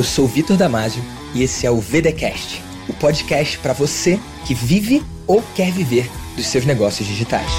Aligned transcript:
Eu 0.00 0.04
sou 0.04 0.26
Vitor 0.26 0.56
Damasio 0.56 1.02
e 1.34 1.42
esse 1.42 1.66
é 1.66 1.70
o 1.70 1.78
VDcast, 1.78 2.62
o 2.88 2.94
podcast 2.94 3.58
para 3.58 3.74
você 3.74 4.18
que 4.46 4.54
vive 4.54 5.02
ou 5.26 5.42
quer 5.54 5.70
viver 5.70 6.08
dos 6.34 6.46
seus 6.46 6.64
negócios 6.64 7.06
digitais. 7.06 7.50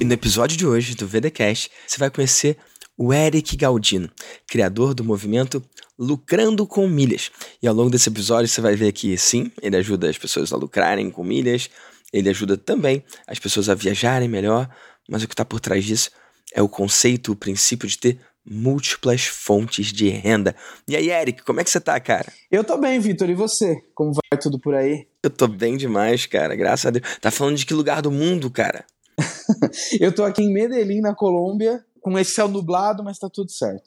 E 0.00 0.04
no 0.04 0.12
episódio 0.12 0.56
de 0.56 0.64
hoje 0.64 0.94
do 0.94 1.08
VDcast, 1.08 1.68
você 1.84 1.98
vai 1.98 2.08
conhecer 2.08 2.56
o 2.96 3.12
Eric 3.12 3.56
Galdino, 3.56 4.08
criador 4.46 4.94
do 4.94 5.02
movimento 5.02 5.60
Lucrando 5.98 6.64
com 6.68 6.86
Milhas. 6.86 7.32
E 7.60 7.66
ao 7.66 7.74
longo 7.74 7.90
desse 7.90 8.08
episódio 8.08 8.46
você 8.46 8.60
vai 8.60 8.76
ver 8.76 8.92
que 8.92 9.18
sim, 9.18 9.50
ele 9.60 9.76
ajuda 9.76 10.08
as 10.08 10.16
pessoas 10.16 10.52
a 10.52 10.56
lucrarem 10.56 11.10
com 11.10 11.24
milhas, 11.24 11.68
ele 12.12 12.28
ajuda 12.28 12.56
também 12.56 13.02
as 13.26 13.40
pessoas 13.40 13.68
a 13.68 13.74
viajarem 13.74 14.28
melhor, 14.28 14.70
mas 15.08 15.24
o 15.24 15.26
que 15.26 15.34
está 15.34 15.44
por 15.44 15.58
trás 15.58 15.84
disso 15.84 16.12
é 16.54 16.62
o 16.62 16.68
conceito, 16.68 17.32
o 17.32 17.36
princípio 17.36 17.88
de 17.88 17.98
ter 17.98 18.20
múltiplas 18.46 19.24
fontes 19.24 19.92
de 19.92 20.08
renda. 20.08 20.54
E 20.86 20.94
aí, 20.94 21.10
Eric, 21.10 21.42
como 21.42 21.60
é 21.60 21.64
que 21.64 21.70
você 21.70 21.80
tá, 21.80 21.98
cara? 21.98 22.32
Eu 22.50 22.62
tô 22.62 22.76
bem, 22.76 22.98
Vitor. 23.00 23.30
E 23.30 23.34
você? 23.34 23.76
Como 23.94 24.12
vai 24.12 24.38
tudo 24.40 24.58
por 24.58 24.74
aí? 24.74 25.06
Eu 25.22 25.30
tô 25.30 25.46
bem 25.46 25.76
demais, 25.76 26.26
cara. 26.26 26.54
Graças 26.54 26.86
a 26.86 26.90
Deus. 26.90 27.18
Tá 27.20 27.30
falando 27.30 27.56
de 27.56 27.64
que 27.64 27.74
lugar 27.74 28.02
do 28.02 28.10
mundo, 28.10 28.50
cara? 28.50 28.84
eu 30.00 30.14
tô 30.14 30.24
aqui 30.24 30.42
em 30.42 30.52
Medellín, 30.52 31.00
na 31.00 31.14
Colômbia, 31.14 31.84
com 32.02 32.18
esse 32.18 32.32
céu 32.32 32.48
nublado, 32.48 33.02
mas 33.02 33.18
tá 33.18 33.30
tudo 33.32 33.50
certo. 33.50 33.84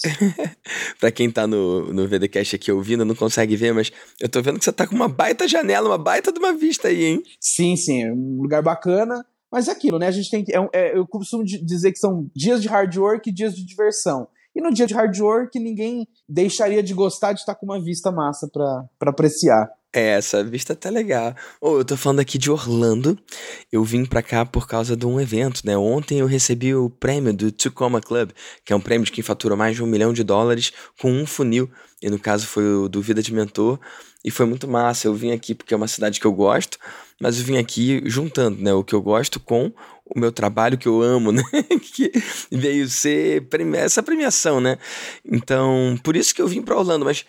pra 1.00 1.12
quem 1.12 1.30
tá 1.30 1.46
no, 1.46 1.94
no 1.94 2.08
VDCast 2.08 2.56
aqui 2.56 2.72
ouvindo, 2.72 3.06
não 3.06 3.14
consegue 3.14 3.56
ver, 3.56 3.74
mas 3.74 3.92
eu 4.20 4.28
tô 4.28 4.42
vendo 4.42 4.58
que 4.58 4.66
você 4.66 4.72
tá 4.72 4.88
com 4.88 4.96
uma 4.96 5.08
baita 5.08 5.48
janela, 5.48 5.90
uma 5.90 5.98
baita 5.98 6.32
de 6.32 6.40
uma 6.40 6.54
vista 6.54 6.88
aí, 6.88 7.04
hein? 7.04 7.24
Sim, 7.40 7.76
sim. 7.76 8.04
É 8.04 8.12
um 8.12 8.42
lugar 8.42 8.64
bacana. 8.64 9.24
Mas 9.52 9.68
é 9.68 9.72
aquilo, 9.72 9.98
né? 9.98 10.08
A 10.08 10.12
gente 10.12 10.30
tem 10.30 10.44
que. 10.44 10.54
É, 10.54 10.70
é, 10.74 10.98
eu 10.98 11.08
costumo 11.08 11.44
dizer 11.44 11.92
que 11.92 12.00
são 12.00 12.30
dias 12.36 12.62
de 12.62 12.68
hard 12.68 12.96
work 12.98 13.30
e 13.30 13.34
dias 13.34 13.56
de 13.56 13.66
diversão. 13.66 14.28
E 14.58 14.62
no 14.62 14.74
dia 14.74 14.88
de 14.88 14.94
hard 14.96 15.16
work, 15.20 15.60
ninguém 15.60 16.08
deixaria 16.28 16.82
de 16.82 16.92
gostar 16.92 17.32
de 17.32 17.42
estar 17.42 17.54
com 17.54 17.64
uma 17.64 17.80
vista 17.80 18.12
massa 18.12 18.50
para 18.52 19.12
apreciar. 19.12 19.70
É, 19.94 20.18
essa 20.18 20.44
vista 20.44 20.76
tá 20.76 20.90
legal. 20.90 21.36
Oh, 21.62 21.78
eu 21.78 21.86
tô 21.86 21.96
falando 21.96 22.22
aqui 22.22 22.40
de 22.40 22.50
Orlando. 22.50 23.20
Eu 23.72 23.84
vim 23.84 24.04
pra 24.04 24.24
cá 24.24 24.44
por 24.44 24.68
causa 24.68 24.98
de 24.98 25.06
um 25.06 25.22
evento, 25.22 25.62
né? 25.64 25.78
Ontem 25.78 26.22
eu 26.22 26.26
recebi 26.26 26.74
o 26.74 26.90
prêmio 26.90 27.34
do 27.34 27.52
Tacoma 27.52 28.02
Club, 28.02 28.32
que 28.66 28.74
é 28.74 28.76
um 28.76 28.82
prêmio 28.82 29.06
de 29.06 29.12
quem 29.12 29.24
fatura 29.24 29.56
mais 29.56 29.76
de 29.76 29.84
um 29.84 29.88
milhão 29.88 30.12
de 30.12 30.24
dólares 30.24 30.74
com 31.00 31.12
um 31.12 31.28
funil. 31.28 31.70
E 32.02 32.10
no 32.10 32.18
caso 32.18 32.48
foi 32.48 32.66
o 32.66 32.90
do 32.90 33.00
Vida 33.00 33.22
de 33.22 33.32
Mentor. 33.32 33.80
E 34.26 34.32
foi 34.32 34.48
muito 34.48 34.68
massa. 34.68 35.08
Eu 35.08 35.14
vim 35.14 35.32
aqui 35.32 35.54
porque 35.54 35.76
é 35.76 35.78
uma 35.78 35.88
cidade 35.88 36.20
que 36.20 36.26
eu 36.26 36.34
gosto, 36.34 36.80
mas 37.22 37.38
eu 37.38 37.46
vim 37.46 37.58
aqui 37.58 38.02
juntando, 38.06 38.60
né? 38.60 38.74
O 38.74 38.84
que 38.84 38.96
eu 38.96 39.04
gosto 39.04 39.40
com 39.40 39.72
o 40.16 40.20
meu 40.20 40.32
trabalho 40.32 40.78
que 40.78 40.88
eu 40.88 41.02
amo, 41.02 41.32
né? 41.34 41.44
que 41.94 42.12
veio 42.52 42.88
ser 42.88 43.48
essa 43.76 44.02
premiação, 44.04 44.60
né? 44.60 44.78
Então, 45.26 45.98
por 46.04 46.16
isso 46.16 46.34
que 46.34 46.42
eu 46.42 46.48
vim 46.48 46.62
para 46.62 46.78
Orlando, 46.78 47.06
mas 47.06 47.26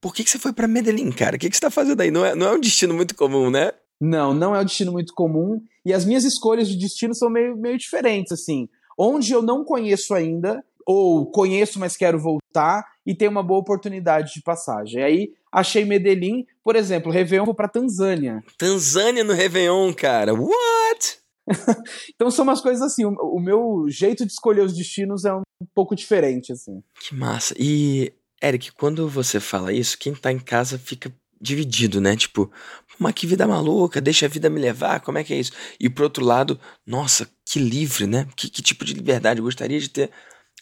por 0.00 0.14
que, 0.14 0.24
que 0.24 0.30
você 0.30 0.38
foi 0.38 0.52
para 0.52 0.66
Medellín, 0.66 1.12
cara? 1.12 1.36
O 1.36 1.38
que, 1.38 1.48
que 1.48 1.56
você 1.56 1.60
tá 1.60 1.70
fazendo 1.70 2.00
aí? 2.00 2.10
Não 2.10 2.24
é, 2.24 2.34
não 2.34 2.48
é 2.48 2.52
um 2.54 2.60
destino 2.60 2.92
muito 2.92 3.14
comum, 3.14 3.50
né? 3.50 3.70
Não, 4.00 4.34
não 4.34 4.54
é 4.54 4.60
um 4.60 4.64
destino 4.64 4.90
muito 4.90 5.14
comum. 5.14 5.62
E 5.84 5.92
as 5.92 6.04
minhas 6.04 6.24
escolhas 6.24 6.68
de 6.68 6.76
destino 6.76 7.14
são 7.14 7.30
meio, 7.30 7.56
meio 7.56 7.78
diferentes, 7.78 8.32
assim. 8.32 8.68
Onde 8.98 9.32
eu 9.32 9.40
não 9.40 9.64
conheço 9.64 10.12
ainda, 10.12 10.64
ou 10.84 11.30
conheço, 11.30 11.78
mas 11.78 11.96
quero 11.96 12.18
voltar, 12.18 12.84
e 13.06 13.14
tem 13.14 13.28
uma 13.28 13.42
boa 13.44 13.60
oportunidade 13.60 14.34
de 14.34 14.42
passagem. 14.42 15.02
Aí 15.02 15.32
achei 15.52 15.84
Medellín, 15.84 16.46
por 16.64 16.74
exemplo, 16.74 17.12
Réveillon 17.12 17.44
vou 17.44 17.54
pra 17.54 17.68
Tanzânia. 17.68 18.42
Tanzânia 18.58 19.22
no 19.22 19.32
Réveillon, 19.32 19.92
cara. 19.92 20.34
What? 20.34 21.21
então 22.14 22.30
são 22.30 22.44
umas 22.44 22.60
coisas 22.60 22.82
assim, 22.82 23.04
o, 23.04 23.40
meu 23.40 23.86
jeito 23.88 24.24
de 24.24 24.32
escolher 24.32 24.62
os 24.62 24.72
destinos 24.72 25.24
é 25.24 25.34
um 25.34 25.42
pouco 25.74 25.94
diferente, 25.94 26.52
assim. 26.52 26.82
Que 27.00 27.14
massa. 27.14 27.54
E, 27.58 28.12
Eric, 28.42 28.72
quando 28.72 29.08
você 29.08 29.40
fala 29.40 29.72
isso, 29.72 29.98
quem 29.98 30.14
tá 30.14 30.32
em 30.32 30.38
casa 30.38 30.78
fica 30.78 31.12
dividido, 31.40 32.00
né? 32.00 32.16
Tipo, 32.16 32.50
mas 32.98 33.14
que 33.14 33.26
vida 33.26 33.46
maluca, 33.46 34.00
deixa 34.00 34.26
a 34.26 34.28
vida 34.28 34.48
me 34.48 34.60
levar, 34.60 35.00
como 35.00 35.18
é 35.18 35.24
que 35.24 35.34
é 35.34 35.38
isso? 35.38 35.52
E 35.80 35.90
por 35.90 36.04
outro 36.04 36.24
lado, 36.24 36.58
nossa, 36.86 37.28
que 37.44 37.58
livre, 37.58 38.06
né? 38.06 38.28
Que, 38.36 38.48
que 38.48 38.62
tipo 38.62 38.84
de 38.84 38.94
liberdade 38.94 39.40
eu 39.40 39.44
gostaria 39.44 39.80
de 39.80 39.88
ter 39.88 40.10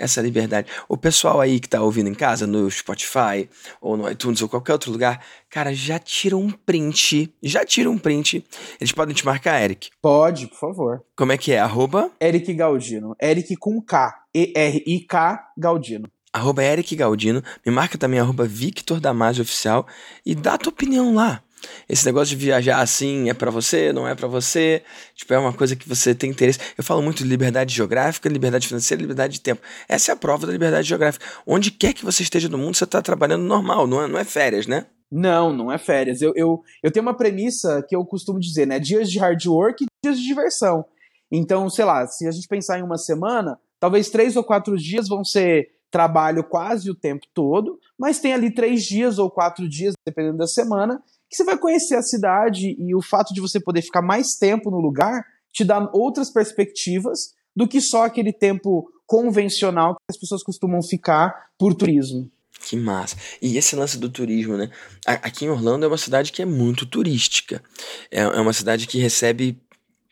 essa 0.00 0.20
liberdade. 0.20 0.68
O 0.88 0.96
pessoal 0.96 1.40
aí 1.40 1.60
que 1.60 1.68
tá 1.68 1.80
ouvindo 1.82 2.08
em 2.08 2.14
casa, 2.14 2.46
no 2.46 2.68
Spotify, 2.70 3.48
ou 3.80 3.96
no 3.96 4.10
iTunes, 4.10 4.40
ou 4.40 4.48
qualquer 4.48 4.72
outro 4.72 4.90
lugar, 4.90 5.22
cara, 5.48 5.72
já 5.74 5.98
tira 5.98 6.36
um 6.36 6.50
print. 6.50 7.32
Já 7.42 7.64
tira 7.64 7.90
um 7.90 7.98
print. 7.98 8.44
Eles 8.80 8.92
podem 8.92 9.14
te 9.14 9.24
marcar, 9.24 9.62
Eric? 9.62 9.90
Pode, 10.00 10.48
por 10.48 10.58
favor. 10.58 11.04
Como 11.14 11.32
é 11.32 11.38
que 11.38 11.52
é? 11.52 11.60
Arroba? 11.60 12.10
Eric 12.20 12.52
Galdino. 12.54 13.14
Eric 13.22 13.54
com 13.56 13.80
K. 13.80 14.24
E-R-I-K 14.34 15.52
Galdino. 15.56 16.08
Arroba 16.32 16.62
Eric 16.62 16.96
Galdino. 16.96 17.42
Me 17.66 17.72
marca 17.72 17.98
também 17.98 18.20
arroba 18.20 18.46
Victor 18.46 19.00
Damasio 19.00 19.42
Oficial 19.42 19.86
e 20.24 20.34
dá 20.34 20.54
a 20.54 20.58
tua 20.58 20.72
opinião 20.72 21.14
lá. 21.14 21.42
Esse 21.88 22.06
negócio 22.06 22.36
de 22.36 22.44
viajar 22.44 22.80
assim 22.80 23.28
é 23.28 23.34
para 23.34 23.50
você, 23.50 23.92
não 23.92 24.06
é 24.06 24.14
para 24.14 24.28
você, 24.28 24.82
tipo, 25.14 25.32
é 25.34 25.38
uma 25.38 25.52
coisa 25.52 25.74
que 25.76 25.88
você 25.88 26.14
tem 26.14 26.30
interesse. 26.30 26.58
Eu 26.76 26.84
falo 26.84 27.02
muito 27.02 27.18
de 27.18 27.28
liberdade 27.28 27.74
geográfica, 27.74 28.28
liberdade 28.28 28.66
financeira, 28.66 29.00
liberdade 29.00 29.34
de 29.34 29.40
tempo. 29.40 29.60
Essa 29.88 30.12
é 30.12 30.14
a 30.14 30.16
prova 30.16 30.46
da 30.46 30.52
liberdade 30.52 30.88
geográfica. 30.88 31.24
Onde 31.46 31.70
quer 31.70 31.92
que 31.92 32.04
você 32.04 32.22
esteja 32.22 32.48
no 32.48 32.58
mundo, 32.58 32.76
você 32.76 32.84
está 32.84 33.02
trabalhando 33.02 33.42
normal, 33.42 33.86
não 33.86 34.02
é, 34.02 34.08
não 34.08 34.18
é 34.18 34.24
férias, 34.24 34.66
né? 34.66 34.86
Não, 35.10 35.52
não 35.52 35.72
é 35.72 35.78
férias. 35.78 36.22
Eu, 36.22 36.32
eu, 36.36 36.62
eu 36.82 36.90
tenho 36.92 37.04
uma 37.04 37.16
premissa 37.16 37.84
que 37.88 37.96
eu 37.96 38.04
costumo 38.04 38.38
dizer, 38.38 38.66
né? 38.66 38.78
Dias 38.78 39.10
de 39.10 39.18
hard 39.18 39.44
work 39.46 39.84
e 39.84 39.86
dias 40.04 40.18
de 40.18 40.26
diversão. 40.26 40.84
Então, 41.30 41.68
sei 41.68 41.84
lá, 41.84 42.06
se 42.06 42.26
a 42.26 42.30
gente 42.30 42.46
pensar 42.46 42.78
em 42.78 42.82
uma 42.82 42.96
semana, 42.96 43.58
talvez 43.78 44.08
três 44.08 44.36
ou 44.36 44.44
quatro 44.44 44.76
dias 44.76 45.08
vão 45.08 45.24
ser 45.24 45.68
trabalho 45.90 46.44
quase 46.44 46.88
o 46.88 46.94
tempo 46.94 47.26
todo, 47.34 47.78
mas 47.98 48.20
tem 48.20 48.32
ali 48.32 48.52
três 48.52 48.84
dias 48.84 49.18
ou 49.18 49.30
quatro 49.30 49.68
dias, 49.68 49.94
dependendo 50.06 50.38
da 50.38 50.46
semana, 50.46 51.02
que 51.30 51.36
você 51.36 51.44
vai 51.44 51.56
conhecer 51.56 51.94
a 51.94 52.02
cidade 52.02 52.76
e 52.76 52.94
o 52.94 53.00
fato 53.00 53.32
de 53.32 53.40
você 53.40 53.60
poder 53.60 53.82
ficar 53.82 54.02
mais 54.02 54.34
tempo 54.38 54.70
no 54.70 54.80
lugar 54.80 55.24
te 55.52 55.64
dá 55.64 55.88
outras 55.92 56.32
perspectivas 56.32 57.34
do 57.54 57.68
que 57.68 57.80
só 57.80 58.04
aquele 58.04 58.32
tempo 58.32 58.90
convencional 59.06 59.94
que 59.94 60.10
as 60.10 60.18
pessoas 60.18 60.42
costumam 60.42 60.82
ficar 60.82 61.50
por 61.58 61.74
turismo. 61.74 62.30
Que 62.62 62.76
massa. 62.76 63.16
E 63.40 63.56
esse 63.56 63.74
lance 63.74 63.96
do 63.96 64.08
turismo, 64.08 64.56
né? 64.56 64.70
Aqui 65.06 65.46
em 65.46 65.48
Orlando 65.48 65.84
é 65.84 65.88
uma 65.88 65.96
cidade 65.96 66.30
que 66.30 66.42
é 66.42 66.44
muito 66.44 66.84
turística. 66.84 67.62
É, 68.10 68.20
é 68.20 68.40
uma 68.40 68.52
cidade 68.52 68.86
que 68.86 68.98
recebe 68.98 69.58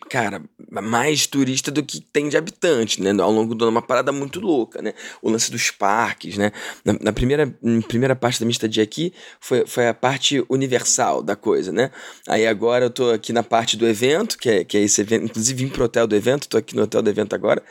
cara, 0.08 0.42
mais 0.70 1.26
turista 1.26 1.70
do 1.70 1.82
que 1.82 2.00
tem 2.00 2.28
de 2.28 2.36
habitante, 2.36 3.02
né? 3.02 3.10
Ao 3.20 3.30
longo 3.30 3.54
do 3.54 3.64
ano, 3.64 3.72
uma 3.72 3.82
parada 3.82 4.12
muito 4.12 4.40
louca, 4.40 4.80
né? 4.80 4.94
O 5.22 5.30
lance 5.30 5.50
dos 5.50 5.70
parques, 5.70 6.36
né? 6.36 6.52
Na, 6.84 6.94
na 7.00 7.12
primeira, 7.12 7.54
na 7.62 7.82
primeira 7.82 8.16
parte 8.16 8.40
da 8.40 8.46
minha 8.46 8.52
estadia 8.52 8.82
aqui 8.82 9.12
foi, 9.40 9.66
foi 9.66 9.88
a 9.88 9.94
parte 9.94 10.44
universal 10.48 11.22
da 11.22 11.36
coisa, 11.36 11.72
né? 11.72 11.90
Aí 12.26 12.46
agora 12.46 12.86
eu 12.86 12.90
tô 12.90 13.10
aqui 13.10 13.32
na 13.32 13.42
parte 13.42 13.76
do 13.76 13.86
evento, 13.86 14.38
que 14.38 14.48
é, 14.48 14.64
que 14.64 14.76
é 14.76 14.80
esse 14.80 15.00
evento, 15.00 15.24
inclusive 15.24 15.64
vim 15.64 15.70
pro 15.70 15.84
hotel 15.84 16.06
do 16.06 16.16
evento, 16.16 16.48
tô 16.48 16.56
aqui 16.56 16.76
no 16.76 16.82
hotel 16.82 17.02
do 17.02 17.10
evento 17.10 17.34
agora. 17.34 17.62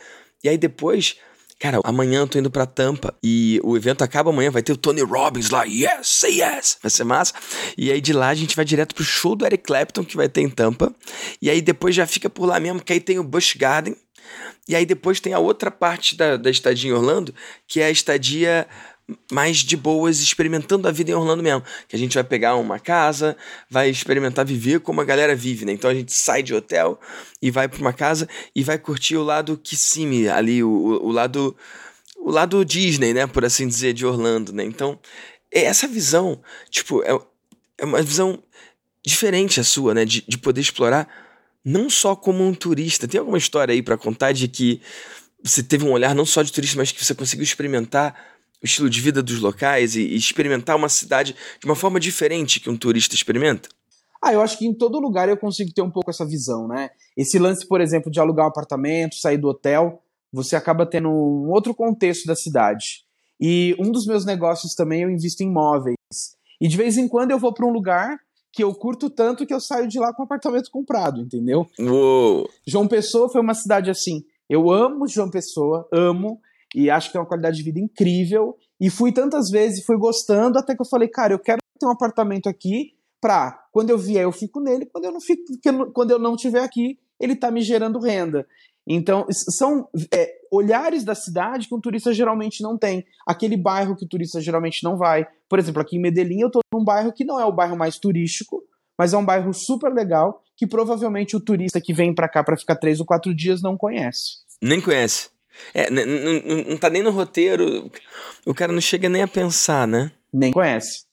E 0.42 0.48
aí 0.48 0.56
depois 0.56 1.16
Cara, 1.58 1.80
amanhã 1.82 2.20
eu 2.20 2.28
tô 2.28 2.38
indo 2.38 2.50
pra 2.50 2.66
Tampa 2.66 3.12
e 3.20 3.60
o 3.64 3.76
evento 3.76 4.02
acaba 4.02 4.30
amanhã, 4.30 4.48
vai 4.48 4.62
ter 4.62 4.72
o 4.72 4.76
Tony 4.76 5.02
Robbins 5.02 5.50
lá, 5.50 5.64
yes, 5.64 6.06
say 6.06 6.40
yes, 6.40 6.78
vai 6.80 6.88
ser 6.88 7.02
massa. 7.02 7.34
E 7.76 7.90
aí 7.90 8.00
de 8.00 8.12
lá 8.12 8.28
a 8.28 8.34
gente 8.34 8.54
vai 8.54 8.64
direto 8.64 8.94
pro 8.94 9.02
show 9.02 9.34
do 9.34 9.44
Eric 9.44 9.64
Clapton 9.64 10.04
que 10.04 10.16
vai 10.16 10.28
ter 10.28 10.42
em 10.42 10.48
Tampa. 10.48 10.94
E 11.42 11.50
aí 11.50 11.60
depois 11.60 11.96
já 11.96 12.06
fica 12.06 12.30
por 12.30 12.46
lá 12.46 12.60
mesmo, 12.60 12.80
que 12.80 12.92
aí 12.92 13.00
tem 13.00 13.18
o 13.18 13.24
Busch 13.24 13.56
Garden. 13.56 13.96
E 14.68 14.76
aí 14.76 14.86
depois 14.86 15.18
tem 15.18 15.32
a 15.32 15.38
outra 15.38 15.70
parte 15.70 16.14
da, 16.14 16.36
da 16.36 16.50
estadia 16.50 16.90
em 16.90 16.94
Orlando, 16.94 17.34
que 17.66 17.80
é 17.80 17.86
a 17.86 17.90
estadia 17.90 18.68
mais 19.30 19.58
de 19.58 19.76
boas, 19.76 20.20
experimentando 20.20 20.86
a 20.86 20.92
vida 20.92 21.10
em 21.10 21.14
Orlando 21.14 21.42
mesmo. 21.42 21.62
Que 21.88 21.96
a 21.96 21.98
gente 21.98 22.14
vai 22.14 22.24
pegar 22.24 22.56
uma 22.56 22.78
casa, 22.78 23.36
vai 23.70 23.88
experimentar 23.88 24.44
viver 24.44 24.80
como 24.80 25.00
a 25.00 25.04
galera 25.04 25.34
vive, 25.34 25.64
né? 25.64 25.72
Então 25.72 25.90
a 25.90 25.94
gente 25.94 26.12
sai 26.12 26.42
de 26.42 26.54
hotel 26.54 27.00
e 27.40 27.50
vai 27.50 27.68
para 27.68 27.80
uma 27.80 27.92
casa 27.92 28.28
e 28.54 28.62
vai 28.62 28.78
curtir 28.78 29.16
o 29.16 29.22
lado 29.22 29.56
Kissimmee, 29.56 30.28
ali, 30.28 30.62
o, 30.62 30.70
o, 30.70 31.10
lado 31.10 31.56
o 32.18 32.30
lado 32.30 32.64
Disney, 32.64 33.14
né? 33.14 33.26
Por 33.26 33.44
assim 33.44 33.66
dizer, 33.66 33.94
de 33.94 34.04
Orlando, 34.04 34.52
né? 34.52 34.64
Então, 34.64 34.98
é 35.50 35.64
essa 35.64 35.88
visão, 35.88 36.40
tipo, 36.70 37.02
é, 37.02 37.18
é 37.78 37.84
uma 37.84 38.02
visão 38.02 38.42
diferente 39.04 39.60
a 39.60 39.64
sua, 39.64 39.94
né? 39.94 40.04
De, 40.04 40.22
de 40.26 40.36
poder 40.36 40.60
explorar 40.60 41.08
não 41.64 41.88
só 41.88 42.14
como 42.14 42.44
um 42.46 42.54
turista. 42.54 43.08
Tem 43.08 43.18
alguma 43.18 43.38
história 43.38 43.72
aí 43.72 43.82
para 43.82 43.96
contar 43.96 44.32
de 44.32 44.48
que 44.48 44.80
você 45.42 45.62
teve 45.62 45.84
um 45.84 45.92
olhar 45.92 46.14
não 46.14 46.26
só 46.26 46.42
de 46.42 46.52
turista, 46.52 46.76
mas 46.76 46.92
que 46.92 47.02
você 47.02 47.14
conseguiu 47.14 47.44
experimentar 47.44 48.37
o 48.62 48.66
estilo 48.66 48.90
de 48.90 49.00
vida 49.00 49.22
dos 49.22 49.40
locais 49.40 49.96
e, 49.96 50.02
e 50.02 50.16
experimentar 50.16 50.76
uma 50.76 50.88
cidade 50.88 51.34
de 51.60 51.66
uma 51.66 51.76
forma 51.76 52.00
diferente 52.00 52.60
que 52.60 52.70
um 52.70 52.76
turista 52.76 53.14
experimenta? 53.14 53.68
Ah, 54.22 54.32
eu 54.32 54.42
acho 54.42 54.58
que 54.58 54.66
em 54.66 54.74
todo 54.74 54.98
lugar 54.98 55.28
eu 55.28 55.36
consigo 55.36 55.72
ter 55.72 55.82
um 55.82 55.90
pouco 55.90 56.10
essa 56.10 56.26
visão, 56.26 56.66
né? 56.66 56.90
Esse 57.16 57.38
lance, 57.38 57.66
por 57.66 57.80
exemplo, 57.80 58.10
de 58.10 58.18
alugar 58.18 58.46
um 58.46 58.48
apartamento, 58.48 59.14
sair 59.14 59.38
do 59.38 59.48
hotel, 59.48 60.02
você 60.32 60.56
acaba 60.56 60.84
tendo 60.84 61.08
um 61.08 61.50
outro 61.50 61.74
contexto 61.74 62.26
da 62.26 62.34
cidade. 62.34 63.04
E 63.40 63.76
um 63.78 63.92
dos 63.92 64.06
meus 64.06 64.24
negócios 64.24 64.74
também 64.74 65.02
eu 65.02 65.10
invisto 65.10 65.42
em 65.42 65.46
imóveis. 65.46 65.96
E 66.60 66.66
de 66.66 66.76
vez 66.76 66.96
em 66.98 67.06
quando 67.06 67.30
eu 67.30 67.38
vou 67.38 67.54
para 67.54 67.64
um 67.64 67.72
lugar 67.72 68.18
que 68.52 68.64
eu 68.64 68.74
curto 68.74 69.08
tanto 69.08 69.46
que 69.46 69.54
eu 69.54 69.60
saio 69.60 69.86
de 69.86 70.00
lá 70.00 70.12
com 70.12 70.22
um 70.22 70.24
apartamento 70.24 70.70
comprado, 70.70 71.20
entendeu? 71.20 71.66
Uou. 71.78 72.48
João 72.66 72.88
Pessoa 72.88 73.30
foi 73.30 73.40
uma 73.40 73.54
cidade 73.54 73.88
assim. 73.88 74.24
Eu 74.50 74.70
amo 74.70 75.06
João 75.06 75.30
Pessoa, 75.30 75.86
amo 75.92 76.40
e 76.74 76.90
acho 76.90 77.08
que 77.08 77.12
tem 77.12 77.20
uma 77.20 77.26
qualidade 77.26 77.56
de 77.56 77.62
vida 77.62 77.80
incrível. 77.80 78.56
E 78.80 78.90
fui 78.90 79.12
tantas 79.12 79.50
vezes, 79.50 79.84
fui 79.84 79.96
gostando, 79.96 80.58
até 80.58 80.74
que 80.74 80.80
eu 80.80 80.86
falei, 80.86 81.08
cara, 81.08 81.32
eu 81.32 81.38
quero 81.38 81.58
ter 81.78 81.86
um 81.86 81.90
apartamento 81.90 82.48
aqui 82.48 82.94
pra 83.20 83.66
quando 83.72 83.90
eu 83.90 83.98
vier 83.98 84.22
eu 84.22 84.32
fico 84.32 84.60
nele, 84.60 84.86
quando 84.86 85.04
eu 85.04 85.12
não 85.12 85.20
fico, 85.20 85.42
quando 85.92 86.10
eu 86.10 86.18
não 86.18 86.34
estiver 86.34 86.62
aqui, 86.62 86.98
ele 87.18 87.34
tá 87.34 87.50
me 87.50 87.60
gerando 87.62 87.98
renda. 87.98 88.46
Então, 88.90 89.26
são 89.30 89.86
é, 90.14 90.38
olhares 90.50 91.04
da 91.04 91.14
cidade 91.14 91.68
que 91.68 91.74
um 91.74 91.80
turista 91.80 92.12
geralmente 92.12 92.62
não 92.62 92.78
tem. 92.78 93.04
Aquele 93.26 93.56
bairro 93.56 93.94
que 93.94 94.04
o 94.04 94.08
turista 94.08 94.40
geralmente 94.40 94.82
não 94.82 94.96
vai. 94.96 95.26
Por 95.46 95.58
exemplo, 95.58 95.82
aqui 95.82 95.96
em 95.96 96.00
Medellín 96.00 96.40
eu 96.40 96.50
tô 96.50 96.60
num 96.72 96.82
bairro 96.82 97.12
que 97.12 97.24
não 97.24 97.38
é 97.38 97.44
o 97.44 97.52
bairro 97.52 97.76
mais 97.76 97.98
turístico, 97.98 98.62
mas 98.96 99.12
é 99.12 99.18
um 99.18 99.24
bairro 99.24 99.52
super 99.52 99.92
legal 99.92 100.42
que 100.56 100.66
provavelmente 100.66 101.36
o 101.36 101.40
turista 101.40 101.80
que 101.80 101.92
vem 101.92 102.14
para 102.14 102.28
cá 102.28 102.42
para 102.42 102.56
ficar 102.56 102.76
três 102.76 102.98
ou 102.98 103.06
quatro 103.06 103.34
dias 103.34 103.60
não 103.60 103.76
conhece. 103.76 104.38
Nem 104.60 104.80
conhece. 104.80 105.30
É, 105.74 105.90
não, 105.90 106.70
não 106.70 106.76
tá 106.76 106.88
nem 106.90 107.02
no 107.02 107.10
roteiro, 107.10 107.90
o 108.46 108.54
cara 108.54 108.72
não 108.72 108.80
chega 108.80 109.08
nem 109.08 109.22
a 109.22 109.28
pensar, 109.28 109.86
né? 109.86 110.10
Nem 110.32 110.52
conhece. 110.52 111.04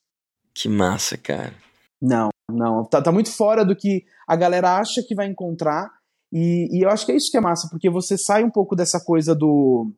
Que 0.53 0.69
massa, 0.69 1.17
cara. 1.17 1.53
Não, 2.01 2.29
não. 2.49 2.85
Tá, 2.85 3.01
tá 3.01 3.11
muito 3.11 3.31
fora 3.31 3.65
do 3.65 3.75
que 3.75 4.05
a 4.27 4.35
galera 4.35 4.77
acha 4.77 5.03
que 5.05 5.15
vai 5.15 5.27
encontrar. 5.27 5.89
E, 6.31 6.67
e 6.71 6.83
eu 6.83 6.89
acho 6.89 7.05
que 7.05 7.11
é 7.11 7.15
isso 7.15 7.31
que 7.31 7.37
é 7.37 7.41
massa, 7.41 7.67
porque 7.69 7.89
você 7.89 8.17
sai 8.17 8.43
um 8.43 8.49
pouco 8.49 8.75
dessa 8.75 8.99
coisa 8.99 9.35
do, 9.35 9.91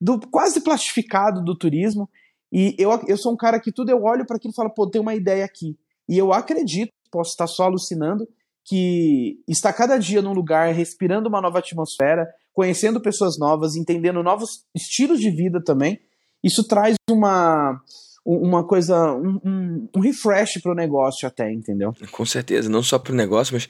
do 0.00 0.20
quase 0.30 0.60
plastificado 0.62 1.42
do 1.42 1.56
turismo. 1.56 2.08
E 2.52 2.74
eu, 2.78 2.90
eu 3.06 3.16
sou 3.16 3.32
um 3.32 3.36
cara 3.36 3.60
que 3.60 3.72
tudo 3.72 3.90
eu 3.90 4.02
olho 4.02 4.26
para 4.26 4.36
aquilo 4.36 4.52
e 4.52 4.56
falo, 4.56 4.70
pô, 4.70 4.88
tem 4.88 5.00
uma 5.00 5.14
ideia 5.14 5.44
aqui. 5.44 5.78
E 6.08 6.16
eu 6.16 6.32
acredito, 6.32 6.90
posso 7.10 7.30
estar 7.30 7.46
só 7.46 7.64
alucinando, 7.64 8.26
que 8.64 9.40
está 9.46 9.72
cada 9.72 9.98
dia 9.98 10.22
num 10.22 10.32
lugar, 10.32 10.72
respirando 10.72 11.28
uma 11.28 11.40
nova 11.40 11.58
atmosfera, 11.58 12.26
conhecendo 12.58 13.00
pessoas 13.00 13.38
novas, 13.38 13.76
entendendo 13.76 14.20
novos 14.20 14.64
estilos 14.74 15.20
de 15.20 15.30
vida 15.30 15.62
também, 15.62 16.00
isso 16.42 16.66
traz 16.66 16.96
uma 17.08 17.80
uma 18.26 18.66
coisa, 18.66 19.14
um, 19.14 19.38
um, 19.44 19.88
um 19.96 20.00
refresh 20.00 20.60
para 20.60 20.72
o 20.72 20.74
negócio 20.74 21.26
até, 21.26 21.50
entendeu? 21.52 21.94
Com 22.10 22.26
certeza, 22.26 22.68
não 22.68 22.82
só 22.82 22.98
para 22.98 23.12
o 23.12 23.16
negócio, 23.16 23.54
mas 23.54 23.68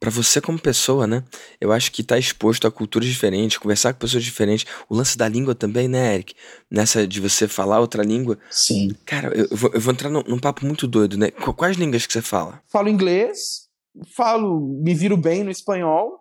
para 0.00 0.10
você 0.10 0.40
como 0.40 0.58
pessoa, 0.58 1.06
né? 1.06 1.22
Eu 1.60 1.70
acho 1.70 1.92
que 1.92 2.02
tá 2.02 2.18
exposto 2.18 2.66
a 2.66 2.70
culturas 2.70 3.06
diferentes, 3.06 3.58
conversar 3.58 3.92
com 3.92 4.00
pessoas 4.00 4.24
diferentes. 4.24 4.64
O 4.88 4.96
lance 4.96 5.18
da 5.18 5.28
língua 5.28 5.54
também, 5.54 5.86
né, 5.86 6.14
Eric? 6.14 6.34
Nessa 6.70 7.06
de 7.06 7.20
você 7.20 7.46
falar 7.46 7.78
outra 7.78 8.02
língua. 8.02 8.38
Sim. 8.50 8.96
Cara, 9.04 9.28
eu, 9.36 9.48
eu, 9.50 9.56
vou, 9.56 9.70
eu 9.74 9.80
vou, 9.80 9.92
entrar 9.92 10.08
num, 10.08 10.22
num, 10.26 10.38
papo 10.38 10.64
muito 10.64 10.88
doido, 10.88 11.18
né? 11.18 11.30
Quais 11.30 11.76
línguas 11.76 12.06
que 12.06 12.12
você 12.14 12.22
fala? 12.22 12.60
Falo 12.66 12.88
inglês, 12.88 13.68
falo, 14.16 14.58
me 14.82 14.94
viro 14.94 15.16
bem 15.16 15.44
no 15.44 15.50
espanhol. 15.50 16.19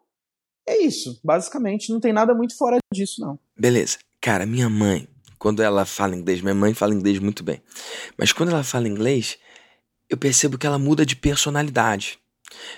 É 0.69 0.83
isso, 0.83 1.19
basicamente. 1.23 1.91
Não 1.91 1.99
tem 1.99 2.13
nada 2.13 2.31
muito 2.35 2.55
fora 2.55 2.77
disso, 2.93 3.19
não. 3.19 3.39
Beleza. 3.57 3.97
Cara, 4.21 4.45
minha 4.45 4.69
mãe, 4.69 5.07
quando 5.39 5.63
ela 5.63 5.83
fala 5.83 6.15
inglês, 6.15 6.41
minha 6.41 6.53
mãe 6.53 6.75
fala 6.75 6.93
inglês 6.93 7.17
muito 7.17 7.43
bem. 7.43 7.59
Mas 8.15 8.31
quando 8.31 8.49
ela 8.49 8.63
fala 8.63 8.87
inglês, 8.87 9.39
eu 10.07 10.15
percebo 10.15 10.59
que 10.59 10.67
ela 10.67 10.77
muda 10.77 11.03
de 11.03 11.15
personalidade. 11.15 12.19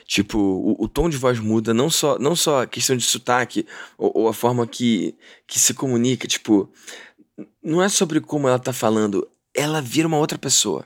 Tipo, 0.06 0.38
o, 0.38 0.86
o, 0.86 0.88
tom 0.88 1.10
de 1.10 1.18
voz 1.18 1.38
muda, 1.38 1.74
não 1.74 1.90
só, 1.90 2.18
não 2.18 2.34
só 2.34 2.62
a 2.62 2.68
questão 2.68 2.96
de 2.96 3.04
sotaque 3.04 3.66
ou, 3.98 4.12
ou, 4.16 4.28
a 4.30 4.34
forma 4.34 4.66
que, 4.66 5.14
que 5.46 5.60
se 5.60 5.74
comunica. 5.74 6.30
Tipo, 6.30 6.72
não 7.62 7.84
é 7.84 7.90
sobre 7.90 8.22
como 8.22 8.48
ela 8.48 8.60
tá 8.60 8.72
falando, 8.72 9.28
ela 9.54 9.82
vira 9.82 10.08
uma 10.08 10.18
outra 10.18 10.38
pessoa. 10.38 10.86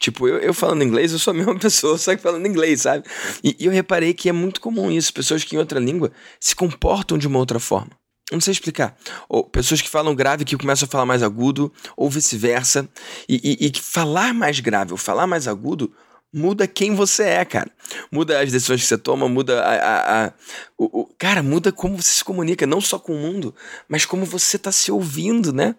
Tipo, 0.00 0.26
eu, 0.26 0.38
eu 0.38 0.54
falando 0.54 0.82
inglês, 0.82 1.12
eu 1.12 1.18
sou 1.18 1.32
a 1.32 1.34
mesma 1.34 1.54
pessoa, 1.60 1.98
só 1.98 2.16
que 2.16 2.22
falando 2.22 2.46
inglês, 2.46 2.82
sabe? 2.82 3.04
E, 3.44 3.54
e 3.60 3.66
eu 3.66 3.70
reparei 3.70 4.14
que 4.14 4.30
é 4.30 4.32
muito 4.32 4.60
comum 4.60 4.90
isso, 4.90 5.12
pessoas 5.12 5.44
que 5.44 5.54
em 5.54 5.58
outra 5.58 5.78
língua 5.78 6.10
se 6.40 6.56
comportam 6.56 7.18
de 7.18 7.28
uma 7.28 7.38
outra 7.38 7.60
forma. 7.60 7.90
Não 8.32 8.40
sei 8.40 8.52
explicar. 8.52 8.96
Ou 9.28 9.44
pessoas 9.44 9.82
que 9.82 9.90
falam 9.90 10.14
grave 10.14 10.44
que 10.44 10.56
começam 10.56 10.86
a 10.86 10.90
falar 10.90 11.04
mais 11.04 11.22
agudo, 11.22 11.70
ou 11.96 12.08
vice-versa. 12.08 12.88
E, 13.28 13.58
e, 13.60 13.66
e 13.66 13.78
falar 13.78 14.32
mais 14.32 14.58
grave 14.60 14.92
ou 14.92 14.96
falar 14.96 15.26
mais 15.26 15.46
agudo 15.46 15.92
muda 16.32 16.66
quem 16.66 16.94
você 16.94 17.24
é, 17.24 17.44
cara. 17.44 17.70
Muda 18.10 18.40
as 18.40 18.52
decisões 18.52 18.80
que 18.82 18.86
você 18.86 18.98
toma, 18.98 19.28
muda 19.28 19.60
a. 19.62 19.74
a, 19.74 20.26
a 20.26 20.32
o, 20.78 21.00
o, 21.00 21.06
cara, 21.18 21.42
muda 21.42 21.72
como 21.72 22.00
você 22.00 22.12
se 22.12 22.24
comunica, 22.24 22.66
não 22.66 22.80
só 22.80 22.98
com 22.98 23.12
o 23.12 23.18
mundo, 23.18 23.54
mas 23.88 24.04
como 24.04 24.24
você 24.24 24.58
tá 24.58 24.70
se 24.70 24.90
ouvindo, 24.92 25.52
né? 25.52 25.74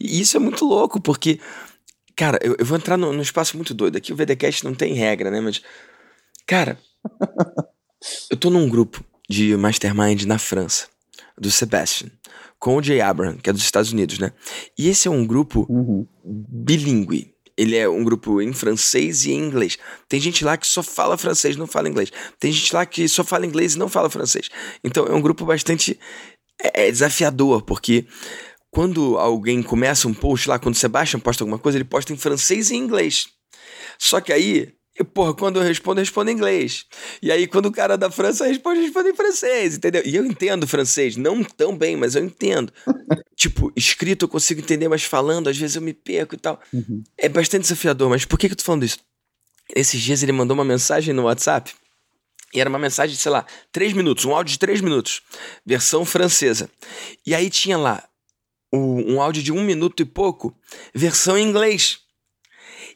E 0.00 0.20
isso 0.20 0.36
é 0.36 0.40
muito 0.40 0.64
louco, 0.64 1.00
porque. 1.00 1.40
Cara, 2.16 2.38
eu, 2.42 2.56
eu 2.58 2.64
vou 2.64 2.78
entrar 2.78 2.96
num, 2.96 3.12
num 3.12 3.22
espaço 3.22 3.56
muito 3.56 3.74
doido. 3.74 3.96
Aqui 3.96 4.12
o 4.12 4.16
VDCast 4.16 4.64
não 4.64 4.74
tem 4.74 4.94
regra, 4.94 5.30
né? 5.30 5.40
Mas. 5.40 5.62
Cara. 6.46 6.78
eu 8.30 8.36
tô 8.36 8.50
num 8.50 8.68
grupo 8.68 9.04
de 9.28 9.56
mastermind 9.56 10.24
na 10.24 10.38
França, 10.38 10.88
do 11.38 11.50
Sebastian, 11.50 12.10
com 12.58 12.76
o 12.76 12.82
Jay 12.82 13.00
Abraham, 13.00 13.36
que 13.36 13.50
é 13.50 13.52
dos 13.52 13.62
Estados 13.62 13.92
Unidos, 13.92 14.18
né? 14.18 14.32
E 14.78 14.88
esse 14.88 15.06
é 15.06 15.10
um 15.10 15.26
grupo 15.26 15.66
uhum. 15.68 16.06
bilíngue 16.24 17.36
ele 17.56 17.74
é 17.74 17.88
um 17.88 18.04
grupo 18.04 18.42
em 18.42 18.52
francês 18.52 19.24
e 19.24 19.32
em 19.32 19.38
inglês. 19.38 19.78
Tem 20.08 20.20
gente 20.20 20.44
lá 20.44 20.56
que 20.56 20.66
só 20.66 20.82
fala 20.82 21.16
francês, 21.16 21.56
não 21.56 21.66
fala 21.66 21.88
inglês. 21.88 22.12
Tem 22.38 22.52
gente 22.52 22.74
lá 22.74 22.84
que 22.84 23.08
só 23.08 23.24
fala 23.24 23.46
inglês 23.46 23.74
e 23.74 23.78
não 23.78 23.88
fala 23.88 24.10
francês. 24.10 24.50
Então 24.84 25.06
é 25.06 25.12
um 25.12 25.22
grupo 25.22 25.46
bastante 25.46 25.98
é, 26.62 26.86
é 26.86 26.90
desafiador, 26.90 27.62
porque 27.62 28.06
quando 28.76 29.16
alguém 29.16 29.62
começa 29.62 30.06
um 30.06 30.12
post 30.12 30.50
lá, 30.50 30.58
quando 30.58 30.74
o 30.74 30.78
Sebastian 30.78 31.18
posta 31.18 31.42
alguma 31.42 31.58
coisa, 31.58 31.78
ele 31.78 31.84
posta 31.84 32.12
em 32.12 32.16
francês 32.18 32.68
e 32.68 32.74
em 32.74 32.78
inglês. 32.78 33.26
Só 33.98 34.20
que 34.20 34.30
aí 34.30 34.74
e, 35.00 35.02
porra, 35.02 35.32
quando 35.32 35.56
eu 35.56 35.62
respondo, 35.62 35.98
eu 35.98 36.02
respondo 36.02 36.30
em 36.30 36.34
inglês. 36.34 36.84
E 37.22 37.32
aí, 37.32 37.46
quando 37.46 37.66
o 37.66 37.72
cara 37.72 37.96
da 37.96 38.10
França 38.10 38.46
responde, 38.46 38.80
eu 38.80 38.84
respondo 38.84 39.08
em 39.08 39.14
francês, 39.14 39.76
entendeu? 39.76 40.02
E 40.04 40.14
eu 40.14 40.26
entendo 40.26 40.66
francês, 40.66 41.16
não 41.16 41.42
tão 41.42 41.74
bem, 41.74 41.96
mas 41.96 42.16
eu 42.16 42.22
entendo. 42.22 42.70
tipo, 43.34 43.72
escrito 43.74 44.26
eu 44.26 44.28
consigo 44.28 44.60
entender, 44.60 44.88
mas 44.88 45.04
falando, 45.04 45.48
às 45.48 45.56
vezes 45.56 45.76
eu 45.76 45.80
me 45.80 45.94
perco 45.94 46.34
e 46.34 46.38
tal. 46.38 46.60
Uhum. 46.70 47.02
É 47.16 47.30
bastante 47.30 47.62
desafiador, 47.62 48.10
mas 48.10 48.26
por 48.26 48.38
que, 48.38 48.46
que 48.46 48.52
eu 48.52 48.58
tô 48.58 48.64
falando 48.64 48.84
isso? 48.84 48.98
Esses 49.74 50.02
dias 50.02 50.22
ele 50.22 50.32
mandou 50.32 50.54
uma 50.54 50.66
mensagem 50.66 51.14
no 51.14 51.22
WhatsApp. 51.22 51.72
E 52.52 52.60
era 52.60 52.68
uma 52.68 52.78
mensagem 52.78 53.16
de, 53.16 53.22
sei 53.22 53.32
lá, 53.32 53.46
três 53.72 53.94
minutos, 53.94 54.26
um 54.26 54.34
áudio 54.34 54.52
de 54.52 54.58
três 54.58 54.82
minutos, 54.82 55.22
versão 55.64 56.04
francesa. 56.04 56.70
E 57.26 57.34
aí 57.34 57.48
tinha 57.48 57.78
lá 57.78 58.06
um 58.76 59.20
áudio 59.20 59.42
de 59.42 59.52
um 59.52 59.62
minuto 59.62 60.00
e 60.02 60.04
pouco, 60.04 60.54
versão 60.94 61.36
em 61.36 61.46
inglês. 61.46 62.00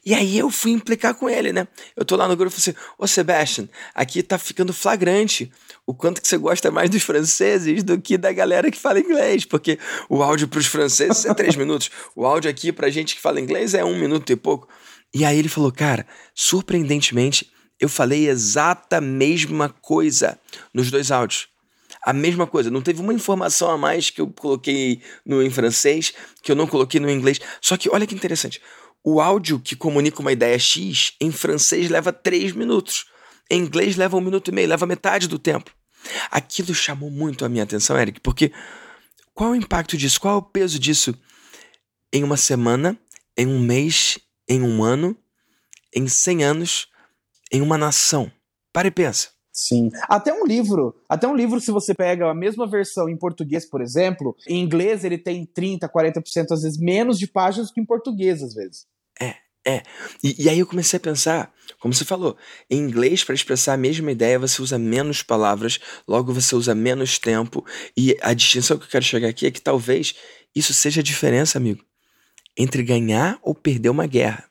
E 0.04 0.14
aí 0.14 0.38
eu 0.38 0.50
fui 0.50 0.70
implicar 0.70 1.14
com 1.14 1.28
ele, 1.28 1.52
né? 1.52 1.68
Eu 1.94 2.06
tô 2.06 2.16
lá 2.16 2.26
no 2.26 2.34
grupo 2.34 2.56
e 2.56 2.60
falei 2.60 2.74
assim, 2.74 2.86
ô 2.98 3.06
Sebastian, 3.06 3.68
aqui 3.94 4.22
tá 4.22 4.38
ficando 4.38 4.72
flagrante 4.72 5.52
o 5.86 5.92
quanto 5.92 6.22
que 6.22 6.28
você 6.28 6.38
gosta 6.38 6.70
mais 6.70 6.88
dos 6.88 7.02
franceses 7.02 7.82
do 7.82 8.00
que 8.00 8.16
da 8.16 8.32
galera 8.32 8.70
que 8.70 8.78
fala 8.78 8.98
inglês, 8.98 9.44
porque 9.44 9.78
o 10.08 10.22
áudio 10.22 10.48
pros 10.48 10.66
franceses 10.66 11.26
é 11.26 11.34
três 11.34 11.54
minutos, 11.56 11.90
o 12.16 12.24
áudio 12.24 12.50
aqui 12.50 12.72
pra 12.72 12.88
gente 12.88 13.14
que 13.14 13.20
fala 13.20 13.40
inglês 13.40 13.74
é 13.74 13.84
um 13.84 13.98
minuto 13.98 14.30
e 14.32 14.36
pouco. 14.36 14.68
E 15.12 15.24
aí 15.24 15.38
ele 15.38 15.48
falou, 15.48 15.70
cara, 15.70 16.06
surpreendentemente, 16.34 17.50
eu 17.78 17.88
falei 17.88 18.28
exata 18.28 19.00
mesma 19.02 19.68
coisa 19.68 20.38
nos 20.72 20.90
dois 20.90 21.10
áudios. 21.10 21.49
A 22.02 22.12
mesma 22.12 22.46
coisa, 22.46 22.70
não 22.70 22.80
teve 22.80 23.00
uma 23.00 23.12
informação 23.12 23.70
a 23.70 23.76
mais 23.76 24.08
que 24.10 24.20
eu 24.20 24.26
coloquei 24.28 25.02
no 25.24 25.42
em 25.42 25.50
francês, 25.50 26.14
que 26.42 26.50
eu 26.50 26.56
não 26.56 26.66
coloquei 26.66 26.98
no 26.98 27.10
inglês. 27.10 27.40
Só 27.60 27.76
que 27.76 27.90
olha 27.90 28.06
que 28.06 28.14
interessante. 28.14 28.60
O 29.04 29.20
áudio 29.20 29.60
que 29.60 29.76
comunica 29.76 30.20
uma 30.20 30.32
ideia 30.32 30.58
X 30.58 31.14
em 31.20 31.30
francês 31.30 31.90
leva 31.90 32.12
três 32.12 32.52
minutos. 32.52 33.06
Em 33.50 33.60
inglês 33.60 33.96
leva 33.96 34.16
um 34.16 34.20
minuto 34.20 34.48
e 34.48 34.52
meio, 34.52 34.68
leva 34.68 34.86
metade 34.86 35.26
do 35.26 35.38
tempo. 35.38 35.70
Aquilo 36.30 36.74
chamou 36.74 37.10
muito 37.10 37.44
a 37.44 37.48
minha 37.48 37.64
atenção, 37.64 37.98
Eric, 37.98 38.20
porque 38.20 38.52
qual 39.34 39.50
é 39.50 39.52
o 39.52 39.56
impacto 39.56 39.96
disso? 39.96 40.20
Qual 40.20 40.34
é 40.34 40.38
o 40.38 40.42
peso 40.42 40.78
disso 40.78 41.14
em 42.12 42.24
uma 42.24 42.36
semana, 42.36 42.98
em 43.36 43.46
um 43.46 43.58
mês, 43.58 44.18
em 44.48 44.62
um 44.62 44.82
ano, 44.82 45.16
em 45.94 46.06
cem 46.08 46.44
anos, 46.44 46.88
em 47.52 47.60
uma 47.60 47.76
nação? 47.76 48.30
Para 48.72 48.88
e 48.88 48.90
pensa. 48.90 49.28
Sim. 49.60 49.90
Até 50.08 50.32
um 50.32 50.46
livro, 50.46 50.94
até 51.06 51.28
um 51.28 51.36
livro, 51.36 51.60
se 51.60 51.70
você 51.70 51.92
pega 51.92 52.30
a 52.30 52.34
mesma 52.34 52.66
versão 52.66 53.10
em 53.10 53.16
português, 53.16 53.68
por 53.68 53.82
exemplo, 53.82 54.34
em 54.48 54.58
inglês 54.58 55.04
ele 55.04 55.18
tem 55.18 55.44
30, 55.44 55.86
40% 55.86 56.52
às 56.52 56.62
vezes 56.62 56.78
menos 56.78 57.18
de 57.18 57.26
páginas 57.26 57.70
que 57.70 57.78
em 57.78 57.84
português, 57.84 58.42
às 58.42 58.54
vezes. 58.54 58.86
É, 59.20 59.34
é. 59.66 59.82
E, 60.24 60.44
e 60.44 60.48
aí 60.48 60.58
eu 60.58 60.66
comecei 60.66 60.96
a 60.96 61.00
pensar, 61.00 61.52
como 61.78 61.92
você 61.92 62.06
falou, 62.06 62.38
em 62.70 62.78
inglês, 62.78 63.22
para 63.22 63.34
expressar 63.34 63.74
a 63.74 63.76
mesma 63.76 64.10
ideia, 64.10 64.38
você 64.38 64.62
usa 64.62 64.78
menos 64.78 65.22
palavras, 65.22 65.78
logo 66.08 66.32
você 66.32 66.56
usa 66.56 66.74
menos 66.74 67.18
tempo. 67.18 67.62
E 67.94 68.16
a 68.22 68.32
distinção 68.32 68.78
que 68.78 68.84
eu 68.84 68.90
quero 68.90 69.04
chegar 69.04 69.28
aqui 69.28 69.46
é 69.46 69.50
que 69.50 69.60
talvez 69.60 70.14
isso 70.56 70.72
seja 70.72 71.02
a 71.02 71.04
diferença, 71.04 71.58
amigo, 71.58 71.84
entre 72.56 72.82
ganhar 72.82 73.38
ou 73.42 73.54
perder 73.54 73.90
uma 73.90 74.06
guerra. 74.06 74.48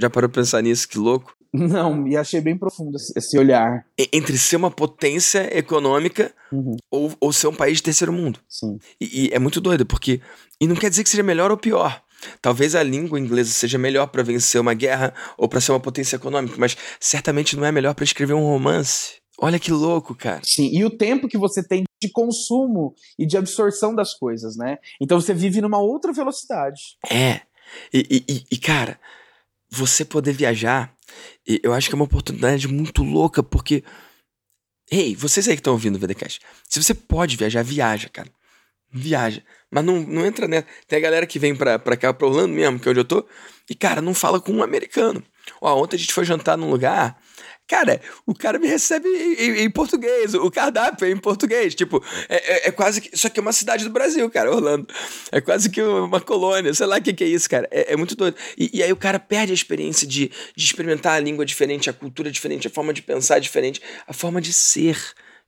Já 0.00 0.08
parou 0.08 0.30
pra 0.30 0.42
pensar 0.42 0.62
nisso? 0.62 0.88
Que 0.88 0.96
louco? 0.96 1.34
Não, 1.54 2.08
e 2.08 2.16
achei 2.16 2.40
bem 2.40 2.58
profundo 2.58 2.96
esse 2.96 3.38
olhar. 3.38 3.86
Entre 4.12 4.36
ser 4.36 4.56
uma 4.56 4.72
potência 4.72 5.56
econômica 5.56 6.34
uhum. 6.50 6.76
ou, 6.90 7.12
ou 7.20 7.32
ser 7.32 7.46
um 7.46 7.54
país 7.54 7.76
de 7.76 7.84
terceiro 7.84 8.12
mundo. 8.12 8.40
Sim. 8.48 8.76
E, 9.00 9.26
e, 9.26 9.32
é 9.32 9.38
muito 9.38 9.60
doido, 9.60 9.86
porque. 9.86 10.20
E 10.60 10.66
não 10.66 10.74
quer 10.74 10.90
dizer 10.90 11.04
que 11.04 11.08
seja 11.08 11.22
melhor 11.22 11.52
ou 11.52 11.56
pior. 11.56 12.02
Talvez 12.42 12.74
a 12.74 12.82
língua 12.82 13.20
inglesa 13.20 13.52
seja 13.52 13.78
melhor 13.78 14.08
para 14.08 14.24
vencer 14.24 14.60
uma 14.60 14.74
guerra 14.74 15.14
ou 15.38 15.48
para 15.48 15.60
ser 15.60 15.70
uma 15.70 15.80
potência 15.80 16.16
econômica, 16.16 16.56
mas 16.58 16.76
certamente 16.98 17.56
não 17.56 17.64
é 17.64 17.70
melhor 17.70 17.94
para 17.94 18.04
escrever 18.04 18.34
um 18.34 18.44
romance. 18.44 19.22
Olha 19.38 19.58
que 19.58 19.70
louco, 19.70 20.14
cara. 20.14 20.40
Sim, 20.42 20.70
e 20.72 20.84
o 20.84 20.90
tempo 20.90 21.28
que 21.28 21.38
você 21.38 21.62
tem 21.62 21.84
de 22.02 22.10
consumo 22.10 22.94
e 23.18 23.26
de 23.26 23.36
absorção 23.36 23.94
das 23.94 24.14
coisas, 24.14 24.56
né? 24.56 24.78
Então 25.00 25.20
você 25.20 25.34
vive 25.34 25.60
numa 25.60 25.78
outra 25.78 26.12
velocidade. 26.12 26.96
É. 27.08 27.42
E, 27.92 28.24
e, 28.28 28.44
e, 28.50 28.58
cara, 28.58 28.98
você 29.70 30.04
poder 30.04 30.32
viajar, 30.32 30.94
eu 31.62 31.72
acho 31.72 31.88
que 31.88 31.94
é 31.94 31.96
uma 31.96 32.04
oportunidade 32.04 32.68
muito 32.68 33.02
louca, 33.02 33.42
porque. 33.42 33.82
Ei, 34.90 35.16
vocês 35.16 35.48
aí 35.48 35.54
que 35.54 35.60
estão 35.60 35.72
ouvindo 35.72 35.96
o 35.96 35.98
VDCast, 35.98 36.40
se 36.68 36.82
você 36.82 36.94
pode 36.94 37.36
viajar, 37.36 37.62
viaja, 37.62 38.08
cara. 38.08 38.30
Viaja. 38.92 39.42
Mas 39.70 39.84
não, 39.84 40.00
não 40.00 40.24
entra 40.24 40.46
nessa. 40.46 40.66
Tem 40.86 40.98
a 40.98 41.02
galera 41.02 41.26
que 41.26 41.38
vem 41.38 41.56
pra, 41.56 41.78
pra 41.78 41.96
cá, 41.96 42.12
pra 42.12 42.28
Orlando 42.28 42.54
mesmo, 42.54 42.78
que 42.78 42.88
é 42.88 42.90
onde 42.90 43.00
eu 43.00 43.04
tô, 43.04 43.26
e, 43.68 43.74
cara, 43.74 44.00
não 44.00 44.14
fala 44.14 44.40
com 44.40 44.52
um 44.52 44.62
americano. 44.62 45.22
Ó, 45.60 45.82
ontem 45.82 45.96
a 45.96 45.98
gente 45.98 46.12
foi 46.12 46.24
jantar 46.24 46.56
num 46.56 46.70
lugar 46.70 47.18
Cara, 47.66 47.98
o 48.26 48.34
cara 48.34 48.58
me 48.58 48.66
recebe 48.66 49.08
em, 49.08 49.64
em, 49.64 49.70
português, 49.70 50.34
o 50.34 50.50
cardápio 50.50 51.06
é 51.06 51.10
em 51.10 51.16
português. 51.16 51.74
Tipo, 51.74 52.02
é, 52.28 52.36
é, 52.36 52.68
é, 52.68 52.70
quase 52.70 53.00
que. 53.00 53.14
Isso 53.14 53.26
aqui 53.26 53.40
é 53.40 53.42
uma 53.42 53.54
cidade 53.54 53.84
do 53.84 53.90
Brasil, 53.90 54.28
cara, 54.30 54.54
Orlando. 54.54 54.86
É 55.32 55.40
quase 55.40 55.70
que 55.70 55.80
uma 55.80 56.20
colônia, 56.20 56.74
sei 56.74 56.86
lá 56.86 56.98
o 56.98 57.02
que, 57.02 57.14
que 57.14 57.24
é 57.24 57.26
isso, 57.26 57.48
cara. 57.48 57.66
É, 57.70 57.94
é 57.94 57.96
muito 57.96 58.14
doido. 58.14 58.36
E, 58.58 58.70
e, 58.74 58.82
aí 58.82 58.92
o 58.92 58.96
cara 58.96 59.18
perde 59.18 59.50
a 59.50 59.54
experiência 59.54 60.06
de, 60.06 60.30
de 60.54 60.64
experimentar 60.64 61.14
a 61.14 61.20
língua 61.20 61.46
diferente, 61.46 61.88
a 61.88 61.94
cultura 61.94 62.30
diferente, 62.30 62.66
a 62.68 62.70
forma 62.70 62.92
de 62.92 63.00
pensar 63.00 63.38
diferente, 63.38 63.80
a 64.06 64.12
forma 64.12 64.42
de 64.42 64.52
ser 64.52 64.98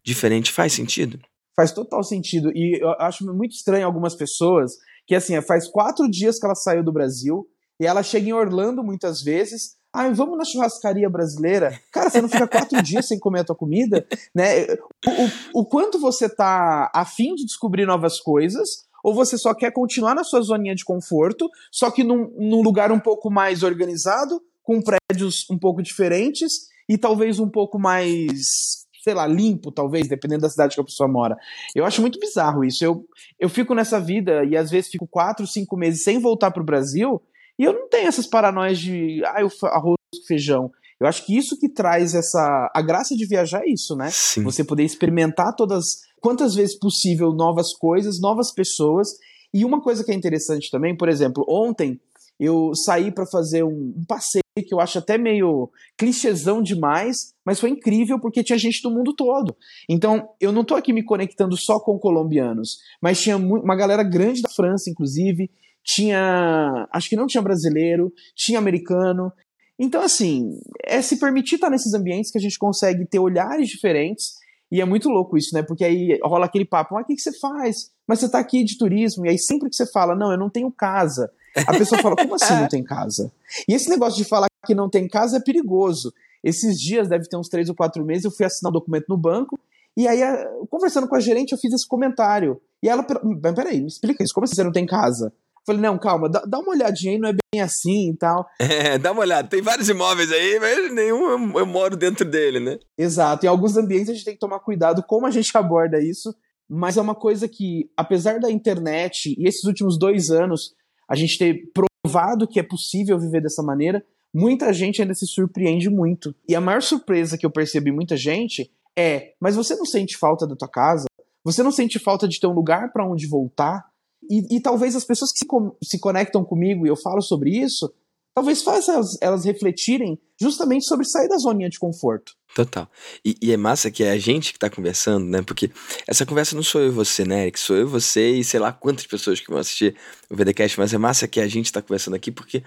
diferente. 0.02 0.50
Faz 0.50 0.72
sentido? 0.72 1.20
Faz 1.54 1.70
total 1.70 2.02
sentido. 2.02 2.50
E 2.54 2.82
eu 2.82 2.92
acho 2.98 3.26
muito 3.26 3.52
estranho 3.52 3.84
algumas 3.84 4.14
pessoas 4.14 4.72
que, 5.06 5.14
assim, 5.14 5.40
faz 5.42 5.68
quatro 5.68 6.08
dias 6.10 6.38
que 6.38 6.46
ela 6.46 6.54
saiu 6.54 6.82
do 6.82 6.92
Brasil 6.92 7.46
e 7.78 7.86
ela 7.86 8.02
chega 8.02 8.26
em 8.26 8.32
Orlando 8.32 8.82
muitas 8.82 9.22
vezes 9.22 9.75
ah, 9.96 10.10
vamos 10.10 10.36
na 10.36 10.44
churrascaria 10.44 11.08
brasileira. 11.08 11.80
Cara, 11.90 12.10
você 12.10 12.20
não 12.20 12.28
fica 12.28 12.46
quatro 12.46 12.82
dias 12.82 13.06
sem 13.08 13.18
comer 13.18 13.40
a 13.40 13.44
tua 13.44 13.56
comida, 13.56 14.06
né? 14.34 14.66
O, 15.06 15.10
o, 15.10 15.60
o 15.60 15.64
quanto 15.64 15.98
você 15.98 16.28
tá 16.28 16.90
afim 16.94 17.34
de 17.34 17.46
descobrir 17.46 17.86
novas 17.86 18.20
coisas, 18.20 18.84
ou 19.02 19.14
você 19.14 19.38
só 19.38 19.54
quer 19.54 19.72
continuar 19.72 20.14
na 20.14 20.22
sua 20.22 20.42
zoninha 20.42 20.74
de 20.74 20.84
conforto, 20.84 21.48
só 21.72 21.90
que 21.90 22.04
num, 22.04 22.30
num 22.36 22.60
lugar 22.60 22.92
um 22.92 23.00
pouco 23.00 23.30
mais 23.30 23.62
organizado, 23.62 24.42
com 24.62 24.82
prédios 24.82 25.48
um 25.50 25.58
pouco 25.58 25.82
diferentes 25.82 26.68
e 26.86 26.98
talvez 26.98 27.38
um 27.38 27.48
pouco 27.48 27.78
mais 27.78 28.84
sei 29.02 29.14
lá, 29.14 29.24
limpo, 29.24 29.70
talvez, 29.70 30.08
dependendo 30.08 30.42
da 30.42 30.50
cidade 30.50 30.74
que 30.74 30.80
a 30.80 30.84
pessoa 30.84 31.08
mora. 31.08 31.38
Eu 31.76 31.84
acho 31.84 32.00
muito 32.00 32.18
bizarro 32.18 32.64
isso. 32.64 32.84
Eu, 32.84 33.06
eu 33.38 33.48
fico 33.48 33.72
nessa 33.72 34.00
vida 34.00 34.44
e 34.44 34.56
às 34.56 34.68
vezes 34.68 34.90
fico 34.90 35.06
quatro, 35.06 35.46
cinco 35.46 35.76
meses 35.76 36.02
sem 36.02 36.18
voltar 36.18 36.50
pro 36.50 36.64
Brasil 36.64 37.22
e 37.58 37.64
eu 37.64 37.72
não 37.72 37.88
tenho 37.88 38.08
essas 38.08 38.26
paranoias 38.26 38.78
de 38.78 39.22
ah, 39.24 39.40
arroz 39.68 39.96
com 40.14 40.26
feijão. 40.26 40.70
Eu 41.00 41.06
acho 41.06 41.26
que 41.26 41.36
isso 41.36 41.58
que 41.58 41.68
traz 41.68 42.14
essa. 42.14 42.70
A 42.74 42.80
graça 42.80 43.14
de 43.14 43.26
viajar 43.26 43.62
é 43.62 43.70
isso, 43.70 43.94
né? 43.94 44.08
Sim. 44.10 44.42
Você 44.42 44.64
poder 44.64 44.84
experimentar 44.84 45.54
todas. 45.54 45.84
Quantas 46.20 46.54
vezes 46.54 46.78
possível 46.78 47.32
novas 47.32 47.74
coisas, 47.74 48.20
novas 48.20 48.52
pessoas. 48.52 49.08
E 49.52 49.64
uma 49.64 49.80
coisa 49.80 50.02
que 50.04 50.10
é 50.10 50.14
interessante 50.14 50.70
também, 50.70 50.96
por 50.96 51.08
exemplo, 51.08 51.44
ontem 51.48 52.00
eu 52.38 52.74
saí 52.74 53.10
para 53.10 53.26
fazer 53.26 53.62
um, 53.62 53.94
um, 53.96 54.04
passeio 54.06 54.42
que 54.56 54.74
eu 54.74 54.80
acho 54.80 54.98
até 54.98 55.16
meio 55.16 55.70
clichêzão 55.96 56.62
demais, 56.62 57.34
mas 57.44 57.60
foi 57.60 57.70
incrível 57.70 58.18
porque 58.20 58.42
tinha 58.42 58.58
gente 58.58 58.82
do 58.82 58.90
mundo 58.90 59.14
todo. 59.14 59.56
Então, 59.88 60.28
eu 60.40 60.52
não 60.52 60.64
tô 60.64 60.74
aqui 60.74 60.92
me 60.92 61.04
conectando 61.04 61.56
só 61.56 61.78
com 61.80 61.98
colombianos, 61.98 62.78
mas 63.00 63.20
tinha 63.20 63.36
uma 63.36 63.76
galera 63.76 64.02
grande 64.02 64.42
da 64.42 64.50
França, 64.50 64.90
inclusive, 64.90 65.50
tinha. 65.86 66.88
Acho 66.92 67.08
que 67.08 67.16
não 67.16 67.26
tinha 67.26 67.40
brasileiro, 67.40 68.12
tinha 68.34 68.58
americano. 68.58 69.32
Então, 69.78 70.02
assim, 70.02 70.58
é 70.84 71.00
se 71.00 71.18
permitir 71.18 71.54
estar 71.54 71.70
nesses 71.70 71.94
ambientes 71.94 72.30
que 72.30 72.38
a 72.38 72.40
gente 72.40 72.58
consegue 72.58 73.06
ter 73.06 73.20
olhares 73.20 73.68
diferentes. 73.68 74.34
E 74.70 74.80
é 74.80 74.84
muito 74.84 75.08
louco 75.08 75.38
isso, 75.38 75.54
né? 75.54 75.62
Porque 75.62 75.84
aí 75.84 76.18
rola 76.24 76.46
aquele 76.46 76.64
papo, 76.64 76.96
ah, 76.96 77.02
o 77.02 77.04
que, 77.04 77.14
que 77.14 77.20
você 77.20 77.32
faz? 77.38 77.92
Mas 78.06 78.18
você 78.18 78.28
tá 78.28 78.40
aqui 78.40 78.64
de 78.64 78.76
turismo, 78.76 79.24
e 79.24 79.28
aí 79.28 79.38
sempre 79.38 79.70
que 79.70 79.76
você 79.76 79.86
fala, 79.86 80.16
não, 80.16 80.32
eu 80.32 80.38
não 80.38 80.50
tenho 80.50 80.72
casa. 80.72 81.30
A 81.68 81.72
pessoa 81.72 82.02
fala, 82.02 82.16
como 82.16 82.34
assim 82.34 82.54
não 82.54 82.66
tem 82.68 82.82
casa? 82.82 83.32
E 83.68 83.74
esse 83.74 83.88
negócio 83.88 84.20
de 84.20 84.28
falar 84.28 84.48
que 84.66 84.74
não 84.74 84.90
tem 84.90 85.06
casa 85.06 85.36
é 85.36 85.40
perigoso. 85.40 86.12
Esses 86.42 86.80
dias, 86.80 87.08
deve 87.08 87.28
ter 87.28 87.36
uns 87.36 87.48
três 87.48 87.68
ou 87.68 87.76
quatro 87.76 88.04
meses, 88.04 88.24
eu 88.24 88.30
fui 88.32 88.44
assinar 88.44 88.70
um 88.70 88.72
documento 88.72 89.06
no 89.08 89.16
banco, 89.16 89.56
e 89.96 90.08
aí, 90.08 90.20
conversando 90.68 91.06
com 91.06 91.14
a 91.14 91.20
gerente, 91.20 91.52
eu 91.52 91.58
fiz 91.58 91.72
esse 91.72 91.86
comentário. 91.86 92.60
E 92.82 92.88
ela, 92.88 93.04
peraí, 93.04 93.80
me 93.80 93.86
explica 93.86 94.24
isso, 94.24 94.34
como 94.34 94.44
assim 94.44 94.56
você 94.56 94.64
não 94.64 94.72
tem 94.72 94.84
casa? 94.84 95.32
Falei, 95.66 95.82
não, 95.82 95.98
calma, 95.98 96.28
dá, 96.28 96.44
dá, 96.46 96.60
uma 96.60 96.70
olhadinha 96.70 97.12
aí, 97.12 97.18
não 97.18 97.28
é 97.28 97.32
bem 97.32 97.60
assim 97.60 98.10
e 98.10 98.16
tal. 98.16 98.46
É, 98.60 98.98
dá 98.98 99.10
uma 99.10 99.22
olhada. 99.22 99.48
Tem 99.48 99.60
vários 99.60 99.88
imóveis 99.88 100.30
aí, 100.30 100.60
mas 100.60 100.92
nenhum 100.92 101.28
eu, 101.28 101.58
eu 101.58 101.66
moro 101.66 101.96
dentro 101.96 102.24
dele, 102.24 102.60
né? 102.60 102.78
Exato. 102.96 103.44
Em 103.44 103.48
alguns 103.48 103.76
ambientes 103.76 104.10
a 104.10 104.12
gente 104.12 104.24
tem 104.24 104.34
que 104.34 104.40
tomar 104.40 104.60
cuidado 104.60 105.02
como 105.02 105.26
a 105.26 105.30
gente 105.30 105.50
aborda 105.56 105.98
isso, 106.00 106.32
mas 106.68 106.96
é 106.96 107.00
uma 107.00 107.14
coisa 107.14 107.48
que, 107.48 107.90
apesar 107.96 108.38
da 108.38 108.50
internet 108.50 109.34
e 109.36 109.48
esses 109.48 109.64
últimos 109.64 109.98
dois 109.98 110.30
anos, 110.30 110.74
a 111.08 111.16
gente 111.16 111.38
ter 111.38 111.70
provado 111.72 112.46
que 112.46 112.60
é 112.60 112.62
possível 112.62 113.18
viver 113.18 113.40
dessa 113.40 113.62
maneira, 113.62 114.04
muita 114.32 114.72
gente 114.72 115.02
ainda 115.02 115.14
se 115.14 115.26
surpreende 115.26 115.90
muito. 115.90 116.34
E 116.48 116.54
a 116.54 116.60
maior 116.60 116.82
surpresa 116.82 117.38
que 117.38 117.46
eu 117.46 117.50
percebi 117.50 117.90
muita 117.90 118.16
gente 118.16 118.70
é: 118.96 119.32
mas 119.40 119.56
você 119.56 119.74
não 119.74 119.84
sente 119.84 120.16
falta 120.16 120.46
da 120.46 120.54
tua 120.54 120.68
casa? 120.68 121.06
Você 121.44 121.62
não 121.62 121.70
sente 121.72 121.98
falta 121.98 122.28
de 122.28 122.38
ter 122.38 122.46
um 122.46 122.52
lugar 122.52 122.92
para 122.92 123.06
onde 123.06 123.26
voltar? 123.26 123.84
E, 124.30 124.56
e 124.56 124.60
talvez 124.60 124.96
as 124.96 125.04
pessoas 125.04 125.32
que 125.32 125.38
se, 125.38 125.46
se 125.82 125.98
conectam 125.98 126.44
comigo 126.44 126.86
e 126.86 126.88
eu 126.88 126.96
falo 126.96 127.20
sobre 127.20 127.50
isso, 127.50 127.92
talvez 128.34 128.62
faça 128.62 128.92
elas, 128.92 129.16
elas, 129.20 129.44
refletirem 129.44 130.20
justamente 130.38 130.84
sobre 130.84 131.06
sair 131.06 131.28
da 131.28 131.38
zoninha 131.38 131.70
de 131.70 131.78
conforto. 131.78 132.32
Total. 132.54 132.88
E, 133.24 133.36
e, 133.40 133.52
é 133.52 133.56
massa 133.56 133.90
que 133.90 134.04
é 134.04 134.10
a 134.10 134.18
gente 134.18 134.52
que 134.52 134.58
tá 134.58 134.68
conversando, 134.68 135.26
né? 135.26 135.42
Porque 135.42 135.70
essa 136.06 136.26
conversa 136.26 136.54
não 136.54 136.62
sou 136.62 136.80
eu 136.80 136.88
e 136.88 136.90
você, 136.90 137.24
né, 137.24 137.42
Eric? 137.42 137.58
Sou 137.58 137.76
eu, 137.76 137.88
você 137.88 138.30
e 138.30 138.44
sei 138.44 138.60
lá 138.60 138.72
quantas 138.72 139.06
pessoas 139.06 139.40
que 139.40 139.48
vão 139.48 139.58
assistir 139.58 139.96
o 140.30 140.36
VDCast, 140.36 140.78
mas 140.78 140.92
é 140.92 140.98
massa 140.98 141.26
que 141.26 141.40
a 141.40 141.48
gente 141.48 141.72
tá 141.72 141.80
conversando 141.80 142.14
aqui 142.14 142.30
porque 142.30 142.62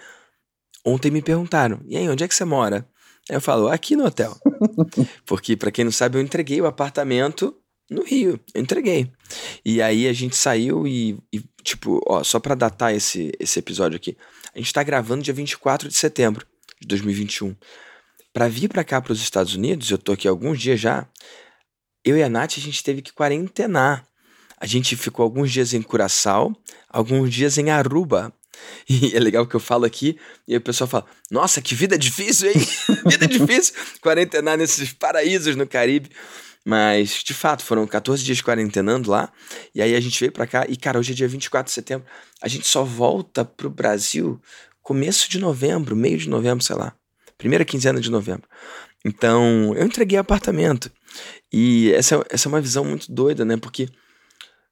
ontem 0.86 1.12
me 1.12 1.22
perguntaram: 1.22 1.82
e 1.88 1.98
aí, 1.98 2.10
onde 2.10 2.24
é 2.24 2.28
que 2.28 2.36
você 2.36 2.46
mora? 2.46 2.88
Aí 3.30 3.36
eu 3.36 3.42
falo: 3.42 3.68
aqui 3.68 3.96
no 3.96 4.06
hotel. 4.06 4.36
porque, 5.26 5.56
para 5.56 5.72
quem 5.72 5.86
não 5.86 5.92
sabe, 5.92 6.18
eu 6.18 6.22
entreguei 6.22 6.60
o 6.62 6.66
apartamento 6.66 7.56
no 7.90 8.04
Rio, 8.04 8.40
eu 8.54 8.62
entreguei. 8.62 9.12
E 9.66 9.82
aí 9.82 10.08
a 10.08 10.14
gente 10.14 10.36
saiu 10.36 10.88
e, 10.88 11.18
e, 11.34 11.44
tipo, 11.64 12.02
ó, 12.08 12.24
só 12.24 12.40
pra 12.40 12.56
datar 12.56 12.94
esse, 12.94 13.32
esse 13.40 13.60
episódio 13.60 13.96
aqui, 13.96 14.18
a 14.54 14.58
gente 14.60 14.72
tá 14.72 14.84
gravando 14.84 15.24
dia 15.24 15.34
24 15.34 15.88
de 15.88 15.96
setembro 15.96 16.46
de 16.80 16.88
2021. 16.88 17.56
Pra 18.32 18.48
vir 18.48 18.68
pra 18.68 18.84
cá, 18.84 19.02
pros 19.02 19.22
Estados 19.22 19.56
Unidos, 19.56 19.90
eu 19.90 19.98
tô 19.98 20.12
aqui 20.12 20.28
alguns 20.28 20.62
dias 20.62 20.80
já, 20.80 21.08
eu 22.06 22.18
e 22.18 22.24
a 22.24 22.30
Nath, 22.30 22.54
a 22.58 22.62
gente 22.62 22.84
teve 22.84 23.02
que 23.02 23.12
quarentenar. 23.12 24.06
A 24.60 24.66
gente 24.66 24.96
ficou 24.96 25.24
alguns 25.24 25.52
dias 25.52 25.74
em 25.74 25.82
Curaçao, 25.82 26.56
alguns 26.90 27.34
dias 27.34 27.58
em 27.58 27.70
Aruba. 27.70 28.34
E 28.90 29.16
é 29.16 29.20
legal 29.20 29.48
que 29.48 29.56
eu 29.56 29.60
falo 29.60 29.86
aqui 29.86 30.18
e 30.48 30.56
o 30.56 30.62
pessoal 30.62 30.88
fala: 30.88 31.06
Nossa, 31.32 31.62
que 31.62 31.74
vida 31.74 31.98
difícil, 31.98 32.52
hein? 32.52 32.58
vida 33.08 33.28
difícil 33.28 33.74
quarentenar 34.02 34.58
nesses 34.58 34.92
paraísos 34.92 35.56
no 35.56 35.66
Caribe. 35.66 36.10
Mas, 36.70 37.24
de 37.24 37.34
fato, 37.34 37.66
foram 37.66 37.88
14 37.88 38.24
dias 38.24 38.42
quarentenando 38.42 39.10
lá. 39.10 39.34
E 39.74 39.82
aí 39.82 39.96
a 39.96 40.00
gente 40.00 40.20
veio 40.20 40.32
para 40.32 40.46
cá. 40.46 40.68
E, 40.70 40.78
cara, 40.78 41.00
hoje 41.00 41.14
é 41.14 41.16
dia 41.16 41.28
24 41.28 41.68
de 41.68 41.74
setembro. 41.74 42.06
A 42.40 42.48
gente 42.48 42.68
só 42.68 42.84
volta 42.84 43.44
pro 43.44 43.72
Brasil 43.72 44.40
começo 44.84 45.28
de 45.32 45.40
novembro, 45.40 45.96
meio 45.96 46.20
de 46.20 46.30
novembro, 46.30 46.64
sei 46.64 46.76
lá. 46.76 46.94
Primeira 47.40 47.66
quinzena 47.66 48.00
de 48.00 48.12
novembro. 48.12 48.48
Então, 49.04 49.74
eu 49.76 49.84
entreguei 49.84 50.20
apartamento. 50.20 50.92
E 51.52 51.92
essa, 51.94 52.24
essa 52.30 52.48
é 52.48 52.50
uma 52.50 52.62
visão 52.62 52.86
muito 52.86 53.12
doida, 53.12 53.44
né? 53.44 53.58
Porque, 53.58 53.90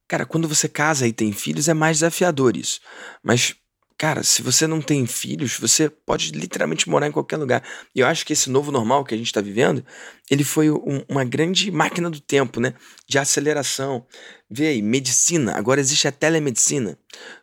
cara, 0.08 0.24
quando 0.24 0.48
você 0.48 0.70
casa 0.70 1.08
e 1.08 1.12
tem 1.12 1.32
filhos, 1.32 1.68
é 1.68 1.74
mais 1.74 1.98
desafiador 1.98 2.56
isso. 2.56 2.80
Mas 3.24 3.56
Cara, 3.98 4.22
se 4.22 4.44
você 4.44 4.68
não 4.68 4.80
tem 4.80 5.08
filhos, 5.08 5.58
você 5.58 5.89
pode 5.89 6.32
literalmente 6.32 6.88
morar 6.88 7.08
em 7.08 7.12
qualquer 7.12 7.38
lugar. 7.38 7.63
E 7.96 8.01
eu 8.01 8.06
acho 8.06 8.24
que 8.27 8.32
esse 8.32 8.48
novo 8.48 8.72
normal 8.72 9.04
que 9.04 9.16
a 9.16 9.18
gente 9.18 9.25
está 9.25 9.42
vivendo, 9.42 9.84
ele 10.30 10.44
foi 10.44 10.70
um, 10.70 11.04
uma 11.10 11.24
grande 11.24 11.72
máquina 11.72 12.08
do 12.08 12.20
tempo, 12.20 12.60
né? 12.60 12.75
De 13.08 13.18
aceleração. 13.18 14.06
Vê 14.48 14.68
aí, 14.68 14.82
medicina. 14.84 15.58
Agora 15.58 15.80
existe 15.80 16.08
a 16.08 16.12
telemedicina. 16.12 16.96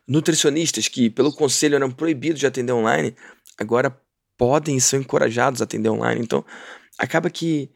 Nutricionistas 0.07 0.87
que, 0.87 1.09
pelo 1.09 1.33
conselho, 1.33 1.75
eram 1.75 1.91
proibidos 1.91 2.39
de 2.39 2.47
atender 2.47 2.71
online, 2.71 3.13
agora 3.57 3.99
podem 4.37 4.77
e 4.77 4.81
são 4.81 5.01
encorajados 5.01 5.59
a 5.59 5.65
atender 5.65 5.89
online. 5.89 6.21
Então, 6.21 6.45
acaba 6.97 7.29
que, 7.29 7.69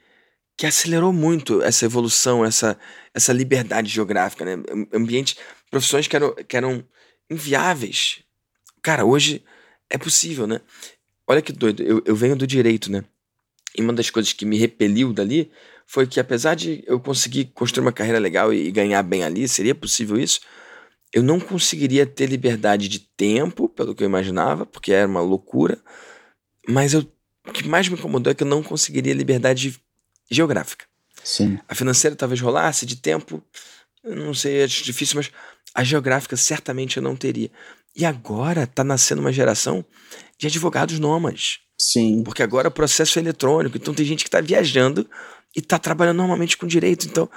que 0.55 0.65
acelerou 0.65 1.11
muito 1.11 1.61
essa 1.61 1.83
evolução, 1.83 2.45
essa, 2.45 2.79
essa 3.13 3.33
liberdade 3.33 3.89
geográfica, 3.89 4.45
né? 4.45 4.63
Ambientes, 4.93 5.35
profissões 5.69 6.07
que 6.07 6.15
eram, 6.15 6.33
que 6.33 6.55
eram 6.55 6.81
inviáveis 7.29 8.23
Cara, 8.81 9.05
hoje 9.05 9.43
é 9.89 9.97
possível, 9.97 10.47
né? 10.47 10.61
Olha 11.27 11.41
que 11.41 11.51
doido, 11.51 11.83
eu, 11.83 12.01
eu 12.05 12.15
venho 12.15 12.35
do 12.35 12.47
direito, 12.47 12.91
né? 12.91 13.03
E 13.77 13.81
uma 13.81 13.93
das 13.93 14.09
coisas 14.09 14.33
que 14.33 14.45
me 14.45 14.57
repeliu 14.57 15.13
dali 15.13 15.51
foi 15.85 16.05
que, 16.05 16.19
apesar 16.19 16.55
de 16.55 16.83
eu 16.85 16.99
conseguir 16.99 17.45
construir 17.45 17.85
uma 17.85 17.91
carreira 17.91 18.19
legal 18.19 18.53
e, 18.53 18.71
ganhar 18.71 19.01
bem 19.03 19.23
ali, 19.23 19.47
seria 19.47 19.73
possível 19.73 20.17
isso, 20.17 20.39
eu 21.11 21.23
não 21.23 21.39
conseguiria 21.39 22.05
ter 22.05 22.27
liberdade 22.27 22.87
de 22.87 22.99
tempo, 22.99 23.67
pelo 23.67 23.95
que 23.95 24.03
eu 24.03 24.07
imaginava, 24.07 24.65
porque 24.65 24.91
era 24.91 25.07
uma 25.07 25.21
loucura. 25.21 25.79
Mas 26.67 26.93
eu, 26.93 27.01
o 27.47 27.51
que 27.51 27.67
mais 27.67 27.87
me 27.87 27.95
incomodou 27.95 28.31
é 28.31 28.35
que 28.35 28.43
eu 28.43 28.47
não 28.47 28.61
conseguiria 28.61 29.13
liberdade 29.13 29.79
geográfica. 30.29 30.85
Sim. 31.23 31.59
A 31.67 31.73
financeira 31.73 32.15
talvez 32.15 32.39
rolasse, 32.39 32.85
de 32.85 32.95
tempo, 32.95 33.43
não 34.03 34.33
sei, 34.33 34.61
é 34.61 34.67
difícil, 34.67 35.15
mas 35.15 35.31
a 35.73 35.83
geográfica 35.83 36.37
certamente 36.37 36.97
eu 36.97 37.03
não 37.03 37.15
teria. 37.15 37.51
E 37.95 38.05
agora 38.05 38.67
tá 38.67 38.83
nascendo 38.83 39.21
uma 39.21 39.31
geração 39.31 39.83
de 40.37 40.47
advogados 40.47 40.99
nômades. 40.99 41.59
Sim. 41.77 42.23
Porque 42.23 42.43
agora 42.43 42.67
o 42.67 42.71
processo 42.71 43.19
é 43.19 43.21
eletrônico, 43.21 43.77
então 43.77 43.93
tem 43.93 44.05
gente 44.05 44.23
que 44.23 44.29
tá 44.29 44.41
viajando 44.41 45.09
e 45.55 45.61
tá 45.61 45.79
trabalhando 45.79 46.17
normalmente 46.17 46.57
com 46.57 46.67
direito. 46.67 47.05
Então, 47.07 47.29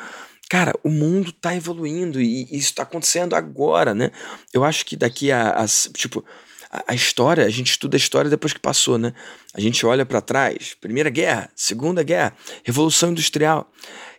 cara, 0.50 0.72
o 0.82 0.90
mundo 0.90 1.32
tá 1.32 1.54
evoluindo 1.54 2.20
e 2.20 2.46
isso 2.50 2.74
tá 2.74 2.82
acontecendo 2.82 3.34
agora, 3.34 3.94
né? 3.94 4.10
Eu 4.52 4.64
acho 4.64 4.84
que 4.84 4.96
daqui 4.96 5.30
a, 5.30 5.50
a 5.50 5.66
tipo, 5.66 6.24
a, 6.70 6.84
a, 6.88 6.94
história, 6.94 7.46
a 7.46 7.50
gente 7.50 7.70
estuda 7.70 7.96
a 7.96 7.98
história 7.98 8.28
depois 8.30 8.52
que 8.52 8.60
passou, 8.60 8.98
né? 8.98 9.14
A 9.54 9.60
gente 9.60 9.86
olha 9.86 10.04
para 10.04 10.20
trás, 10.20 10.74
Primeira 10.80 11.08
Guerra, 11.08 11.50
Segunda 11.54 12.02
Guerra, 12.02 12.36
Revolução 12.64 13.10
Industrial. 13.10 13.70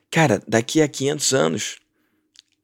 Cara, 0.10 0.42
daqui 0.48 0.82
a 0.82 0.88
500 0.88 1.34
anos, 1.34 1.76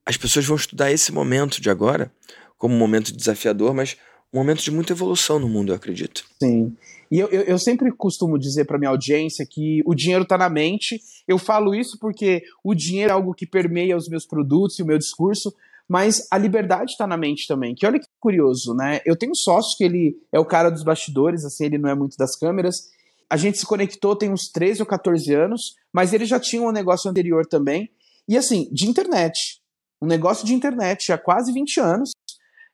as 0.05 0.15
pessoas 0.15 0.45
vão 0.45 0.55
estudar 0.55 0.91
esse 0.91 1.11
momento 1.11 1.61
de 1.61 1.69
agora 1.69 2.11
como 2.59 2.75
um 2.75 2.77
momento 2.77 3.15
desafiador, 3.15 3.73
mas 3.73 3.97
um 4.31 4.37
momento 4.37 4.61
de 4.61 4.69
muita 4.69 4.93
evolução 4.93 5.39
no 5.39 5.49
mundo, 5.49 5.71
eu 5.71 5.75
acredito. 5.75 6.23
Sim. 6.39 6.75
E 7.09 7.17
eu, 7.17 7.27
eu, 7.29 7.41
eu 7.41 7.57
sempre 7.57 7.91
costumo 7.91 8.37
dizer 8.37 8.65
para 8.65 8.77
minha 8.77 8.91
audiência 8.91 9.45
que 9.49 9.81
o 9.85 9.95
dinheiro 9.95 10.23
está 10.23 10.37
na 10.37 10.49
mente. 10.49 11.01
Eu 11.27 11.39
falo 11.39 11.73
isso 11.73 11.97
porque 11.99 12.43
o 12.63 12.75
dinheiro 12.75 13.09
é 13.09 13.13
algo 13.13 13.33
que 13.33 13.47
permeia 13.47 13.97
os 13.97 14.07
meus 14.07 14.27
produtos 14.27 14.77
e 14.77 14.83
o 14.83 14.85
meu 14.85 14.99
discurso, 14.99 15.51
mas 15.87 16.27
a 16.29 16.37
liberdade 16.37 16.91
está 16.91 17.07
na 17.07 17.17
mente 17.17 17.47
também. 17.47 17.73
Que 17.73 17.87
olha 17.87 17.99
que 17.99 18.05
curioso, 18.19 18.75
né? 18.75 19.01
Eu 19.03 19.15
tenho 19.15 19.31
um 19.31 19.35
sócio 19.35 19.75
que 19.75 19.83
ele 19.83 20.15
é 20.31 20.39
o 20.39 20.45
cara 20.45 20.69
dos 20.69 20.83
bastidores, 20.83 21.43
assim, 21.43 21.65
ele 21.65 21.79
não 21.79 21.89
é 21.89 21.95
muito 21.95 22.15
das 22.15 22.35
câmeras. 22.35 22.89
A 23.27 23.37
gente 23.37 23.57
se 23.57 23.65
conectou 23.65 24.15
tem 24.15 24.31
uns 24.31 24.47
13 24.49 24.81
ou 24.81 24.85
14 24.85 25.33
anos, 25.33 25.75
mas 25.91 26.13
ele 26.13 26.25
já 26.25 26.39
tinha 26.39 26.61
um 26.61 26.71
negócio 26.71 27.09
anterior 27.09 27.45
também. 27.47 27.89
E 28.27 28.37
assim, 28.37 28.69
de 28.71 28.87
internet. 28.87 29.59
Um 29.99 30.05
negócio 30.05 30.45
de 30.45 30.53
internet 30.53 31.11
há 31.11 31.17
quase 31.17 31.51
20 31.51 31.79
anos. 31.79 32.11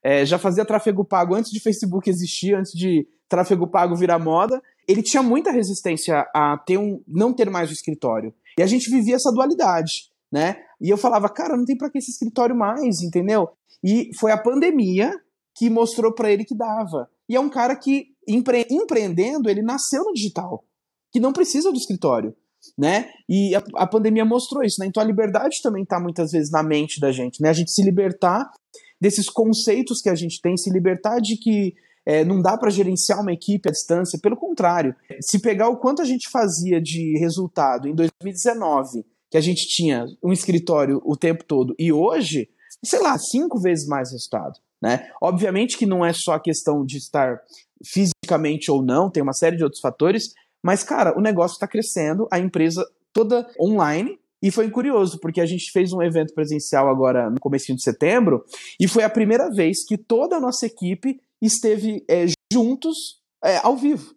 É, 0.05 0.25
já 0.25 0.37
fazia 0.37 0.63
tráfego 0.63 1.03
pago 1.03 1.33
antes 1.33 1.49
de 1.49 1.59
Facebook 1.59 2.09
existir, 2.09 2.53
antes 2.53 2.71
de 2.73 3.07
tráfego 3.27 3.65
pago 3.65 3.95
virar 3.95 4.19
moda. 4.19 4.61
Ele 4.87 5.01
tinha 5.01 5.23
muita 5.23 5.51
resistência 5.51 6.25
a 6.35 6.57
ter 6.57 6.77
um, 6.77 7.01
não 7.07 7.33
ter 7.33 7.49
mais 7.49 7.71
o 7.71 7.73
escritório. 7.73 8.31
E 8.59 8.61
a 8.61 8.67
gente 8.67 8.89
vivia 8.89 9.15
essa 9.15 9.31
dualidade 9.31 10.13
né? 10.35 10.57
E 10.81 10.89
eu 10.89 10.97
falava, 10.97 11.29
cara, 11.29 11.55
não 11.55 11.63
tem 11.63 11.77
para 11.77 11.89
que 11.89 11.97
esse 11.97 12.11
escritório 12.11 12.53
mais, 12.53 13.01
entendeu? 13.01 13.49
E 13.81 14.09
foi 14.19 14.33
a 14.33 14.37
pandemia 14.37 15.11
que 15.55 15.69
mostrou 15.69 16.13
para 16.13 16.29
ele 16.29 16.43
que 16.43 16.53
dava. 16.53 17.09
E 17.29 17.37
é 17.37 17.39
um 17.39 17.49
cara 17.49 17.73
que, 17.73 18.07
empre 18.27 18.67
empreendendo, 18.69 19.49
ele 19.49 19.61
nasceu 19.61 20.03
no 20.03 20.13
digital, 20.13 20.65
que 21.11 21.21
não 21.21 21.31
precisa 21.31 21.71
do 21.71 21.77
escritório, 21.77 22.35
né? 22.77 23.09
E 23.29 23.55
a, 23.55 23.63
a 23.77 23.87
pandemia 23.87 24.25
mostrou 24.25 24.61
isso, 24.61 24.81
né? 24.81 24.87
Então 24.87 25.01
a 25.01 25.05
liberdade 25.05 25.61
também 25.63 25.83
está 25.83 26.01
muitas 26.01 26.31
vezes 26.31 26.51
na 26.51 26.61
mente 26.61 26.99
da 26.99 27.13
gente, 27.13 27.41
né? 27.41 27.49
A 27.49 27.53
gente 27.53 27.71
se 27.71 27.81
libertar 27.81 28.51
desses 28.99 29.29
conceitos 29.29 30.01
que 30.01 30.09
a 30.09 30.15
gente 30.15 30.41
tem, 30.41 30.57
se 30.57 30.69
libertar 30.69 31.19
de 31.19 31.37
que 31.37 31.73
é, 32.05 32.23
não 32.23 32.41
dá 32.41 32.57
para 32.57 32.69
gerenciar 32.69 33.21
uma 33.21 33.33
equipe 33.33 33.67
à 33.67 33.71
distância, 33.71 34.19
pelo 34.21 34.37
contrário. 34.37 34.95
Se 35.21 35.39
pegar 35.39 35.69
o 35.69 35.77
quanto 35.77 36.01
a 36.01 36.05
gente 36.05 36.29
fazia 36.29 36.79
de 36.79 37.17
resultado 37.17 37.87
em 37.87 37.95
2019 37.95 39.03
que 39.29 39.37
a 39.37 39.41
gente 39.41 39.67
tinha 39.67 40.05
um 40.23 40.31
escritório 40.31 41.01
o 41.03 41.17
tempo 41.17 41.43
todo 41.43 41.75
e 41.79 41.91
hoje, 41.91 42.47
sei 42.83 42.99
lá, 42.99 43.17
cinco 43.17 43.59
vezes 43.59 43.87
mais 43.87 44.11
resultado. 44.11 44.59
Né? 44.81 45.09
Obviamente 45.21 45.77
que 45.77 45.85
não 45.85 46.05
é 46.05 46.13
só 46.13 46.33
a 46.33 46.39
questão 46.39 46.85
de 46.85 46.97
estar 46.97 47.39
fisicamente 47.83 48.69
ou 48.69 48.83
não, 48.83 49.09
tem 49.09 49.23
uma 49.23 49.33
série 49.33 49.57
de 49.57 49.63
outros 49.63 49.81
fatores, 49.81 50.29
mas, 50.63 50.83
cara, 50.83 51.17
o 51.17 51.21
negócio 51.21 51.55
está 51.55 51.67
crescendo, 51.67 52.27
a 52.31 52.39
empresa 52.39 52.85
toda 53.13 53.47
online, 53.59 54.19
e 54.41 54.51
foi 54.51 54.69
curioso, 54.69 55.19
porque 55.19 55.41
a 55.41 55.45
gente 55.45 55.71
fez 55.71 55.91
um 55.91 56.01
evento 56.01 56.33
presencial 56.33 56.89
agora 56.89 57.29
no 57.29 57.39
começo 57.39 57.73
de 57.75 57.81
setembro, 57.81 58.43
e 58.79 58.87
foi 58.87 59.03
a 59.03 59.09
primeira 59.09 59.49
vez 59.49 59.85
que 59.85 59.97
toda 59.97 60.37
a 60.37 60.39
nossa 60.39 60.65
equipe 60.65 61.19
esteve 61.41 62.03
é, 62.09 62.25
juntos 62.51 63.19
é, 63.43 63.57
ao 63.57 63.75
vivo. 63.75 64.15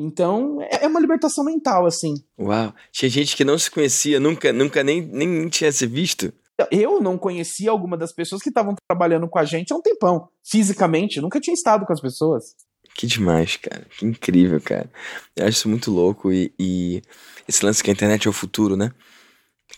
Então, 0.00 0.62
é, 0.62 0.84
é 0.84 0.88
uma 0.88 1.00
libertação 1.00 1.44
mental, 1.44 1.84
assim. 1.84 2.14
Uau. 2.38 2.74
Tinha 2.90 3.10
gente 3.10 3.36
que 3.36 3.44
não 3.44 3.58
se 3.58 3.70
conhecia, 3.70 4.18
nunca, 4.18 4.52
nunca 4.52 4.82
nem, 4.82 5.02
nem 5.02 5.48
tinha 5.48 5.70
se 5.70 5.86
visto. 5.86 6.32
Eu 6.70 7.00
não 7.00 7.16
conhecia 7.16 7.70
alguma 7.70 7.96
das 7.96 8.12
pessoas 8.12 8.42
que 8.42 8.48
estavam 8.48 8.74
trabalhando 8.88 9.28
com 9.28 9.38
a 9.38 9.44
gente 9.44 9.72
há 9.72 9.76
um 9.76 9.82
tempão. 9.82 10.28
Fisicamente, 10.42 11.20
nunca 11.20 11.40
tinha 11.40 11.54
estado 11.54 11.86
com 11.86 11.92
as 11.92 12.00
pessoas. 12.00 12.54
Que 12.94 13.06
demais, 13.06 13.56
cara. 13.56 13.86
Que 13.98 14.04
incrível, 14.04 14.60
cara. 14.60 14.90
Eu 15.36 15.46
acho 15.46 15.58
isso 15.58 15.68
muito 15.68 15.90
louco. 15.90 16.32
E, 16.32 16.52
e 16.58 17.02
esse 17.48 17.64
lance 17.64 17.82
que 17.82 17.90
a 17.90 17.92
internet 17.92 18.26
é 18.26 18.30
o 18.30 18.34
futuro, 18.34 18.76
né? 18.76 18.92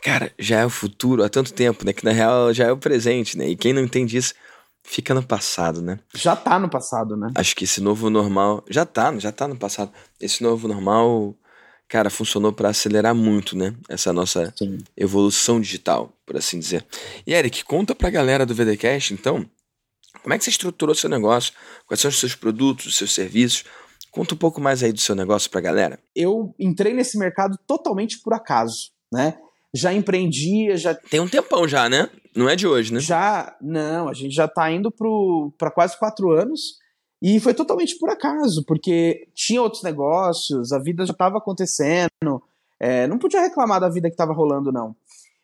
Cara, 0.02 0.32
já 0.38 0.60
é 0.60 0.66
o 0.66 0.70
futuro 0.70 1.22
há 1.22 1.28
tanto 1.28 1.52
tempo, 1.52 1.84
né? 1.84 1.92
Que 1.92 2.04
na 2.04 2.12
real 2.12 2.52
já 2.52 2.66
é 2.66 2.72
o 2.72 2.76
presente, 2.76 3.36
né? 3.36 3.48
E 3.48 3.56
quem 3.56 3.72
não 3.72 3.82
entende 3.82 4.16
isso 4.16 4.34
fica 4.82 5.14
no 5.14 5.22
passado, 5.22 5.80
né? 5.80 5.98
Já 6.14 6.34
tá 6.34 6.58
no 6.58 6.68
passado, 6.68 7.16
né? 7.16 7.30
Acho 7.34 7.54
que 7.54 7.64
esse 7.64 7.80
novo 7.80 8.10
normal. 8.10 8.64
Já 8.68 8.84
tá, 8.84 9.16
já 9.18 9.30
tá 9.32 9.46
no 9.46 9.56
passado. 9.56 9.92
Esse 10.20 10.42
novo 10.42 10.66
normal, 10.66 11.36
cara, 11.88 12.10
funcionou 12.10 12.52
para 12.52 12.70
acelerar 12.70 13.14
muito, 13.14 13.56
né? 13.56 13.74
Essa 13.88 14.12
nossa 14.12 14.52
Sim. 14.56 14.78
evolução 14.96 15.60
digital, 15.60 16.12
por 16.26 16.36
assim 16.36 16.58
dizer. 16.58 16.84
E 17.26 17.32
Eric, 17.32 17.64
conta 17.64 17.94
pra 17.94 18.10
galera 18.10 18.44
do 18.44 18.54
VDCast, 18.54 19.14
então, 19.14 19.48
como 20.22 20.34
é 20.34 20.38
que 20.38 20.44
você 20.44 20.50
estruturou 20.50 20.94
seu 20.94 21.08
negócio? 21.08 21.52
Quais 21.86 22.00
são 22.00 22.08
os 22.08 22.18
seus 22.18 22.34
produtos, 22.34 22.86
os 22.86 22.96
seus 22.96 23.12
serviços? 23.14 23.64
Conta 24.10 24.34
um 24.34 24.38
pouco 24.38 24.60
mais 24.60 24.82
aí 24.82 24.92
do 24.92 25.00
seu 25.00 25.14
negócio 25.14 25.50
pra 25.50 25.60
galera. 25.60 25.98
Eu 26.14 26.54
entrei 26.58 26.92
nesse 26.92 27.18
mercado 27.18 27.58
totalmente 27.66 28.20
por 28.20 28.34
acaso, 28.34 28.90
né? 29.10 29.38
Já 29.74 29.92
empreendia, 29.92 30.76
já. 30.76 30.94
Tem 30.94 31.20
um 31.20 31.28
tempão 31.28 31.66
já, 31.66 31.88
né? 31.88 32.10
Não 32.34 32.48
é 32.48 32.56
de 32.56 32.66
hoje, 32.66 32.92
né? 32.92 33.00
Já, 33.00 33.56
não, 33.60 34.08
a 34.08 34.14
gente 34.14 34.34
já 34.34 34.46
está 34.46 34.70
indo 34.70 34.92
para 35.56 35.70
quase 35.70 35.98
quatro 35.98 36.30
anos 36.30 36.78
e 37.22 37.38
foi 37.38 37.54
totalmente 37.54 37.98
por 37.98 38.10
acaso, 38.10 38.64
porque 38.66 39.28
tinha 39.34 39.62
outros 39.62 39.82
negócios, 39.82 40.72
a 40.72 40.78
vida 40.78 41.06
já 41.06 41.12
estava 41.12 41.38
acontecendo, 41.38 42.42
é, 42.80 43.06
não 43.06 43.18
podia 43.18 43.40
reclamar 43.40 43.80
da 43.80 43.88
vida 43.88 44.08
que 44.08 44.14
estava 44.14 44.32
rolando, 44.32 44.72
não. 44.72 44.96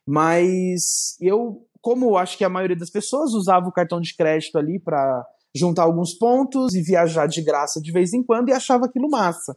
Mas 0.07 1.17
eu, 1.21 1.65
como 1.81 2.17
acho 2.17 2.37
que 2.37 2.45
a 2.45 2.49
maioria 2.49 2.77
das 2.77 2.91
pessoas 2.91 3.33
usava 3.33 3.69
o 3.69 3.73
cartão 3.73 4.01
de 4.01 4.17
crédito 4.17 4.59
ali 4.59 4.81
para 4.81 5.25
juntar 5.55 5.83
alguns 5.83 6.15
pontos 6.15 6.75
e 6.75 6.83
viajar 6.83 7.27
de 7.27 7.43
graça 7.43 7.81
de 7.81 7.93
vez 7.93 8.13
em 8.13 8.23
quando 8.23 8.49
e 8.49 8.53
achava 8.53 8.87
aquilo 8.87 9.09
massa. 9.09 9.57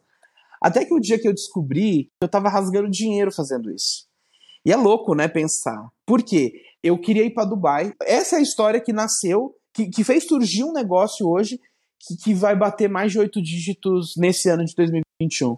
Até 0.61 0.85
que 0.85 0.93
o 0.93 0.99
dia 0.99 1.19
que 1.19 1.27
eu 1.27 1.33
descobri, 1.33 2.11
eu 2.21 2.27
estava 2.27 2.49
rasgando 2.49 2.89
dinheiro 2.89 3.31
fazendo 3.31 3.71
isso. 3.71 4.10
E 4.65 4.71
é 4.71 4.75
louco, 4.75 5.15
né, 5.15 5.27
pensar. 5.27 5.89
Por 6.05 6.21
quê? 6.21 6.53
eu 6.83 6.97
queria 6.97 7.23
ir 7.23 7.31
para 7.31 7.45
Dubai. 7.45 7.93
Essa 8.01 8.35
é 8.35 8.39
a 8.39 8.41
história 8.41 8.81
que 8.81 8.93
nasceu, 8.93 9.55
que, 9.73 9.87
que 9.87 10.03
fez 10.03 10.25
surgir 10.27 10.63
um 10.63 10.73
negócio 10.73 11.27
hoje 11.27 11.59
que, 11.99 12.17
que 12.17 12.33
vai 12.33 12.55
bater 12.55 12.89
mais 12.89 13.11
de 13.11 13.19
oito 13.19 13.41
dígitos 13.41 14.13
nesse 14.17 14.49
ano 14.49 14.65
de 14.65 14.73
2021. 14.75 15.57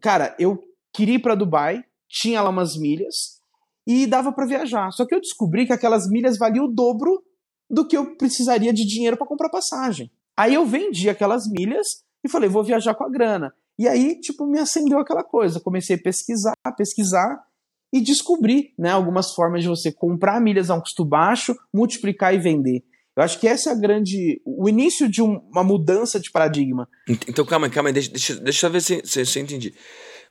Cara, 0.00 0.34
eu 0.38 0.62
queria 0.92 1.16
ir 1.16 1.18
para 1.20 1.34
Dubai, 1.34 1.84
tinha 2.08 2.40
lá 2.40 2.50
umas 2.50 2.76
milhas 2.76 3.40
e 3.86 4.06
dava 4.06 4.32
para 4.32 4.46
viajar. 4.46 4.90
Só 4.92 5.04
que 5.04 5.14
eu 5.14 5.20
descobri 5.20 5.66
que 5.66 5.72
aquelas 5.72 6.08
milhas 6.08 6.38
valiam 6.38 6.66
o 6.66 6.72
dobro 6.72 7.22
do 7.68 7.86
que 7.86 7.96
eu 7.96 8.16
precisaria 8.16 8.72
de 8.72 8.86
dinheiro 8.86 9.16
para 9.16 9.26
comprar 9.26 9.48
passagem. 9.48 10.10
Aí 10.36 10.54
eu 10.54 10.64
vendi 10.64 11.08
aquelas 11.08 11.48
milhas 11.48 12.04
e 12.24 12.28
falei, 12.28 12.48
vou 12.48 12.62
viajar 12.62 12.94
com 12.94 13.04
a 13.04 13.10
grana. 13.10 13.52
E 13.76 13.88
aí, 13.88 14.20
tipo, 14.20 14.46
me 14.46 14.60
acendeu 14.60 14.98
aquela 14.98 15.24
coisa. 15.24 15.60
Comecei 15.60 15.96
a 15.96 15.98
pesquisar, 15.98 16.54
pesquisar 16.76 17.44
e 17.94 18.00
descobrir 18.00 18.74
né, 18.76 18.90
algumas 18.90 19.32
formas 19.32 19.62
de 19.62 19.68
você 19.68 19.92
comprar 19.92 20.40
milhas 20.40 20.68
a 20.68 20.74
um 20.74 20.80
custo 20.80 21.04
baixo, 21.04 21.54
multiplicar 21.72 22.34
e 22.34 22.38
vender. 22.38 22.82
Eu 23.16 23.22
acho 23.22 23.38
que 23.38 23.46
essa 23.46 23.70
é 23.70 23.72
a 23.72 23.76
grande. 23.76 24.42
o 24.44 24.68
início 24.68 25.08
de 25.08 25.22
um, 25.22 25.38
uma 25.48 25.62
mudança 25.62 26.18
de 26.18 26.28
paradigma. 26.32 26.88
Então, 27.08 27.44
calma, 27.44 27.70
calma, 27.70 27.92
deixa, 27.92 28.10
deixa, 28.10 28.34
deixa 28.34 28.66
eu 28.66 28.70
ver 28.72 28.82
se, 28.82 29.00
se, 29.04 29.24
se 29.24 29.38
eu 29.38 29.44
entendi. 29.44 29.72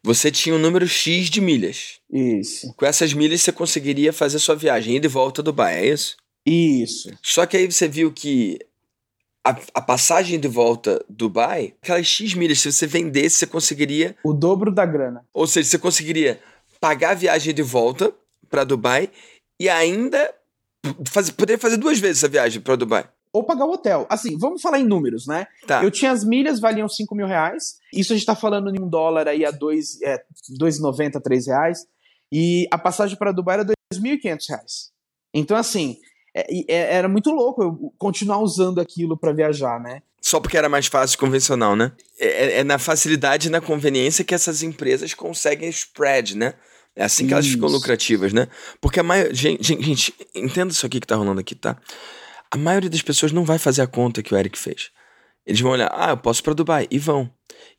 Você 0.04 0.30
tinha 0.30 0.54
um 0.54 0.60
número 0.60 0.86
X 0.86 1.30
de 1.30 1.40
milhas. 1.40 2.02
Isso. 2.12 2.74
Com 2.76 2.86
essas 2.86 3.14
milhas 3.14 3.42
você 3.42 3.54
conseguiria 3.54 4.12
fazer 4.12 4.40
sua 4.40 4.56
viagem 4.56 4.98
ida 4.98 5.06
e 5.06 5.10
volta 5.10 5.42
do 5.42 5.46
Dubai, 5.46 5.80
é 5.80 5.94
isso? 5.94 6.18
Isso. 6.46 7.10
Só 7.22 7.46
que 7.46 7.56
aí 7.56 7.72
você 7.72 7.88
viu 7.88 8.12
que 8.12 8.60
a, 9.46 9.56
a, 9.76 9.82
passagem 9.82 10.38
de 10.38 10.50
volta 10.50 11.00
do 11.08 11.30
Dubai, 11.30 11.76
aquelas 11.82 12.06
X 12.06 12.34
milhas, 12.34 12.60
se 12.60 12.70
você 12.70 12.86
vendesse, 12.86 13.38
você 13.38 13.48
conseguiria. 13.48 14.18
O 14.26 14.34
dobro 14.34 14.74
da 14.74 14.86
grana. 14.86 15.26
Ou 15.34 15.48
seja, 15.48 15.70
você 15.70 15.80
conseguiria 15.80 16.42
pagar 16.84 17.12
a 17.12 17.14
viagem 17.14 17.54
de 17.54 17.64
volta 17.64 18.14
para 18.50 18.66
Dubai 18.66 19.10
e 19.58 19.70
ainda 19.70 20.30
fazer, 21.08 21.32
poder 21.32 21.58
fazer 21.58 21.78
duas 21.78 21.98
vezes 21.98 22.18
essa 22.18 22.28
viagem 22.28 22.62
para 22.62 22.76
Dubai. 22.76 23.10
Ou 23.32 23.42
pagar 23.42 23.64
o 23.64 23.72
hotel. 23.72 24.06
Assim, 24.10 24.38
vamos 24.38 24.62
falar 24.62 24.80
em 24.80 24.84
números, 24.84 25.26
né? 25.26 25.48
Tá. 25.66 25.82
Eu 25.82 25.90
tinha 25.90 26.12
as 26.12 26.26
milhas, 26.26 26.60
valiam 26.60 26.90
5 26.90 27.16
mil 27.16 27.26
reais. 27.26 27.78
Isso 27.94 28.12
a 28.12 28.18
gente 28.18 28.26
tá 28.26 28.36
falando 28.36 28.70
em 28.70 28.82
um 28.82 28.90
dólar 28.90 29.30
aí 29.30 29.46
a 29.46 29.52
2,90, 29.54 30.04
é, 30.04 30.24
2,90, 30.60 31.22
3 31.22 31.48
reais. 31.48 31.88
E 32.30 32.68
a 32.70 32.78
passagem 32.78 33.18
para 33.18 33.32
Dubai 33.32 33.60
era 33.60 33.66
2.500 33.96 34.50
reais. 34.50 34.92
Então, 35.34 35.56
assim, 35.56 35.96
é, 36.36 36.46
é, 36.68 36.96
era 36.96 37.08
muito 37.08 37.30
louco 37.30 37.64
eu 37.64 37.94
continuar 37.98 38.40
usando 38.40 38.82
aquilo 38.82 39.18
para 39.18 39.32
viajar, 39.32 39.80
né? 39.80 40.02
Só 40.22 40.42
porque 40.42 40.58
era 40.58 40.68
mais 40.68 40.88
fácil 40.88 41.18
convencional, 41.18 41.78
né? 41.78 41.94
É, 42.20 42.28
é, 42.28 42.60
é 42.60 42.64
na 42.66 42.78
facilidade 42.78 43.48
e 43.48 43.52
na 43.52 43.62
conveniência 43.62 44.26
que 44.26 44.36
essas 44.36 44.64
empresas 44.64 45.14
conseguem 45.14 45.70
spread, 45.70 46.36
né? 46.36 46.56
É 46.96 47.04
assim 47.04 47.24
que 47.24 47.34
isso. 47.34 47.36
elas 47.36 47.48
ficam 47.48 47.70
lucrativas, 47.70 48.34
né? 48.34 48.48
Porque 48.80 49.00
a 49.00 49.04
maioria. 49.04 49.34
Gente, 49.34 49.64
gente, 49.64 50.14
entenda 50.36 50.72
isso 50.72 50.86
aqui 50.86 51.00
que 51.00 51.08
tá 51.08 51.16
rolando 51.16 51.40
aqui, 51.40 51.56
tá? 51.56 51.78
a 52.54 52.58
maioria 52.58 52.90
das 52.90 53.02
pessoas 53.02 53.32
não 53.32 53.44
vai 53.44 53.58
fazer 53.58 53.82
a 53.82 53.88
conta 53.88 54.22
que 54.22 54.32
o 54.32 54.38
Eric 54.38 54.60
fez. 54.60 54.92
Eles 55.44 55.60
vão 55.60 55.72
olhar, 55.72 55.92
ah, 55.92 56.12
eu 56.12 56.18
posso 56.18 56.44
para 56.44 56.54
Dubai, 56.54 56.88
e 56.92 57.00
vão. 57.00 57.28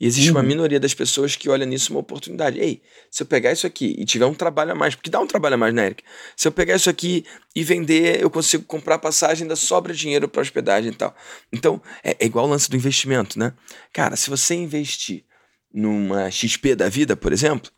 E 0.01 0.07
existe 0.07 0.31
uhum. 0.31 0.37
uma 0.37 0.43
minoria 0.43 0.81
das 0.81 0.93
pessoas 0.93 1.37
que 1.37 1.49
olha 1.49 1.65
nisso 1.65 1.93
uma 1.93 2.01
oportunidade. 2.01 2.59
Ei, 2.59 2.83
se 3.09 3.23
eu 3.23 3.27
pegar 3.27 3.53
isso 3.53 3.69
aqui 3.69 3.95
e 3.97 4.05
tiver 4.05 4.27
um 4.27 4.35
trabalho 4.35 4.73
a 4.73 4.75
mais, 4.75 4.97
porque 4.97 5.09
dá 5.09 5.21
um 5.21 5.29
trabalho 5.29 5.55
a 5.55 5.59
mais, 5.59 5.73
né, 5.73 5.87
Eric? 5.87 6.03
Se 6.37 6.49
eu 6.49 6.53
pegar 6.53 6.75
isso 6.75 6.91
aqui 6.91 7.25
e 7.55 7.63
vender, 7.63 8.21
eu 8.21 8.29
consigo 8.29 8.65
comprar 8.65 8.99
passagem, 8.99 9.45
ainda 9.45 9.55
sobra 9.55 9.95
dinheiro 9.95 10.29
para 10.29 10.43
hospedagem 10.43 10.91
e 10.91 10.95
tal. 10.95 11.15
Então, 11.53 11.81
é, 12.03 12.17
é 12.19 12.27
igual 12.27 12.47
o 12.47 12.51
lance 12.51 12.69
do 12.69 12.77
investimento, 12.77 13.39
né? 13.39 13.53
Cara, 13.93 14.17
se 14.17 14.29
você 14.29 14.57
investir 14.57 15.25
numa 15.73 16.33
XP 16.33 16.75
da 16.75 16.89
vida, 16.89 17.15
por 17.15 17.33
exemplo, 17.33 17.71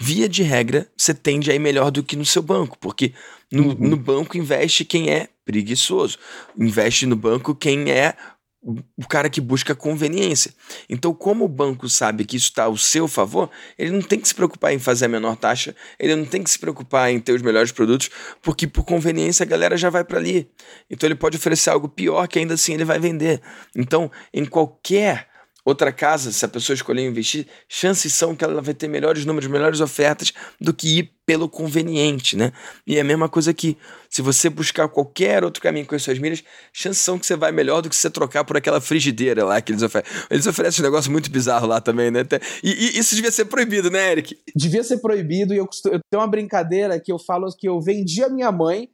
via 0.00 0.26
de 0.26 0.42
regra, 0.42 0.90
você 0.96 1.12
tende 1.12 1.50
a 1.50 1.54
ir 1.54 1.58
melhor 1.58 1.90
do 1.90 2.02
que 2.02 2.16
no 2.16 2.24
seu 2.24 2.40
banco, 2.40 2.78
porque 2.78 3.12
no, 3.52 3.68
uhum. 3.68 3.88
no 3.90 3.96
banco 3.98 4.38
investe 4.38 4.82
quem 4.82 5.10
é 5.10 5.28
preguiçoso, 5.44 6.16
investe 6.58 7.04
no 7.04 7.14
banco 7.14 7.54
quem 7.54 7.90
é 7.90 8.16
o 8.62 9.06
cara 9.08 9.28
que 9.28 9.40
busca 9.40 9.74
conveniência. 9.74 10.52
Então, 10.88 11.14
como 11.14 11.44
o 11.44 11.48
banco 11.48 11.88
sabe 11.88 12.24
que 12.24 12.36
isso 12.36 12.48
está 12.48 12.64
ao 12.64 12.76
seu 12.76 13.08
favor, 13.08 13.50
ele 13.78 13.90
não 13.90 14.02
tem 14.02 14.18
que 14.18 14.28
se 14.28 14.34
preocupar 14.34 14.72
em 14.72 14.78
fazer 14.78 15.06
a 15.06 15.08
menor 15.08 15.36
taxa, 15.36 15.74
ele 15.98 16.14
não 16.14 16.24
tem 16.24 16.42
que 16.42 16.50
se 16.50 16.58
preocupar 16.58 17.10
em 17.10 17.20
ter 17.20 17.32
os 17.32 17.42
melhores 17.42 17.72
produtos, 17.72 18.10
porque 18.42 18.66
por 18.66 18.84
conveniência 18.84 19.44
a 19.44 19.46
galera 19.46 19.76
já 19.76 19.88
vai 19.90 20.04
para 20.04 20.18
ali. 20.18 20.50
Então, 20.90 21.06
ele 21.06 21.14
pode 21.14 21.36
oferecer 21.36 21.70
algo 21.70 21.88
pior 21.88 22.26
que 22.26 22.38
ainda 22.38 22.54
assim 22.54 22.74
ele 22.74 22.84
vai 22.84 22.98
vender. 22.98 23.40
Então, 23.74 24.10
em 24.32 24.44
qualquer 24.44 25.29
outra 25.64 25.92
casa, 25.92 26.32
se 26.32 26.44
a 26.44 26.48
pessoa 26.48 26.74
escolher 26.74 27.06
investir, 27.06 27.46
chances 27.68 28.12
são 28.12 28.34
que 28.34 28.44
ela 28.44 28.60
vai 28.60 28.74
ter 28.74 28.88
melhores 28.88 29.24
números, 29.24 29.48
melhores 29.48 29.80
ofertas 29.80 30.32
do 30.60 30.72
que 30.72 30.98
ir 30.98 31.12
pelo 31.26 31.48
conveniente, 31.48 32.36
né? 32.36 32.52
E 32.86 32.96
é 32.96 33.00
a 33.00 33.04
mesma 33.04 33.28
coisa 33.28 33.52
aqui. 33.52 33.78
Se 34.08 34.20
você 34.20 34.50
buscar 34.50 34.88
qualquer 34.88 35.44
outro 35.44 35.62
caminho 35.62 35.86
com 35.86 35.94
as 35.94 36.02
suas 36.02 36.18
milhas, 36.18 36.42
chances 36.72 37.02
são 37.02 37.18
que 37.18 37.24
você 37.24 37.36
vai 37.36 37.52
melhor 37.52 37.80
do 37.82 37.88
que 37.88 37.94
você 37.94 38.10
trocar 38.10 38.44
por 38.44 38.56
aquela 38.56 38.80
frigideira 38.80 39.44
lá 39.44 39.60
que 39.60 39.70
eles 39.70 39.82
oferecem. 39.82 40.24
Eles 40.28 40.46
oferecem 40.46 40.84
um 40.84 40.88
negócio 40.88 41.12
muito 41.12 41.30
bizarro 41.30 41.68
lá 41.68 41.80
também, 41.80 42.10
né? 42.10 42.22
E, 42.64 42.70
e 42.70 42.98
isso 42.98 43.14
devia 43.14 43.30
ser 43.30 43.44
proibido, 43.44 43.90
né, 43.90 44.10
Eric? 44.10 44.36
Devia 44.56 44.82
ser 44.82 44.98
proibido 44.98 45.54
e 45.54 45.58
eu, 45.58 45.66
costumo, 45.66 45.94
eu 45.94 46.00
tenho 46.10 46.20
uma 46.20 46.28
brincadeira 46.28 46.98
que 46.98 47.12
eu 47.12 47.18
falo 47.18 47.46
que 47.56 47.68
eu 47.68 47.80
vendi 47.80 48.24
a 48.24 48.28
minha 48.28 48.50
mãe 48.50 48.88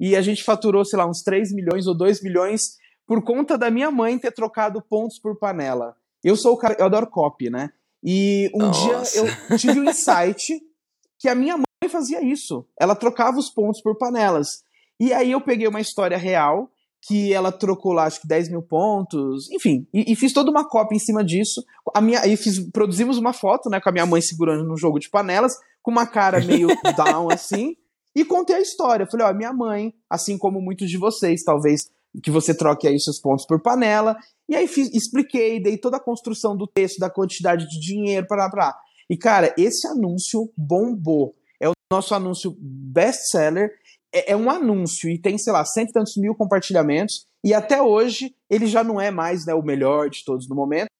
e 0.00 0.16
a 0.16 0.22
gente 0.22 0.42
faturou, 0.42 0.84
sei 0.84 0.98
lá, 0.98 1.06
uns 1.06 1.22
3 1.22 1.52
milhões 1.52 1.86
ou 1.86 1.94
2 1.94 2.22
milhões 2.22 2.78
por 3.06 3.22
conta 3.22 3.58
da 3.58 3.70
minha 3.70 3.90
mãe 3.90 4.18
ter 4.18 4.32
trocado 4.32 4.80
pontos 4.80 5.18
por 5.18 5.38
panela. 5.38 5.94
Eu 6.22 6.36
sou 6.36 6.54
o 6.54 6.56
cara, 6.56 6.76
eu 6.78 6.86
adoro 6.86 7.06
copy, 7.06 7.50
né? 7.50 7.70
E 8.02 8.50
um 8.54 8.66
Nossa. 8.66 8.82
dia 8.82 9.22
eu 9.50 9.58
tive 9.58 9.80
um 9.80 9.88
insight 9.88 10.60
que 11.18 11.28
a 11.28 11.34
minha 11.34 11.56
mãe 11.56 11.88
fazia 11.88 12.22
isso. 12.22 12.66
Ela 12.78 12.94
trocava 12.94 13.38
os 13.38 13.48
pontos 13.48 13.80
por 13.80 13.96
panelas. 13.96 14.62
E 14.98 15.12
aí 15.12 15.32
eu 15.32 15.40
peguei 15.40 15.66
uma 15.66 15.80
história 15.80 16.16
real, 16.16 16.70
que 17.06 17.32
ela 17.32 17.50
trocou 17.50 17.92
lá, 17.92 18.04
acho 18.04 18.20
que 18.20 18.28
10 18.28 18.48
mil 18.50 18.62
pontos, 18.62 19.50
enfim, 19.50 19.86
e, 19.92 20.12
e 20.12 20.16
fiz 20.16 20.32
toda 20.32 20.50
uma 20.50 20.68
cópia 20.68 20.94
em 20.94 21.00
cima 21.00 21.24
disso. 21.24 21.64
A 21.94 22.00
minha, 22.00 22.20
aí 22.20 22.36
fiz, 22.36 22.60
produzimos 22.70 23.18
uma 23.18 23.32
foto, 23.32 23.68
né, 23.68 23.80
com 23.80 23.88
a 23.88 23.92
minha 23.92 24.06
mãe 24.06 24.20
segurando 24.20 24.64
no 24.64 24.76
jogo 24.76 25.00
de 25.00 25.10
panelas, 25.10 25.56
com 25.82 25.90
uma 25.90 26.06
cara 26.06 26.40
meio 26.40 26.68
down 26.96 27.28
assim, 27.30 27.76
e 28.14 28.24
contei 28.24 28.56
a 28.56 28.60
história. 28.60 29.06
Falei, 29.10 29.26
ó, 29.26 29.34
minha 29.34 29.52
mãe, 29.52 29.92
assim 30.08 30.38
como 30.38 30.60
muitos 30.60 30.88
de 30.88 30.96
vocês, 30.96 31.42
talvez 31.42 31.90
que 32.22 32.30
você 32.30 32.54
troque 32.54 32.86
aí 32.86 32.98
seus 33.00 33.18
pontos 33.18 33.46
por 33.46 33.60
panela. 33.60 34.16
E 34.52 34.54
aí 34.54 34.68
fiz, 34.68 34.92
expliquei, 34.92 35.62
dei 35.62 35.78
toda 35.78 35.96
a 35.96 36.00
construção 36.00 36.54
do 36.54 36.66
texto, 36.66 36.98
da 36.98 37.08
quantidade 37.08 37.66
de 37.66 37.80
dinheiro, 37.80 38.26
para 38.26 38.50
lá. 38.54 38.76
E 39.08 39.16
cara, 39.16 39.54
esse 39.56 39.88
anúncio 39.88 40.52
bombou. 40.54 41.34
É 41.58 41.70
o 41.70 41.72
nosso 41.90 42.14
anúncio 42.14 42.54
best-seller. 42.60 43.70
É, 44.14 44.32
é, 44.32 44.36
um 44.36 44.50
anúncio 44.50 45.08
e 45.08 45.18
tem, 45.18 45.38
sei 45.38 45.54
lá, 45.54 45.64
cento 45.64 45.88
e 45.88 45.92
tantos 45.94 46.18
mil 46.18 46.34
compartilhamentos. 46.34 47.26
E 47.42 47.54
até 47.54 47.80
hoje 47.80 48.34
ele 48.50 48.66
já 48.66 48.84
não 48.84 49.00
é 49.00 49.10
mais 49.10 49.46
né, 49.46 49.54
o 49.54 49.62
melhor 49.62 50.10
de 50.10 50.22
todos 50.22 50.46
no 50.46 50.54
momento. 50.54 50.90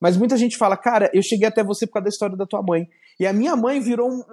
Mas 0.00 0.16
muita 0.16 0.36
gente 0.36 0.56
fala, 0.56 0.76
cara, 0.76 1.08
eu 1.14 1.22
cheguei 1.22 1.46
até 1.46 1.62
você 1.62 1.86
por 1.86 1.92
causa 1.92 2.06
da 2.06 2.10
história 2.10 2.36
da 2.36 2.44
tua 2.44 2.60
mãe. 2.60 2.88
E 3.20 3.26
a 3.26 3.32
minha 3.32 3.54
mãe 3.54 3.78
virou 3.78 4.10
um, 4.10 4.24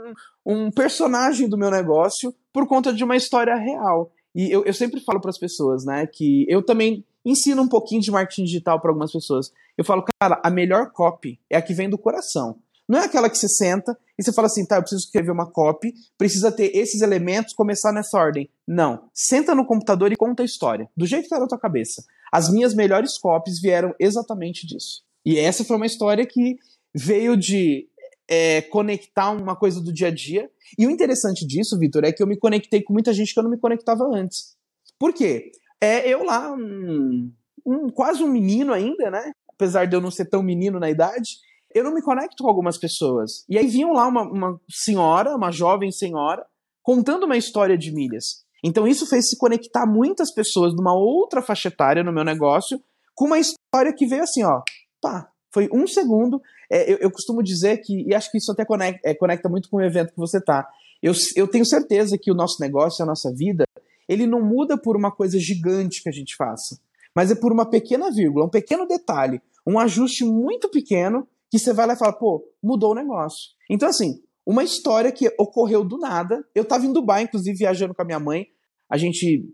um, 0.47 0.65
um 0.65 0.71
personagem 0.71 1.47
do 1.47 1.59
meu 1.59 1.69
negócio 1.69 2.33
por 2.51 2.67
conta 2.67 2.91
de 2.91 3.03
uma 3.03 3.15
história 3.15 3.55
real. 3.55 4.12
E 4.33 4.51
eu, 4.51 4.65
eu 4.65 4.73
sempre 4.73 4.99
falo 4.99 5.21
para 5.21 5.29
as 5.29 5.38
pessoas, 5.38 5.86
né, 5.86 6.07
que 6.07 6.43
eu 6.49 6.65
também 6.65 7.05
ensino 7.25 7.62
um 7.62 7.67
pouquinho 7.67 8.01
de 8.01 8.12
marketing 8.12 8.43
digital 8.43 8.79
para 8.79 8.91
algumas 8.91 9.12
pessoas. 9.12 9.51
Eu 9.77 9.86
falo, 9.86 10.03
cara, 10.19 10.41
a 10.43 10.49
melhor 10.49 10.91
copy 10.91 11.39
é 11.49 11.57
a 11.57 11.62
que 11.62 11.73
vem 11.73 11.89
do 11.89 11.97
coração. 11.97 12.57
Não 12.88 12.99
é 12.99 13.05
aquela 13.05 13.29
que 13.29 13.38
você 13.38 13.47
senta 13.47 13.97
e 14.17 14.23
você 14.23 14.33
fala 14.33 14.47
assim, 14.47 14.65
tá, 14.65 14.75
eu 14.75 14.81
preciso 14.81 15.05
escrever 15.05 15.31
uma 15.31 15.49
copy, 15.49 15.93
precisa 16.17 16.51
ter 16.51 16.75
esses 16.75 17.01
elementos, 17.01 17.53
começar 17.53 17.93
nessa 17.93 18.17
ordem. 18.17 18.49
Não. 18.67 19.09
Senta 19.13 19.55
no 19.55 19.65
computador 19.65 20.12
e 20.12 20.17
conta 20.17 20.43
a 20.43 20.45
história, 20.45 20.89
do 20.95 21.05
jeito 21.05 21.23
que 21.23 21.29
tá 21.29 21.39
na 21.39 21.47
tua 21.47 21.57
cabeça. 21.57 22.03
As 22.31 22.49
minhas 22.49 22.73
melhores 22.73 23.17
copies 23.17 23.62
vieram 23.62 23.95
exatamente 23.99 24.67
disso. 24.67 25.03
E 25.25 25.38
essa 25.38 25.63
foi 25.63 25.77
uma 25.77 25.86
história 25.86 26.25
que 26.25 26.57
veio 26.93 27.38
de 27.38 27.88
é, 28.27 28.62
conectar 28.63 29.31
uma 29.31 29.55
coisa 29.55 29.81
do 29.81 29.93
dia 29.93 30.07
a 30.07 30.12
dia. 30.12 30.49
E 30.77 30.86
o 30.86 30.89
interessante 30.89 31.47
disso, 31.47 31.77
Vitor, 31.79 32.03
é 32.03 32.12
que 32.12 32.21
eu 32.21 32.27
me 32.27 32.38
conectei 32.38 32.81
com 32.81 32.91
muita 32.91 33.13
gente 33.13 33.33
que 33.33 33.39
eu 33.39 33.43
não 33.43 33.51
me 33.51 33.59
conectava 33.59 34.03
antes. 34.03 34.55
Por 34.99 35.13
quê? 35.13 35.51
É 35.84 36.08
eu 36.08 36.24
lá, 36.24 36.50
um, 36.54 37.30
um, 37.65 37.89
quase 37.89 38.24
um 38.24 38.32
menino 38.32 38.72
ainda, 38.72 39.12
né? 39.12 39.34
Apesar 39.50 39.86
de 39.86 39.93
eu 39.93 40.00
não 40.00 40.10
ser 40.10 40.30
tão 40.30 40.41
menino 40.41 40.80
na 40.80 40.89
idade, 40.89 41.30
eu 41.76 41.84
não 41.84 41.93
me 41.93 42.02
conecto 42.02 42.41
com 42.41 42.48
algumas 42.48 42.78
pessoas. 42.78 43.43
E 43.50 43.58
aí 43.58 43.67
vinham 43.67 43.91
lá 43.91 44.08
uma, 44.08 44.22
uma 44.22 44.62
senhora, 44.69 45.36
uma 45.36 45.52
jovem 45.52 45.91
senhora, 45.91 46.46
contando 46.82 47.26
uma 47.26 47.36
história 47.36 47.78
de 47.78 47.91
milhas. 47.91 48.46
Então 48.63 48.88
isso 48.88 49.06
fez 49.06 49.28
se 49.28 49.38
conectar 49.38 49.86
muitas 49.86 50.34
pessoas 50.34 50.74
de 50.74 50.80
uma 50.80 50.96
outra 50.96 51.41
faixa 51.41 51.67
etária 51.67 52.02
no 52.02 52.13
meu 52.13 52.24
negócio 52.24 52.80
com 53.13 53.26
uma 53.26 53.38
história 53.38 53.93
que 53.93 54.08
veio 54.08 54.24
assim, 54.24 54.41
ó, 54.43 54.62
pá, 55.02 55.30
foi 55.54 55.67
um 55.74 55.86
segundo. 55.86 56.41
É, 56.72 56.93
eu, 56.93 56.98
eu, 56.98 57.12
costumo 57.12 57.43
dizer 57.43 57.80
que, 57.80 58.08
e 58.08 58.15
acho 58.15 58.32
que 58.32 58.38
isso 58.38 58.54
até 58.54 58.63
conecta, 58.63 59.02
é, 59.04 59.13
conecta 59.13 59.50
muito 59.50 59.69
com 59.69 59.78
o 59.78 59.82
evento 59.82 60.13
que 60.13 60.17
você 60.17 60.38
está. 60.38 60.65
Eu, 61.02 61.13
eu 61.36 61.46
tenho 61.48 61.65
certeza 61.65 62.17
que 62.19 62.32
o 62.32 62.36
nosso 62.36 62.62
negócio, 62.62 63.04
a 63.04 63.06
nossa 63.06 63.30
vida, 63.36 63.65
ele 64.08 64.28
não 64.28 64.42
muda 64.42 64.78
por 64.78 64.96
uma 64.96 65.12
coisa 65.12 65.39
gigante 65.39 66.02
que 66.02 66.10
a 66.10 66.12
gente 66.12 66.36
faça, 66.36 66.80
mas 67.16 67.32
é 67.32 67.36
por 67.36 67.52
uma 67.52 67.66
pequena 67.70 68.12
vírgula, 68.12 68.46
um 68.46 68.50
pequeno 68.50 68.88
detalhe, 68.88 69.42
um 69.66 69.80
ajuste 69.80 70.26
muito 70.26 70.70
pequeno 70.70 71.28
que 71.50 71.60
você 71.60 71.72
vai 71.72 71.86
lá 71.86 71.94
e 71.94 71.98
fala, 71.98 72.13
pô, 72.13 72.44
mudou 72.62 72.92
o 72.92 72.96
negócio. 72.96 73.52
Então, 73.70 73.88
assim, 73.88 74.22
uma 74.46 74.63
história 74.63 75.12
que 75.12 75.34
ocorreu 75.38 75.84
do 75.84 75.98
nada. 75.98 76.46
Eu 76.54 76.63
estava 76.63 76.86
em 76.86 76.92
Dubai, 76.92 77.24
inclusive, 77.24 77.58
viajando 77.58 77.94
com 77.94 78.02
a 78.02 78.06
minha 78.06 78.20
mãe. 78.20 78.48
A 78.89 78.98
gente 78.98 79.46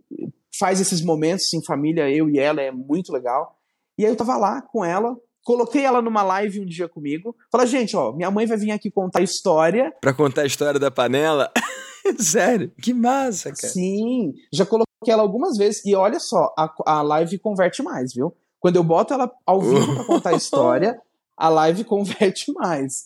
faz 0.58 0.82
esses 0.82 1.02
momentos 1.02 1.54
em 1.54 1.64
família, 1.64 2.10
eu 2.10 2.30
e 2.30 2.40
ela, 2.40 2.62
é 2.62 2.72
muito 2.72 3.12
legal. 3.12 3.56
E 3.98 4.06
aí 4.06 4.12
eu 4.12 4.16
tava 4.16 4.36
lá 4.38 4.62
com 4.62 4.84
ela, 4.84 5.16
Coloquei 5.50 5.84
ela 5.84 6.00
numa 6.00 6.22
live 6.22 6.60
um 6.60 6.66
dia 6.68 6.88
comigo. 6.88 7.36
Fala, 7.52 7.66
gente, 7.66 7.98
ó, 7.98 8.12
minha 8.14 8.30
mãe 8.30 8.46
vai 8.46 8.56
vir 8.56 8.70
aqui 8.70 8.92
contar 8.92 9.18
a 9.18 9.24
história. 9.24 9.92
Pra 10.00 10.14
contar 10.14 10.44
a 10.44 10.46
história 10.46 10.80
da 10.80 10.92
panela? 10.92 11.52
Sério? 12.20 12.72
Que 12.80 12.94
massa, 12.94 13.52
cara. 13.52 13.74
Sim, 13.74 14.32
já 14.54 14.64
coloquei 14.64 15.12
ela 15.12 15.24
algumas 15.24 15.58
vezes. 15.58 15.84
E 15.84 15.96
olha 15.96 16.20
só, 16.20 16.54
a, 16.56 16.72
a 16.86 17.02
live 17.02 17.40
converte 17.40 17.82
mais, 17.82 18.14
viu? 18.14 18.32
Quando 18.60 18.76
eu 18.76 18.84
boto 18.84 19.12
ela 19.12 19.28
ao 19.44 19.60
vivo 19.60 19.96
pra 19.96 20.06
contar 20.06 20.30
a 20.30 20.38
história, 20.38 21.02
a 21.36 21.50
live 21.50 21.84
converte 21.84 22.54
mais. 22.54 23.06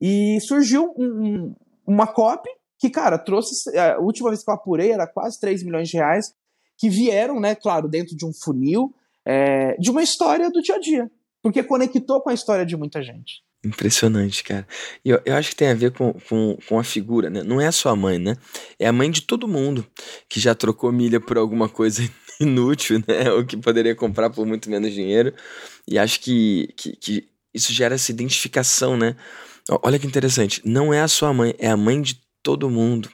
E 0.00 0.40
surgiu 0.40 0.94
um, 0.96 1.04
um, 1.04 1.54
uma 1.86 2.06
copy 2.06 2.48
que, 2.78 2.88
cara, 2.88 3.18
trouxe. 3.18 3.68
A 3.76 3.98
última 3.98 4.30
vez 4.30 4.42
que 4.42 4.48
eu 4.48 4.54
apurei 4.54 4.92
era 4.92 5.06
quase 5.06 5.38
3 5.38 5.62
milhões 5.62 5.90
de 5.90 5.98
reais, 5.98 6.32
que 6.78 6.88
vieram, 6.88 7.38
né, 7.38 7.54
claro, 7.54 7.86
dentro 7.86 8.16
de 8.16 8.24
um 8.24 8.32
funil, 8.32 8.94
é, 9.26 9.76
de 9.76 9.90
uma 9.90 10.02
história 10.02 10.50
do 10.50 10.62
dia 10.62 10.76
a 10.76 10.80
dia 10.80 11.10
porque 11.42 11.62
conectou 11.62 12.20
com 12.20 12.30
a 12.30 12.34
história 12.34 12.64
de 12.64 12.76
muita 12.76 13.02
gente. 13.02 13.42
Impressionante, 13.64 14.42
cara. 14.42 14.66
E 15.04 15.10
eu, 15.10 15.20
eu, 15.24 15.36
acho 15.36 15.50
que 15.50 15.56
tem 15.56 15.68
a 15.68 15.74
ver 15.74 15.92
com, 15.92 16.12
com, 16.28 16.58
com 16.68 16.78
a 16.78 16.84
figura, 16.84 17.30
né? 17.30 17.42
Não 17.42 17.60
é 17.60 17.66
a 17.66 17.72
sua 17.72 17.94
mãe, 17.94 18.18
né? 18.18 18.36
É 18.78 18.88
a 18.88 18.92
mãe 18.92 19.10
de 19.10 19.22
todo 19.22 19.46
mundo 19.46 19.86
que 20.28 20.40
já 20.40 20.54
trocou 20.54 20.90
milha 20.90 21.20
por 21.20 21.38
alguma 21.38 21.68
coisa 21.68 22.02
inútil, 22.40 23.02
né? 23.06 23.30
Ou 23.32 23.44
que 23.44 23.56
poderia 23.56 23.94
comprar 23.94 24.30
por 24.30 24.44
muito 24.44 24.68
menos 24.68 24.92
dinheiro. 24.92 25.32
E 25.86 25.96
acho 25.96 26.20
que, 26.20 26.74
que, 26.76 26.96
que 26.96 27.28
isso 27.54 27.72
gera 27.72 27.94
essa 27.94 28.10
identificação, 28.10 28.96
né? 28.96 29.14
Olha 29.82 29.98
que 29.98 30.06
interessante. 30.08 30.60
Não 30.64 30.92
é 30.92 31.00
a 31.00 31.08
sua 31.08 31.32
mãe, 31.32 31.54
é 31.58 31.68
a 31.68 31.76
mãe 31.76 32.02
de 32.02 32.20
todo 32.42 32.68
mundo. 32.68 33.08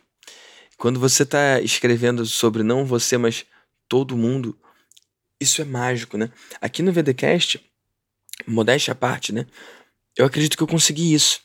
Quando 0.78 0.98
você 0.98 1.24
está 1.24 1.60
escrevendo 1.60 2.24
sobre 2.24 2.62
não 2.62 2.86
você, 2.86 3.18
mas 3.18 3.44
todo 3.86 4.16
mundo, 4.16 4.58
isso 5.38 5.60
é 5.60 5.64
mágico, 5.64 6.16
né? 6.16 6.30
Aqui 6.60 6.82
no 6.82 6.92
VDCast, 6.92 7.60
modéstia 8.46 8.92
à 8.92 8.94
parte, 8.94 9.32
né? 9.32 9.46
Eu 10.16 10.26
acredito 10.26 10.56
que 10.56 10.62
eu 10.62 10.66
consegui 10.66 11.14
isso. 11.14 11.40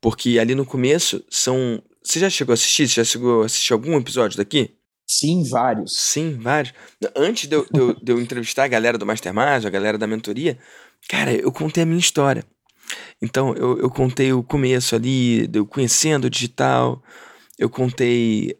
Porque 0.00 0.38
ali 0.38 0.54
no 0.54 0.66
começo 0.66 1.22
são. 1.28 1.82
Você 2.02 2.18
já 2.18 2.30
chegou 2.30 2.52
a 2.52 2.54
assistir? 2.54 2.88
Você 2.88 2.96
já 2.96 3.04
chegou 3.04 3.42
a 3.42 3.46
assistir 3.46 3.72
algum 3.72 3.96
episódio 3.98 4.36
daqui? 4.36 4.74
Sim, 5.06 5.42
vários. 5.42 5.96
Sim, 5.96 6.38
vários. 6.38 6.72
Antes 7.16 7.48
de 7.48 7.56
eu, 7.56 7.66
de 7.70 7.80
eu, 7.80 7.94
de 8.00 8.12
eu 8.12 8.20
entrevistar 8.20 8.64
a 8.64 8.68
galera 8.68 8.96
do 8.96 9.04
Mastermind, 9.04 9.64
a 9.64 9.70
galera 9.70 9.98
da 9.98 10.06
mentoria, 10.06 10.58
cara, 11.08 11.32
eu 11.32 11.50
contei 11.50 11.82
a 11.82 11.86
minha 11.86 11.98
história. 11.98 12.44
Então, 13.20 13.54
eu, 13.54 13.78
eu 13.78 13.90
contei 13.90 14.32
o 14.32 14.42
começo 14.42 14.94
ali, 14.94 15.48
eu 15.52 15.66
conhecendo 15.66 16.26
o 16.26 16.30
digital, 16.30 17.02
eu 17.58 17.68
contei 17.68 18.56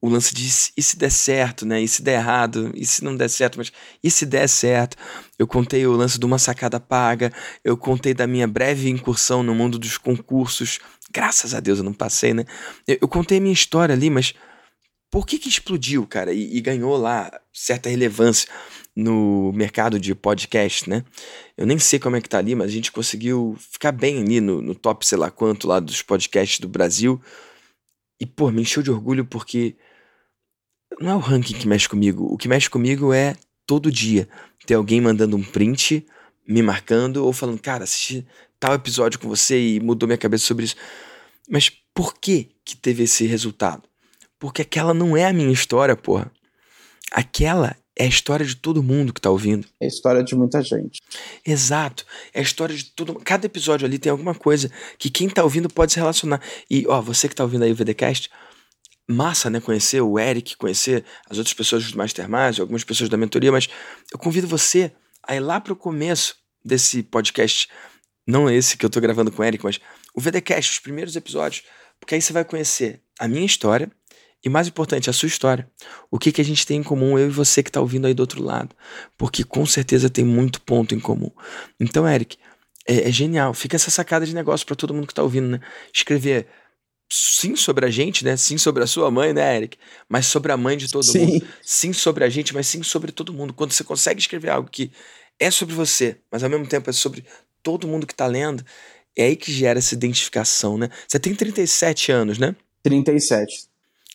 o 0.00 0.08
lance 0.08 0.34
de 0.34 0.44
e 0.76 0.82
se 0.82 0.96
der 0.96 1.10
certo, 1.10 1.64
né? 1.64 1.80
E 1.80 1.86
se 1.86 2.02
der 2.02 2.14
errado, 2.14 2.72
e 2.74 2.84
se 2.84 3.04
não 3.04 3.16
der 3.16 3.28
certo, 3.28 3.56
mas 3.56 3.72
e 4.02 4.10
se 4.10 4.26
der 4.26 4.48
certo? 4.48 4.96
Eu 5.42 5.46
contei 5.48 5.84
o 5.84 5.92
lance 5.92 6.20
de 6.20 6.24
uma 6.24 6.38
sacada 6.38 6.78
paga, 6.78 7.32
eu 7.64 7.76
contei 7.76 8.14
da 8.14 8.28
minha 8.28 8.46
breve 8.46 8.88
incursão 8.88 9.42
no 9.42 9.52
mundo 9.52 9.76
dos 9.76 9.98
concursos. 9.98 10.78
Graças 11.10 11.52
a 11.52 11.58
Deus 11.58 11.78
eu 11.80 11.84
não 11.84 11.92
passei, 11.92 12.32
né? 12.32 12.44
Eu, 12.86 12.98
eu 13.02 13.08
contei 13.08 13.38
a 13.38 13.40
minha 13.40 13.52
história 13.52 13.92
ali, 13.92 14.08
mas 14.08 14.34
por 15.10 15.26
que 15.26 15.40
que 15.40 15.48
explodiu, 15.48 16.06
cara? 16.06 16.32
E, 16.32 16.56
e 16.56 16.60
ganhou 16.60 16.96
lá 16.96 17.28
certa 17.52 17.88
relevância 17.88 18.48
no 18.94 19.50
mercado 19.52 19.98
de 19.98 20.14
podcast, 20.14 20.88
né? 20.88 21.04
Eu 21.56 21.66
nem 21.66 21.76
sei 21.76 21.98
como 21.98 22.14
é 22.14 22.20
que 22.20 22.28
tá 22.28 22.38
ali, 22.38 22.54
mas 22.54 22.68
a 22.68 22.72
gente 22.72 22.92
conseguiu 22.92 23.56
ficar 23.58 23.90
bem 23.90 24.20
ali 24.20 24.40
no, 24.40 24.62
no 24.62 24.76
top 24.76 25.04
sei 25.04 25.18
lá 25.18 25.28
quanto 25.28 25.66
lá 25.66 25.80
dos 25.80 26.02
podcasts 26.02 26.60
do 26.60 26.68
Brasil. 26.68 27.20
E, 28.20 28.26
pô, 28.26 28.48
me 28.52 28.62
encheu 28.62 28.80
de 28.80 28.92
orgulho 28.92 29.24
porque 29.24 29.74
não 31.00 31.10
é 31.10 31.14
o 31.16 31.18
ranking 31.18 31.54
que 31.54 31.66
mexe 31.66 31.88
comigo. 31.88 32.32
O 32.32 32.38
que 32.38 32.46
mexe 32.46 32.70
comigo 32.70 33.12
é 33.12 33.34
todo 33.66 33.90
dia 33.90 34.28
ter 34.66 34.74
alguém 34.74 35.00
mandando 35.00 35.36
um 35.36 35.42
print, 35.42 36.06
me 36.46 36.62
marcando 36.62 37.24
ou 37.24 37.32
falando, 37.32 37.60
cara, 37.60 37.84
assisti 37.84 38.26
tal 38.58 38.74
episódio 38.74 39.18
com 39.18 39.28
você 39.28 39.58
e 39.58 39.80
mudou 39.80 40.06
minha 40.06 40.18
cabeça 40.18 40.44
sobre 40.44 40.64
isso. 40.64 40.76
Mas 41.48 41.70
por 41.94 42.14
que 42.14 42.50
que 42.64 42.76
teve 42.76 43.04
esse 43.04 43.26
resultado? 43.26 43.82
Porque 44.38 44.62
aquela 44.62 44.94
não 44.94 45.16
é 45.16 45.26
a 45.26 45.32
minha 45.32 45.52
história, 45.52 45.96
porra. 45.96 46.30
Aquela 47.10 47.76
é 47.96 48.04
a 48.04 48.08
história 48.08 48.44
de 48.44 48.56
todo 48.56 48.82
mundo 48.82 49.12
que 49.12 49.20
tá 49.20 49.30
ouvindo. 49.30 49.66
É 49.80 49.84
a 49.84 49.88
história 49.88 50.22
de 50.22 50.34
muita 50.34 50.62
gente. 50.62 51.00
Exato. 51.46 52.06
É 52.32 52.40
a 52.40 52.42
história 52.42 52.74
de 52.74 52.84
todo 52.84 53.14
Cada 53.16 53.46
episódio 53.46 53.86
ali 53.86 53.98
tem 53.98 54.10
alguma 54.10 54.34
coisa 54.34 54.70
que 54.98 55.10
quem 55.10 55.28
tá 55.28 55.44
ouvindo 55.44 55.68
pode 55.68 55.92
se 55.92 55.98
relacionar. 55.98 56.40
E, 56.70 56.86
ó, 56.88 57.00
você 57.00 57.28
que 57.28 57.34
tá 57.34 57.44
ouvindo 57.44 57.64
aí 57.64 57.72
o 57.72 57.74
VDcast, 57.74 58.30
massa, 59.12 59.50
né? 59.50 59.60
Conhecer 59.60 60.00
o 60.00 60.18
Eric, 60.18 60.56
conhecer 60.56 61.04
as 61.28 61.38
outras 61.38 61.54
pessoas 61.54 61.90
do 61.90 61.98
Mastermind, 61.98 62.58
algumas 62.58 62.84
pessoas 62.84 63.08
da 63.08 63.16
mentoria, 63.16 63.52
mas 63.52 63.68
eu 64.12 64.18
convido 64.18 64.46
você 64.48 64.92
a 65.22 65.36
ir 65.36 65.40
lá 65.40 65.60
pro 65.60 65.76
começo 65.76 66.36
desse 66.64 67.02
podcast. 67.02 67.68
Não 68.26 68.48
esse 68.50 68.76
que 68.76 68.86
eu 68.86 68.90
tô 68.90 69.00
gravando 69.00 69.30
com 69.30 69.42
o 69.42 69.44
Eric, 69.44 69.64
mas 69.64 69.80
o 70.14 70.20
VDcast, 70.20 70.72
os 70.72 70.78
primeiros 70.78 71.16
episódios. 71.16 71.64
Porque 71.98 72.14
aí 72.14 72.22
você 72.22 72.32
vai 72.32 72.44
conhecer 72.44 73.00
a 73.18 73.28
minha 73.28 73.46
história 73.46 73.90
e, 74.44 74.48
mais 74.48 74.66
importante, 74.66 75.08
a 75.08 75.12
sua 75.12 75.28
história. 75.28 75.70
O 76.10 76.18
que, 76.18 76.32
que 76.32 76.40
a 76.40 76.44
gente 76.44 76.66
tem 76.66 76.78
em 76.78 76.82
comum, 76.82 77.16
eu 77.16 77.28
e 77.28 77.30
você 77.30 77.62
que 77.62 77.70
tá 77.70 77.80
ouvindo 77.80 78.06
aí 78.06 78.14
do 78.14 78.20
outro 78.20 78.42
lado. 78.42 78.74
Porque 79.16 79.44
com 79.44 79.64
certeza 79.64 80.10
tem 80.10 80.24
muito 80.24 80.60
ponto 80.60 80.94
em 80.94 81.00
comum. 81.00 81.30
Então, 81.78 82.08
Eric, 82.08 82.36
é, 82.86 83.08
é 83.08 83.12
genial. 83.12 83.54
Fica 83.54 83.76
essa 83.76 83.90
sacada 83.90 84.26
de 84.26 84.34
negócio 84.34 84.66
para 84.66 84.74
todo 84.74 84.92
mundo 84.92 85.06
que 85.06 85.14
tá 85.14 85.22
ouvindo, 85.22 85.48
né? 85.48 85.60
Escrever 85.94 86.48
sim 87.12 87.54
sobre 87.54 87.84
a 87.84 87.90
gente, 87.90 88.24
né? 88.24 88.36
Sim 88.36 88.56
sobre 88.56 88.82
a 88.82 88.86
sua 88.86 89.10
mãe, 89.10 89.34
né, 89.34 89.56
Eric? 89.56 89.76
Mas 90.08 90.26
sobre 90.26 90.50
a 90.50 90.56
mãe 90.56 90.76
de 90.78 90.90
todo 90.90 91.04
sim. 91.04 91.26
mundo. 91.26 91.46
Sim 91.62 91.92
sobre 91.92 92.24
a 92.24 92.28
gente, 92.30 92.54
mas 92.54 92.66
sim 92.66 92.82
sobre 92.82 93.12
todo 93.12 93.34
mundo. 93.34 93.52
Quando 93.52 93.72
você 93.72 93.84
consegue 93.84 94.18
escrever 94.18 94.48
algo 94.48 94.70
que 94.70 94.90
é 95.38 95.50
sobre 95.50 95.74
você, 95.74 96.16
mas 96.30 96.42
ao 96.42 96.48
mesmo 96.48 96.66
tempo 96.66 96.88
é 96.88 96.92
sobre 96.92 97.24
todo 97.62 97.86
mundo 97.86 98.06
que 98.06 98.14
tá 98.14 98.26
lendo, 98.26 98.64
é 99.14 99.24
aí 99.24 99.36
que 99.36 99.52
gera 99.52 99.78
essa 99.78 99.94
identificação, 99.94 100.78
né? 100.78 100.88
Você 101.06 101.18
tem 101.18 101.34
37 101.34 102.10
anos, 102.10 102.38
né? 102.38 102.56
37. 102.82 103.68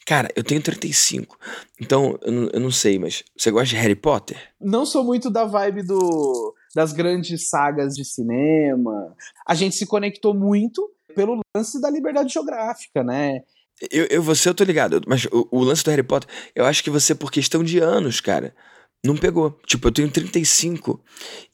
Cara, 0.05 0.29
eu 0.36 0.43
tenho 0.43 0.62
35. 0.62 1.38
Então, 1.79 2.17
eu 2.23 2.31
não, 2.31 2.49
eu 2.53 2.60
não 2.60 2.71
sei, 2.71 2.97
mas 2.97 3.23
você 3.38 3.51
gosta 3.51 3.67
de 3.67 3.75
Harry 3.75 3.95
Potter? 3.95 4.38
Não 4.60 4.86
sou 4.86 5.03
muito 5.03 5.29
da 5.29 5.45
vibe 5.45 5.83
do 5.83 6.55
das 6.73 6.93
grandes 6.93 7.49
sagas 7.49 7.93
de 7.93 8.05
cinema. 8.05 9.15
A 9.45 9.55
gente 9.55 9.75
se 9.75 9.86
conectou 9.86 10.33
muito 10.33 10.91
pelo 11.17 11.39
lance 11.56 11.82
da 11.82 11.89
liberdade 11.89 12.32
geográfica, 12.32 13.03
né? 13.03 13.39
Eu, 13.91 14.06
eu 14.06 14.21
você, 14.21 14.49
eu 14.49 14.53
tô 14.53 14.63
ligado, 14.63 15.01
mas 15.08 15.25
o, 15.25 15.47
o, 15.51 15.63
lance 15.63 15.84
do 15.84 15.89
Harry 15.89 16.03
Potter, 16.03 16.30
eu 16.56 16.63
acho 16.63 16.84
que 16.84 16.91
você, 16.91 17.15
por 17.15 17.32
questão 17.32 17.63
de 17.63 17.80
anos, 17.80 18.21
cara, 18.21 18.56
não 19.03 19.17
pegou. 19.17 19.60
Tipo, 19.65 19.88
eu 19.88 19.91
tenho 19.91 20.12
35 20.12 21.03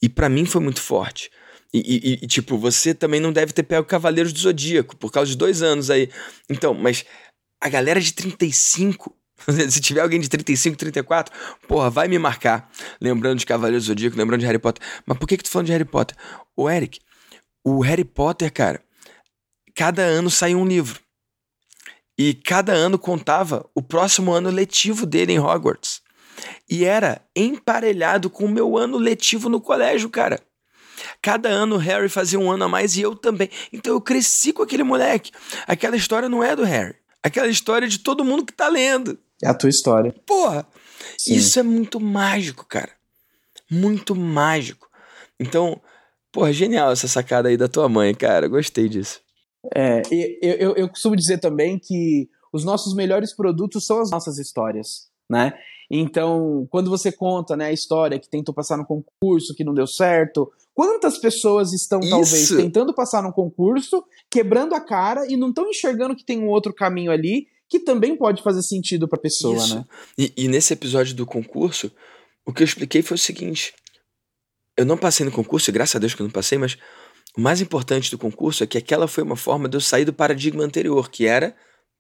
e 0.02 0.10
para 0.10 0.28
mim 0.28 0.45
foi 0.45 0.62
muito 0.62 0.82
forte. 0.82 1.32
E, 1.73 1.80
e, 1.80 2.13
e, 2.23 2.28
tipo, 2.28 2.58
você 2.58 2.93
também 2.93 3.21
não 3.21 3.32
deve 3.32 3.54
ter 3.54 3.63
pego 3.63 3.88
Cavaleiros 3.88 4.34
do 4.34 4.39
Zodíaco, 4.39 4.97
por 4.97 5.12
causa 5.12 5.32
de 5.32 5.38
dois 5.38 5.62
anos 5.62 5.89
aí. 5.89 6.10
Então, 6.49 6.73
mas 6.73 7.06
a 7.62 7.69
galera 7.69 8.02
de 8.02 8.13
35 8.13 9.15
se 9.69 9.82
tiver 9.82 10.02
alguém 10.02 10.19
de 10.19 10.30
35, 10.30 10.78
34, 10.78 11.34
porra, 11.67 11.89
vai 11.89 12.08
me 12.08 12.19
marcar. 12.19 12.69
Lembrando 13.02 13.39
de 13.39 13.45
Cavaleiros 13.45 13.86
do 13.86 13.88
Zodíaco, 13.88 14.17
lembrando 14.17 14.41
de 14.41 14.45
Harry 14.45 14.60
Potter. 14.60 14.86
Mas 15.06 15.17
por 15.17 15.26
que 15.26 15.38
que 15.38 15.43
tu 15.43 15.49
falando 15.49 15.67
de 15.67 15.71
Harry 15.71 15.86
Potter? 15.86 16.15
O 16.56 16.69
Eric, 16.69 16.99
o 17.63 17.82
Harry 17.82 18.04
Potter, 18.04 18.52
cara, 18.52 18.82
cada 19.75 20.01
ano 20.03 20.29
saiu 20.29 20.59
um 20.59 20.65
livro. 20.65 20.99
E 22.17 22.33
cada 22.33 22.73
ano 22.73 22.99
contava 22.99 23.67
o 23.73 23.81
próximo 23.81 24.31
ano 24.31 24.49
letivo 24.49 25.05
dele 25.05 25.33
em 25.33 25.39
Hogwarts. 25.39 26.01
E 26.69 26.86
era 26.86 27.21
emparelhado 27.36 28.29
com 28.29 28.45
o 28.45 28.49
meu 28.49 28.77
ano 28.77 28.97
letivo 28.97 29.49
no 29.49 29.59
colégio, 29.59 30.09
cara. 30.09 30.39
Cada 31.21 31.49
ano 31.49 31.75
o 31.75 31.79
Harry 31.79 32.09
fazia 32.09 32.39
um 32.39 32.51
ano 32.51 32.65
a 32.65 32.67
mais 32.67 32.95
e 32.95 33.01
eu 33.01 33.15
também. 33.15 33.49
Então 33.71 33.93
eu 33.93 34.01
cresci 34.01 34.53
com 34.53 34.63
aquele 34.63 34.83
moleque. 34.83 35.31
Aquela 35.67 35.95
história 35.95 36.29
não 36.29 36.43
é 36.43 36.55
do 36.55 36.63
Harry. 36.63 36.95
Aquela 37.21 37.47
história 37.47 37.86
é 37.86 37.89
de 37.89 37.99
todo 37.99 38.23
mundo 38.25 38.45
que 38.45 38.53
tá 38.53 38.67
lendo. 38.67 39.17
É 39.41 39.47
a 39.47 39.53
tua 39.53 39.69
história. 39.69 40.13
Porra! 40.25 40.67
Sim. 41.17 41.36
Isso 41.36 41.59
é 41.59 41.63
muito 41.63 41.99
mágico, 41.99 42.65
cara. 42.65 42.91
Muito 43.69 44.15
mágico. 44.15 44.89
Então, 45.39 45.81
porra, 46.31 46.53
genial 46.53 46.91
essa 46.91 47.07
sacada 47.07 47.49
aí 47.49 47.57
da 47.57 47.67
tua 47.67 47.89
mãe, 47.89 48.13
cara. 48.13 48.47
Gostei 48.47 48.88
disso. 48.88 49.21
É, 49.76 50.02
eu, 50.41 50.54
eu, 50.56 50.76
eu 50.76 50.89
costumo 50.89 51.15
dizer 51.15 51.39
também 51.39 51.80
que 51.80 52.30
os 52.52 52.63
nossos 52.63 52.93
melhores 52.95 53.36
produtos 53.36 53.86
são 53.86 54.02
as 54.02 54.12
nossas 54.12 54.38
histórias, 54.38 55.10
né? 55.30 55.54
Então, 55.89 56.67
quando 56.69 56.89
você 56.89 57.12
conta 57.12 57.56
né, 57.56 57.65
a 57.65 57.71
história 57.71 58.19
que 58.19 58.30
tentou 58.30 58.54
passar 58.54 58.78
no 58.78 58.86
concurso, 58.86 59.54
que 59.56 59.63
não 59.63 59.73
deu 59.73 59.86
certo, 59.86 60.52
quantas 60.73 61.17
pessoas 61.17 61.71
estão, 61.73 61.99
Isso. 61.99 62.10
talvez, 62.10 62.49
tentando 62.49 62.93
passar 62.93 63.21
no 63.21 63.34
concurso, 63.34 64.04
quebrando 64.30 64.73
a 64.73 64.82
cara 64.82 65.28
e 65.32 65.38
não 65.38 65.49
estão 65.49 65.69
enxergando 65.69 66.15
que 66.15 66.26
tem 66.26 66.39
um 66.39 66.47
outro 66.47 66.73
caminho 66.73 67.12
ali 67.12 67.47
que 67.69 67.80
também 67.80 68.15
pode 68.15 68.43
fazer 68.43 68.62
sentido 68.62 69.08
para 69.08 69.17
a 69.17 69.21
pessoa, 69.21 69.56
Isso. 69.56 69.76
né? 69.76 69.86
E, 70.17 70.34
e 70.38 70.47
nesse 70.47 70.73
episódio 70.73 71.15
do 71.15 71.26
concurso, 71.26 71.91
o 72.45 72.54
que 72.54 72.62
eu 72.62 72.65
expliquei 72.65 73.02
foi 73.02 73.15
o 73.15 73.19
seguinte: 73.19 73.73
eu 74.78 74.86
não 74.86 74.97
passei 74.97 75.26
no 75.26 75.32
concurso, 75.32 75.69
e 75.69 75.73
graças 75.73 75.95
a 75.95 75.99
Deus 75.99 76.13
que 76.13 76.21
eu 76.21 76.26
não 76.26 76.32
passei, 76.32 76.58
mas 76.58 76.78
o 77.36 77.41
mais 77.41 77.62
importante 77.62 78.12
do 78.12 78.17
concurso 78.17 78.63
é 78.63 78.67
que 78.67 78.78
aquela 78.78 79.08
foi 79.08 79.24
uma 79.24 79.36
forma 79.36 79.67
de 79.67 79.76
eu 79.76 79.82
sair 79.82 80.06
do 80.06 80.13
paradigma 80.13 80.63
anterior, 80.63 81.10
que 81.10 81.26
era 81.26 81.56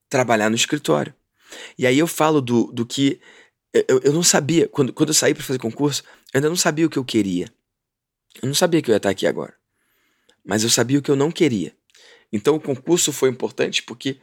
trabalhar 0.09 0.49
no 0.49 0.55
escritório. 0.55 1.13
E 1.77 1.87
aí 1.87 1.97
eu 1.97 2.07
falo 2.07 2.41
do, 2.41 2.71
do 2.71 2.85
que 2.85 3.19
eu, 3.73 3.99
eu 4.03 4.13
não 4.13 4.21
sabia, 4.21 4.67
quando, 4.67 4.93
quando 4.93 5.09
eu 5.09 5.15
saí 5.15 5.33
para 5.33 5.43
fazer 5.43 5.59
concurso, 5.59 6.03
eu 6.33 6.37
ainda 6.37 6.49
não 6.49 6.55
sabia 6.55 6.85
o 6.85 6.89
que 6.89 6.97
eu 6.97 7.05
queria. 7.05 7.47
Eu 8.41 8.47
não 8.47 8.55
sabia 8.55 8.81
que 8.81 8.89
eu 8.89 8.93
ia 8.93 8.97
estar 8.97 9.09
aqui 9.09 9.25
agora. 9.25 9.53
Mas 10.45 10.63
eu 10.63 10.69
sabia 10.69 10.99
o 10.99 11.01
que 11.01 11.09
eu 11.09 11.15
não 11.15 11.31
queria. 11.31 11.75
Então 12.31 12.55
o 12.55 12.59
concurso 12.59 13.11
foi 13.11 13.29
importante 13.29 13.81
porque 13.83 14.19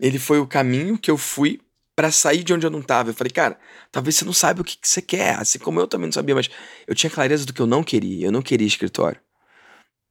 ele 0.00 0.18
foi 0.18 0.38
o 0.38 0.46
caminho 0.46 0.98
que 0.98 1.10
eu 1.10 1.18
fui 1.18 1.60
para 1.94 2.10
sair 2.10 2.42
de 2.42 2.52
onde 2.52 2.66
eu 2.66 2.70
não 2.70 2.82
tava. 2.82 3.10
Eu 3.10 3.14
falei, 3.14 3.30
cara, 3.30 3.58
talvez 3.90 4.16
você 4.16 4.24
não 4.24 4.32
saiba 4.32 4.62
o 4.62 4.64
que, 4.64 4.76
que 4.78 4.88
você 4.88 5.02
quer, 5.02 5.38
assim 5.38 5.58
como 5.58 5.78
eu 5.78 5.86
também 5.86 6.06
não 6.06 6.12
sabia, 6.12 6.34
mas 6.34 6.50
eu 6.86 6.94
tinha 6.94 7.10
clareza 7.10 7.44
do 7.44 7.52
que 7.52 7.60
eu 7.60 7.66
não 7.66 7.84
queria. 7.84 8.26
Eu 8.26 8.32
não 8.32 8.42
queria 8.42 8.66
escritório. 8.66 9.20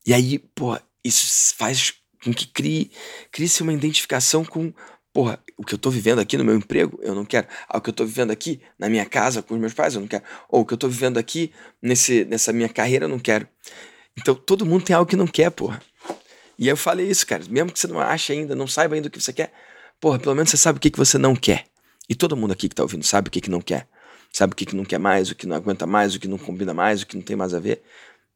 E 0.05 0.13
aí, 0.13 0.39
pô, 0.39 0.77
isso 1.03 1.55
faz 1.55 1.93
com 2.23 2.33
que 2.33 2.47
crie, 2.47 2.91
crie-se 3.31 3.63
uma 3.63 3.73
identificação 3.73 4.45
com, 4.45 4.73
porra, 5.13 5.39
o 5.57 5.63
que 5.63 5.73
eu 5.73 5.77
tô 5.77 5.89
vivendo 5.89 6.19
aqui 6.19 6.37
no 6.37 6.43
meu 6.43 6.55
emprego, 6.55 6.99
eu 7.01 7.15
não 7.15 7.25
quero. 7.25 7.47
Ah, 7.67 7.77
o 7.77 7.81
que 7.81 7.89
eu 7.89 7.93
tô 7.93 8.05
vivendo 8.05 8.31
aqui 8.31 8.61
na 8.77 8.89
minha 8.89 9.05
casa 9.05 9.41
com 9.41 9.53
os 9.53 9.59
meus 9.59 9.73
pais, 9.73 9.95
eu 9.95 10.01
não 10.01 10.07
quero. 10.07 10.23
Ou 10.49 10.61
o 10.61 10.65
que 10.65 10.73
eu 10.73 10.77
tô 10.77 10.87
vivendo 10.87 11.17
aqui 11.17 11.51
nesse, 11.81 12.25
nessa 12.25 12.53
minha 12.53 12.69
carreira, 12.69 13.05
eu 13.05 13.09
não 13.09 13.19
quero. 13.19 13.47
Então, 14.17 14.35
todo 14.35 14.65
mundo 14.65 14.83
tem 14.83 14.95
algo 14.95 15.09
que 15.09 15.15
não 15.15 15.27
quer, 15.27 15.49
porra. 15.51 15.81
E 16.57 16.67
eu 16.67 16.77
falei 16.77 17.09
isso, 17.09 17.25
cara. 17.25 17.43
Mesmo 17.49 17.71
que 17.71 17.79
você 17.79 17.87
não 17.87 17.99
ache 17.99 18.33
ainda, 18.33 18.55
não 18.55 18.67
saiba 18.67 18.95
ainda 18.95 19.07
o 19.07 19.11
que 19.11 19.21
você 19.21 19.33
quer, 19.33 19.51
porra, 19.99 20.19
pelo 20.19 20.35
menos 20.35 20.49
você 20.49 20.57
sabe 20.57 20.77
o 20.77 20.79
que, 20.79 20.91
que 20.91 20.97
você 20.97 21.17
não 21.17 21.35
quer. 21.35 21.65
E 22.07 22.15
todo 22.15 22.35
mundo 22.35 22.51
aqui 22.51 22.69
que 22.69 22.75
tá 22.75 22.83
ouvindo 22.83 23.03
sabe 23.03 23.29
o 23.29 23.31
que, 23.31 23.41
que 23.41 23.49
não 23.49 23.61
quer. 23.61 23.87
Sabe 24.31 24.53
o 24.53 24.55
que, 24.55 24.65
que 24.65 24.75
não 24.75 24.85
quer 24.85 24.97
mais, 24.97 25.29
o 25.29 25.35
que 25.35 25.45
não 25.45 25.57
aguenta 25.57 25.85
mais, 25.85 26.15
o 26.15 26.19
que 26.19 26.27
não 26.27 26.37
combina 26.37 26.73
mais, 26.73 27.01
o 27.01 27.07
que 27.07 27.15
não 27.15 27.23
tem 27.23 27.35
mais 27.35 27.53
a 27.53 27.59
ver. 27.59 27.81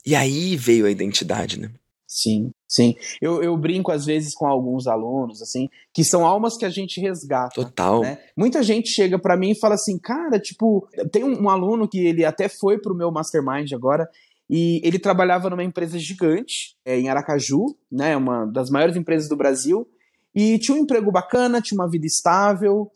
E 0.05 0.15
aí 0.15 0.55
veio 0.55 0.85
a 0.85 0.91
identidade, 0.91 1.59
né? 1.59 1.71
Sim, 2.07 2.51
sim. 2.67 2.95
Eu, 3.19 3.43
eu 3.43 3.57
brinco 3.57 3.91
às 3.91 4.05
vezes 4.05 4.33
com 4.33 4.45
alguns 4.45 4.87
alunos, 4.87 5.41
assim, 5.41 5.67
que 5.93 6.03
são 6.03 6.25
almas 6.25 6.55
que 6.55 6.63
a 6.63 6.69
gente 6.69 7.01
resgata. 7.01 7.55
Total. 7.55 8.01
Né? 8.01 8.19
Muita 8.37 8.61
gente 8.63 8.89
chega 8.89 9.19
para 9.19 9.35
mim 9.35 9.51
e 9.51 9.59
fala 9.59 9.75
assim, 9.75 9.97
cara, 9.97 10.39
tipo, 10.39 10.87
tem 11.11 11.23
um, 11.23 11.43
um 11.43 11.49
aluno 11.49 11.87
que 11.87 11.99
ele 11.99 12.23
até 12.23 12.47
foi 12.47 12.79
pro 12.79 12.95
meu 12.95 13.11
mastermind 13.11 13.71
agora, 13.73 14.07
e 14.49 14.79
ele 14.83 14.99
trabalhava 14.99 15.49
numa 15.49 15.63
empresa 15.63 15.97
gigante 15.97 16.77
é, 16.85 16.99
em 16.99 17.09
Aracaju, 17.09 17.75
né, 17.91 18.15
uma 18.15 18.45
das 18.45 18.69
maiores 18.69 18.95
empresas 18.95 19.27
do 19.27 19.35
Brasil, 19.35 19.87
e 20.33 20.59
tinha 20.59 20.77
um 20.77 20.81
emprego 20.81 21.11
bacana, 21.11 21.61
tinha 21.61 21.79
uma 21.79 21.89
vida 21.89 22.05
estável, 22.05 22.91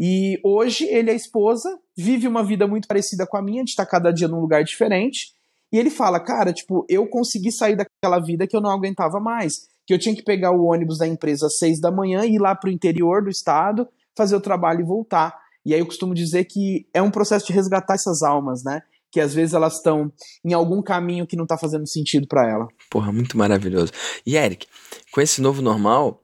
e 0.00 0.40
hoje 0.42 0.84
ele 0.86 1.10
e 1.10 1.12
a 1.12 1.16
esposa 1.16 1.78
vive 1.96 2.26
uma 2.26 2.42
vida 2.42 2.66
muito 2.66 2.88
parecida 2.88 3.26
com 3.26 3.36
a 3.36 3.42
minha, 3.42 3.62
de 3.62 3.70
estar 3.70 3.86
cada 3.86 4.10
dia 4.10 4.26
num 4.26 4.40
lugar 4.40 4.64
diferente, 4.64 5.34
e 5.74 5.76
ele 5.76 5.90
fala, 5.90 6.20
cara, 6.20 6.52
tipo, 6.52 6.86
eu 6.88 7.04
consegui 7.04 7.50
sair 7.50 7.74
daquela 7.74 8.20
vida 8.20 8.46
que 8.46 8.56
eu 8.56 8.60
não 8.60 8.70
aguentava 8.70 9.18
mais. 9.18 9.66
Que 9.84 9.92
eu 9.92 9.98
tinha 9.98 10.14
que 10.14 10.22
pegar 10.22 10.52
o 10.52 10.66
ônibus 10.66 10.98
da 10.98 11.06
empresa 11.08 11.48
às 11.48 11.58
seis 11.58 11.80
da 11.80 11.90
manhã 11.90 12.24
e 12.24 12.36
ir 12.36 12.38
lá 12.38 12.54
pro 12.54 12.70
interior 12.70 13.24
do 13.24 13.28
estado, 13.28 13.88
fazer 14.16 14.36
o 14.36 14.40
trabalho 14.40 14.82
e 14.82 14.84
voltar. 14.84 15.36
E 15.66 15.74
aí 15.74 15.80
eu 15.80 15.86
costumo 15.86 16.14
dizer 16.14 16.44
que 16.44 16.86
é 16.94 17.02
um 17.02 17.10
processo 17.10 17.48
de 17.48 17.52
resgatar 17.52 17.94
essas 17.94 18.22
almas, 18.22 18.62
né? 18.62 18.82
Que 19.10 19.18
às 19.18 19.34
vezes 19.34 19.52
elas 19.52 19.78
estão 19.78 20.12
em 20.44 20.52
algum 20.52 20.80
caminho 20.80 21.26
que 21.26 21.34
não 21.34 21.42
está 21.42 21.58
fazendo 21.58 21.88
sentido 21.88 22.28
para 22.28 22.48
ela. 22.48 22.68
Porra, 22.88 23.10
muito 23.10 23.36
maravilhoso. 23.36 23.90
E 24.24 24.36
Eric, 24.36 24.68
com 25.10 25.20
esse 25.20 25.42
novo 25.42 25.60
normal, 25.60 26.22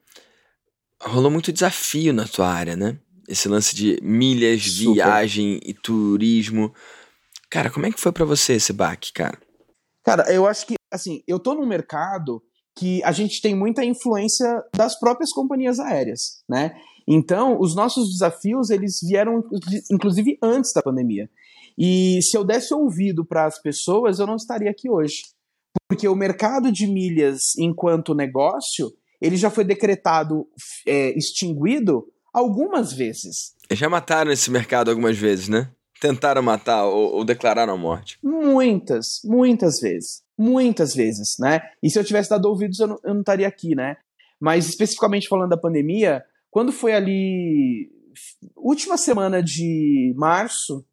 rolou 1.03 1.29
muito 1.29 1.53
desafio 1.53 2.13
na 2.13 2.25
tua 2.25 2.47
área, 2.47 2.77
né? 2.77 2.97
Esse 3.27 3.49
lance 3.49 3.75
de 3.75 3.99
milhas, 4.01 4.63
Super. 4.63 4.95
viagem 4.95 5.59
e 5.65 5.75
turismo. 5.75 6.73
Cara, 7.51 7.71
como 7.71 7.87
é 7.87 7.91
que 7.91 8.01
foi 8.01 8.13
para 8.13 8.25
você 8.25 8.55
esse 8.55 8.73
baque, 8.73 9.13
cara? 9.13 9.39
Cara, 10.05 10.33
eu 10.33 10.47
acho 10.47 10.67
que, 10.67 10.75
assim, 10.93 11.23
eu 11.27 11.39
tô 11.39 11.55
num 11.55 11.67
mercado 11.67 12.43
que 12.77 13.03
a 13.03 13.13
gente 13.13 13.43
tem 13.43 13.55
muita 13.55 13.85
influência 13.85 14.63
das 14.75 14.99
próprias 14.99 15.33
companhias 15.33 15.81
aéreas, 15.81 16.43
né? 16.49 16.81
Então, 17.07 17.61
os 17.61 17.75
nossos 17.75 18.09
desafios, 18.13 18.71
eles 18.71 19.01
vieram, 19.03 19.43
inclusive, 19.91 20.39
antes 20.41 20.73
da 20.73 20.81
pandemia. 20.81 21.29
E 21.77 22.21
se 22.23 22.37
eu 22.37 22.45
desse 22.45 22.73
ouvido 22.73 23.25
para 23.25 23.47
as 23.47 23.61
pessoas, 23.61 24.19
eu 24.21 24.27
não 24.27 24.37
estaria 24.37 24.71
aqui 24.71 24.89
hoje. 24.89 25.25
Porque 25.89 26.07
o 26.07 26.15
mercado 26.15 26.71
de 26.71 26.87
milhas 26.87 27.57
enquanto 27.59 28.15
negócio, 28.15 28.93
ele 29.21 29.37
já 29.37 29.51
foi 29.51 29.65
decretado 29.65 30.47
é, 30.87 31.17
extinguido 31.19 32.07
algumas 32.33 32.93
vezes. 32.93 33.55
Já 33.73 33.89
mataram 33.89 34.31
esse 34.31 34.51
mercado 34.51 34.91
algumas 34.91 35.17
vezes, 35.17 35.49
né? 35.49 35.71
Tentaram 36.01 36.43
matar 36.43 36.87
ou, 36.87 37.17
ou 37.17 37.25
declararam 37.25 37.75
a 37.75 37.77
morte. 37.77 38.19
Muitas, 38.23 39.21
muitas 39.25 39.81
vezes. 39.81 40.23
Muitas 40.39 40.95
vezes, 40.95 41.37
né? 41.39 41.61
E 41.83 41.91
se 41.91 41.99
eu 41.99 42.05
tivesse 42.05 42.31
dado 42.31 42.47
ouvidos, 42.47 42.81
eu 42.81 42.87
não, 42.87 42.99
eu 43.05 43.13
não 43.13 43.21
estaria 43.21 43.47
aqui, 43.47 43.75
né? 43.75 43.97
Mas 44.41 44.67
especificamente 44.67 45.29
falando 45.29 45.51
da 45.51 45.57
pandemia, 45.57 46.25
quando 46.51 46.73
foi 46.73 46.95
ali 46.95 47.91
última 48.57 48.97
semana 48.97 49.43
de 49.43 50.15
março, 50.17 50.85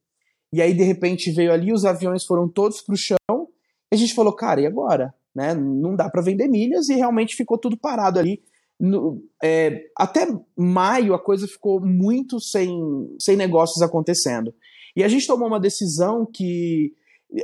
e 0.51 0.61
aí 0.61 0.73
de 0.73 0.83
repente 0.83 1.31
veio 1.31 1.51
ali, 1.51 1.71
os 1.71 1.85
aviões 1.85 2.25
foram 2.25 2.47
todos 2.47 2.81
para 2.81 2.93
o 2.93 2.97
chão, 2.97 3.47
e 3.91 3.95
a 3.95 3.97
gente 3.97 4.13
falou, 4.13 4.33
cara, 4.33 4.61
e 4.61 4.65
agora? 4.65 5.13
Né? 5.33 5.53
Não 5.53 5.95
dá 5.95 6.09
para 6.09 6.21
vender 6.21 6.47
milhas 6.47 6.89
e 6.89 6.95
realmente 6.95 7.35
ficou 7.35 7.57
tudo 7.57 7.77
parado 7.77 8.19
ali. 8.19 8.41
No, 8.79 9.23
é, 9.43 9.85
até 9.97 10.27
maio 10.55 11.13
a 11.13 11.19
coisa 11.19 11.47
ficou 11.47 11.79
muito 11.79 12.39
sem, 12.39 12.77
sem 13.19 13.35
negócios 13.35 13.81
acontecendo. 13.81 14.53
E 14.97 15.03
a 15.03 15.07
gente 15.07 15.27
tomou 15.27 15.47
uma 15.47 15.59
decisão 15.59 16.25
que, 16.25 16.91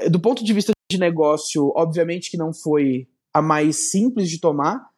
do 0.09 0.19
ponto 0.19 0.43
de 0.43 0.51
vista 0.51 0.71
de 0.91 0.97
negócio, 0.97 1.71
obviamente 1.75 2.31
que 2.31 2.35
não 2.35 2.51
foi 2.51 3.07
a 3.31 3.43
mais 3.43 3.91
simples 3.91 4.27
de 4.27 4.39
tomar, 4.39 4.89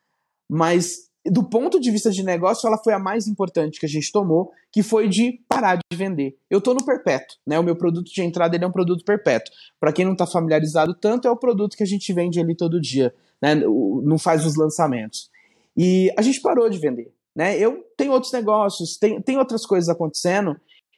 mas 0.50 1.10
do 1.26 1.44
ponto 1.44 1.82
de 1.82 1.92
vista 1.92 2.10
de 2.10 2.24
negócio, 2.24 2.66
ela 2.66 2.78
foi 2.78 2.94
a 2.94 3.00
mais 3.00 3.28
importante 3.28 3.78
que 3.78 3.86
a 3.86 3.90
gente 3.90 4.10
tomou, 4.10 4.54
que 4.72 4.82
foi 4.82 5.10
de 5.10 5.44
parar 5.50 5.76
de 5.76 5.98
vender. 5.98 6.38
Eu 6.50 6.60
estou 6.60 6.74
no 6.74 6.86
perpétuo, 6.86 7.36
né? 7.46 7.60
O 7.60 7.64
meu 7.64 7.76
produto 7.76 8.10
de 8.10 8.22
entrada 8.22 8.56
é 8.56 8.66
um 8.66 8.72
produto 8.72 9.04
perpétuo. 9.04 9.54
Para 9.78 9.92
quem 9.92 10.06
não 10.06 10.14
está 10.14 10.26
familiarizado 10.26 10.94
tanto, 10.94 11.28
é 11.28 11.32
o 11.32 11.36
produto 11.36 11.76
que 11.76 11.84
a 11.84 11.88
gente 11.88 12.14
vende 12.14 12.40
ali 12.40 12.56
todo 12.56 12.80
dia, 12.80 13.14
né? 13.42 13.54
Não 13.54 14.18
faz 14.18 14.46
os 14.46 14.56
lançamentos. 14.56 15.30
E 15.76 16.10
a 16.18 16.22
gente 16.22 16.40
parou 16.40 16.70
de 16.70 16.78
vender, 16.78 17.12
né? 17.36 17.60
Eu 17.60 17.84
tenho 17.98 18.14
outros 18.14 18.32
negócios, 18.32 18.96
tem, 18.96 19.22
tem 19.22 19.38
outras 19.38 19.66
coisas 19.66 19.90
acontecendo 19.90 20.56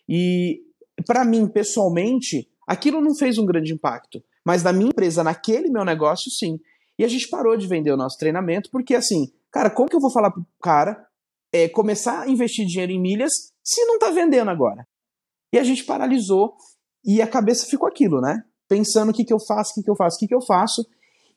e 0.08 0.62
para 1.06 1.24
mim, 1.24 1.48
pessoalmente, 1.48 2.50
aquilo 2.68 3.02
não 3.02 3.16
fez 3.16 3.38
um 3.38 3.46
grande 3.46 3.74
impacto. 3.74 4.24
Mas 4.46 4.64
na 4.64 4.72
minha 4.72 4.90
empresa, 4.90 5.24
naquele 5.24 5.70
meu 5.70 5.84
negócio, 5.84 6.32
sim. 6.32 6.60
E 6.98 7.04
a 7.04 7.08
gente 7.08 7.28
parou 7.30 7.56
de 7.56 7.68
vender 7.68 7.92
o 7.92 7.98
nosso 7.98 8.18
treinamento, 8.18 8.70
porque 8.72 8.96
assim, 8.96 9.32
cara, 9.52 9.70
como 9.70 9.90
que 9.90 9.96
eu 9.96 10.00
vou 10.00 10.12
falar 10.12 10.32
pro 10.32 10.46
cara 10.62 11.06
é, 11.54 11.70
começar 11.70 12.22
a 12.22 12.30
investir 12.30 12.66
dinheiro 12.66 12.92
em 12.92 13.02
milhas 13.02 13.32
se 13.64 13.86
não 13.86 14.00
tá 14.00 14.10
vendendo 14.10 14.50
agora? 14.50 14.88
E 15.54 15.60
a 15.60 15.64
gente 15.64 15.84
paralisou 15.86 16.56
e 17.06 17.22
a 17.22 17.28
cabeça 17.28 17.66
ficou 17.66 17.88
aquilo, 17.88 18.20
né? 18.20 18.44
Pensando 18.68 19.10
o 19.10 19.14
que, 19.14 19.24
que 19.24 19.34
eu 19.34 19.40
faço, 19.40 19.72
o 19.72 19.74
que, 19.76 19.84
que 19.84 19.90
eu 19.90 19.96
faço, 19.96 20.18
o 20.18 20.20
que, 20.20 20.28
que 20.28 20.36
eu 20.36 20.42
faço. 20.42 20.86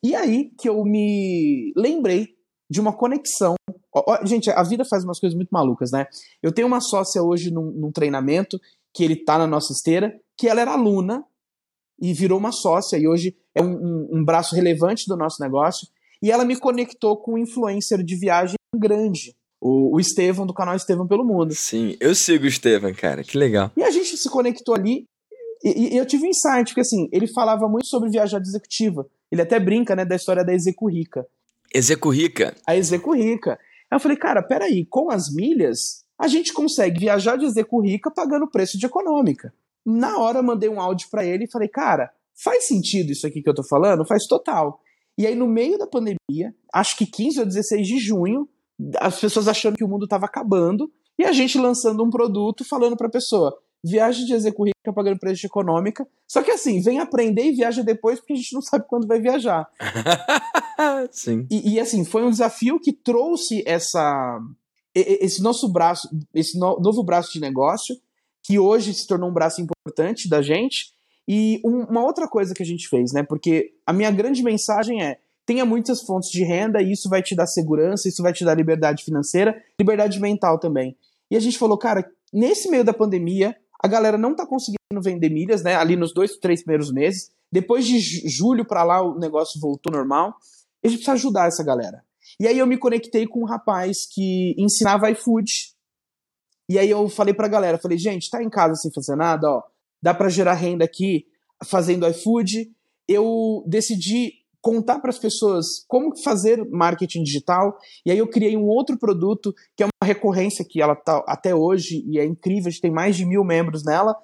E 0.02 0.14
aí 0.14 0.50
que 0.58 0.68
eu 0.68 0.82
me 0.84 1.72
lembrei 1.76 2.28
de 2.70 2.80
uma 2.80 2.92
conexão. 2.92 3.54
Gente, 4.24 4.48
a 4.50 4.62
vida 4.62 4.84
faz 4.84 5.04
umas 5.04 5.18
coisas 5.18 5.36
muito 5.36 5.50
malucas, 5.50 5.90
né? 5.90 6.06
Eu 6.40 6.52
tenho 6.52 6.68
uma 6.68 6.80
sócia 6.80 7.22
hoje 7.22 7.50
num, 7.50 7.72
num 7.72 7.90
treinamento 7.90 8.58
que 8.92 9.04
ele 9.04 9.16
tá 9.16 9.38
na 9.38 9.46
nossa 9.46 9.72
esteira, 9.72 10.18
que 10.36 10.48
ela 10.48 10.60
era 10.60 10.72
aluna 10.72 11.24
e 12.00 12.12
virou 12.12 12.38
uma 12.38 12.52
sócia 12.52 12.96
e 12.96 13.06
hoje 13.06 13.36
é 13.54 13.62
um, 13.62 13.72
um, 13.72 14.08
um 14.18 14.24
braço 14.24 14.54
relevante 14.54 15.06
do 15.06 15.16
nosso 15.16 15.42
negócio. 15.42 15.86
E 16.22 16.30
ela 16.30 16.44
me 16.44 16.56
conectou 16.56 17.16
com 17.16 17.34
um 17.34 17.38
influencer 17.38 18.02
de 18.02 18.14
viagem 18.14 18.56
grande, 18.76 19.34
o, 19.60 19.96
o 19.96 20.00
Estevão, 20.00 20.46
do 20.46 20.54
canal 20.54 20.76
Estevão 20.76 21.06
pelo 21.06 21.24
Mundo. 21.24 21.54
Sim, 21.54 21.96
eu 22.00 22.14
sigo 22.14 22.44
o 22.44 22.48
Estevão, 22.48 22.92
cara, 22.94 23.24
que 23.24 23.36
legal. 23.36 23.70
E 23.76 23.82
a 23.82 23.90
gente 23.90 24.16
se 24.16 24.28
conectou 24.28 24.74
ali 24.74 25.06
e, 25.62 25.94
e, 25.94 25.96
eu 25.96 26.06
tive 26.06 26.24
um 26.24 26.30
insight, 26.30 26.70
porque 26.70 26.80
assim, 26.80 27.08
ele 27.12 27.26
falava 27.26 27.68
muito 27.68 27.86
sobre 27.86 28.10
viajar 28.10 28.38
de 28.38 28.48
executiva. 28.48 29.06
Ele 29.30 29.42
até 29.42 29.60
brinca, 29.60 29.94
né, 29.94 30.04
da 30.04 30.16
história 30.16 30.44
da 30.44 30.54
Execurrica. 30.54 31.26
Execurrica? 31.72 32.54
A 32.66 32.76
Execurrica. 32.76 33.58
Aí 33.90 33.96
eu 33.96 34.00
falei, 34.00 34.16
cara, 34.16 34.42
peraí, 34.42 34.86
com 34.86 35.10
as 35.10 35.32
milhas, 35.32 36.04
a 36.20 36.28
gente 36.28 36.52
consegue 36.52 37.00
viajar 37.00 37.36
de 37.36 37.46
Execurrica 37.46 38.10
pagando 38.10 38.44
o 38.44 38.50
preço 38.50 38.78
de 38.78 38.84
econômica. 38.84 39.54
Na 39.86 40.18
hora 40.18 40.42
mandei 40.42 40.68
um 40.68 40.78
áudio 40.78 41.08
para 41.10 41.24
ele 41.24 41.44
e 41.44 41.50
falei, 41.50 41.66
cara, 41.66 42.12
faz 42.44 42.66
sentido 42.66 43.10
isso 43.10 43.26
aqui 43.26 43.42
que 43.42 43.48
eu 43.48 43.54
tô 43.54 43.64
falando? 43.64 44.04
Faz 44.04 44.26
total. 44.26 44.82
E 45.16 45.26
aí, 45.26 45.34
no 45.34 45.48
meio 45.48 45.78
da 45.78 45.86
pandemia, 45.86 46.54
acho 46.74 46.94
que 46.98 47.06
15 47.06 47.40
ou 47.40 47.46
16 47.46 47.88
de 47.88 47.98
junho, 47.98 48.46
as 48.98 49.18
pessoas 49.18 49.48
achando 49.48 49.78
que 49.78 49.84
o 49.84 49.88
mundo 49.88 50.04
estava 50.04 50.26
acabando, 50.26 50.92
e 51.18 51.24
a 51.24 51.32
gente 51.32 51.56
lançando 51.56 52.04
um 52.04 52.10
produto 52.10 52.66
falando 52.66 52.98
para 52.98 53.06
a 53.06 53.10
pessoa: 53.10 53.58
viagem 53.82 54.26
de 54.26 54.34
Execurrica 54.34 54.92
pagando 54.94 55.18
preço 55.18 55.40
de 55.40 55.46
econômica. 55.46 56.06
Só 56.28 56.42
que 56.42 56.50
assim, 56.50 56.82
vem 56.82 56.98
aprender 56.98 57.44
e 57.44 57.52
viaja 57.52 57.82
depois, 57.82 58.20
porque 58.20 58.34
a 58.34 58.36
gente 58.36 58.52
não 58.52 58.60
sabe 58.62 58.84
quando 58.86 59.06
vai 59.06 59.20
viajar. 59.20 59.66
Sim. 61.10 61.46
E, 61.50 61.74
e, 61.74 61.80
assim, 61.80 62.04
foi 62.04 62.22
um 62.22 62.30
desafio 62.30 62.78
que 62.78 62.92
trouxe 62.92 63.62
essa 63.66 64.38
esse 64.94 65.42
nosso 65.42 65.68
braço, 65.68 66.08
esse 66.34 66.58
no, 66.58 66.78
novo 66.80 67.02
braço 67.02 67.32
de 67.32 67.40
negócio, 67.40 67.96
que 68.42 68.58
hoje 68.58 68.92
se 68.94 69.06
tornou 69.06 69.30
um 69.30 69.32
braço 69.32 69.60
importante 69.60 70.28
da 70.28 70.42
gente. 70.42 70.92
E 71.28 71.60
um, 71.64 71.84
uma 71.84 72.04
outra 72.04 72.26
coisa 72.26 72.54
que 72.54 72.62
a 72.62 72.66
gente 72.66 72.88
fez, 72.88 73.12
né? 73.12 73.22
Porque 73.22 73.72
a 73.86 73.92
minha 73.92 74.10
grande 74.10 74.42
mensagem 74.42 75.02
é: 75.02 75.18
tenha 75.46 75.64
muitas 75.64 76.02
fontes 76.02 76.30
de 76.30 76.42
renda 76.42 76.82
e 76.82 76.92
isso 76.92 77.08
vai 77.08 77.22
te 77.22 77.34
dar 77.34 77.46
segurança, 77.46 78.08
isso 78.08 78.22
vai 78.22 78.32
te 78.32 78.44
dar 78.44 78.54
liberdade 78.54 79.04
financeira, 79.04 79.62
liberdade 79.78 80.18
mental 80.18 80.58
também. 80.58 80.96
E 81.30 81.36
a 81.36 81.40
gente 81.40 81.58
falou, 81.58 81.78
cara, 81.78 82.10
nesse 82.32 82.68
meio 82.68 82.84
da 82.84 82.92
pandemia, 82.92 83.56
a 83.82 83.86
galera 83.86 84.18
não 84.18 84.34
tá 84.34 84.44
conseguindo 84.44 85.00
vender 85.00 85.30
milhas, 85.30 85.62
né? 85.62 85.76
Ali 85.76 85.96
nos 85.96 86.12
dois, 86.12 86.36
três 86.36 86.62
primeiros 86.62 86.92
meses. 86.92 87.30
Depois 87.52 87.86
de 87.86 87.98
julho 88.28 88.64
para 88.64 88.82
lá, 88.82 89.02
o 89.02 89.18
negócio 89.18 89.60
voltou 89.60 89.92
normal. 89.92 90.34
E 90.82 90.88
a 90.88 90.90
gente 90.90 90.98
precisa 90.98 91.12
ajudar 91.12 91.48
essa 91.48 91.62
galera. 91.62 92.02
E 92.40 92.48
aí 92.48 92.58
eu 92.58 92.66
me 92.66 92.78
conectei 92.78 93.26
com 93.26 93.42
um 93.42 93.46
rapaz 93.46 94.06
que 94.10 94.54
ensinava 94.58 95.10
iFood. 95.10 95.52
E 96.70 96.78
aí 96.78 96.88
eu 96.88 97.06
falei 97.06 97.34
pra 97.34 97.46
galera, 97.46 97.76
falei, 97.76 97.98
gente, 97.98 98.30
tá 98.30 98.42
em 98.42 98.48
casa 98.48 98.76
sem 98.76 98.90
fazer 98.90 99.14
nada, 99.14 99.46
ó, 99.46 99.62
dá 100.02 100.14
para 100.14 100.30
gerar 100.30 100.54
renda 100.54 100.82
aqui 100.82 101.26
fazendo 101.66 102.08
iFood. 102.08 102.72
Eu 103.06 103.62
decidi 103.66 104.40
contar 104.62 105.00
para 105.00 105.10
as 105.10 105.18
pessoas 105.18 105.84
como 105.86 106.16
fazer 106.16 106.64
marketing 106.70 107.22
digital. 107.24 107.76
E 108.06 108.10
aí 108.10 108.16
eu 108.16 108.26
criei 108.26 108.56
um 108.56 108.66
outro 108.66 108.98
produto 108.98 109.54
que 109.76 109.82
é 109.82 109.86
uma 109.86 110.06
recorrência 110.06 110.64
que 110.64 110.80
ela 110.80 110.96
tá 110.96 111.22
até 111.26 111.54
hoje 111.54 112.02
e 112.06 112.18
é 112.18 112.24
incrível. 112.24 112.68
A 112.68 112.70
gente 112.70 112.80
tem 112.80 112.90
mais 112.90 113.16
de 113.16 113.26
mil 113.26 113.44
membros 113.44 113.84
nela 113.84 114.16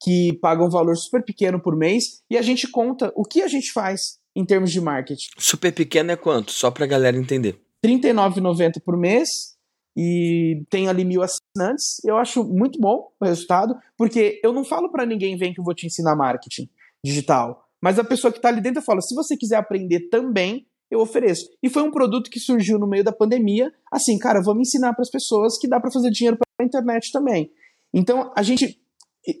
que 0.00 0.34
pagam 0.40 0.66
um 0.66 0.70
valor 0.70 0.96
super 0.96 1.24
pequeno 1.24 1.60
por 1.60 1.76
mês 1.76 2.22
e 2.30 2.36
a 2.36 2.42
gente 2.42 2.68
conta 2.68 3.12
o 3.16 3.24
que 3.24 3.42
a 3.42 3.48
gente 3.48 3.72
faz 3.72 4.18
em 4.36 4.44
termos 4.44 4.70
de 4.70 4.80
marketing. 4.80 5.28
Super 5.38 5.72
pequeno 5.72 6.12
é 6.12 6.16
quanto? 6.16 6.52
Só 6.52 6.70
para 6.70 6.84
a 6.84 6.88
galera 6.88 7.16
entender. 7.16 7.63
R$ 7.86 7.98
39,90 7.98 8.80
por 8.84 8.96
mês 8.96 9.54
e 9.96 10.64
tem 10.70 10.88
ali 10.88 11.04
mil 11.04 11.22
assinantes. 11.22 12.00
Eu 12.04 12.16
acho 12.16 12.44
muito 12.44 12.80
bom 12.80 13.12
o 13.20 13.24
resultado, 13.24 13.74
porque 13.96 14.40
eu 14.42 14.52
não 14.52 14.64
falo 14.64 14.90
para 14.90 15.06
ninguém 15.06 15.36
vem 15.36 15.52
que 15.52 15.60
eu 15.60 15.64
vou 15.64 15.74
te 15.74 15.86
ensinar 15.86 16.16
marketing 16.16 16.68
digital, 17.04 17.64
mas 17.82 17.98
a 17.98 18.04
pessoa 18.04 18.32
que 18.32 18.38
está 18.38 18.48
ali 18.48 18.60
dentro 18.60 18.82
fala: 18.82 19.00
se 19.00 19.14
você 19.14 19.36
quiser 19.36 19.56
aprender 19.56 20.08
também, 20.08 20.66
eu 20.90 21.00
ofereço. 21.00 21.48
E 21.62 21.68
foi 21.68 21.82
um 21.82 21.90
produto 21.90 22.30
que 22.30 22.40
surgiu 22.40 22.78
no 22.78 22.86
meio 22.86 23.04
da 23.04 23.12
pandemia. 23.12 23.72
Assim, 23.92 24.18
cara, 24.18 24.40
vamos 24.42 24.68
ensinar 24.68 24.94
para 24.94 25.02
as 25.02 25.10
pessoas 25.10 25.58
que 25.58 25.68
dá 25.68 25.78
para 25.78 25.90
fazer 25.90 26.10
dinheiro 26.10 26.38
pela 26.38 26.66
internet 26.66 27.12
também. 27.12 27.50
Então 27.92 28.32
a 28.36 28.42
gente 28.42 28.80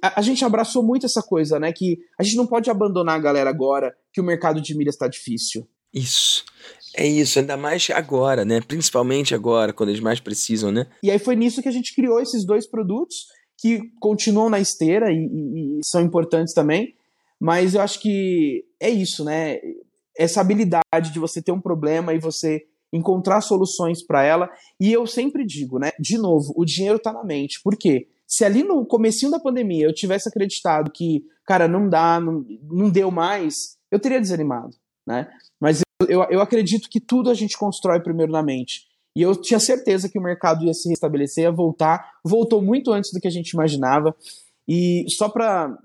a, 0.02 0.20
a, 0.20 0.22
gente 0.22 0.44
abraçou 0.44 0.82
muito 0.82 1.06
essa 1.06 1.22
coisa, 1.22 1.58
né? 1.58 1.72
Que 1.72 1.98
a 2.18 2.22
gente 2.22 2.36
não 2.36 2.46
pode 2.46 2.70
abandonar 2.70 3.16
a 3.16 3.22
galera 3.22 3.50
agora 3.50 3.94
que 4.12 4.20
o 4.20 4.24
mercado 4.24 4.60
de 4.60 4.76
milhas 4.76 4.94
está 4.94 5.08
difícil. 5.08 5.68
Isso. 5.92 6.44
É 6.96 7.06
isso, 7.06 7.38
ainda 7.38 7.56
mais 7.56 7.88
agora, 7.90 8.44
né? 8.44 8.60
Principalmente 8.60 9.34
agora, 9.34 9.72
quando 9.72 9.88
eles 9.88 10.00
mais 10.00 10.20
precisam, 10.20 10.70
né? 10.70 10.86
E 11.02 11.10
aí 11.10 11.18
foi 11.18 11.34
nisso 11.34 11.60
que 11.60 11.68
a 11.68 11.72
gente 11.72 11.94
criou 11.94 12.20
esses 12.20 12.46
dois 12.46 12.68
produtos 12.68 13.26
que 13.58 13.80
continuam 14.00 14.48
na 14.48 14.60
esteira 14.60 15.10
e, 15.10 15.16
e, 15.16 15.78
e 15.78 15.84
são 15.84 16.00
importantes 16.00 16.54
também. 16.54 16.94
Mas 17.40 17.74
eu 17.74 17.80
acho 17.80 18.00
que 18.00 18.64
é 18.80 18.88
isso, 18.88 19.24
né? 19.24 19.58
Essa 20.16 20.40
habilidade 20.40 21.12
de 21.12 21.18
você 21.18 21.42
ter 21.42 21.52
um 21.52 21.60
problema 21.60 22.14
e 22.14 22.18
você 22.18 22.62
encontrar 22.92 23.40
soluções 23.40 24.04
para 24.06 24.22
ela. 24.22 24.48
E 24.80 24.92
eu 24.92 25.06
sempre 25.06 25.44
digo, 25.44 25.78
né? 25.78 25.90
De 25.98 26.16
novo, 26.16 26.54
o 26.56 26.64
dinheiro 26.64 26.96
está 26.96 27.12
na 27.12 27.24
mente. 27.24 27.60
Por 27.62 27.76
quê? 27.76 28.06
Se 28.26 28.44
ali 28.44 28.62
no 28.62 28.86
comecinho 28.86 29.32
da 29.32 29.40
pandemia 29.40 29.86
eu 29.86 29.94
tivesse 29.94 30.28
acreditado 30.28 30.90
que, 30.92 31.22
cara, 31.44 31.66
não 31.66 31.88
dá, 31.88 32.20
não, 32.20 32.44
não 32.62 32.88
deu 32.88 33.10
mais, 33.10 33.76
eu 33.90 33.98
teria 33.98 34.20
desanimado, 34.20 34.76
né? 35.06 35.28
Mas 35.60 35.82
eu, 36.08 36.22
eu, 36.24 36.40
acredito 36.40 36.88
que 36.88 37.00
tudo 37.00 37.30
a 37.30 37.34
gente 37.34 37.56
constrói 37.56 38.00
primeiro 38.00 38.32
na 38.32 38.42
mente. 38.42 38.82
E 39.16 39.22
eu 39.22 39.36
tinha 39.36 39.60
certeza 39.60 40.08
que 40.08 40.18
o 40.18 40.22
mercado 40.22 40.64
ia 40.64 40.74
se 40.74 40.88
restabelecer, 40.88 41.44
ia 41.44 41.52
voltar. 41.52 42.12
Voltou 42.24 42.60
muito 42.60 42.92
antes 42.92 43.12
do 43.12 43.20
que 43.20 43.28
a 43.28 43.30
gente 43.30 43.50
imaginava. 43.50 44.14
E 44.66 45.04
só 45.08 45.28
para 45.28 45.76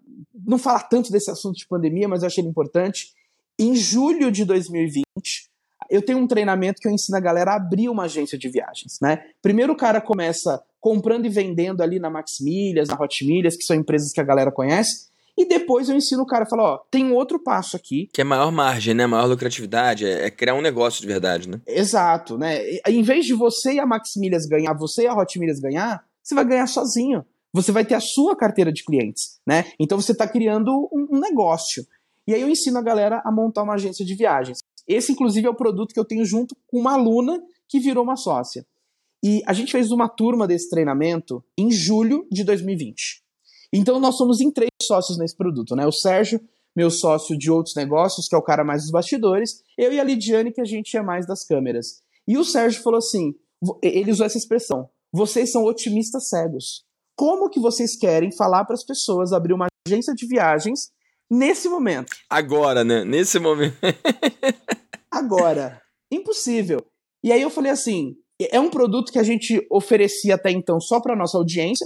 não 0.45 0.57
falar 0.57 0.83
tanto 0.83 1.11
desse 1.11 1.29
assunto 1.29 1.57
de 1.57 1.67
pandemia, 1.67 2.07
mas 2.07 2.23
eu 2.23 2.27
achei 2.27 2.41
ele 2.41 2.49
importante. 2.49 3.13
Em 3.59 3.75
julho 3.75 4.31
de 4.31 4.45
2020, 4.45 5.03
eu 5.89 6.01
tenho 6.01 6.17
um 6.17 6.27
treinamento 6.27 6.81
que 6.81 6.87
eu 6.87 6.91
ensino 6.91 7.17
a 7.17 7.21
galera 7.21 7.51
a 7.51 7.55
abrir 7.55 7.89
uma 7.89 8.03
agência 8.03 8.37
de 8.37 8.47
viagens, 8.47 8.99
né? 9.01 9.23
Primeiro 9.41 9.73
o 9.73 9.77
cara 9.77 9.99
começa 9.99 10.61
comprando 10.79 11.25
e 11.25 11.29
vendendo 11.29 11.81
ali 11.81 11.99
na 11.99 12.09
Maximilhas, 12.09 12.87
na 12.87 12.95
Hotmilhas, 12.95 13.57
que 13.57 13.63
são 13.63 13.75
empresas 13.75 14.11
que 14.11 14.21
a 14.21 14.23
galera 14.23 14.51
conhece. 14.51 15.09
E 15.39 15.45
depois 15.45 15.87
eu 15.87 15.95
ensino 15.95 16.23
o 16.23 16.25
cara 16.25 16.43
a 16.43 16.49
falar, 16.49 16.73
ó, 16.73 16.77
tem 16.91 17.05
um 17.05 17.15
outro 17.15 17.41
passo 17.41 17.77
aqui. 17.77 18.09
Que 18.13 18.19
é 18.19 18.25
maior 18.25 18.51
margem, 18.51 18.93
né? 18.93 19.07
Maior 19.07 19.25
lucratividade, 19.25 20.05
é, 20.05 20.25
é 20.25 20.29
criar 20.29 20.53
um 20.53 20.61
negócio 20.61 20.99
de 20.99 21.07
verdade, 21.07 21.47
né? 21.47 21.61
Exato, 21.65 22.37
né? 22.37 22.59
Em 22.85 23.01
vez 23.01 23.25
de 23.25 23.33
você 23.33 23.75
e 23.75 23.79
a 23.79 23.85
Maximilhas 23.85 24.45
ganhar, 24.45 24.73
você 24.73 25.03
e 25.03 25.07
a 25.07 25.13
Hotmilhas 25.13 25.61
ganhar, 25.61 26.03
você 26.21 26.35
vai 26.35 26.43
ganhar 26.43 26.67
sozinho. 26.67 27.23
Você 27.53 27.71
vai 27.71 27.85
ter 27.85 27.95
a 27.95 28.01
sua 28.01 28.35
carteira 28.35 28.69
de 28.69 28.83
clientes, 28.83 29.39
né? 29.47 29.63
Então 29.79 29.99
você 29.99 30.11
está 30.11 30.27
criando 30.27 30.89
um, 30.91 31.15
um 31.15 31.19
negócio. 31.21 31.85
E 32.27 32.33
aí 32.33 32.41
eu 32.41 32.49
ensino 32.49 32.77
a 32.77 32.81
galera 32.81 33.21
a 33.23 33.31
montar 33.31 33.63
uma 33.63 33.75
agência 33.75 34.05
de 34.05 34.13
viagens. 34.15 34.59
Esse, 34.85 35.13
inclusive, 35.13 35.47
é 35.47 35.49
o 35.49 35.55
produto 35.55 35.93
que 35.93 35.99
eu 35.99 36.05
tenho 36.05 36.25
junto 36.25 36.53
com 36.67 36.81
uma 36.81 36.95
aluna 36.95 37.41
que 37.69 37.79
virou 37.79 38.03
uma 38.03 38.17
sócia. 38.17 38.65
E 39.23 39.41
a 39.45 39.53
gente 39.53 39.71
fez 39.71 39.89
uma 39.89 40.09
turma 40.09 40.45
desse 40.45 40.69
treinamento 40.69 41.41
em 41.57 41.71
julho 41.71 42.27
de 42.29 42.43
2020. 42.43 43.23
Então 43.71 43.99
nós 43.99 44.17
somos 44.17 44.41
em 44.41 44.51
três 44.51 44.69
sócios 44.89 45.17
nesse 45.17 45.37
produto, 45.37 45.75
né? 45.75 45.85
O 45.85 45.91
Sérgio, 45.91 46.41
meu 46.75 46.89
sócio 46.89 47.37
de 47.37 47.51
outros 47.51 47.75
negócios, 47.75 48.27
que 48.27 48.35
é 48.35 48.37
o 48.37 48.43
cara 48.43 48.63
mais 48.63 48.81
dos 48.81 48.91
bastidores, 48.91 49.61
eu 49.77 49.93
e 49.93 49.99
a 49.99 50.03
Lidiane, 50.03 50.51
que 50.51 50.61
a 50.61 50.65
gente 50.65 50.97
é 50.97 51.01
mais 51.01 51.25
das 51.25 51.45
câmeras. 51.45 52.01
E 52.27 52.37
o 52.37 52.43
Sérgio 52.43 52.81
falou 52.81 52.97
assim: 52.97 53.33
ele 53.81 54.11
usou 54.11 54.25
essa 54.25 54.37
expressão: 54.37 54.89
vocês 55.13 55.51
são 55.51 55.63
otimistas 55.63 56.29
cegos. 56.29 56.83
Como 57.15 57.49
que 57.49 57.59
vocês 57.59 57.97
querem 57.97 58.31
falar 58.35 58.65
para 58.65 58.75
as 58.75 58.83
pessoas 58.83 59.33
abrir 59.33 59.53
uma 59.53 59.67
agência 59.87 60.13
de 60.13 60.25
viagens 60.25 60.89
nesse 61.29 61.69
momento? 61.69 62.15
Agora, 62.29 62.83
né? 62.83 63.03
Nesse 63.03 63.39
momento. 63.39 63.77
Agora. 65.11 65.81
Impossível. 66.11 66.83
E 67.23 67.31
aí 67.31 67.41
eu 67.41 67.49
falei 67.49 67.71
assim: 67.71 68.15
é 68.51 68.59
um 68.59 68.69
produto 68.69 69.11
que 69.11 69.19
a 69.19 69.23
gente 69.23 69.65
oferecia 69.69 70.35
até 70.35 70.49
então 70.51 70.79
só 70.79 71.01
para 71.01 71.15
nossa 71.15 71.37
audiência, 71.37 71.85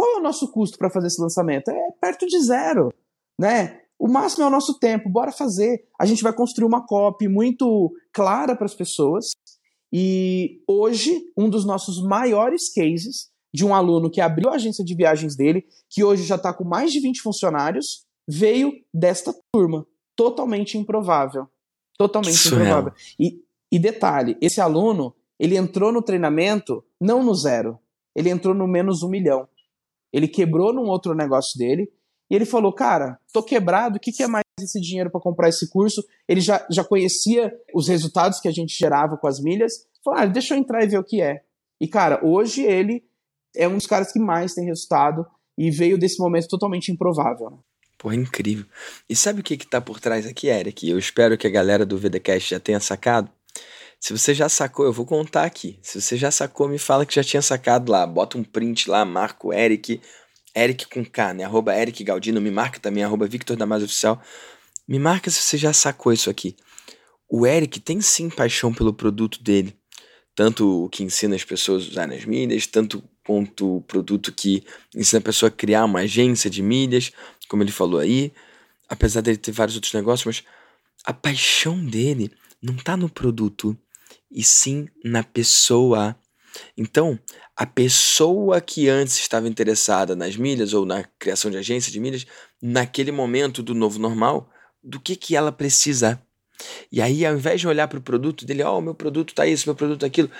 qual 0.00 0.16
é 0.16 0.18
o 0.18 0.22
nosso 0.22 0.50
custo 0.50 0.78
para 0.78 0.88
fazer 0.88 1.08
esse 1.08 1.20
lançamento? 1.20 1.68
É 1.70 1.90
perto 2.00 2.26
de 2.26 2.40
zero, 2.40 2.90
né? 3.38 3.82
O 3.98 4.08
máximo 4.08 4.44
é 4.44 4.46
o 4.46 4.50
nosso 4.50 4.78
tempo, 4.78 5.10
bora 5.10 5.30
fazer. 5.30 5.86
A 6.00 6.06
gente 6.06 6.22
vai 6.22 6.32
construir 6.32 6.66
uma 6.66 6.86
copy 6.86 7.28
muito 7.28 7.94
clara 8.10 8.56
para 8.56 8.64
as 8.64 8.74
pessoas. 8.74 9.32
E 9.92 10.62
hoje, 10.66 11.30
um 11.36 11.50
dos 11.50 11.66
nossos 11.66 12.02
maiores 12.02 12.72
cases 12.72 13.28
de 13.52 13.62
um 13.62 13.74
aluno 13.74 14.08
que 14.08 14.22
abriu 14.22 14.48
a 14.48 14.54
agência 14.54 14.82
de 14.82 14.94
viagens 14.94 15.36
dele, 15.36 15.66
que 15.90 16.02
hoje 16.02 16.22
já 16.22 16.36
está 16.36 16.50
com 16.50 16.64
mais 16.64 16.90
de 16.90 17.00
20 17.00 17.20
funcionários, 17.20 18.06
veio 18.26 18.72
desta 18.94 19.34
turma. 19.52 19.86
Totalmente 20.16 20.78
improvável. 20.78 21.46
Totalmente 21.98 22.38
Surreal. 22.38 22.80
improvável. 22.80 22.92
E, 23.18 23.44
e 23.70 23.78
detalhe, 23.78 24.38
esse 24.40 24.62
aluno, 24.62 25.14
ele 25.38 25.58
entrou 25.58 25.92
no 25.92 26.00
treinamento 26.00 26.82
não 26.98 27.22
no 27.22 27.34
zero, 27.34 27.78
ele 28.16 28.30
entrou 28.30 28.54
no 28.54 28.66
menos 28.66 29.02
um 29.02 29.10
milhão. 29.10 29.46
Ele 30.12 30.28
quebrou 30.28 30.72
num 30.72 30.88
outro 30.88 31.14
negócio 31.14 31.58
dele 31.58 31.90
e 32.30 32.34
ele 32.34 32.44
falou: 32.44 32.72
Cara, 32.72 33.18
tô 33.32 33.42
quebrado, 33.42 33.96
o 33.96 34.00
que, 34.00 34.12
que 34.12 34.22
é 34.22 34.28
mais 34.28 34.44
esse 34.60 34.80
dinheiro 34.80 35.10
para 35.10 35.20
comprar 35.20 35.48
esse 35.48 35.68
curso? 35.68 36.02
Ele 36.28 36.40
já, 36.40 36.64
já 36.70 36.84
conhecia 36.84 37.52
os 37.74 37.88
resultados 37.88 38.40
que 38.40 38.48
a 38.48 38.52
gente 38.52 38.76
gerava 38.76 39.16
com 39.16 39.26
as 39.26 39.40
milhas. 39.40 39.86
Falou: 40.04 40.20
ah, 40.20 40.26
deixa 40.26 40.54
eu 40.54 40.58
entrar 40.58 40.84
e 40.84 40.88
ver 40.88 40.98
o 40.98 41.04
que 41.04 41.20
é. 41.20 41.42
E, 41.80 41.88
cara, 41.88 42.24
hoje 42.24 42.62
ele 42.62 43.02
é 43.56 43.66
um 43.66 43.76
dos 43.76 43.86
caras 43.86 44.12
que 44.12 44.18
mais 44.18 44.54
tem 44.54 44.64
resultado 44.64 45.26
e 45.56 45.70
veio 45.70 45.98
desse 45.98 46.18
momento 46.18 46.48
totalmente 46.48 46.92
improvável. 46.92 47.50
Né? 47.50 47.58
Porra, 47.98 48.14
incrível. 48.14 48.64
E 49.08 49.16
sabe 49.16 49.40
o 49.40 49.44
que 49.44 49.56
que 49.56 49.66
tá 49.66 49.80
por 49.80 50.00
trás 50.00 50.26
aqui, 50.26 50.48
Eric? 50.48 50.88
Eu 50.88 50.98
espero 50.98 51.36
que 51.36 51.46
a 51.46 51.50
galera 51.50 51.84
do 51.84 51.98
VDCast 51.98 52.50
já 52.50 52.60
tenha 52.60 52.80
sacado. 52.80 53.30
Se 54.00 54.16
você 54.16 54.32
já 54.32 54.48
sacou, 54.48 54.86
eu 54.86 54.92
vou 54.94 55.04
contar 55.04 55.44
aqui. 55.44 55.78
Se 55.82 56.00
você 56.00 56.16
já 56.16 56.30
sacou, 56.30 56.66
me 56.66 56.78
fala 56.78 57.04
que 57.04 57.14
já 57.14 57.22
tinha 57.22 57.42
sacado 57.42 57.92
lá. 57.92 58.06
Bota 58.06 58.38
um 58.38 58.42
print 58.42 58.88
lá, 58.88 59.04
marca 59.04 59.46
o 59.46 59.52
Eric. 59.52 60.00
Eric 60.56 60.88
com 60.88 61.04
K, 61.04 61.34
né? 61.34 61.44
Arroba 61.44 61.76
Eric 61.76 62.02
Galdino. 62.02 62.40
Me 62.40 62.50
marca 62.50 62.80
também, 62.80 63.04
arroba 63.04 63.26
Victor 63.26 63.56
Damasio 63.56 63.84
Oficial. 63.84 64.20
Me 64.88 64.98
marca 64.98 65.30
se 65.30 65.42
você 65.42 65.58
já 65.58 65.74
sacou 65.74 66.14
isso 66.14 66.30
aqui. 66.30 66.56
O 67.28 67.46
Eric 67.46 67.78
tem 67.78 68.00
sim 68.00 68.30
paixão 68.30 68.72
pelo 68.72 68.92
produto 68.94 69.42
dele. 69.42 69.76
Tanto 70.34 70.86
o 70.86 70.88
que 70.88 71.04
ensina 71.04 71.36
as 71.36 71.44
pessoas 71.44 71.84
a 71.84 71.88
usar 71.90 72.06
nas 72.06 72.24
milhas, 72.24 72.66
tanto 72.66 73.04
quanto 73.24 73.76
o 73.76 73.82
produto 73.82 74.32
que 74.32 74.64
ensina 74.96 75.20
a 75.20 75.22
pessoa 75.22 75.48
a 75.48 75.52
criar 75.52 75.84
uma 75.84 76.00
agência 76.00 76.48
de 76.48 76.62
milhas, 76.62 77.12
como 77.48 77.62
ele 77.62 77.70
falou 77.70 78.00
aí. 78.00 78.32
Apesar 78.88 79.20
dele 79.20 79.36
ter 79.36 79.52
vários 79.52 79.76
outros 79.76 79.92
negócios, 79.92 80.24
mas 80.24 80.44
a 81.04 81.12
paixão 81.12 81.84
dele 81.84 82.32
não 82.62 82.74
está 82.74 82.96
no 82.96 83.08
produto, 83.08 83.76
e 84.30 84.44
sim 84.44 84.88
na 85.04 85.22
pessoa. 85.22 86.16
Então, 86.76 87.18
a 87.56 87.66
pessoa 87.66 88.60
que 88.60 88.88
antes 88.88 89.18
estava 89.18 89.48
interessada 89.48 90.14
nas 90.16 90.36
milhas 90.36 90.72
ou 90.72 90.86
na 90.86 91.04
criação 91.18 91.50
de 91.50 91.56
agência 91.56 91.92
de 91.92 92.00
milhas, 92.00 92.26
naquele 92.60 93.12
momento 93.12 93.62
do 93.62 93.74
novo 93.74 93.98
normal, 93.98 94.50
do 94.82 95.00
que, 95.00 95.16
que 95.16 95.36
ela 95.36 95.52
precisa. 95.52 96.20
E 96.92 97.00
aí, 97.00 97.24
ao 97.24 97.34
invés 97.34 97.60
de 97.60 97.68
olhar 97.68 97.88
para 97.88 97.98
o 97.98 98.02
produto 98.02 98.44
dele, 98.44 98.62
ó, 98.62 98.78
oh, 98.78 98.80
meu 98.80 98.94
produto 98.94 99.34
tá 99.34 99.46
isso, 99.46 99.68
meu 99.68 99.74
produto 99.74 100.00
tá 100.00 100.06
aquilo, 100.06 100.30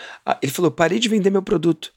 ele 0.42 0.52
falou: 0.52 0.70
parei 0.70 0.98
de 0.98 1.08
vender 1.08 1.30
meu 1.30 1.42
produto. 1.42 1.92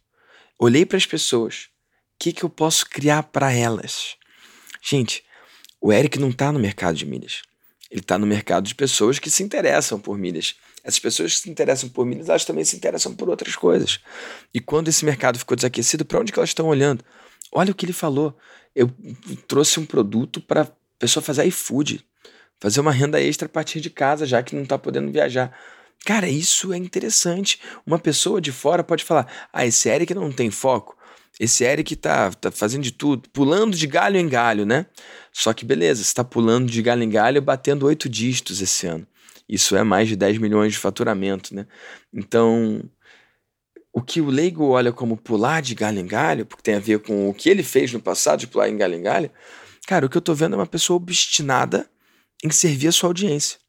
Olhei 0.60 0.86
para 0.86 0.98
as 0.98 1.06
pessoas. 1.06 1.70
O 2.16 2.20
que, 2.20 2.32
que 2.32 2.44
eu 2.44 2.50
posso 2.50 2.90
criar 2.90 3.24
para 3.24 3.52
elas? 3.52 4.16
Gente, 4.82 5.24
o 5.82 5.92
Eric 5.92 6.20
não 6.20 6.30
está 6.30 6.52
no 6.52 6.60
mercado 6.60 6.96
de 6.96 7.06
milhas. 7.06 7.42
Ele 7.90 8.02
está 8.02 8.18
no 8.18 8.26
mercado 8.26 8.66
de 8.66 8.74
pessoas 8.74 9.20
que 9.20 9.30
se 9.30 9.44
interessam 9.44 10.00
por 10.00 10.18
milhas. 10.18 10.56
Essas 10.84 11.00
pessoas 11.00 11.36
que 11.36 11.42
se 11.42 11.50
interessam 11.50 11.88
por 11.90 12.06
milhas, 12.06 12.28
elas 12.28 12.44
também 12.44 12.66
se 12.66 12.76
interessam 12.76 13.16
por 13.16 13.30
outras 13.30 13.56
coisas. 13.56 14.00
E 14.54 14.60
quando 14.60 14.90
esse 14.90 15.06
mercado 15.06 15.40
ficou 15.40 15.56
desaquecido, 15.56 16.04
para 16.04 16.20
onde 16.20 16.32
que 16.32 16.40
elas 16.40 16.50
estão 16.50 16.68
olhando? 16.68 17.04
Olha 17.52 17.72
o 17.72 17.76
que 17.76 17.86
ele 17.86 17.94
falou. 17.94 18.38
Eu 18.76 18.92
trouxe 19.48 19.80
um 19.80 19.86
produto 19.86 20.42
para 20.42 20.64
a 20.64 20.68
pessoa 21.00 21.24
fazer 21.24 21.46
iFood, 21.46 22.06
fazer 22.60 22.82
uma 22.82 22.92
renda 22.92 23.22
extra 23.22 23.46
a 23.46 23.50
partir 23.50 23.80
de 23.80 23.90
casa, 23.90 24.26
já 24.26 24.44
que 24.44 24.56
não 24.56 24.64
está 24.64 24.78
podendo 24.78 25.12
viajar. 25.12 25.58
Cara, 26.06 26.28
isso 26.28 26.74
é 26.74 26.78
interessante. 26.78 27.62
Uma 27.86 27.98
pessoa 27.98 28.42
de 28.42 28.52
fora 28.52 28.84
pode 28.84 29.04
falar: 29.06 29.28
ah, 29.54 29.66
esse 29.66 29.88
Eric 29.88 30.14
não 30.14 30.32
tem 30.32 30.52
foco. 30.52 30.98
Esse 31.40 31.64
Eric 31.64 31.96
tá, 31.96 32.32
tá 32.32 32.52
fazendo 32.52 32.84
de 32.84 32.92
tudo, 32.92 33.28
pulando 33.30 33.76
de 33.76 33.88
galho 33.88 34.18
em 34.18 34.28
galho, 34.28 34.66
né? 34.66 34.86
Só 35.32 35.52
que 35.52 35.66
beleza, 35.66 36.04
você 36.04 36.14
tá 36.14 36.24
pulando 36.24 36.70
de 36.70 36.82
galho 36.82 37.02
em 37.04 37.10
galho 37.10 37.42
batendo 37.42 37.86
oito 37.86 38.08
dígitos 38.08 38.62
esse 38.62 38.86
ano. 38.86 39.08
Isso 39.48 39.76
é 39.76 39.84
mais 39.84 40.08
de 40.08 40.16
10 40.16 40.38
milhões 40.38 40.74
de 40.74 40.80
faturamento, 40.80 41.54
né? 41.54 41.68
Então, 42.14 42.84
o 43.92 44.02
que 44.02 44.20
o 44.22 44.30
leigo 44.30 44.66
olha 44.70 44.92
como 44.92 45.18
pular 45.18 45.62
de 45.62 45.76
galho 45.76 46.00
em 46.00 46.08
galho, 46.08 46.46
porque 46.46 46.64
tem 46.64 46.76
a 46.76 46.80
ver 46.80 47.00
com 47.00 47.30
o 47.30 47.34
que 47.34 47.50
ele 47.50 47.64
fez 47.64 47.94
no 47.94 48.02
passado 48.02 48.40
de 48.40 48.48
pular 48.48 48.70
em 48.70 48.78
galho 48.78 48.96
em 48.96 49.02
galho, 49.04 49.32
cara, 49.86 50.06
o 50.06 50.10
que 50.10 50.18
eu 50.18 50.22
tô 50.22 50.34
vendo 50.34 50.54
é 50.54 50.58
uma 50.58 50.66
pessoa 50.66 50.98
obstinada 50.98 51.90
em 52.44 52.50
servir 52.50 52.88
a 52.88 52.92
sua 52.92 53.10
audiência. 53.10 53.60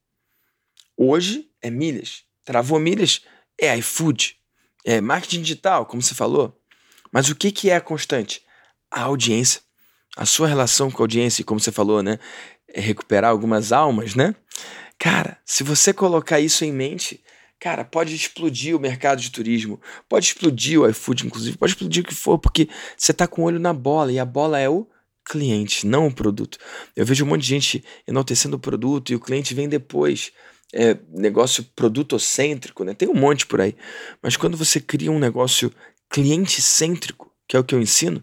Hoje 0.97 1.51
é 1.61 1.71
milhas. 1.71 2.23
Travou 2.45 2.79
milhas 2.79 3.23
é 3.61 3.77
iFood. 3.79 4.37
É 4.85 5.01
marketing 5.01 5.43
digital, 5.43 5.87
como 5.87 6.03
você 6.03 6.15
falou. 6.15 6.61
Mas 7.13 7.29
o 7.29 7.35
que, 7.35 7.51
que 7.51 7.71
é 7.71 7.77
a 7.77 7.81
constante? 7.81 8.43
A 8.91 9.03
audiência. 9.03 9.61
A 10.17 10.25
sua 10.25 10.47
relação 10.47 10.91
com 10.91 11.03
a 11.03 11.05
audiência, 11.05 11.45
como 11.45 11.59
você 11.59 11.73
falou, 11.73 12.03
né? 12.03 12.19
Recuperar 12.75 13.31
algumas 13.31 13.73
almas, 13.73 14.15
né? 14.15 14.35
Cara, 14.99 15.39
se 15.45 15.63
você 15.63 15.93
colocar 15.93 16.41
isso 16.41 16.65
em 16.65 16.73
mente, 16.73 17.23
cara, 17.61 17.85
pode 17.85 18.15
explodir 18.15 18.77
o 18.77 18.81
mercado 18.81 19.21
de 19.21 19.31
turismo, 19.31 19.81
pode 20.09 20.27
explodir 20.27 20.81
o 20.81 20.89
iFood, 20.89 21.27
inclusive, 21.27 21.57
pode 21.57 21.73
explodir 21.73 22.03
o 22.03 22.07
que 22.07 22.15
for, 22.15 22.39
porque 22.39 22.69
você 22.97 23.13
tá 23.13 23.27
com 23.27 23.43
o 23.43 23.45
olho 23.45 23.59
na 23.59 23.73
bola 23.73 24.13
e 24.13 24.19
a 24.19 24.25
bola 24.25 24.59
é 24.59 24.69
o 24.69 24.87
cliente, 25.25 25.87
não 25.87 26.07
o 26.07 26.15
produto. 26.15 26.59
Eu 26.95 27.07
vejo 27.07 27.25
um 27.25 27.29
monte 27.29 27.43
de 27.43 27.49
gente 27.49 27.85
enaltecendo 28.07 28.57
o 28.57 28.61
produto 28.61 29.11
e 29.11 29.17
o 29.17 29.21
cliente 29.21 29.55
vem 29.55 29.69
depois. 29.69 30.33
É, 30.73 30.99
negócio 31.09 31.65
produtocêntrico, 31.77 32.83
né? 32.83 32.95
Tem 32.95 33.09
um 33.09 33.15
monte 33.15 33.47
por 33.47 33.61
aí. 33.61 33.77
Mas 34.21 34.37
quando 34.37 34.57
você 34.57 34.81
cria 34.81 35.11
um 35.11 35.21
negócio 35.21 35.73
cliente 36.11 36.61
cêntrico, 36.61 37.33
que 37.49 37.57
é 37.57 37.61
o 37.61 37.65
que 37.65 37.75
eu 37.75 37.81
ensino, 37.81 38.23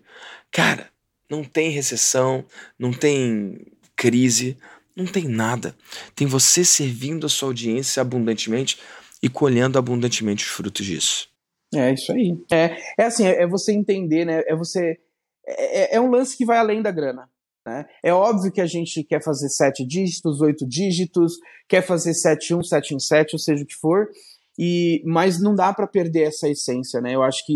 cara, 0.52 0.90
não 1.30 1.44
tem 1.44 1.72
recessão, 1.72 2.46
não 2.78 2.92
tem 2.92 3.58
crise, 4.02 4.58
não 4.96 5.06
tem 5.06 5.28
nada. 5.28 5.76
Tem 6.16 6.26
você 6.26 6.66
servindo 6.66 7.28
a 7.28 7.30
sua 7.30 7.50
audiência 7.50 8.02
abundantemente 8.02 8.80
e 9.22 9.30
colhendo 9.30 9.78
abundantemente 9.78 10.44
os 10.44 10.50
frutos 10.50 10.84
disso. 10.84 11.30
É 11.74 11.94
isso 11.94 12.12
aí. 12.12 12.36
É, 12.52 12.76
é 12.98 13.06
assim, 13.06 13.28
é, 13.28 13.44
é 13.44 13.48
você 13.48 13.72
entender, 13.72 14.26
né? 14.26 14.42
É 14.48 14.56
você. 14.56 14.98
É, 15.46 15.82
é, 15.82 15.96
é 15.98 16.02
um 16.02 16.10
lance 16.10 16.36
que 16.36 16.44
vai 16.44 16.58
além 16.58 16.82
da 16.82 16.90
grana. 16.90 17.30
Né? 17.66 17.86
É 18.04 18.12
óbvio 18.12 18.52
que 18.52 18.60
a 18.60 18.66
gente 18.66 19.04
quer 19.04 19.24
fazer 19.24 19.50
sete 19.50 19.86
dígitos, 19.86 20.42
oito 20.42 20.68
dígitos, 20.68 21.34
quer 21.70 21.84
fazer 21.84 22.16
sete 22.16 22.56
um, 22.56 22.64
sete 22.64 22.96
em 22.96 23.00
sete, 23.00 23.36
ou 23.36 23.40
seja 23.40 23.64
o 23.64 23.68
que 23.68 23.76
for, 23.76 24.10
e 24.58 25.04
mas 25.06 25.40
não 25.40 25.54
dá 25.54 25.72
para 25.72 25.86
perder 25.86 26.24
essa 26.24 26.50
essência, 26.50 27.00
né? 27.00 27.14
Eu 27.14 27.22
acho 27.22 27.46
que 27.46 27.56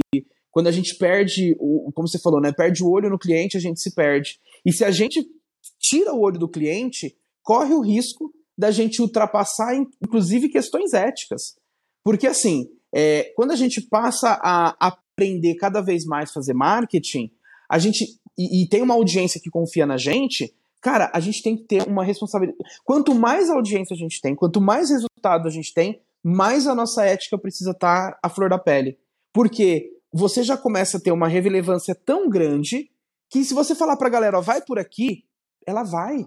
quando 0.52 0.68
a 0.68 0.72
gente 0.72 0.96
perde, 0.96 1.56
o, 1.60 1.92
como 1.92 2.08
você 2.08 2.20
falou, 2.20 2.40
né? 2.40 2.54
Perde 2.54 2.84
o 2.84 2.90
olho 2.90 3.10
no 3.10 3.18
cliente, 3.18 3.58
a 3.58 3.60
gente 3.60 3.82
se 3.82 3.96
perde. 3.96 4.40
E 4.64 4.72
se 4.72 4.86
a 4.86 4.92
gente 4.92 5.26
tira 5.88 6.14
o 6.14 6.20
olho 6.20 6.40
do 6.40 6.50
cliente, 6.50 7.16
corre 7.44 7.74
o 7.74 7.82
risco 7.82 8.34
da 8.58 8.72
gente 8.72 9.02
ultrapassar, 9.02 9.76
inclusive, 10.02 10.50
questões 10.50 10.94
éticas. 10.94 11.56
Porque, 12.04 12.26
assim, 12.26 12.70
é, 12.94 13.32
quando 13.36 13.52
a 13.52 13.56
gente 13.56 13.82
passa 13.82 14.40
a 14.42 14.76
aprender 14.80 15.56
cada 15.56 15.82
vez 15.82 16.06
mais 16.06 16.32
fazer 16.32 16.54
marketing, 16.54 17.32
a 17.70 17.78
gente 17.78 18.06
e, 18.38 18.64
e, 18.64 18.70
tem 18.70 18.82
uma 18.82 18.94
audiência 18.94 19.40
que 19.42 19.50
confia 19.50 19.86
na 19.86 19.98
gente, 19.98 20.54
cara, 20.82 21.10
a 21.14 21.20
gente 21.20 21.42
tem 21.42 21.56
que 21.56 21.64
ter 21.64 21.88
uma 21.88 22.04
responsabilidade. 22.04 22.64
Quanto 22.84 23.16
mais 23.16 23.50
audiência 23.50 23.94
a 23.94 23.98
gente 23.98 24.20
tem, 24.22 24.36
quanto 24.36 24.60
mais 24.60 24.90
resultado 24.90 25.48
a 25.48 25.52
gente 25.52 25.74
tem, 25.74 26.02
mais 26.24 26.68
a 26.68 26.76
nossa 26.76 27.06
ética 27.06 27.38
precisa 27.38 27.72
estar 27.72 28.18
à 28.22 28.30
flor 28.30 28.50
da 28.50 28.58
pele. 28.58 28.98
Porque 29.34 29.92
você 30.12 30.44
já 30.44 30.58
começa 30.58 30.98
a 30.98 31.00
ter 31.00 31.12
uma 31.12 31.28
relevância 31.28 31.96
tão 31.96 32.30
grande 32.30 32.90
que 33.30 33.44
se 33.44 33.54
você 33.54 33.76
falar 33.76 33.98
pra 33.98 34.10
galera, 34.10 34.38
ó, 34.38 34.42
vai 34.42 34.62
por 34.62 34.80
aqui, 34.80 35.24
ela 35.66 35.84
vai. 35.84 36.26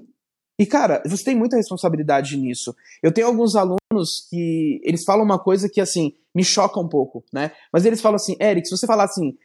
E, 0.59 0.67
cara, 0.67 1.03
você 1.07 1.23
tem 1.23 1.37
muita 1.37 1.57
responsabilidade 1.57 2.37
nisso. 2.37 2.75
Eu 3.03 3.13
tenho 3.13 3.29
alguns 3.29 3.55
alunos 3.55 4.27
que 4.29 4.81
eles 4.83 5.05
falam 5.05 5.25
uma 5.25 5.39
coisa 5.39 5.69
que, 5.69 5.81
assim, 5.81 6.15
me 6.35 6.45
choca 6.45 6.81
um 6.81 6.89
pouco, 6.89 7.25
né? 7.33 7.53
Mas 7.73 7.85
eles 7.85 8.01
falam 8.01 8.17
assim, 8.17 8.37
Eric, 8.41 8.67
se 8.67 8.77
você 8.77 8.87
falar 8.87 9.05
assim, 9.05 9.37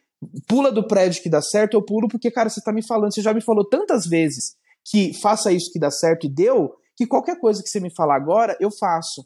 pula 0.47 0.71
do 0.71 0.87
prédio 0.87 1.21
que 1.21 1.29
dá 1.29 1.41
certo, 1.41 1.75
eu 1.75 1.83
pulo 1.83 2.07
porque, 2.07 2.31
cara, 2.31 2.49
você 2.49 2.61
tá 2.61 2.71
me 2.71 2.85
falando, 2.85 3.13
você 3.13 3.21
já 3.21 3.33
me 3.33 3.41
falou 3.41 3.63
tantas 3.63 4.07
vezes 4.07 4.55
que 4.83 5.13
faça 5.13 5.51
isso 5.51 5.71
que 5.71 5.79
dá 5.79 5.91
certo 5.91 6.25
e 6.25 6.29
deu, 6.29 6.75
que 6.95 7.05
qualquer 7.05 7.39
coisa 7.39 7.61
que 7.61 7.69
você 7.69 7.79
me 7.79 7.93
falar 7.93 8.15
agora, 8.15 8.57
eu 8.59 8.71
faço. 8.71 9.25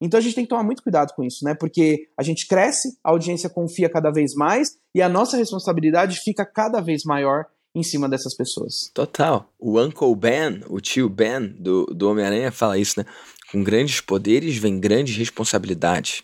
Então 0.00 0.18
a 0.18 0.20
gente 0.20 0.34
tem 0.34 0.44
que 0.44 0.50
tomar 0.50 0.64
muito 0.64 0.82
cuidado 0.82 1.12
com 1.14 1.22
isso, 1.22 1.44
né? 1.44 1.54
Porque 1.54 2.08
a 2.18 2.22
gente 2.22 2.46
cresce, 2.48 2.98
a 3.04 3.10
audiência 3.10 3.48
confia 3.48 3.88
cada 3.88 4.10
vez 4.10 4.34
mais 4.34 4.76
e 4.94 5.00
a 5.00 5.08
nossa 5.08 5.36
responsabilidade 5.36 6.20
fica 6.20 6.44
cada 6.44 6.80
vez 6.80 7.04
maior 7.04 7.46
em 7.74 7.82
cima 7.82 8.08
dessas 8.08 8.34
pessoas. 8.34 8.90
Total. 8.92 9.50
O 9.58 9.80
Uncle 9.80 10.14
Ben, 10.14 10.62
o 10.68 10.80
tio 10.80 11.08
Ben 11.08 11.48
do, 11.48 11.86
do 11.86 12.08
Homem-Aranha 12.10 12.52
fala 12.52 12.78
isso, 12.78 13.00
né? 13.00 13.06
Com 13.50 13.62
grandes 13.62 14.00
poderes 14.00 14.56
vem 14.56 14.78
grandes 14.78 15.16
responsabilidades. 15.16 16.22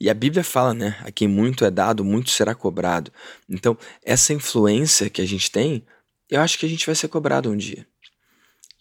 E 0.00 0.08
a 0.08 0.14
Bíblia 0.14 0.44
fala, 0.44 0.74
né? 0.74 0.98
A 1.00 1.10
quem 1.10 1.28
muito 1.28 1.64
é 1.64 1.70
dado, 1.70 2.04
muito 2.04 2.30
será 2.30 2.54
cobrado. 2.54 3.12
Então, 3.48 3.76
essa 4.02 4.32
influência 4.32 5.10
que 5.10 5.20
a 5.20 5.26
gente 5.26 5.50
tem, 5.50 5.84
eu 6.30 6.40
acho 6.40 6.58
que 6.58 6.66
a 6.66 6.68
gente 6.68 6.86
vai 6.86 6.94
ser 6.94 7.08
cobrado 7.08 7.50
um 7.50 7.56
dia. 7.56 7.86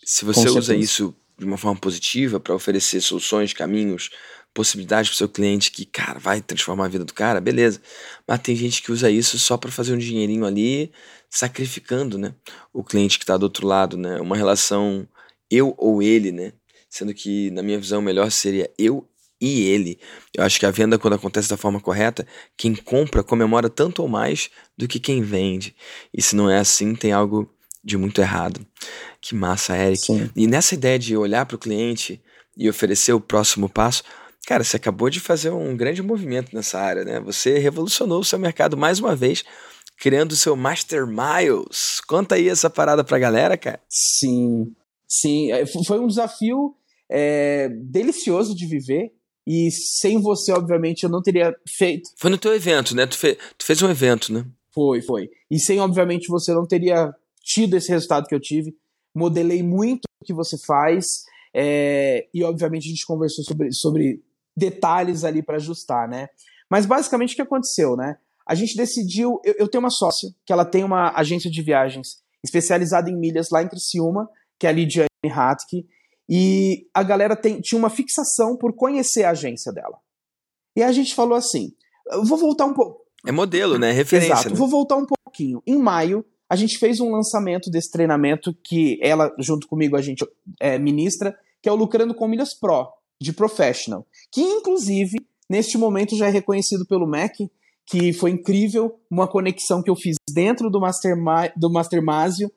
Se 0.04 0.24
você 0.24 0.50
usa 0.50 0.76
isso 0.76 1.14
de 1.38 1.46
uma 1.46 1.58
forma 1.58 1.80
positiva 1.80 2.40
para 2.40 2.56
oferecer 2.56 3.02
soluções, 3.02 3.54
caminhos, 3.54 4.10
possibilidades 4.58 5.12
para 5.12 5.14
o 5.14 5.18
seu 5.18 5.30
cliente 5.30 5.72
que, 5.72 5.86
cara, 5.86 6.18
vai 6.18 6.42
transformar 6.42 6.86
a 6.86 6.88
vida 6.88 7.06
do 7.06 7.14
cara, 7.14 7.40
beleza. 7.40 7.80
Mas 8.28 8.40
tem 8.40 8.56
gente 8.56 8.82
que 8.82 8.92
usa 8.92 9.12
isso 9.12 9.38
só 9.38 9.56
para 9.56 9.70
fazer 9.70 9.94
um 9.94 10.00
dinheirinho 10.00 10.48
ali, 10.48 10.92
sacrificando, 11.30 12.18
né? 12.18 12.34
O 12.74 12.84
cliente 12.84 13.20
que 13.20 13.24
está 13.24 13.38
do 13.38 13.44
outro 13.44 13.68
lado, 13.68 13.96
né? 13.96 14.20
Uma 14.20 14.36
relação 14.36 15.08
eu 15.52 15.76
ou 15.78 16.02
ele, 16.02 16.32
né? 16.32 16.54
Sendo 16.90 17.14
que, 17.14 17.52
na 17.52 17.62
minha 17.62 17.78
visão, 17.78 18.02
melhor 18.02 18.32
seria 18.32 18.68
eu 18.80 19.08
e 19.40 19.66
ele. 19.68 20.00
Eu 20.36 20.44
acho 20.44 20.60
que 20.60 20.66
a 20.66 20.72
venda, 20.72 20.98
quando 20.98 21.14
acontece 21.14 21.48
da 21.48 21.56
forma 21.56 21.80
correta, 21.80 22.26
quem 22.58 22.74
compra 22.74 23.24
comemora 23.24 23.70
tanto 23.70 24.02
ou 24.02 24.08
mais 24.08 24.50
do 24.76 24.88
que 24.88 25.00
quem 25.00 25.22
vende. 25.22 25.76
E 26.12 26.20
se 26.20 26.36
não 26.36 26.50
é 26.50 26.58
assim, 26.58 26.96
tem 26.96 27.12
algo 27.12 27.48
de 27.84 27.96
muito 27.96 28.20
errado. 28.20 28.66
Que 29.22 29.36
massa, 29.36 29.78
Eric. 29.78 30.02
Sim. 30.02 30.32
E 30.36 30.48
nessa 30.48 30.74
ideia 30.74 30.98
de 30.98 31.16
olhar 31.16 31.46
para 31.46 31.58
o 31.58 31.60
cliente 31.60 32.20
e 32.58 32.68
oferecer 32.68 33.14
o 33.14 33.22
próximo 33.22 33.70
passo, 33.70 34.04
Cara, 34.48 34.64
você 34.64 34.78
acabou 34.78 35.10
de 35.10 35.20
fazer 35.20 35.50
um 35.50 35.76
grande 35.76 36.02
movimento 36.02 36.56
nessa 36.56 36.80
área, 36.80 37.04
né? 37.04 37.20
Você 37.20 37.60
revolucionou 37.60 38.22
o 38.22 38.24
seu 38.24 38.40
mercado 38.40 38.78
mais 38.78 38.98
uma 38.98 39.14
vez, 39.14 39.44
criando 40.00 40.32
o 40.32 40.38
seu 40.38 40.56
Master 40.56 41.06
Miles. 41.06 42.00
Conta 42.08 42.36
aí 42.36 42.48
essa 42.48 42.70
parada 42.70 43.04
pra 43.04 43.20
galera, 43.20 43.58
cara. 43.58 43.82
Sim, 43.90 44.74
sim. 45.06 45.52
É, 45.52 45.66
foi 45.66 46.00
um 46.00 46.08
desafio 46.08 46.74
é, 47.12 47.68
delicioso 47.92 48.56
de 48.56 48.66
viver. 48.66 49.12
E 49.46 49.70
sem 49.70 50.22
você, 50.22 50.54
obviamente, 50.54 51.04
eu 51.04 51.10
não 51.10 51.22
teria 51.22 51.54
feito. 51.78 52.10
Foi 52.18 52.32
no 52.32 52.38
teu 52.38 52.54
evento, 52.56 52.96
né? 52.96 53.06
Tu, 53.06 53.18
fe... 53.18 53.38
tu 53.58 53.66
fez 53.66 53.82
um 53.82 53.90
evento, 53.90 54.32
né? 54.32 54.46
Foi, 54.74 55.02
foi. 55.02 55.30
E 55.52 55.60
sem, 55.60 55.82
obviamente, 55.82 56.30
você 56.30 56.54
não 56.54 56.66
teria 56.66 57.14
tido 57.44 57.76
esse 57.76 57.90
resultado 57.90 58.28
que 58.28 58.36
eu 58.36 58.40
tive. 58.40 58.74
Modelei 59.14 59.62
muito 59.62 60.04
o 60.22 60.26
que 60.26 60.34
você 60.34 60.58
faz. 60.58 61.26
É... 61.54 62.28
e, 62.34 62.46
obviamente, 62.46 62.86
a 62.86 62.90
gente 62.90 63.06
conversou 63.06 63.44
sobre, 63.44 63.74
sobre 63.74 64.22
detalhes 64.58 65.24
ali 65.24 65.44
para 65.44 65.58
ajustar, 65.58 66.10
né? 66.10 66.28
Mas 66.70 66.86
basicamente 66.86 67.34
o 67.34 67.36
que 67.36 67.42
aconteceu, 67.44 67.96
né? 67.96 68.18
A 68.46 68.56
gente 68.56 68.76
decidiu. 68.76 69.40
Eu, 69.44 69.56
eu, 69.60 69.68
tenho 69.68 69.84
uma 69.84 69.92
sócia 69.92 70.30
que 70.46 70.52
ela 70.52 70.66
tem 70.66 70.84
uma 70.84 71.12
agência 71.16 71.50
de 71.50 71.62
viagens 71.62 72.24
especializada 72.44 73.10
em 73.10 73.16
milhas 73.16 73.50
lá 73.52 73.62
em 73.62 73.68
Criciúma, 73.68 74.28
que 74.60 74.66
é 74.66 74.70
a 74.70 74.74
Lidiane 74.74 75.08
Hatke, 75.26 75.86
e 76.28 76.88
a 76.94 77.04
galera 77.04 77.36
tem, 77.36 77.62
tinha 77.62 77.78
uma 77.78 77.90
fixação 77.90 78.58
por 78.58 78.74
conhecer 78.74 79.24
a 79.24 79.32
agência 79.32 79.72
dela. 79.72 79.98
E 80.76 80.82
a 80.82 80.92
gente 80.92 81.14
falou 81.14 81.38
assim: 81.38 81.72
vou 82.24 82.38
voltar 82.38 82.66
um 82.66 82.74
pouco. 82.74 83.06
É 83.26 83.32
modelo, 83.32 83.78
né? 83.78 83.92
Referência. 83.92 84.34
Exato, 84.34 84.50
né? 84.50 84.56
vou 84.56 84.68
voltar 84.68 84.96
um 84.96 85.06
pouquinho. 85.06 85.62
Em 85.68 85.78
maio, 85.78 86.26
a 86.50 86.56
gente 86.56 86.80
fez 86.80 87.00
um 87.00 87.12
lançamento 87.12 87.70
desse 87.70 87.92
treinamento 87.92 88.56
que 88.64 88.98
ela, 89.04 89.34
junto 89.40 89.68
comigo, 89.68 89.96
a 89.96 90.02
gente 90.02 90.26
é, 90.60 90.80
ministra, 90.80 91.38
que 91.62 91.70
é 91.70 91.72
o 91.72 91.76
Lucrando 91.76 92.16
com 92.16 92.28
Milhas 92.28 92.54
Pro 92.54 92.88
de 93.22 93.34
professional, 93.34 94.06
que 94.32 94.42
inclusive 94.42 95.18
neste 95.50 95.78
momento 95.78 96.16
já 96.16 96.28
é 96.28 96.30
reconhecido 96.30 96.86
pelo 96.86 97.08
MEC, 97.08 97.50
que 97.86 98.12
foi 98.12 98.32
incrível, 98.32 99.00
uma 99.10 99.28
conexão 99.28 99.82
que 99.82 99.90
eu 99.90 99.96
fiz 99.96 100.18
dentro 100.30 100.70
do 100.70 100.80
Master 100.80 101.16
do 101.56 101.72
Mastermásio 101.72 102.52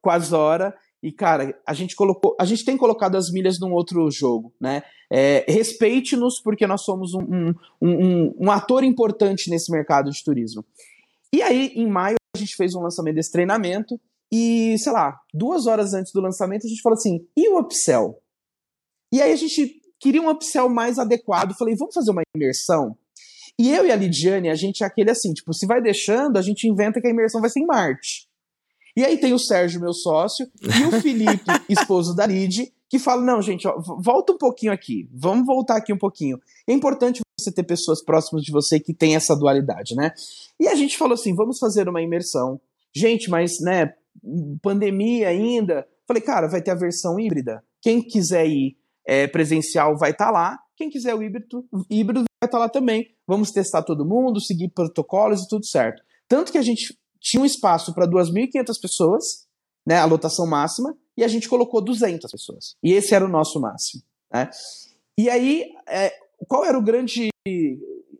com 0.00 0.10
a 0.10 0.18
Zora 0.18 0.74
e 1.02 1.12
cara, 1.12 1.56
a 1.66 1.74
gente 1.74 1.94
colocou, 1.94 2.36
a 2.40 2.44
gente 2.44 2.64
tem 2.64 2.76
colocado 2.76 3.16
as 3.16 3.30
milhas 3.30 3.60
num 3.60 3.72
outro 3.72 4.10
jogo, 4.10 4.52
né? 4.60 4.82
É, 5.10 5.44
Respeite-nos 5.46 6.40
porque 6.42 6.66
nós 6.66 6.82
somos 6.82 7.14
um, 7.14 7.20
um, 7.20 7.54
um, 7.80 8.34
um, 8.40 8.50
ator 8.50 8.82
importante 8.82 9.50
nesse 9.50 9.70
mercado 9.70 10.10
de 10.10 10.24
turismo. 10.24 10.64
E 11.32 11.42
aí, 11.42 11.72
em 11.76 11.88
maio, 11.88 12.16
a 12.34 12.38
gente 12.38 12.56
fez 12.56 12.74
um 12.74 12.80
lançamento 12.80 13.14
desse 13.16 13.30
treinamento 13.30 14.00
e, 14.32 14.76
sei 14.78 14.92
lá, 14.92 15.16
duas 15.32 15.66
horas 15.66 15.94
antes 15.94 16.12
do 16.12 16.20
lançamento, 16.20 16.66
a 16.66 16.68
gente 16.68 16.82
falou 16.82 16.96
assim: 16.96 17.24
e 17.36 17.48
o 17.48 17.58
upsell? 17.58 18.20
E 19.12 19.22
aí 19.22 19.32
a 19.32 19.36
gente 19.36 19.80
queria 19.98 20.22
um 20.22 20.30
upsell 20.30 20.68
mais 20.68 20.98
adequado. 20.98 21.56
Falei, 21.56 21.74
vamos 21.74 21.94
fazer 21.94 22.10
uma 22.10 22.22
imersão? 22.34 22.96
E 23.58 23.70
eu 23.70 23.86
e 23.86 23.92
a 23.92 23.96
Lidiane, 23.96 24.50
a 24.50 24.54
gente 24.54 24.84
é 24.84 24.86
aquele 24.86 25.10
assim, 25.10 25.32
tipo, 25.32 25.52
se 25.54 25.66
vai 25.66 25.80
deixando, 25.80 26.36
a 26.36 26.42
gente 26.42 26.68
inventa 26.68 27.00
que 27.00 27.06
a 27.06 27.10
imersão 27.10 27.40
vai 27.40 27.48
ser 27.48 27.60
em 27.60 27.66
Marte. 27.66 28.28
E 28.94 29.04
aí 29.04 29.18
tem 29.18 29.32
o 29.32 29.38
Sérgio, 29.38 29.80
meu 29.80 29.92
sócio, 29.92 30.46
e 30.62 30.84
o 30.84 31.00
Felipe, 31.00 31.44
esposo 31.68 32.14
da 32.14 32.26
Lid, 32.26 32.72
que 32.88 32.98
fala: 32.98 33.22
não, 33.22 33.42
gente, 33.42 33.66
ó, 33.66 33.78
volta 33.78 34.32
um 34.32 34.38
pouquinho 34.38 34.72
aqui, 34.72 35.08
vamos 35.12 35.46
voltar 35.46 35.76
aqui 35.76 35.92
um 35.92 35.98
pouquinho. 35.98 36.38
É 36.66 36.72
importante 36.72 37.20
você 37.38 37.52
ter 37.52 37.62
pessoas 37.62 38.02
próximas 38.02 38.42
de 38.42 38.50
você 38.50 38.80
que 38.80 38.94
tem 38.94 39.14
essa 39.14 39.36
dualidade, 39.36 39.94
né? 39.94 40.12
E 40.58 40.66
a 40.66 40.74
gente 40.74 40.96
falou 40.96 41.14
assim: 41.14 41.34
vamos 41.34 41.58
fazer 41.58 41.88
uma 41.88 42.02
imersão. 42.02 42.60
Gente, 42.94 43.28
mas, 43.28 43.60
né, 43.60 43.92
pandemia 44.62 45.28
ainda. 45.28 45.86
Falei, 46.06 46.22
cara, 46.22 46.46
vai 46.46 46.62
ter 46.62 46.70
a 46.70 46.74
versão 46.74 47.20
híbrida. 47.20 47.62
Quem 47.82 48.00
quiser 48.00 48.46
ir 48.46 48.76
é, 49.06 49.26
presencial 49.26 49.96
vai 49.96 50.10
estar 50.10 50.26
tá 50.26 50.30
lá. 50.30 50.58
Quem 50.76 50.90
quiser 50.90 51.14
o 51.14 51.22
híbrido, 51.22 51.64
híbrido 51.88 52.20
vai 52.20 52.46
estar 52.46 52.48
tá 52.48 52.58
lá 52.58 52.68
também. 52.68 53.14
Vamos 53.26 53.50
testar 53.50 53.82
todo 53.82 54.04
mundo, 54.04 54.40
seguir 54.40 54.68
protocolos 54.68 55.42
e 55.42 55.48
tudo 55.48 55.64
certo. 55.64 56.02
Tanto 56.28 56.52
que 56.52 56.58
a 56.58 56.62
gente 56.62 56.98
tinha 57.20 57.42
um 57.42 57.46
espaço 57.46 57.94
para 57.94 58.06
2.500 58.06 58.80
pessoas, 58.80 59.46
né, 59.86 59.96
a 59.98 60.04
lotação 60.04 60.46
máxima, 60.46 60.96
e 61.16 61.24
a 61.24 61.28
gente 61.28 61.48
colocou 61.48 61.82
200 61.82 62.30
pessoas. 62.30 62.76
E 62.82 62.92
esse 62.92 63.14
era 63.14 63.24
o 63.24 63.28
nosso 63.28 63.60
máximo. 63.60 64.02
Né? 64.32 64.50
E 65.18 65.30
aí, 65.30 65.64
é, 65.88 66.12
qual 66.46 66.64
era 66.64 66.78
o 66.78 66.82
grande 66.82 67.30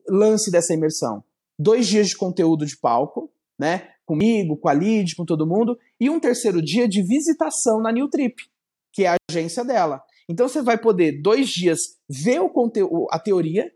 lance 0.09 0.51
dessa 0.51 0.73
imersão? 0.73 1.23
Dois 1.59 1.87
dias 1.87 2.09
de 2.09 2.17
conteúdo 2.17 2.65
de 2.65 2.77
palco, 2.77 3.31
né? 3.59 3.91
Comigo, 4.05 4.57
com 4.57 4.69
a 4.69 4.75
Lid, 4.75 5.17
com 5.17 5.25
todo 5.25 5.47
mundo, 5.47 5.79
e 6.01 6.09
um 6.09 6.21
terceiro 6.21 6.63
dia 6.63 6.89
de 6.89 7.03
visitação 7.03 7.81
na 7.81 7.91
New 7.91 8.09
Trip, 8.09 8.37
que 8.93 9.05
é 9.05 9.09
a 9.09 9.17
agência 9.31 9.65
dela. 9.65 10.03
Então 10.29 10.49
você 10.49 10.61
vai 10.61 10.77
poder 10.77 11.23
dois 11.23 11.49
dias 11.49 11.97
ver 12.09 12.41
o 12.41 12.49
conteúdo, 12.49 13.07
a 13.11 13.19
teoria, 13.19 13.73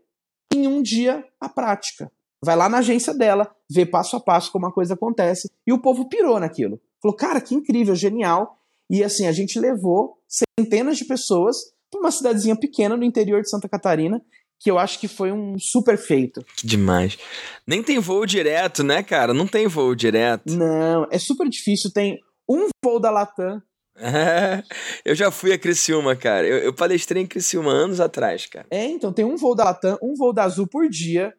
em 0.53 0.67
um 0.67 0.81
dia 0.81 1.25
a 1.39 1.47
prática. 1.47 2.11
Vai 2.43 2.55
lá 2.55 2.67
na 2.67 2.79
agência 2.79 3.13
dela, 3.13 3.53
ver 3.69 3.85
passo 3.85 4.15
a 4.15 4.19
passo 4.19 4.51
como 4.51 4.65
a 4.65 4.73
coisa 4.73 4.95
acontece. 4.95 5.49
E 5.65 5.71
o 5.71 5.79
povo 5.79 6.09
pirou 6.09 6.39
naquilo. 6.39 6.81
Falou, 7.01 7.15
cara, 7.15 7.39
que 7.39 7.55
incrível, 7.55 7.95
genial. 7.95 8.57
E 8.89 9.03
assim, 9.03 9.27
a 9.27 9.31
gente 9.31 9.59
levou 9.59 10.17
centenas 10.27 10.97
de 10.97 11.05
pessoas 11.05 11.57
para 11.89 11.99
uma 11.99 12.11
cidadezinha 12.11 12.55
pequena 12.55 12.97
no 12.97 13.03
interior 13.03 13.41
de 13.41 13.49
Santa 13.49 13.69
Catarina, 13.69 14.21
que 14.59 14.69
eu 14.69 14.77
acho 14.77 14.99
que 14.99 15.07
foi 15.07 15.31
um 15.31 15.57
super 15.59 15.97
feito. 15.97 16.43
Que 16.55 16.65
demais. 16.67 17.17
Nem 17.65 17.83
tem 17.83 17.99
voo 17.99 18.25
direto, 18.25 18.83
né, 18.83 19.01
cara? 19.03 19.33
Não 19.33 19.47
tem 19.47 19.67
voo 19.67 19.95
direto. 19.95 20.51
Não, 20.51 21.07
é 21.11 21.17
super 21.17 21.47
difícil. 21.47 21.91
Tem 21.91 22.19
um 22.49 22.67
voo 22.83 22.99
da 22.99 23.11
Latam. 23.11 23.61
Eu 25.05 25.15
já 25.15 25.31
fui 25.31 25.53
a 25.53 25.57
Criciúma, 25.57 26.15
cara. 26.15 26.47
Eu, 26.47 26.57
eu 26.57 26.73
palestrei 26.73 27.23
em 27.23 27.27
Criciúma 27.27 27.71
anos 27.71 27.99
atrás, 27.99 28.45
cara. 28.45 28.67
É, 28.69 28.85
então 28.85 29.13
tem 29.13 29.25
um 29.25 29.35
voo 29.35 29.55
da 29.55 29.65
Latam, 29.65 29.97
um 30.01 30.15
voo 30.15 30.33
da 30.33 30.43
Azul 30.43 30.67
por 30.67 30.89
dia. 30.89 31.33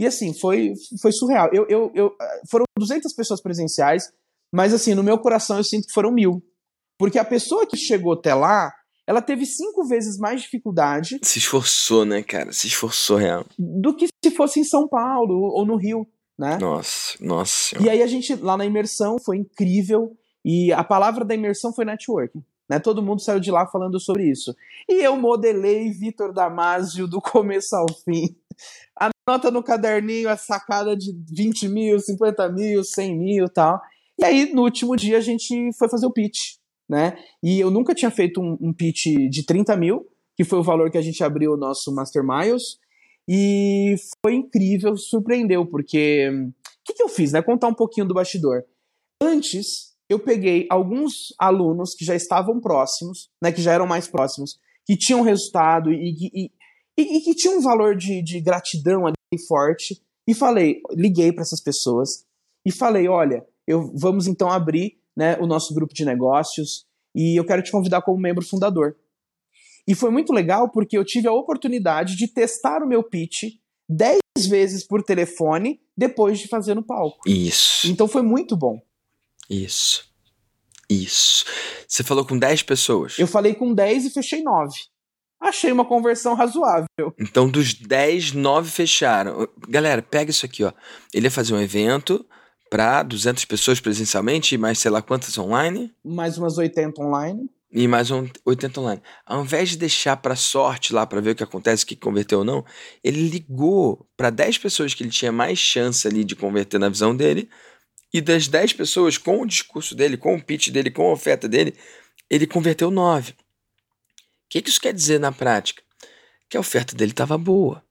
E 0.00 0.06
assim, 0.06 0.32
foi, 0.32 0.74
foi 1.02 1.12
surreal. 1.12 1.50
Eu, 1.52 1.66
eu, 1.68 1.92
eu, 1.94 2.16
foram 2.50 2.64
200 2.78 3.12
pessoas 3.14 3.40
presenciais, 3.40 4.10
mas 4.54 4.72
assim, 4.72 4.94
no 4.94 5.02
meu 5.02 5.18
coração 5.18 5.56
eu 5.56 5.64
sinto 5.64 5.88
que 5.88 5.92
foram 5.92 6.12
mil. 6.12 6.42
Porque 6.98 7.18
a 7.18 7.24
pessoa 7.24 7.66
que 7.66 7.76
chegou 7.76 8.12
até 8.12 8.34
lá, 8.34 8.72
ela 9.06 9.22
teve 9.22 9.46
cinco 9.46 9.86
vezes 9.86 10.18
mais 10.18 10.42
dificuldade. 10.42 11.18
Se 11.22 11.38
esforçou, 11.38 12.04
né, 12.04 12.22
cara? 12.22 12.52
Se 12.52 12.66
esforçou 12.66 13.16
real. 13.16 13.44
Do 13.58 13.96
que 13.96 14.06
se 14.24 14.30
fosse 14.30 14.60
em 14.60 14.64
São 14.64 14.88
Paulo 14.88 15.34
ou 15.34 15.64
no 15.64 15.76
Rio, 15.76 16.06
né? 16.38 16.58
Nossa, 16.58 17.16
nossa. 17.20 17.82
E 17.82 17.88
aí 17.88 18.02
a 18.02 18.06
gente, 18.06 18.34
lá 18.36 18.56
na 18.56 18.64
imersão, 18.64 19.16
foi 19.18 19.38
incrível. 19.38 20.16
E 20.44 20.72
a 20.72 20.84
palavra 20.84 21.24
da 21.24 21.34
imersão 21.34 21.72
foi 21.72 21.84
networking. 21.84 22.42
Né? 22.68 22.78
Todo 22.78 23.02
mundo 23.02 23.20
saiu 23.20 23.40
de 23.40 23.50
lá 23.50 23.66
falando 23.66 23.98
sobre 23.98 24.30
isso. 24.30 24.54
E 24.88 25.02
eu 25.02 25.16
modelei 25.16 25.90
Vitor 25.90 26.32
Damasio 26.32 27.06
do 27.06 27.20
começo 27.20 27.74
ao 27.74 27.86
fim. 28.04 28.36
Anota 29.26 29.50
no 29.50 29.62
caderninho 29.62 30.28
a 30.28 30.36
sacada 30.36 30.96
de 30.96 31.12
20 31.30 31.68
mil, 31.68 31.98
50 31.98 32.48
mil, 32.50 32.82
100 32.82 33.18
mil 33.18 33.44
e 33.46 33.50
tal. 33.50 33.80
E 34.18 34.24
aí, 34.24 34.52
no 34.52 34.62
último 34.62 34.96
dia, 34.96 35.18
a 35.18 35.20
gente 35.20 35.70
foi 35.78 35.88
fazer 35.88 36.06
o 36.06 36.12
pitch 36.12 36.58
né? 36.88 37.18
E 37.42 37.60
eu 37.60 37.70
nunca 37.70 37.94
tinha 37.94 38.10
feito 38.10 38.40
um, 38.40 38.56
um 38.60 38.72
pitch 38.72 39.06
de 39.28 39.44
30 39.44 39.76
mil, 39.76 40.06
que 40.36 40.44
foi 40.44 40.58
o 40.58 40.62
valor 40.62 40.90
que 40.90 40.96
a 40.96 41.02
gente 41.02 41.22
abriu 41.22 41.52
o 41.52 41.56
nosso 41.56 41.94
Master 41.94 42.24
Miles. 42.24 42.78
E 43.28 43.94
foi 44.24 44.34
incrível, 44.34 44.96
surpreendeu, 44.96 45.66
porque 45.66 46.30
o 46.30 46.52
que, 46.84 46.94
que 46.94 47.02
eu 47.02 47.08
fiz, 47.08 47.32
né? 47.32 47.42
Contar 47.42 47.68
um 47.68 47.74
pouquinho 47.74 48.06
do 48.06 48.14
bastidor. 48.14 48.64
Antes, 49.22 49.87
eu 50.08 50.18
peguei 50.18 50.66
alguns 50.70 51.34
alunos 51.38 51.94
que 51.94 52.04
já 52.04 52.14
estavam 52.14 52.60
próximos, 52.60 53.28
né? 53.42 53.52
Que 53.52 53.60
já 53.60 53.72
eram 53.72 53.86
mais 53.86 54.08
próximos, 54.08 54.58
que 54.86 54.96
tinham 54.96 55.20
resultado 55.22 55.92
e, 55.92 56.30
e, 56.32 56.50
e, 56.98 57.18
e 57.18 57.20
que 57.20 57.34
tinham 57.34 57.58
um 57.58 57.62
valor 57.62 57.94
de, 57.94 58.22
de 58.22 58.40
gratidão 58.40 59.06
ali 59.06 59.46
forte. 59.46 60.00
E 60.26 60.34
falei, 60.34 60.80
liguei 60.92 61.32
para 61.32 61.42
essas 61.42 61.62
pessoas 61.62 62.24
e 62.64 62.72
falei: 62.72 63.08
olha, 63.08 63.46
eu 63.66 63.92
vamos 63.94 64.26
então 64.26 64.50
abrir 64.50 64.98
né, 65.16 65.36
o 65.38 65.46
nosso 65.46 65.74
grupo 65.74 65.92
de 65.92 66.04
negócios 66.04 66.86
e 67.14 67.38
eu 67.38 67.44
quero 67.44 67.62
te 67.62 67.70
convidar 67.70 68.02
como 68.02 68.20
membro 68.20 68.44
fundador. 68.44 68.96
E 69.86 69.94
foi 69.94 70.10
muito 70.10 70.32
legal 70.32 70.70
porque 70.70 70.96
eu 70.96 71.04
tive 71.04 71.28
a 71.28 71.32
oportunidade 71.32 72.14
de 72.14 72.28
testar 72.28 72.82
o 72.82 72.86
meu 72.86 73.02
pitch 73.02 73.54
10 73.88 74.18
vezes 74.48 74.86
por 74.86 75.02
telefone 75.02 75.80
depois 75.96 76.38
de 76.38 76.46
fazer 76.46 76.74
no 76.74 76.82
palco. 76.82 77.18
Isso. 77.26 77.88
Então 77.88 78.06
foi 78.06 78.22
muito 78.22 78.56
bom. 78.56 78.80
Isso. 79.48 80.04
Isso. 80.88 81.44
Você 81.86 82.02
falou 82.02 82.24
com 82.24 82.38
10 82.38 82.62
pessoas? 82.62 83.18
Eu 83.18 83.26
falei 83.26 83.54
com 83.54 83.74
10 83.74 84.06
e 84.06 84.10
fechei 84.10 84.42
9. 84.42 84.72
Achei 85.40 85.70
uma 85.70 85.84
conversão 85.84 86.34
razoável. 86.34 86.86
Então, 87.18 87.48
dos 87.48 87.74
10, 87.74 88.32
9 88.32 88.70
fecharam. 88.70 89.48
Galera, 89.68 90.02
pega 90.02 90.30
isso 90.30 90.44
aqui, 90.44 90.64
ó. 90.64 90.72
Ele 91.14 91.26
ia 91.26 91.30
fazer 91.30 91.54
um 91.54 91.60
evento, 91.60 92.26
para 92.68 93.02
200 93.02 93.44
pessoas 93.44 93.80
presencialmente 93.80 94.54
e 94.54 94.58
mais 94.58 94.78
sei 94.78 94.90
lá 94.90 95.02
quantas 95.02 95.36
online. 95.38 95.92
Mais 96.04 96.38
umas 96.38 96.58
80 96.58 97.02
online. 97.02 97.50
E 97.70 97.86
mais 97.86 98.10
um 98.10 98.26
80 98.46 98.80
online. 98.80 99.02
Ao 99.26 99.42
invés 99.42 99.70
de 99.70 99.76
deixar 99.76 100.16
para 100.16 100.34
sorte 100.34 100.92
lá 100.92 101.06
para 101.06 101.20
ver 101.20 101.32
o 101.32 101.34
que 101.34 101.42
acontece, 101.42 101.84
o 101.84 101.86
que 101.86 101.96
converteu 101.96 102.38
ou 102.38 102.44
não, 102.44 102.64
ele 103.04 103.28
ligou 103.28 104.06
para 104.16 104.30
10 104.30 104.58
pessoas 104.58 104.94
que 104.94 105.02
ele 105.02 105.10
tinha 105.10 105.30
mais 105.30 105.58
chance 105.58 106.06
ali 106.06 106.24
de 106.24 106.34
converter 106.34 106.78
na 106.78 106.88
visão 106.88 107.14
dele. 107.14 107.48
E 108.12 108.20
das 108.20 108.48
10 108.48 108.72
pessoas, 108.72 109.18
com 109.18 109.42
o 109.42 109.46
discurso 109.46 109.94
dele, 109.94 110.16
com 110.16 110.34
o 110.34 110.42
pitch 110.42 110.68
dele, 110.70 110.90
com 110.90 111.08
a 111.08 111.12
oferta 111.12 111.48
dele, 111.48 111.74
ele 112.30 112.46
converteu 112.46 112.90
9. 112.90 113.32
O 113.32 113.34
que, 114.48 114.62
que 114.62 114.70
isso 114.70 114.80
quer 114.80 114.94
dizer 114.94 115.20
na 115.20 115.30
prática? 115.30 115.82
Que 116.48 116.56
a 116.56 116.60
oferta 116.60 116.96
dele 116.96 117.12
estava 117.12 117.36
boa. 117.36 117.84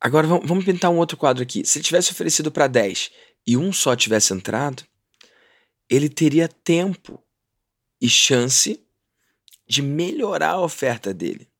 Agora 0.00 0.26
vamos 0.26 0.64
pintar 0.64 0.90
um 0.90 0.98
outro 0.98 1.16
quadro 1.16 1.42
aqui. 1.42 1.64
Se 1.64 1.78
ele 1.78 1.84
tivesse 1.84 2.10
oferecido 2.10 2.50
para 2.50 2.66
10 2.66 3.12
e 3.46 3.56
um 3.56 3.72
só 3.72 3.94
tivesse 3.94 4.32
entrado, 4.32 4.84
ele 5.88 6.08
teria 6.08 6.48
tempo 6.48 7.22
e 8.00 8.08
chance 8.08 8.84
de 9.68 9.80
melhorar 9.80 10.50
a 10.50 10.60
oferta 10.60 11.14
dele. 11.14 11.51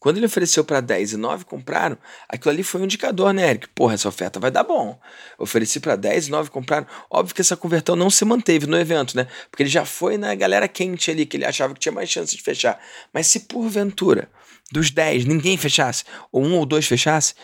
Quando 0.00 0.16
ele 0.16 0.24
ofereceu 0.24 0.64
para 0.64 0.80
10 0.80 1.12
e 1.12 1.16
9 1.18 1.44
compraram, 1.44 1.98
aquilo 2.26 2.50
ali 2.52 2.62
foi 2.62 2.80
um 2.80 2.84
indicador, 2.84 3.34
né, 3.34 3.50
Eric? 3.50 3.68
Porra, 3.68 3.92
essa 3.92 4.08
oferta 4.08 4.40
vai 4.40 4.50
dar 4.50 4.64
bom. 4.64 4.98
Ofereci 5.38 5.78
para 5.78 5.94
10 5.94 6.28
e 6.28 6.30
9 6.30 6.48
compraram. 6.48 6.86
Óbvio 7.10 7.34
que 7.34 7.42
essa 7.42 7.54
conversão 7.54 7.94
não 7.94 8.08
se 8.08 8.24
manteve 8.24 8.66
no 8.66 8.78
evento, 8.78 9.14
né? 9.14 9.28
Porque 9.50 9.62
ele 9.62 9.68
já 9.68 9.84
foi 9.84 10.16
na 10.16 10.34
galera 10.34 10.66
quente 10.66 11.10
ali, 11.10 11.26
que 11.26 11.36
ele 11.36 11.44
achava 11.44 11.74
que 11.74 11.80
tinha 11.80 11.92
mais 11.92 12.08
chance 12.08 12.34
de 12.34 12.42
fechar. 12.42 12.80
Mas 13.12 13.26
se 13.26 13.40
porventura 13.40 14.30
dos 14.72 14.90
10 14.90 15.26
ninguém 15.26 15.58
fechasse, 15.58 16.04
ou 16.32 16.42
um 16.42 16.56
ou 16.56 16.64
dois 16.64 16.86
fechasse, 16.86 17.34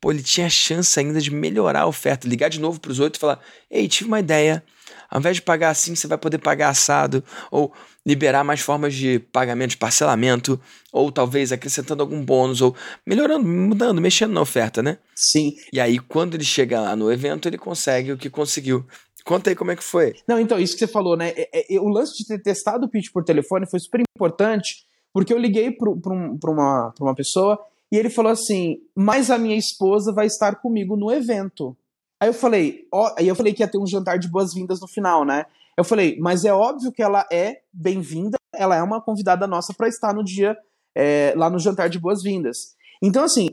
pô, 0.00 0.10
ele 0.10 0.22
tinha 0.22 0.48
chance 0.48 0.98
ainda 0.98 1.20
de 1.20 1.30
melhorar 1.30 1.82
a 1.82 1.86
oferta, 1.86 2.26
ligar 2.26 2.48
de 2.48 2.58
novo 2.58 2.80
para 2.80 2.92
os 2.92 2.98
outros 2.98 3.18
e 3.18 3.20
falar: 3.20 3.40
ei, 3.70 3.86
tive 3.88 4.08
uma 4.08 4.20
ideia. 4.20 4.64
Ao 5.10 5.20
invés 5.20 5.36
de 5.36 5.42
pagar 5.42 5.68
assim, 5.68 5.94
você 5.94 6.06
vai 6.06 6.16
poder 6.18 6.38
pagar 6.38 6.70
assado, 6.70 7.22
ou 7.50 7.74
liberar 8.06 8.44
mais 8.44 8.60
formas 8.60 8.94
de 8.94 9.18
pagamento 9.18 9.70
de 9.70 9.76
parcelamento, 9.76 10.60
ou 10.92 11.10
talvez 11.10 11.50
acrescentando 11.50 12.02
algum 12.02 12.24
bônus, 12.24 12.62
ou 12.62 12.74
melhorando, 13.04 13.44
mudando, 13.44 14.00
mexendo 14.00 14.32
na 14.32 14.40
oferta, 14.40 14.80
né? 14.80 14.98
Sim. 15.16 15.56
E 15.72 15.80
aí, 15.80 15.98
quando 15.98 16.34
ele 16.34 16.44
chega 16.44 16.80
lá 16.80 16.94
no 16.94 17.10
evento, 17.10 17.48
ele 17.48 17.58
consegue 17.58 18.12
o 18.12 18.16
que 18.16 18.30
conseguiu. 18.30 18.86
Conta 19.24 19.50
aí 19.50 19.56
como 19.56 19.72
é 19.72 19.76
que 19.76 19.82
foi. 19.82 20.14
Não, 20.28 20.38
então, 20.38 20.56
isso 20.56 20.74
que 20.74 20.78
você 20.78 20.86
falou, 20.86 21.16
né? 21.16 21.32
É, 21.36 21.74
é, 21.74 21.80
o 21.80 21.88
lance 21.88 22.16
de 22.16 22.24
ter 22.28 22.40
testado 22.40 22.86
o 22.86 22.88
pitch 22.88 23.10
por 23.12 23.24
telefone 23.24 23.68
foi 23.68 23.80
super 23.80 24.00
importante, 24.00 24.86
porque 25.12 25.34
eu 25.34 25.38
liguei 25.38 25.72
para 25.72 25.90
um, 25.90 26.38
uma, 26.44 26.94
uma 27.00 27.14
pessoa 27.14 27.58
e 27.90 27.96
ele 27.96 28.08
falou 28.08 28.30
assim: 28.30 28.76
Mas 28.94 29.28
a 29.28 29.36
minha 29.36 29.56
esposa 29.56 30.12
vai 30.12 30.26
estar 30.26 30.54
comigo 30.56 30.96
no 30.96 31.10
evento. 31.10 31.76
Aí 32.20 32.28
eu 32.28 32.34
falei, 32.34 32.86
ó, 32.92 33.14
aí 33.18 33.28
eu 33.28 33.34
falei 33.34 33.52
que 33.52 33.62
ia 33.62 33.68
ter 33.68 33.78
um 33.78 33.86
jantar 33.86 34.18
de 34.18 34.28
boas-vindas 34.28 34.80
no 34.80 34.88
final, 34.88 35.24
né? 35.24 35.44
Eu 35.76 35.84
falei, 35.84 36.16
mas 36.18 36.44
é 36.44 36.52
óbvio 36.52 36.90
que 36.90 37.02
ela 37.02 37.26
é 37.30 37.60
bem-vinda, 37.72 38.38
ela 38.54 38.76
é 38.76 38.82
uma 38.82 39.00
convidada 39.00 39.46
nossa 39.46 39.74
para 39.74 39.88
estar 39.88 40.14
no 40.14 40.24
dia 40.24 40.56
é, 40.96 41.34
lá 41.36 41.50
no 41.50 41.58
jantar 41.58 41.90
de 41.90 41.98
boas-vindas. 41.98 42.74
Então, 43.02 43.24
assim, 43.24 43.48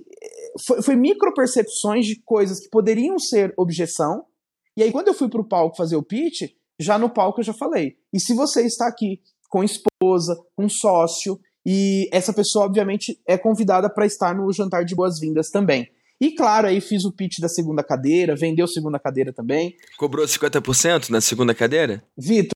foi, 0.66 0.82
foi 0.82 0.96
micro 0.96 1.34
percepções 1.34 2.06
de 2.06 2.22
coisas 2.24 2.60
que 2.62 2.70
poderiam 2.70 3.20
ser 3.20 3.54
objeção. 3.58 4.26
E 4.78 4.84
aí, 4.84 4.92
quando 4.92 5.10
eu 5.10 5.14
fui 5.14 5.30
pro 5.30 5.48
palco 5.48 5.76
fazer 5.76 5.98
o 5.98 6.04
pitch, 6.04 6.52
já 6.80 6.98
no 6.98 7.10
palco 7.10 7.42
eu 7.42 7.44
já 7.44 7.54
falei. 7.54 7.98
E 8.14 8.20
se 8.20 8.34
você 8.34 8.66
está 8.66 8.88
aqui 8.88 9.22
com 9.50 9.64
esposa, 9.64 10.38
com 10.56 10.70
sócio, 10.70 11.40
e 11.66 12.10
essa 12.12 12.34
pessoa, 12.34 12.66
obviamente, 12.66 13.20
é 13.28 13.38
convidada 13.38 13.90
para 13.90 14.06
estar 14.06 14.34
no 14.34 14.52
jantar 14.52 14.84
de 14.86 14.96
boas-vindas 14.96 15.50
também. 15.50 15.90
E 16.24 16.32
claro, 16.32 16.68
aí 16.68 16.80
fiz 16.80 17.04
o 17.04 17.12
pitch 17.12 17.40
da 17.40 17.50
segunda 17.50 17.84
cadeira, 17.84 18.34
vendeu 18.34 18.66
segunda 18.66 18.98
cadeira 18.98 19.34
também. 19.34 19.76
Cobrou 19.98 20.26
50% 20.26 21.10
na 21.10 21.20
segunda 21.20 21.54
cadeira? 21.54 22.02
Vitor, 22.18 22.56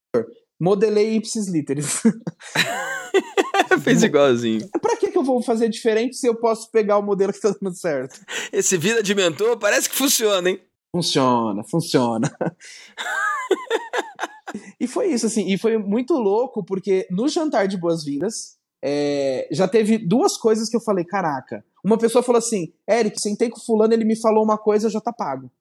modelei 0.57 1.15
ipsis 1.15 1.49
literis. 1.49 2.01
Fez 3.83 4.03
igualzinho. 4.03 4.69
Pra 4.81 4.95
que, 4.95 5.11
que 5.11 5.17
eu 5.17 5.23
vou 5.23 5.43
fazer 5.43 5.67
diferente 5.67 6.15
se 6.15 6.25
eu 6.25 6.35
posso 6.35 6.71
pegar 6.71 6.97
o 6.97 7.03
modelo 7.03 7.33
que 7.33 7.41
tá 7.41 7.53
dando 7.61 7.75
certo? 7.75 8.17
Esse 8.53 8.77
vida 8.77 9.03
de 9.03 9.13
mentor 9.13 9.59
parece 9.59 9.89
que 9.89 9.97
funciona, 9.97 10.49
hein? 10.49 10.61
Funciona, 10.95 11.61
funciona. 11.69 12.31
e 14.79 14.87
foi 14.87 15.07
isso, 15.07 15.25
assim, 15.25 15.51
e 15.51 15.57
foi 15.57 15.77
muito 15.77 16.13
louco, 16.13 16.63
porque 16.63 17.05
no 17.11 17.27
jantar 17.27 17.67
de 17.67 17.75
boas-vindas, 17.75 18.56
é, 18.83 19.47
já 19.51 19.67
teve 19.67 19.97
duas 19.97 20.37
coisas 20.37 20.69
que 20.69 20.77
eu 20.77 20.81
falei, 20.81 21.03
caraca. 21.03 21.63
Uma 21.83 21.97
pessoa 21.97 22.23
falou 22.23 22.39
assim, 22.39 22.73
Eric, 22.89 23.19
sentei 23.19 23.49
com 23.49 23.59
fulano, 23.59 23.93
ele 23.93 24.05
me 24.05 24.19
falou 24.19 24.43
uma 24.43 24.57
coisa, 24.57 24.89
já 24.89 25.01
tá 25.01 25.11
pago. 25.11 25.51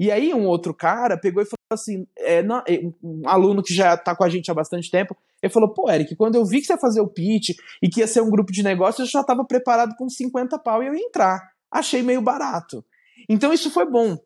E 0.00 0.10
aí 0.10 0.32
um 0.32 0.46
outro 0.46 0.72
cara 0.72 1.18
pegou 1.18 1.42
e 1.42 1.46
falou 1.46 1.58
assim, 1.72 2.06
é, 2.16 2.42
não, 2.42 2.58
é, 2.68 2.80
um 3.02 3.28
aluno 3.28 3.62
que 3.62 3.74
já 3.74 3.96
tá 3.96 4.14
com 4.14 4.22
a 4.22 4.28
gente 4.28 4.50
há 4.50 4.54
bastante 4.54 4.90
tempo, 4.90 5.16
ele 5.42 5.52
falou, 5.52 5.72
pô, 5.72 5.90
Eric, 5.90 6.14
quando 6.16 6.36
eu 6.36 6.44
vi 6.44 6.60
que 6.60 6.66
você 6.66 6.72
ia 6.72 6.78
fazer 6.78 7.00
o 7.00 7.08
pitch 7.08 7.50
e 7.82 7.88
que 7.88 8.00
ia 8.00 8.06
ser 8.06 8.20
um 8.20 8.30
grupo 8.30 8.52
de 8.52 8.62
negócio, 8.62 9.02
eu 9.02 9.06
já 9.06 9.22
tava 9.24 9.44
preparado 9.44 9.94
com 9.96 10.08
50 10.08 10.58
pau 10.58 10.82
e 10.82 10.86
eu 10.86 10.94
ia 10.94 11.04
entrar. 11.04 11.52
Achei 11.70 12.02
meio 12.02 12.22
barato. 12.22 12.84
Então 13.28 13.52
isso 13.52 13.70
foi 13.70 13.88
bom. 13.90 14.16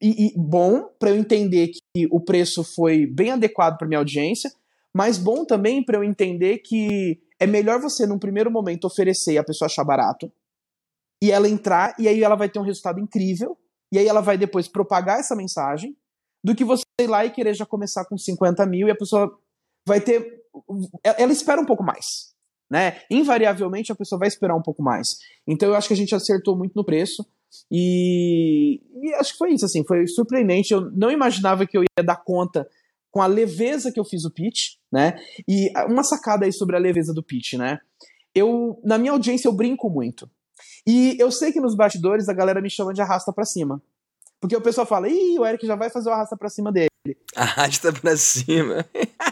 E, 0.00 0.28
e 0.28 0.32
bom 0.36 0.88
para 0.98 1.10
eu 1.10 1.16
entender 1.16 1.68
que 1.68 2.06
o 2.10 2.20
preço 2.20 2.62
foi 2.62 3.04
bem 3.04 3.32
adequado 3.32 3.76
para 3.76 3.88
minha 3.88 3.98
audiência, 3.98 4.50
mas 4.98 5.16
bom 5.16 5.44
também 5.44 5.80
para 5.80 5.96
eu 5.96 6.02
entender 6.02 6.58
que 6.58 7.22
é 7.38 7.46
melhor 7.46 7.80
você, 7.80 8.04
num 8.04 8.18
primeiro 8.18 8.50
momento, 8.50 8.84
oferecer 8.84 9.34
e 9.34 9.38
a 9.38 9.44
pessoa 9.44 9.66
achar 9.66 9.84
barato, 9.84 10.28
e 11.22 11.30
ela 11.30 11.48
entrar, 11.48 11.94
e 12.00 12.08
aí 12.08 12.20
ela 12.20 12.34
vai 12.34 12.48
ter 12.48 12.58
um 12.58 12.64
resultado 12.64 12.98
incrível, 12.98 13.56
e 13.92 13.98
aí 14.00 14.08
ela 14.08 14.20
vai 14.20 14.36
depois 14.36 14.66
propagar 14.66 15.20
essa 15.20 15.36
mensagem, 15.36 15.96
do 16.42 16.52
que 16.52 16.64
você 16.64 16.82
ir 17.00 17.06
lá 17.06 17.24
e 17.24 17.30
querer 17.30 17.54
já 17.54 17.64
começar 17.64 18.06
com 18.06 18.18
50 18.18 18.66
mil 18.66 18.88
e 18.88 18.90
a 18.90 18.96
pessoa 18.96 19.32
vai 19.86 20.00
ter. 20.00 20.42
Ela 21.04 21.32
espera 21.32 21.60
um 21.60 21.64
pouco 21.64 21.84
mais. 21.84 22.34
né? 22.68 23.00
Invariavelmente 23.08 23.92
a 23.92 23.94
pessoa 23.94 24.18
vai 24.18 24.26
esperar 24.26 24.56
um 24.56 24.62
pouco 24.62 24.82
mais. 24.82 25.18
Então 25.46 25.68
eu 25.68 25.76
acho 25.76 25.86
que 25.86 25.94
a 25.94 25.96
gente 25.96 26.14
acertou 26.14 26.56
muito 26.58 26.74
no 26.74 26.84
preço. 26.84 27.24
E, 27.70 28.82
e 29.00 29.14
acho 29.14 29.32
que 29.32 29.38
foi 29.38 29.52
isso, 29.52 29.64
assim, 29.64 29.84
foi 29.86 30.08
surpreendente. 30.08 30.74
Eu 30.74 30.90
não 30.90 31.08
imaginava 31.08 31.64
que 31.66 31.78
eu 31.78 31.82
ia 31.82 32.04
dar 32.04 32.16
conta 32.16 32.68
com 33.10 33.22
a 33.22 33.26
leveza 33.26 33.92
que 33.92 33.98
eu 33.98 34.04
fiz 34.04 34.24
o 34.24 34.30
pitch, 34.30 34.76
né? 34.92 35.18
E 35.46 35.70
uma 35.88 36.02
sacada 36.02 36.44
aí 36.44 36.52
sobre 36.52 36.76
a 36.76 36.78
leveza 36.78 37.12
do 37.12 37.22
pitch, 37.22 37.54
né? 37.54 37.78
Eu, 38.34 38.80
na 38.84 38.98
minha 38.98 39.12
audiência, 39.12 39.48
eu 39.48 39.52
brinco 39.52 39.90
muito. 39.90 40.30
E 40.86 41.16
eu 41.18 41.30
sei 41.30 41.52
que 41.52 41.60
nos 41.60 41.74
bastidores 41.74 42.28
a 42.28 42.32
galera 42.32 42.60
me 42.60 42.70
chama 42.70 42.94
de 42.94 43.02
arrasta 43.02 43.32
para 43.32 43.44
cima. 43.44 43.82
Porque 44.40 44.56
o 44.56 44.60
pessoal 44.60 44.86
fala, 44.86 45.08
ih, 45.08 45.38
o 45.38 45.44
Eric 45.44 45.66
já 45.66 45.74
vai 45.74 45.90
fazer 45.90 46.08
o 46.08 46.12
arrasta 46.12 46.36
pra 46.36 46.48
cima 46.48 46.70
dele. 46.70 46.88
Arrasta 47.34 47.92
pra 47.92 48.16
cima. 48.16 48.86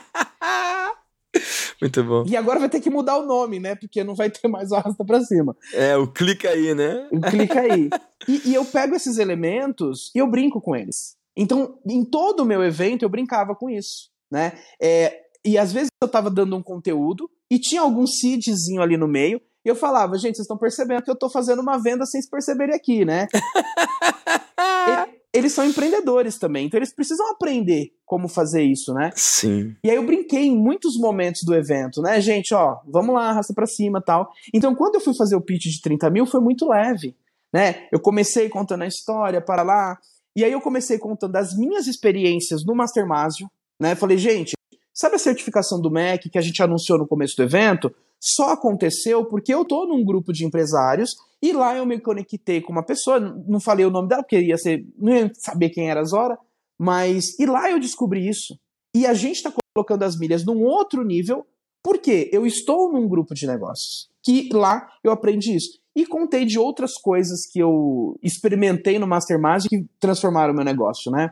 Muito 1.80 2.02
bom. 2.02 2.24
E 2.26 2.36
agora 2.36 2.58
vai 2.58 2.68
ter 2.68 2.80
que 2.80 2.90
mudar 2.90 3.18
o 3.18 3.26
nome, 3.26 3.60
né? 3.60 3.74
Porque 3.74 4.02
não 4.02 4.14
vai 4.14 4.30
ter 4.30 4.48
mais 4.48 4.70
o 4.70 4.74
arrasta 4.74 5.04
pra 5.04 5.20
cima. 5.20 5.56
É, 5.72 5.96
o 5.96 6.06
clica 6.06 6.48
aí, 6.48 6.74
né? 6.74 7.08
O 7.12 7.20
clica 7.20 7.60
aí. 7.60 7.90
e, 8.26 8.50
e 8.50 8.54
eu 8.54 8.64
pego 8.64 8.94
esses 8.94 9.18
elementos 9.18 10.10
e 10.14 10.18
eu 10.18 10.26
brinco 10.26 10.60
com 10.60 10.74
eles. 10.74 11.15
Então, 11.36 11.78
em 11.86 12.04
todo 12.04 12.40
o 12.40 12.46
meu 12.46 12.64
evento, 12.64 13.04
eu 13.04 13.08
brincava 13.08 13.54
com 13.54 13.68
isso, 13.68 14.10
né? 14.30 14.52
É, 14.80 15.20
e 15.44 15.58
às 15.58 15.72
vezes 15.72 15.88
eu 16.02 16.08
tava 16.08 16.30
dando 16.30 16.56
um 16.56 16.62
conteúdo 16.62 17.30
e 17.50 17.58
tinha 17.58 17.80
algum 17.80 18.06
seedzinho 18.06 18.82
ali 18.82 18.96
no 18.96 19.06
meio, 19.06 19.40
e 19.64 19.68
eu 19.68 19.74
falava, 19.74 20.16
gente, 20.16 20.36
vocês 20.36 20.44
estão 20.44 20.56
percebendo 20.56 21.02
que 21.02 21.10
eu 21.10 21.18
tô 21.18 21.28
fazendo 21.28 21.60
uma 21.60 21.76
venda 21.76 22.06
sem 22.06 22.22
se 22.22 22.30
perceberem 22.30 22.74
aqui, 22.74 23.04
né? 23.04 23.26
eles 25.34 25.52
são 25.52 25.66
empreendedores 25.66 26.38
também, 26.38 26.66
então 26.66 26.78
eles 26.78 26.94
precisam 26.94 27.30
aprender 27.30 27.90
como 28.04 28.28
fazer 28.28 28.62
isso, 28.62 28.94
né? 28.94 29.10
Sim. 29.14 29.74
E 29.84 29.90
aí 29.90 29.96
eu 29.96 30.06
brinquei 30.06 30.46
em 30.46 30.56
muitos 30.56 30.96
momentos 30.98 31.42
do 31.44 31.54
evento, 31.54 32.00
né, 32.00 32.20
gente, 32.20 32.54
ó, 32.54 32.78
vamos 32.86 33.14
lá, 33.14 33.30
arrasta 33.30 33.52
pra 33.52 33.66
cima 33.66 34.00
tal. 34.00 34.30
Então 34.54 34.74
quando 34.74 34.94
eu 34.94 35.00
fui 35.00 35.14
fazer 35.14 35.36
o 35.36 35.40
pitch 35.40 35.64
de 35.64 35.80
30 35.82 36.10
mil, 36.10 36.26
foi 36.26 36.40
muito 36.40 36.68
leve, 36.68 37.16
né? 37.52 37.86
Eu 37.92 38.00
comecei 38.00 38.48
contando 38.48 38.82
a 38.82 38.86
história 38.86 39.40
para 39.40 39.62
lá, 39.62 39.98
e 40.36 40.44
aí 40.44 40.52
eu 40.52 40.60
comecei 40.60 40.98
contando 40.98 41.34
as 41.36 41.56
minhas 41.56 41.86
experiências 41.86 42.62
no 42.62 42.74
Mastermásio, 42.74 43.50
né? 43.80 43.94
Falei, 43.94 44.18
gente, 44.18 44.52
sabe 44.92 45.16
a 45.16 45.18
certificação 45.18 45.80
do 45.80 45.90
MEC 45.90 46.28
que 46.28 46.36
a 46.36 46.42
gente 46.42 46.62
anunciou 46.62 46.98
no 46.98 47.08
começo 47.08 47.34
do 47.36 47.42
evento? 47.42 47.90
Só 48.20 48.50
aconteceu 48.50 49.24
porque 49.24 49.52
eu 49.52 49.64
tô 49.64 49.86
num 49.86 50.04
grupo 50.04 50.34
de 50.34 50.44
empresários 50.44 51.16
e 51.42 51.52
lá 51.52 51.74
eu 51.74 51.86
me 51.86 51.98
conectei 51.98 52.60
com 52.60 52.70
uma 52.70 52.84
pessoa, 52.84 53.18
não 53.18 53.58
falei 53.58 53.86
o 53.86 53.90
nome 53.90 54.08
dela 54.08 54.22
porque 54.22 54.38
ia 54.38 54.58
ser, 54.58 54.86
não 54.98 55.14
ia 55.14 55.32
saber 55.34 55.70
quem 55.70 55.88
era 55.88 56.02
as 56.02 56.12
horas, 56.12 56.36
mas 56.78 57.38
e 57.38 57.46
lá 57.46 57.70
eu 57.70 57.80
descobri 57.80 58.28
isso. 58.28 58.58
E 58.94 59.06
a 59.06 59.14
gente 59.14 59.36
está 59.36 59.52
colocando 59.74 60.02
as 60.02 60.18
milhas 60.18 60.44
num 60.44 60.62
outro 60.62 61.02
nível, 61.02 61.46
porque 61.86 62.28
eu 62.32 62.44
estou 62.44 62.92
num 62.92 63.06
grupo 63.06 63.32
de 63.32 63.46
negócios, 63.46 64.10
que 64.20 64.48
lá 64.52 64.88
eu 65.04 65.12
aprendi 65.12 65.54
isso. 65.54 65.78
E 65.94 66.04
contei 66.04 66.44
de 66.44 66.58
outras 66.58 66.94
coisas 66.94 67.46
que 67.46 67.60
eu 67.60 68.18
experimentei 68.20 68.98
no 68.98 69.06
Mastermind 69.06 69.66
que 69.68 69.86
transformaram 70.00 70.52
o 70.52 70.56
meu 70.56 70.64
negócio, 70.64 71.12
né? 71.12 71.30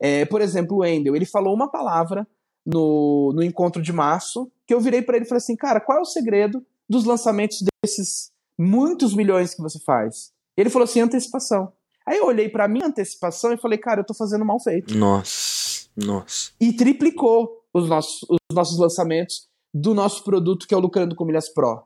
É, 0.00 0.24
por 0.24 0.40
exemplo, 0.40 0.78
o 0.78 0.80
Wendel, 0.80 1.14
ele 1.14 1.26
falou 1.26 1.54
uma 1.54 1.70
palavra 1.70 2.26
no, 2.64 3.34
no 3.34 3.42
encontro 3.42 3.82
de 3.82 3.92
março 3.92 4.50
que 4.66 4.72
eu 4.72 4.80
virei 4.80 5.02
para 5.02 5.16
ele 5.16 5.26
e 5.26 5.28
falei 5.28 5.42
assim, 5.42 5.56
cara, 5.56 5.78
qual 5.78 5.98
é 5.98 6.00
o 6.00 6.06
segredo 6.06 6.64
dos 6.88 7.04
lançamentos 7.04 7.62
desses 7.84 8.32
muitos 8.58 9.14
milhões 9.14 9.54
que 9.54 9.60
você 9.60 9.78
faz? 9.78 10.32
Ele 10.56 10.70
falou 10.70 10.84
assim, 10.84 11.00
antecipação. 11.00 11.70
Aí 12.06 12.16
eu 12.16 12.24
olhei 12.24 12.48
para 12.48 12.66
minha 12.66 12.86
antecipação 12.86 13.52
e 13.52 13.58
falei, 13.58 13.76
cara, 13.76 14.00
eu 14.00 14.06
tô 14.06 14.14
fazendo 14.14 14.42
mal 14.42 14.58
feito. 14.58 14.96
Nossa, 14.96 15.86
nossa. 15.94 16.50
E 16.58 16.72
triplicou 16.72 17.62
os 17.74 17.90
nossos, 17.90 18.22
os 18.22 18.38
nossos 18.56 18.78
lançamentos 18.78 19.51
do 19.72 19.94
nosso 19.94 20.22
produto 20.24 20.66
que 20.66 20.74
é 20.74 20.76
o 20.76 20.80
Lucrando 20.80 21.14
com 21.14 21.24
Milhas 21.24 21.48
Pro. 21.48 21.84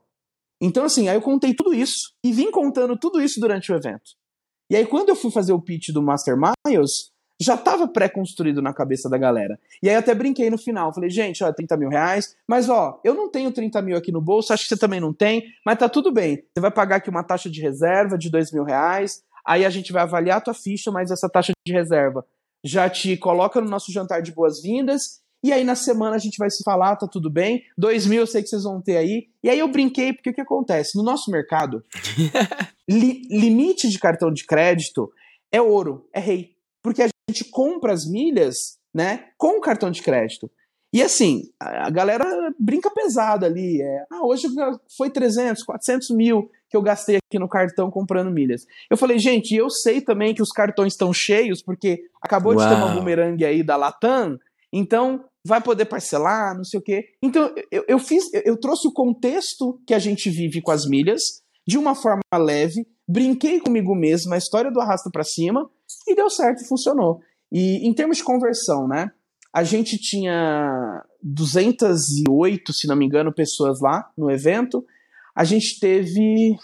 Então, 0.61 0.83
assim, 0.83 1.07
aí 1.07 1.15
eu 1.15 1.21
contei 1.21 1.53
tudo 1.53 1.73
isso 1.73 2.13
e 2.23 2.31
vim 2.31 2.51
contando 2.51 2.97
tudo 2.97 3.21
isso 3.21 3.39
durante 3.39 3.71
o 3.71 3.75
evento. 3.75 4.15
E 4.69 4.75
aí, 4.75 4.85
quando 4.85 5.09
eu 5.09 5.15
fui 5.15 5.31
fazer 5.31 5.53
o 5.53 5.61
pitch 5.61 5.89
do 5.89 6.01
Master 6.01 6.35
Miles, 6.35 7.11
já 7.39 7.53
estava 7.53 7.87
pré-construído 7.87 8.61
na 8.61 8.73
cabeça 8.73 9.09
da 9.09 9.17
galera. 9.17 9.59
E 9.81 9.87
aí 9.87 9.95
até 9.95 10.13
brinquei 10.15 10.49
no 10.49 10.57
final. 10.57 10.93
Falei, 10.93 11.09
gente, 11.09 11.43
ó, 11.43 11.53
30 11.53 11.77
mil 11.77 11.89
reais, 11.89 12.35
mas 12.47 12.67
ó, 12.67 12.99
eu 13.03 13.13
não 13.13 13.29
tenho 13.29 13.51
30 13.51 13.81
mil 13.81 13.95
aqui 13.95 14.11
no 14.11 14.19
bolso, 14.19 14.51
acho 14.51 14.63
que 14.63 14.69
você 14.69 14.77
também 14.77 14.99
não 14.99 15.13
tem, 15.13 15.43
mas 15.65 15.77
tá 15.77 15.87
tudo 15.87 16.11
bem. 16.11 16.43
Você 16.53 16.59
vai 16.59 16.71
pagar 16.71 16.97
aqui 16.97 17.09
uma 17.09 17.23
taxa 17.23 17.49
de 17.49 17.61
reserva 17.61 18.17
de 18.17 18.29
2 18.29 18.51
mil 18.51 18.63
reais, 18.63 19.21
aí 19.45 19.65
a 19.65 19.69
gente 19.69 19.93
vai 19.93 20.01
avaliar 20.01 20.37
a 20.37 20.41
tua 20.41 20.53
ficha, 20.53 20.91
mas 20.91 21.11
essa 21.11 21.29
taxa 21.29 21.51
de 21.65 21.71
reserva 21.71 22.25
já 22.65 22.89
te 22.89 23.15
coloca 23.17 23.61
no 23.61 23.69
nosso 23.69 23.91
jantar 23.91 24.21
de 24.21 24.31
boas-vindas 24.31 25.21
e 25.43 25.53
aí 25.53 25.63
na 25.63 25.75
semana 25.75 26.15
a 26.15 26.19
gente 26.19 26.37
vai 26.37 26.49
se 26.49 26.63
falar, 26.63 26.95
tá 26.95 27.07
tudo 27.07 27.29
bem. 27.29 27.63
Dois 27.77 28.05
mil 28.05 28.21
eu 28.21 28.27
sei 28.27 28.41
que 28.41 28.49
vocês 28.49 28.63
vão 28.63 28.81
ter 28.81 28.97
aí. 28.97 29.27
E 29.43 29.49
aí 29.49 29.59
eu 29.59 29.67
brinquei, 29.67 30.13
porque 30.13 30.29
o 30.29 30.33
que 30.33 30.41
acontece? 30.41 30.97
No 30.97 31.03
nosso 31.03 31.29
mercado, 31.31 31.83
li 32.89 33.21
limite 33.29 33.89
de 33.89 33.99
cartão 33.99 34.31
de 34.31 34.45
crédito 34.45 35.11
é 35.51 35.61
ouro, 35.61 36.07
é 36.13 36.19
rei. 36.19 36.55
Porque 36.81 37.03
a 37.03 37.09
gente 37.29 37.45
compra 37.45 37.93
as 37.93 38.05
milhas, 38.05 38.77
né, 38.93 39.25
com 39.37 39.61
cartão 39.61 39.91
de 39.91 40.01
crédito. 40.01 40.49
E 40.93 41.03
assim, 41.03 41.43
a 41.59 41.89
galera 41.89 42.25
brinca 42.57 42.89
pesado 42.89 43.45
ali. 43.45 43.81
É, 43.81 44.05
ah, 44.11 44.25
hoje 44.25 44.47
foi 44.95 45.09
300, 45.09 45.63
400 45.63 46.09
mil 46.11 46.49
que 46.69 46.75
eu 46.75 46.81
gastei 46.81 47.17
aqui 47.17 47.39
no 47.39 47.47
cartão 47.47 47.91
comprando 47.91 48.31
milhas. 48.31 48.65
Eu 48.89 48.97
falei, 48.97 49.19
gente, 49.19 49.53
eu 49.55 49.69
sei 49.69 50.01
também 50.01 50.33
que 50.33 50.41
os 50.41 50.49
cartões 50.49 50.93
estão 50.93 51.13
cheios, 51.13 51.61
porque 51.61 52.03
acabou 52.21 52.53
Uau. 52.53 52.61
de 52.61 52.75
ter 52.75 52.81
uma 52.81 52.93
bumerangue 52.93 53.45
aí 53.45 53.63
da 53.63 53.75
Latam, 53.75 54.37
então 54.77 55.25
vai 55.45 55.61
poder 55.61 55.85
parcelar, 55.85 56.55
não 56.55 56.63
sei 56.63 56.79
o 56.79 56.83
quê. 56.83 57.05
Então 57.21 57.53
eu, 57.71 57.83
eu 57.87 57.99
fiz, 57.99 58.25
eu 58.45 58.57
trouxe 58.59 58.87
o 58.87 58.93
contexto 58.93 59.81
que 59.87 59.93
a 59.93 59.99
gente 59.99 60.29
vive 60.29 60.61
com 60.61 60.71
as 60.71 60.85
milhas 60.85 61.21
de 61.65 61.77
uma 61.77 61.95
forma 61.95 62.21
leve, 62.33 62.87
brinquei 63.07 63.59
comigo 63.59 63.95
mesmo, 63.95 64.33
a 64.33 64.37
história 64.37 64.71
do 64.71 64.79
arrasta 64.79 65.09
para 65.11 65.23
cima 65.23 65.69
e 66.07 66.15
deu 66.15 66.29
certo, 66.29 66.67
funcionou. 66.67 67.19
E 67.51 67.87
em 67.87 67.93
termos 67.93 68.17
de 68.17 68.23
conversão, 68.23 68.87
né? 68.87 69.11
A 69.53 69.63
gente 69.63 69.97
tinha 69.97 71.03
208, 71.23 72.73
se 72.73 72.87
não 72.87 72.95
me 72.95 73.05
engano, 73.05 73.33
pessoas 73.33 73.81
lá 73.81 74.09
no 74.17 74.29
evento. 74.29 74.85
A 75.35 75.43
gente 75.43 75.79
teve, 75.79 76.55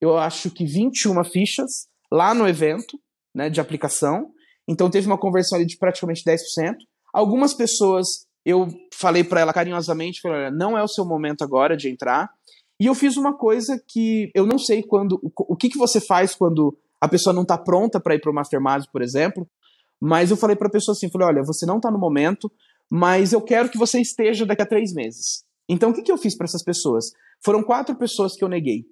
eu 0.00 0.16
acho 0.16 0.50
que 0.50 0.64
21 0.64 1.22
fichas 1.24 1.86
lá 2.10 2.34
no 2.34 2.48
evento, 2.48 2.98
né, 3.34 3.48
de 3.48 3.60
aplicação. 3.60 4.32
Então 4.68 4.90
teve 4.90 5.06
uma 5.06 5.18
conversão 5.18 5.56
ali 5.56 5.66
de 5.66 5.78
praticamente 5.78 6.22
10%. 6.22 6.76
Algumas 7.12 7.54
pessoas 7.54 8.28
eu 8.44 8.68
falei 8.94 9.24
para 9.24 9.40
ela 9.40 9.52
carinhosamente, 9.52 10.20
falei, 10.20 10.50
não 10.50 10.76
é 10.76 10.82
o 10.82 10.88
seu 10.88 11.04
momento 11.04 11.42
agora 11.42 11.76
de 11.76 11.88
entrar. 11.88 12.30
E 12.80 12.86
eu 12.86 12.94
fiz 12.94 13.16
uma 13.16 13.36
coisa 13.36 13.82
que 13.86 14.30
eu 14.34 14.46
não 14.46 14.58
sei 14.58 14.82
quando, 14.82 15.20
o 15.22 15.56
que, 15.56 15.68
que 15.68 15.78
você 15.78 16.00
faz 16.00 16.34
quando 16.34 16.76
a 17.00 17.08
pessoa 17.08 17.34
não 17.34 17.42
está 17.42 17.58
pronta 17.58 18.00
para 18.00 18.14
ir 18.14 18.20
para 18.20 18.30
o 18.30 18.34
Mastermind, 18.34 18.84
por 18.92 19.02
exemplo. 19.02 19.48
Mas 20.00 20.30
eu 20.30 20.36
falei 20.36 20.54
para 20.54 20.68
a 20.68 20.70
pessoa 20.70 20.92
assim, 20.94 21.10
falei, 21.10 21.26
olha, 21.26 21.42
você 21.42 21.66
não 21.66 21.76
está 21.76 21.90
no 21.90 21.98
momento, 21.98 22.50
mas 22.90 23.32
eu 23.32 23.40
quero 23.42 23.68
que 23.68 23.76
você 23.76 24.00
esteja 24.00 24.46
daqui 24.46 24.62
a 24.62 24.66
três 24.66 24.92
meses. 24.94 25.44
Então 25.68 25.90
o 25.90 25.94
que, 25.94 26.02
que 26.02 26.12
eu 26.12 26.16
fiz 26.16 26.36
para 26.36 26.44
essas 26.44 26.62
pessoas? 26.62 27.12
Foram 27.44 27.62
quatro 27.62 27.94
pessoas 27.96 28.36
que 28.36 28.44
eu 28.44 28.48
neguei. 28.48 28.84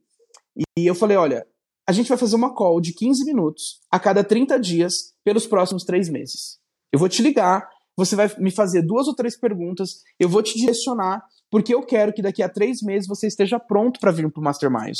E 0.76 0.86
eu 0.86 0.94
falei, 0.94 1.16
olha, 1.16 1.46
a 1.86 1.92
gente 1.92 2.08
vai 2.08 2.18
fazer 2.18 2.34
uma 2.34 2.52
call 2.52 2.80
de 2.80 2.92
15 2.92 3.24
minutos 3.24 3.80
a 3.90 3.98
cada 3.98 4.24
30 4.24 4.58
dias 4.58 5.14
pelos 5.24 5.46
próximos 5.46 5.84
três 5.84 6.08
meses. 6.08 6.58
Eu 6.92 6.98
vou 6.98 7.08
te 7.08 7.22
ligar, 7.22 7.68
você 7.96 8.16
vai 8.16 8.28
me 8.38 8.50
fazer 8.50 8.82
duas 8.82 9.06
ou 9.06 9.14
três 9.14 9.38
perguntas, 9.38 10.02
eu 10.18 10.28
vou 10.28 10.42
te 10.42 10.58
direcionar, 10.58 11.24
porque 11.50 11.72
eu 11.72 11.82
quero 11.82 12.12
que 12.12 12.22
daqui 12.22 12.42
a 12.42 12.48
três 12.48 12.82
meses 12.82 13.08
você 13.08 13.28
esteja 13.28 13.60
pronto 13.60 14.00
para 14.00 14.10
vir 14.10 14.30
para 14.30 14.40
o 14.40 14.44
Mastermind. 14.44 14.96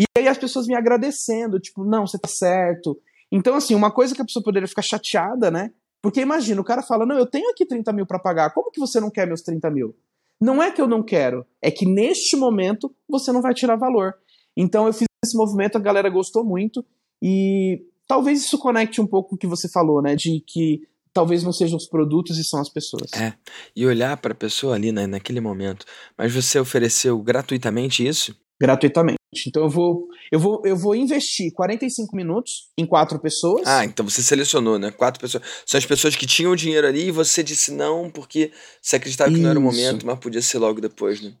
E 0.00 0.04
aí 0.18 0.26
as 0.26 0.38
pessoas 0.38 0.66
me 0.66 0.74
agradecendo, 0.74 1.60
tipo, 1.60 1.84
não, 1.84 2.06
você 2.06 2.18
tá 2.18 2.28
certo. 2.28 2.98
Então, 3.30 3.54
assim, 3.54 3.74
uma 3.74 3.90
coisa 3.90 4.14
que 4.14 4.22
a 4.22 4.24
pessoa 4.24 4.42
poderia 4.42 4.66
ficar 4.66 4.82
chateada, 4.82 5.50
né? 5.50 5.72
Porque 6.02 6.20
imagina, 6.20 6.60
o 6.60 6.64
cara 6.64 6.82
fala, 6.82 7.06
não, 7.06 7.16
eu 7.16 7.26
tenho 7.26 7.50
aqui 7.50 7.66
30 7.66 7.92
mil 7.92 8.06
para 8.06 8.18
pagar, 8.18 8.52
como 8.52 8.70
que 8.70 8.80
você 8.80 8.98
não 8.98 9.10
quer 9.10 9.26
meus 9.26 9.42
30 9.42 9.70
mil? 9.70 9.94
Não 10.40 10.62
é 10.62 10.70
que 10.70 10.80
eu 10.80 10.88
não 10.88 11.02
quero, 11.02 11.46
é 11.62 11.70
que 11.70 11.86
neste 11.86 12.36
momento 12.36 12.94
você 13.08 13.30
não 13.30 13.40
vai 13.40 13.54
tirar 13.54 13.76
valor. 13.76 14.14
Então 14.56 14.86
eu 14.86 14.92
fiz 14.92 15.06
esse 15.24 15.36
movimento, 15.36 15.76
a 15.76 15.80
galera 15.80 16.08
gostou 16.08 16.44
muito 16.44 16.84
e 17.22 17.82
talvez 18.06 18.44
isso 18.44 18.58
conecte 18.58 19.00
um 19.00 19.06
pouco 19.06 19.30
com 19.30 19.36
o 19.36 19.38
que 19.38 19.46
você 19.46 19.68
falou, 19.68 20.00
né? 20.00 20.14
De 20.14 20.42
que 20.46 20.82
talvez 21.12 21.42
não 21.42 21.52
sejam 21.52 21.76
os 21.76 21.86
produtos 21.86 22.38
e 22.38 22.44
são 22.44 22.60
as 22.60 22.68
pessoas. 22.68 23.12
É. 23.14 23.34
E 23.74 23.86
olhar 23.86 24.16
para 24.16 24.32
a 24.32 24.36
pessoa 24.36 24.74
ali 24.74 24.92
né, 24.92 25.06
naquele 25.06 25.40
momento. 25.40 25.86
Mas 26.18 26.34
você 26.34 26.58
ofereceu 26.58 27.18
gratuitamente 27.22 28.06
isso? 28.06 28.36
Gratuitamente. 28.60 29.18
Então 29.46 29.64
eu 29.64 29.68
vou, 29.68 30.06
eu 30.30 30.38
vou, 30.38 30.62
eu 30.64 30.76
vou 30.76 30.94
investir 30.94 31.52
45 31.52 32.14
minutos 32.16 32.68
em 32.78 32.86
quatro 32.86 33.18
pessoas. 33.18 33.66
Ah, 33.66 33.84
então 33.84 34.08
você 34.08 34.22
selecionou, 34.22 34.78
né? 34.78 34.90
Quatro 34.90 35.20
pessoas. 35.20 35.42
São 35.66 35.78
as 35.78 35.86
pessoas 35.86 36.16
que 36.16 36.26
tinham 36.26 36.54
dinheiro 36.54 36.86
ali 36.86 37.08
e 37.08 37.10
você 37.10 37.42
disse 37.42 37.72
não 37.72 38.10
porque 38.10 38.52
você 38.80 38.96
acreditava 38.96 39.30
que 39.30 39.36
Isso. 39.36 39.42
não 39.42 39.50
era 39.50 39.58
o 39.58 39.62
momento, 39.62 40.06
mas 40.06 40.18
podia 40.18 40.42
ser 40.42 40.58
logo 40.58 40.80
depois, 40.80 41.20
né? 41.20 41.32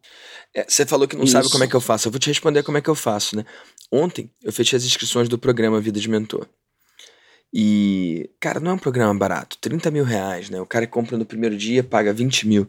É, 0.54 0.64
você 0.68 0.86
falou 0.86 1.08
que 1.08 1.16
não 1.16 1.24
Isso. 1.24 1.32
sabe 1.32 1.50
como 1.50 1.64
é 1.64 1.68
que 1.68 1.74
eu 1.74 1.80
faço. 1.80 2.08
Eu 2.08 2.12
vou 2.12 2.18
te 2.18 2.28
responder 2.28 2.62
como 2.62 2.78
é 2.78 2.80
que 2.80 2.90
eu 2.90 2.94
faço, 2.94 3.36
né? 3.36 3.44
Ontem 3.90 4.30
eu 4.42 4.52
fechei 4.52 4.76
as 4.76 4.84
inscrições 4.84 5.28
do 5.28 5.38
programa 5.38 5.80
Vida 5.80 5.98
de 6.00 6.08
Mentor. 6.08 6.46
E, 7.56 8.28
cara, 8.40 8.58
não 8.58 8.72
é 8.72 8.74
um 8.74 8.78
programa 8.78 9.14
barato. 9.14 9.56
30 9.60 9.88
mil 9.92 10.02
reais, 10.02 10.50
né? 10.50 10.60
O 10.60 10.66
cara 10.66 10.88
compra 10.88 11.16
no 11.16 11.24
primeiro 11.24 11.56
dia, 11.56 11.84
paga 11.84 12.12
20 12.12 12.48
mil. 12.48 12.68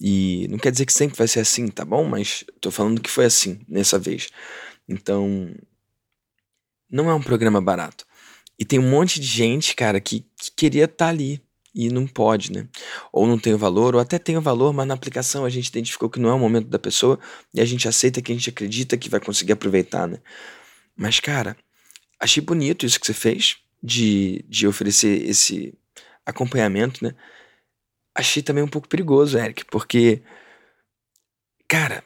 E 0.00 0.48
não 0.48 0.56
quer 0.56 0.72
dizer 0.72 0.86
que 0.86 0.92
sempre 0.92 1.18
vai 1.18 1.28
ser 1.28 1.40
assim, 1.40 1.68
tá 1.68 1.84
bom? 1.84 2.02
Mas 2.04 2.42
tô 2.58 2.70
falando 2.70 3.02
que 3.02 3.10
foi 3.10 3.26
assim 3.26 3.60
nessa 3.68 3.98
vez. 3.98 4.30
Então, 4.88 5.54
não 6.90 7.10
é 7.10 7.14
um 7.14 7.20
programa 7.20 7.60
barato. 7.60 8.06
E 8.58 8.64
tem 8.64 8.78
um 8.78 8.88
monte 8.88 9.20
de 9.20 9.26
gente, 9.26 9.76
cara, 9.76 10.00
que, 10.00 10.24
que 10.38 10.50
queria 10.56 10.84
estar 10.84 11.06
tá 11.06 11.08
ali 11.10 11.42
e 11.74 11.90
não 11.90 12.06
pode, 12.06 12.52
né? 12.52 12.66
Ou 13.12 13.26
não 13.26 13.38
tem 13.38 13.52
o 13.52 13.58
valor, 13.58 13.94
ou 13.94 14.00
até 14.00 14.18
tem 14.18 14.38
o 14.38 14.40
valor, 14.40 14.72
mas 14.72 14.86
na 14.86 14.94
aplicação 14.94 15.44
a 15.44 15.50
gente 15.50 15.68
identificou 15.68 16.08
que 16.08 16.20
não 16.20 16.30
é 16.30 16.34
o 16.34 16.38
momento 16.38 16.68
da 16.68 16.78
pessoa 16.78 17.18
e 17.52 17.60
a 17.60 17.64
gente 17.66 17.86
aceita 17.86 18.22
que 18.22 18.32
a 18.32 18.34
gente 18.34 18.48
acredita 18.48 18.96
que 18.96 19.10
vai 19.10 19.20
conseguir 19.20 19.52
aproveitar, 19.52 20.08
né? 20.08 20.18
Mas, 20.96 21.20
cara, 21.20 21.54
achei 22.18 22.42
bonito 22.42 22.86
isso 22.86 22.98
que 22.98 23.06
você 23.06 23.14
fez 23.14 23.61
de, 23.82 24.44
de 24.48 24.66
oferecer 24.66 25.28
esse 25.28 25.74
acompanhamento, 26.24 27.04
né? 27.04 27.14
Achei 28.14 28.42
também 28.42 28.62
um 28.62 28.68
pouco 28.68 28.88
perigoso, 28.88 29.38
Eric, 29.38 29.64
porque, 29.66 30.22
cara, 31.66 32.04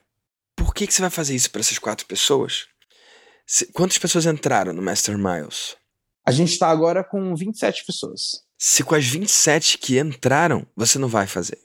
por 0.54 0.72
que, 0.72 0.86
que 0.86 0.94
você 0.94 1.02
vai 1.02 1.10
fazer 1.10 1.34
isso 1.34 1.50
para 1.50 1.60
essas 1.60 1.78
quatro 1.78 2.06
pessoas? 2.06 2.66
Quantas 3.72 3.98
pessoas 3.98 4.26
entraram 4.26 4.72
no 4.72 4.82
Master 4.82 5.18
Miles? 5.18 5.76
A 6.26 6.32
gente 6.32 6.52
está 6.52 6.68
agora 6.68 7.04
com 7.04 7.34
27 7.34 7.84
pessoas. 7.84 8.42
Se 8.58 8.82
com 8.82 8.94
as 8.94 9.06
27 9.06 9.78
que 9.78 9.98
entraram, 9.98 10.66
você 10.74 10.98
não 10.98 11.08
vai 11.08 11.26
fazer. 11.26 11.58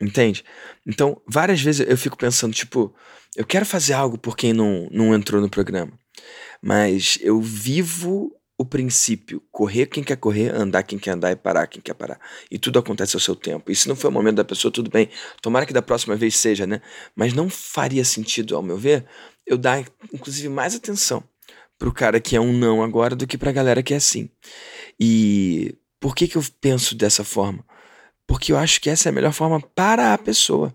Entende? 0.00 0.44
Então, 0.86 1.20
várias 1.26 1.60
vezes 1.60 1.86
eu 1.86 1.96
fico 1.98 2.16
pensando, 2.16 2.54
tipo, 2.54 2.94
eu 3.36 3.44
quero 3.44 3.66
fazer 3.66 3.92
algo 3.92 4.16
por 4.16 4.36
quem 4.36 4.52
não, 4.52 4.88
não 4.90 5.14
entrou 5.14 5.40
no 5.40 5.50
programa. 5.50 5.92
Mas 6.62 7.18
eu 7.20 7.40
vivo 7.40 8.37
o 8.58 8.64
princípio: 8.64 9.40
correr 9.52 9.86
quem 9.86 10.02
quer 10.02 10.16
correr, 10.16 10.52
andar 10.54 10.82
quem 10.82 10.98
quer 10.98 11.12
andar 11.12 11.30
e 11.30 11.36
parar 11.36 11.66
quem 11.68 11.80
quer 11.80 11.94
parar. 11.94 12.20
E 12.50 12.58
tudo 12.58 12.78
acontece 12.78 13.16
ao 13.16 13.20
seu 13.20 13.36
tempo. 13.36 13.70
E 13.70 13.76
se 13.76 13.88
não 13.88 13.94
foi 13.94 14.10
o 14.10 14.12
momento 14.12 14.36
da 14.36 14.44
pessoa, 14.44 14.72
tudo 14.72 14.90
bem. 14.90 15.08
Tomara 15.40 15.64
que 15.64 15.72
da 15.72 15.80
próxima 15.80 16.16
vez 16.16 16.36
seja, 16.36 16.66
né? 16.66 16.82
Mas 17.14 17.32
não 17.32 17.48
faria 17.48 18.04
sentido, 18.04 18.56
ao 18.56 18.62
meu 18.62 18.76
ver, 18.76 19.06
eu 19.46 19.56
dar, 19.56 19.84
inclusive, 20.12 20.48
mais 20.48 20.74
atenção 20.74 21.22
pro 21.78 21.94
cara 21.94 22.20
que 22.20 22.34
é 22.34 22.40
um 22.40 22.52
não 22.52 22.82
agora 22.82 23.14
do 23.14 23.26
que 23.26 23.38
pra 23.38 23.52
galera 23.52 23.82
que 23.82 23.94
é 23.94 24.00
sim. 24.00 24.28
E 24.98 25.76
por 26.00 26.14
que, 26.14 26.26
que 26.26 26.36
eu 26.36 26.44
penso 26.60 26.94
dessa 26.96 27.22
forma? 27.22 27.64
Porque 28.26 28.52
eu 28.52 28.58
acho 28.58 28.80
que 28.80 28.90
essa 28.90 29.08
é 29.08 29.10
a 29.10 29.12
melhor 29.12 29.32
forma 29.32 29.60
para 29.60 30.12
a 30.12 30.18
pessoa. 30.18 30.74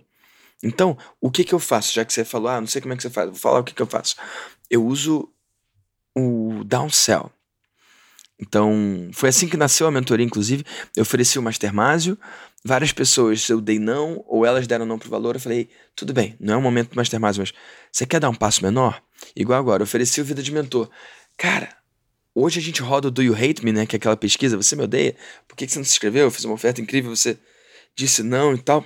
Então, 0.64 0.98
o 1.20 1.30
que, 1.30 1.44
que 1.44 1.54
eu 1.54 1.60
faço? 1.60 1.94
Já 1.94 2.06
que 2.06 2.14
você 2.14 2.24
falou, 2.24 2.48
ah, 2.48 2.62
não 2.62 2.68
sei 2.68 2.82
como 2.82 2.94
é 2.94 2.98
que 2.98 3.04
você 3.04 3.10
faz, 3.10 3.30
vou 3.30 3.38
falar 3.38 3.60
o 3.60 3.64
que, 3.64 3.74
que 3.74 3.82
eu 3.82 3.86
faço. 3.86 4.16
Eu 4.70 4.86
uso 4.86 5.30
o 6.16 6.64
downsell. 6.64 7.30
Então, 8.46 9.10
foi 9.14 9.30
assim 9.30 9.48
que 9.48 9.56
nasceu 9.56 9.88
a 9.88 9.92
mentoria, 9.92 10.26
inclusive. 10.26 10.66
Eu 10.96 11.04
ofereci 11.04 11.40
o 11.40 11.42
Mastermásio, 11.42 12.18
várias 12.64 12.92
pessoas 12.92 13.48
eu 13.48 13.62
dei 13.62 13.80
não, 13.80 14.24
ou 14.28 14.46
elas 14.46 14.68
deram 14.68 14.86
não 14.86 15.00
pro 15.00 15.10
valor. 15.10 15.36
Eu 15.36 15.40
falei, 15.40 15.70
tudo 15.96 16.14
bem, 16.14 16.36
não 16.42 16.54
é 16.54 16.58
o 16.58 16.62
momento 16.62 16.90
do 16.90 16.96
Mastermásio, 16.98 17.42
mas 17.42 17.54
você 17.90 18.06
quer 18.06 18.20
dar 18.20 18.30
um 18.30 18.36
passo 18.36 18.62
menor? 18.62 19.02
Igual 19.34 19.58
agora, 19.58 19.82
eu 19.82 19.86
ofereci 19.86 20.20
o 20.20 20.26
Vida 20.26 20.44
de 20.44 20.52
Mentor. 20.52 20.90
Cara, 21.38 21.70
hoje 22.36 22.60
a 22.60 22.62
gente 22.62 22.82
roda 22.82 23.08
o 23.08 23.12
Do 23.12 23.24
You 23.24 23.34
Hate 23.34 23.64
Me, 23.64 23.72
né? 23.72 23.86
Que 23.86 23.96
é 23.96 23.98
aquela 23.98 24.18
pesquisa, 24.18 24.58
você 24.58 24.76
me 24.76 24.84
odeia? 24.84 25.16
Por 25.48 25.56
que, 25.56 25.68
você 25.68 25.80
não 25.80 25.86
se 25.86 25.92
inscreveu? 25.92 26.26
Eu 26.26 26.32
fiz 26.32 26.44
uma 26.44 26.54
oferta 26.54 26.82
incrível, 26.82 27.16
você 27.16 27.40
disse 27.96 28.22
não 28.22 28.54
e 28.54 28.58
tal. 28.58 28.86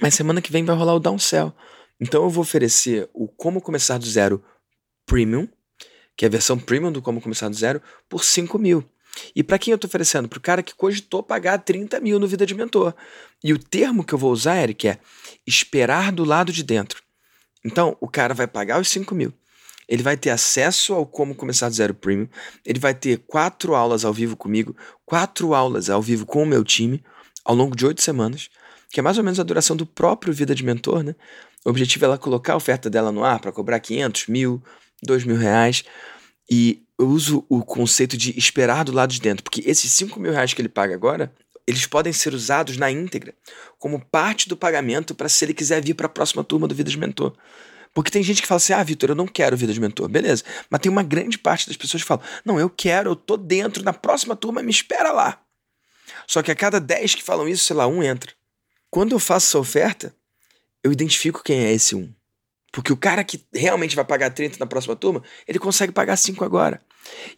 Mas 0.00 0.14
semana 0.14 0.42
que 0.42 0.50
vem 0.50 0.64
vai 0.64 0.74
rolar 0.74 0.94
o 0.94 1.00
Downsell. 1.00 1.54
Então 2.00 2.24
eu 2.24 2.30
vou 2.30 2.42
oferecer 2.42 3.08
o 3.14 3.28
Como 3.28 3.60
Começar 3.60 3.98
do 3.98 4.06
Zero 4.06 4.42
Premium, 5.06 5.48
que 6.16 6.24
é 6.24 6.28
a 6.28 6.30
versão 6.30 6.58
premium 6.58 6.92
do 6.92 7.02
Como 7.02 7.20
Começar 7.20 7.48
do 7.48 7.56
Zero, 7.56 7.80
por 8.08 8.24
5 8.24 8.58
mil. 8.58 8.84
E 9.34 9.42
para 9.42 9.58
quem 9.58 9.72
eu 9.72 9.78
tô 9.78 9.86
oferecendo? 9.86 10.28
Pro 10.28 10.40
cara 10.40 10.62
que 10.62 10.74
cogitou 10.74 11.22
pagar 11.22 11.58
30 11.58 12.00
mil 12.00 12.18
no 12.18 12.26
Vida 12.26 12.46
de 12.46 12.54
Mentor. 12.54 12.94
E 13.44 13.52
o 13.52 13.58
termo 13.58 14.04
que 14.04 14.12
eu 14.12 14.18
vou 14.18 14.32
usar, 14.32 14.62
Eric, 14.62 14.88
é 14.88 14.98
esperar 15.46 16.12
do 16.12 16.24
lado 16.24 16.52
de 16.52 16.62
dentro. 16.62 17.02
Então, 17.64 17.96
o 18.00 18.08
cara 18.08 18.34
vai 18.34 18.46
pagar 18.46 18.80
os 18.80 18.88
5 18.88 19.14
mil. 19.14 19.32
Ele 19.88 20.02
vai 20.02 20.16
ter 20.16 20.30
acesso 20.30 20.94
ao 20.94 21.04
Como 21.04 21.34
Começar 21.34 21.68
do 21.68 21.74
Zero 21.74 21.94
Premium. 21.94 22.28
Ele 22.64 22.78
vai 22.78 22.94
ter 22.94 23.18
quatro 23.26 23.74
aulas 23.74 24.04
ao 24.04 24.12
vivo 24.12 24.36
comigo, 24.36 24.74
quatro 25.04 25.54
aulas 25.54 25.90
ao 25.90 26.00
vivo 26.00 26.24
com 26.24 26.42
o 26.42 26.46
meu 26.46 26.64
time, 26.64 27.02
ao 27.44 27.54
longo 27.54 27.76
de 27.76 27.84
oito 27.84 28.02
semanas, 28.02 28.48
que 28.90 29.00
é 29.00 29.02
mais 29.02 29.18
ou 29.18 29.24
menos 29.24 29.38
a 29.40 29.42
duração 29.42 29.76
do 29.76 29.84
próprio 29.84 30.32
Vida 30.32 30.54
de 30.54 30.64
Mentor, 30.64 31.02
né? 31.02 31.14
O 31.64 31.70
objetivo 31.70 32.04
é 32.04 32.06
ela 32.06 32.18
colocar 32.18 32.54
a 32.54 32.56
oferta 32.56 32.88
dela 32.88 33.12
no 33.12 33.24
ar 33.24 33.40
para 33.40 33.52
cobrar 33.52 33.78
500, 33.80 34.26
mil, 34.28 34.62
dois 35.02 35.24
mil 35.24 35.36
reais. 35.36 35.84
E 36.50 36.82
eu 36.98 37.08
uso 37.08 37.44
o 37.48 37.64
conceito 37.64 38.16
de 38.16 38.36
esperar 38.38 38.84
do 38.84 38.92
lado 38.92 39.12
de 39.12 39.20
dentro, 39.20 39.42
porque 39.42 39.62
esses 39.66 39.90
cinco 39.92 40.20
mil 40.20 40.32
reais 40.32 40.54
que 40.54 40.60
ele 40.60 40.68
paga 40.68 40.94
agora, 40.94 41.32
eles 41.66 41.86
podem 41.86 42.12
ser 42.12 42.34
usados 42.34 42.76
na 42.76 42.90
íntegra 42.90 43.34
como 43.78 44.04
parte 44.04 44.48
do 44.48 44.56
pagamento 44.56 45.14
para 45.14 45.28
se 45.28 45.44
ele 45.44 45.54
quiser 45.54 45.82
vir 45.82 45.94
para 45.94 46.06
a 46.06 46.10
próxima 46.10 46.44
turma 46.44 46.68
do 46.68 46.74
Vida 46.74 46.90
de 46.90 46.98
Mentor. 46.98 47.36
Porque 47.94 48.10
tem 48.10 48.22
gente 48.22 48.40
que 48.40 48.48
fala 48.48 48.56
assim: 48.56 48.72
ah, 48.72 48.82
Vitor, 48.82 49.10
eu 49.10 49.14
não 49.14 49.26
quero 49.26 49.56
vida 49.56 49.72
de 49.72 49.80
mentor. 49.80 50.08
Beleza. 50.08 50.42
Mas 50.70 50.80
tem 50.80 50.90
uma 50.90 51.02
grande 51.02 51.38
parte 51.38 51.66
das 51.66 51.76
pessoas 51.76 52.02
que 52.02 52.06
falam: 52.06 52.24
não, 52.44 52.58
eu 52.58 52.70
quero, 52.70 53.10
eu 53.10 53.16
tô 53.16 53.36
dentro, 53.36 53.82
na 53.82 53.92
próxima 53.92 54.34
turma 54.34 54.62
me 54.62 54.70
espera 54.70 55.12
lá. 55.12 55.42
Só 56.26 56.42
que 56.42 56.50
a 56.50 56.54
cada 56.54 56.80
10 56.80 57.16
que 57.16 57.22
falam 57.22 57.48
isso, 57.48 57.64
sei 57.64 57.76
lá, 57.76 57.86
um 57.86 58.02
entra. 58.02 58.32
Quando 58.90 59.12
eu 59.12 59.18
faço 59.18 59.48
essa 59.48 59.58
oferta, 59.58 60.14
eu 60.82 60.92
identifico 60.92 61.42
quem 61.42 61.64
é 61.64 61.72
esse 61.72 61.94
um. 61.94 62.12
Porque 62.72 62.92
o 62.92 62.96
cara 62.96 63.22
que 63.22 63.46
realmente 63.52 63.94
vai 63.94 64.04
pagar 64.04 64.30
30 64.30 64.56
na 64.58 64.66
próxima 64.66 64.96
turma, 64.96 65.22
ele 65.46 65.58
consegue 65.58 65.92
pagar 65.92 66.16
5 66.16 66.42
agora. 66.42 66.80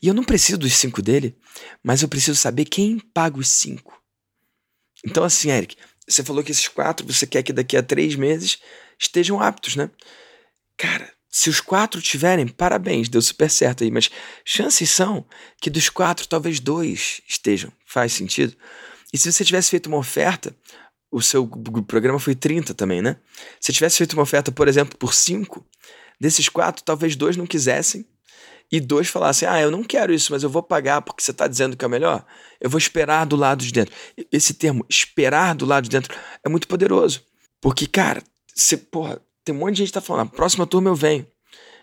E 0.00 0.06
eu 0.06 0.14
não 0.14 0.22
preciso 0.22 0.56
dos 0.56 0.72
5 0.74 1.02
dele, 1.02 1.36
mas 1.82 2.02
eu 2.02 2.08
preciso 2.08 2.38
saber 2.38 2.64
quem 2.66 3.00
paga 3.00 3.38
os 3.38 3.48
5. 3.48 4.00
Então, 5.04 5.24
assim, 5.24 5.50
Eric, 5.50 5.76
você 6.06 6.22
falou 6.22 6.42
que 6.42 6.52
esses 6.52 6.68
quatro 6.68 7.04
você 7.04 7.26
quer 7.26 7.42
que 7.42 7.52
daqui 7.52 7.76
a 7.76 7.82
três 7.82 8.14
meses 8.14 8.58
estejam 8.98 9.40
aptos, 9.40 9.74
né? 9.74 9.90
Cara, 10.76 11.12
se 11.28 11.50
os 11.50 11.60
quatro 11.60 12.00
tiverem, 12.00 12.46
parabéns, 12.46 13.08
deu 13.08 13.20
super 13.20 13.50
certo 13.50 13.82
aí, 13.82 13.90
mas 13.90 14.08
chances 14.44 14.88
são 14.88 15.26
que 15.60 15.68
dos 15.68 15.88
quatro, 15.88 16.28
talvez 16.28 16.60
dois 16.60 17.20
estejam. 17.28 17.72
Faz 17.84 18.12
sentido? 18.12 18.56
E 19.12 19.18
se 19.18 19.32
você 19.32 19.44
tivesse 19.44 19.70
feito 19.70 19.86
uma 19.86 19.98
oferta, 19.98 20.54
o 21.14 21.22
seu 21.22 21.46
programa 21.86 22.18
foi 22.18 22.34
30 22.34 22.74
também, 22.74 23.00
né? 23.00 23.16
Se 23.60 23.72
tivesse 23.72 23.98
feito 23.98 24.14
uma 24.14 24.24
oferta, 24.24 24.50
por 24.50 24.66
exemplo, 24.66 24.98
por 24.98 25.14
5, 25.14 25.64
desses 26.20 26.48
quatro, 26.48 26.82
talvez 26.82 27.14
dois 27.14 27.36
não 27.36 27.46
quisessem 27.46 28.04
e 28.70 28.80
dois 28.80 29.08
falassem: 29.08 29.46
Ah, 29.46 29.60
eu 29.60 29.70
não 29.70 29.84
quero 29.84 30.12
isso, 30.12 30.32
mas 30.32 30.42
eu 30.42 30.50
vou 30.50 30.62
pagar 30.62 31.02
porque 31.02 31.22
você 31.22 31.30
está 31.30 31.46
dizendo 31.46 31.76
que 31.76 31.84
é 31.84 31.88
melhor. 31.88 32.26
Eu 32.60 32.68
vou 32.68 32.78
esperar 32.78 33.24
do 33.26 33.36
lado 33.36 33.64
de 33.64 33.72
dentro. 33.72 33.94
Esse 34.32 34.54
termo, 34.54 34.84
esperar 34.88 35.54
do 35.54 35.64
lado 35.64 35.84
de 35.84 35.90
dentro, 35.90 36.12
é 36.44 36.48
muito 36.48 36.66
poderoso. 36.66 37.22
Porque, 37.60 37.86
cara, 37.86 38.20
você, 38.52 38.76
porra, 38.76 39.20
tem 39.44 39.54
um 39.54 39.58
monte 39.58 39.74
de 39.74 39.78
gente 39.78 39.88
que 39.88 39.94
tá 39.94 40.00
falando: 40.00 40.26
a 40.26 40.36
próxima 40.36 40.66
turma 40.66 40.90
eu 40.90 40.96
venho. 40.96 41.24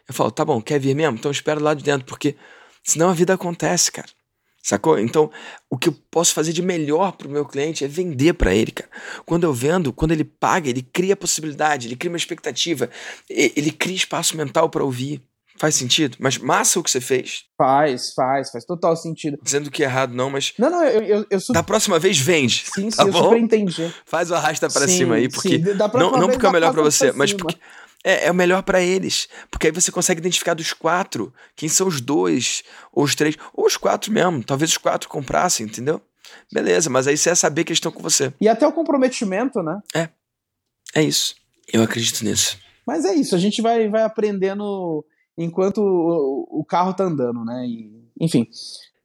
Eu 0.10 0.14
falo: 0.14 0.30
Tá 0.30 0.44
bom, 0.44 0.62
quer 0.62 0.78
vir 0.78 0.94
mesmo? 0.94 1.18
Então 1.18 1.32
espera 1.32 1.58
do 1.58 1.64
lado 1.64 1.78
de 1.78 1.86
dentro, 1.86 2.06
porque 2.06 2.36
senão 2.84 3.10
a 3.10 3.14
vida 3.14 3.34
acontece, 3.34 3.92
cara. 3.94 4.10
Sacou? 4.62 5.00
Então, 5.00 5.32
o 5.70 5.78
que 5.78 5.90
eu 5.90 5.96
posso 6.12 6.34
fazer 6.34 6.54
de 6.54 6.62
melhor 6.62 7.14
pro 7.14 7.30
meu 7.30 7.46
cliente 7.46 7.84
é 7.84 7.88
vender 7.88 8.34
para 8.34 8.54
ele, 8.54 8.72
cara. 8.72 8.90
Quando 9.26 9.44
eu 9.44 9.54
vendo, 9.54 9.92
quando 9.92 10.12
ele 10.12 10.24
paga, 10.24 10.70
ele 10.70 10.84
cria 10.84 11.16
possibilidade, 11.16 11.88
ele 11.88 11.96
cria 11.96 12.12
uma 12.12 12.18
expectativa, 12.18 12.90
ele 13.28 13.72
cria 13.72 13.96
espaço 13.96 14.38
mental 14.38 14.70
para 14.70 14.84
ouvir. 14.84 15.22
Faz 15.58 15.76
sentido? 15.76 16.18
Mas 16.20 16.40
massa 16.40 16.80
o 16.80 16.84
que 16.84 16.90
você 16.90 17.00
fez. 17.00 17.44
Faz, 17.56 18.14
faz, 18.16 18.50
faz 18.50 18.66
total 18.66 18.96
sentido. 18.96 19.38
Dizendo 19.44 19.70
que 19.70 19.84
é 19.84 19.86
errado 19.86 20.12
não, 20.12 20.28
mas. 20.28 20.54
Não, 20.58 20.72
não, 20.72 20.84
eu. 20.84 21.04
eu, 21.04 21.26
eu 21.30 21.40
super... 21.40 21.54
Da 21.54 21.62
próxima 21.62 22.00
vez 22.00 22.18
vende. 22.18 22.64
Sim, 22.66 22.90
sim, 22.90 22.98
tá 22.98 23.04
eu 23.04 23.12
bom? 23.12 23.24
super 23.26 23.38
entendi. 23.38 23.94
Faz 24.04 24.32
o 24.32 24.36
arrasta 24.36 24.68
para 24.70 24.88
cima 24.88 25.16
aí, 25.16 25.30
porque. 25.30 25.60
Sim, 25.60 25.64
não, 25.94 26.12
não 26.14 26.30
porque 26.30 26.46
é 26.48 26.50
o 26.50 26.52
melhor 26.52 26.74
para 26.74 26.82
você, 26.82 27.12
mas 27.12 27.34
porque 27.34 27.56
é, 28.04 28.28
é 28.28 28.32
o 28.32 28.36
melhor 28.36 28.64
para 28.64 28.82
eles. 28.82 29.28
Porque 29.50 29.68
aí 29.68 29.74
você 29.74 29.92
consegue 29.92 30.20
identificar 30.20 30.54
dos 30.54 30.74
quatro 30.74 31.34
quem 31.56 31.70
são 31.70 31.88
os 31.88 32.02
dois, 32.02 32.64
ou 32.92 33.04
os 33.04 33.16
três, 33.16 33.36
ou 33.54 33.66
os 33.66 33.78
quatro 33.78 34.12
mesmo. 34.12 34.44
Talvez 34.44 34.72
os 34.72 34.78
quatro 34.78 35.10
comprassem, 35.10 35.66
entendeu? 35.66 36.02
Beleza, 36.52 36.90
mas 36.90 37.08
aí 37.08 37.18
você 37.18 37.30
é 37.30 37.36
saber 37.36 37.64
que 37.64 37.72
eles 37.72 37.78
estão 37.78 37.92
com 37.92 38.02
você. 38.02 38.34
E 38.40 38.48
até 38.48 38.68
o 38.68 38.74
comprometimento, 38.74 39.62
né? 39.62 39.80
É. 39.96 40.10
É 40.96 41.04
isso. 41.04 41.36
Eu 41.72 41.84
acredito 41.84 42.24
nisso. 42.24 42.58
Mas 42.86 43.06
é 43.06 43.14
isso, 43.14 43.36
a 43.36 43.40
gente 43.40 43.62
vai, 43.62 43.88
vai 43.90 44.04
aprendendo 44.04 45.06
enquanto 45.38 45.80
o, 45.80 46.60
o 46.62 46.66
carro 46.66 46.94
tá 46.94 47.04
andando, 47.04 47.46
né? 47.46 47.66
E, 47.66 48.10
enfim. 48.20 48.48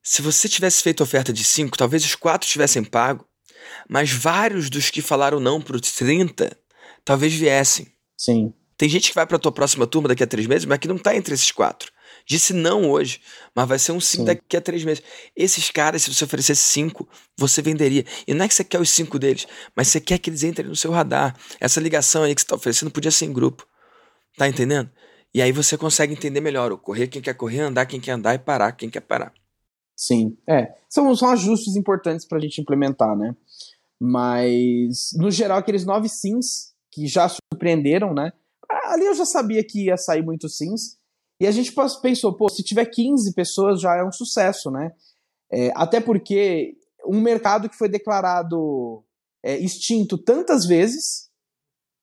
Se 0.03 0.23
você 0.23 0.49
tivesse 0.49 0.83
feito 0.83 1.03
oferta 1.03 1.33
de 1.33 1.45
cinco, 1.45 1.77
talvez 1.77 2.05
os 2.05 2.15
quatro 2.15 2.49
tivessem 2.49 2.83
pago, 2.83 3.27
mas 3.89 4.11
vários 4.11 4.71
dos 4.71 4.91
que 4.91 5.03
falaram 5.03 5.41
não 5.41 5.61
pro 5.61 5.81
30 5.81 6.57
talvez 7.05 7.35
viessem. 7.35 7.89
Sim. 8.17 8.53
Tem 8.77 8.89
gente 8.89 9.09
que 9.09 9.15
vai 9.15 9.27
para 9.27 9.39
tua 9.39 9.53
próxima 9.53 9.87
turma 9.87 10.09
daqui 10.09 10.23
a 10.23 10.27
três 10.27 10.47
meses, 10.47 10.67
mas 10.67 10.79
que 10.79 10.89
não 10.89 10.99
tá 10.99 11.17
entre 11.17 11.35
esses 11.35 11.51
quatro. 11.51 11.91
Disse 12.27 12.53
não 12.53 12.91
hoje, 12.91 13.21
mas 13.55 13.69
vai 13.69 13.79
ser 13.79 13.93
um 13.93 14.01
sim, 14.01 14.19
sim, 14.19 14.25
daqui 14.25 14.57
a 14.57 14.61
três 14.61 14.85
meses. 14.85 15.03
Esses 15.35 15.71
caras, 15.71 16.03
se 16.03 16.13
você 16.13 16.25
oferecesse 16.25 16.61
cinco, 16.63 17.09
você 17.39 17.63
venderia. 17.63 18.05
E 18.27 18.35
não 18.35 18.45
é 18.45 18.49
que 18.49 18.55
você 18.55 18.65
quer 18.65 18.81
os 18.81 18.91
cinco 18.91 19.19
deles, 19.19 19.47
mas 19.75 19.89
você 19.89 20.01
quer 20.01 20.19
que 20.19 20.29
eles 20.29 20.43
entrem 20.43 20.69
no 20.69 20.77
seu 20.77 20.91
radar. 20.91 21.37
Essa 21.61 21.81
ligação 21.81 22.23
aí 22.23 22.35
que 22.35 22.41
você 22.41 22.47
tá 22.47 22.57
oferecendo 22.57 22.91
podia 22.91 23.11
ser 23.11 23.27
em 23.27 23.33
grupo. 23.33 23.67
Tá 24.37 24.49
entendendo? 24.49 24.91
E 25.33 25.41
aí 25.41 25.53
você 25.53 25.79
consegue 25.79 26.13
entender 26.13 26.41
melhor 26.41 26.73
o 26.73 26.79
correr 26.79 27.09
quem 27.09 27.23
quer 27.23 27.35
correr, 27.35 27.61
andar 27.61 27.87
quem 27.87 28.01
quer 28.01 28.13
andar 28.13 28.35
e 28.35 28.39
parar 28.39 28.73
quem 28.73 28.91
quer 28.91 29.01
parar. 29.01 29.33
Sim, 29.97 30.37
é. 30.49 30.75
São, 30.91 31.15
são 31.15 31.31
ajustes 31.31 31.77
importantes 31.77 32.27
para 32.27 32.39
a 32.39 32.41
gente 32.41 32.61
implementar, 32.61 33.17
né? 33.17 33.35
Mas, 34.01 35.11
no 35.15 35.31
geral, 35.31 35.59
aqueles 35.59 35.87
nove 35.87 36.09
sims 36.09 36.75
que 36.91 37.07
já 37.07 37.29
surpreenderam, 37.29 38.13
né? 38.13 38.33
Ali 38.87 39.07
eu 39.07 39.15
já 39.15 39.25
sabia 39.25 39.65
que 39.65 39.87
ia 39.87 39.97
sair 39.97 40.23
muitos 40.23 40.57
sims. 40.57 40.99
E 41.41 41.47
a 41.47 41.51
gente 41.51 41.73
pensou, 42.03 42.35
pô, 42.35 42.49
se 42.49 42.63
tiver 42.63 42.87
15 42.87 43.35
pessoas 43.35 43.81
já 43.81 43.97
é 43.97 44.05
um 44.05 44.13
sucesso, 44.13 44.71
né? 44.71 44.93
É, 45.51 45.71
até 45.75 46.01
porque 46.01 46.77
um 47.07 47.21
mercado 47.21 47.69
que 47.69 47.77
foi 47.77 47.89
declarado 47.89 49.05
é, 49.45 49.57
extinto 49.59 50.17
tantas 50.19 50.67
vezes, 50.67 51.29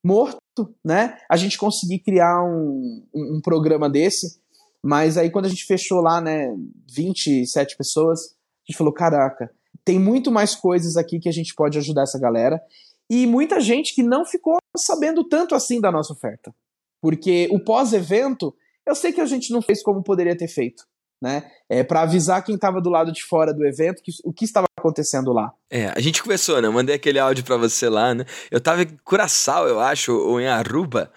morto, 0.05 0.37
né? 0.83 1.17
A 1.29 1.35
gente 1.35 1.57
conseguir 1.57 1.99
criar 1.99 2.43
um, 2.43 3.05
um, 3.13 3.37
um 3.37 3.41
programa 3.41 3.89
desse 3.89 4.41
mas 4.83 5.17
aí 5.17 5.31
quando 5.31 5.45
a 5.45 5.49
gente 5.49 5.65
fechou 5.65 6.01
lá, 6.01 6.19
né, 6.19 6.53
27 6.93 7.77
pessoas, 7.77 8.19
a 8.19 8.65
gente 8.67 8.77
falou, 8.77 8.91
caraca, 8.91 9.49
tem 9.85 9.97
muito 9.97 10.29
mais 10.29 10.55
coisas 10.55 10.97
aqui 10.97 11.19
que 11.19 11.29
a 11.29 11.31
gente 11.31 11.55
pode 11.55 11.77
ajudar 11.77 12.03
essa 12.03 12.19
galera. 12.19 12.61
E 13.09 13.25
muita 13.25 13.61
gente 13.61 13.95
que 13.95 14.03
não 14.03 14.25
ficou 14.25 14.57
sabendo 14.77 15.23
tanto 15.23 15.55
assim 15.55 15.79
da 15.79 15.91
nossa 15.91 16.13
oferta. 16.13 16.53
Porque 17.01 17.47
o 17.51 17.59
pós-evento, 17.59 18.55
eu 18.85 18.95
sei 18.95 19.11
que 19.11 19.21
a 19.21 19.25
gente 19.25 19.51
não 19.51 19.61
fez 19.61 19.83
como 19.83 20.03
poderia 20.03 20.37
ter 20.37 20.47
feito. 20.47 20.83
Né? 21.21 21.49
É, 21.69 21.83
para 21.83 22.01
avisar 22.01 22.43
quem 22.43 22.55
estava 22.55 22.81
do 22.81 22.89
lado 22.89 23.11
de 23.11 23.23
fora 23.23 23.53
do 23.53 23.65
evento 23.65 24.01
que, 24.03 24.11
o 24.25 24.33
que 24.33 24.43
estava 24.43 24.67
acontecendo 24.77 25.31
lá. 25.31 25.53
É, 25.69 25.87
a 25.87 25.99
gente 26.01 26.21
conversou, 26.21 26.61
né? 26.61 26.67
Eu 26.67 26.73
mandei 26.73 26.95
aquele 26.95 27.17
áudio 27.17 27.45
para 27.45 27.55
você 27.55 27.87
lá, 27.87 28.13
né? 28.13 28.25
Eu 28.51 28.59
tava 28.59 28.83
em 28.83 28.97
Curaçao, 29.05 29.65
eu 29.69 29.79
acho, 29.79 30.13
ou 30.13 30.41
em 30.41 30.47
Aruba. 30.47 31.13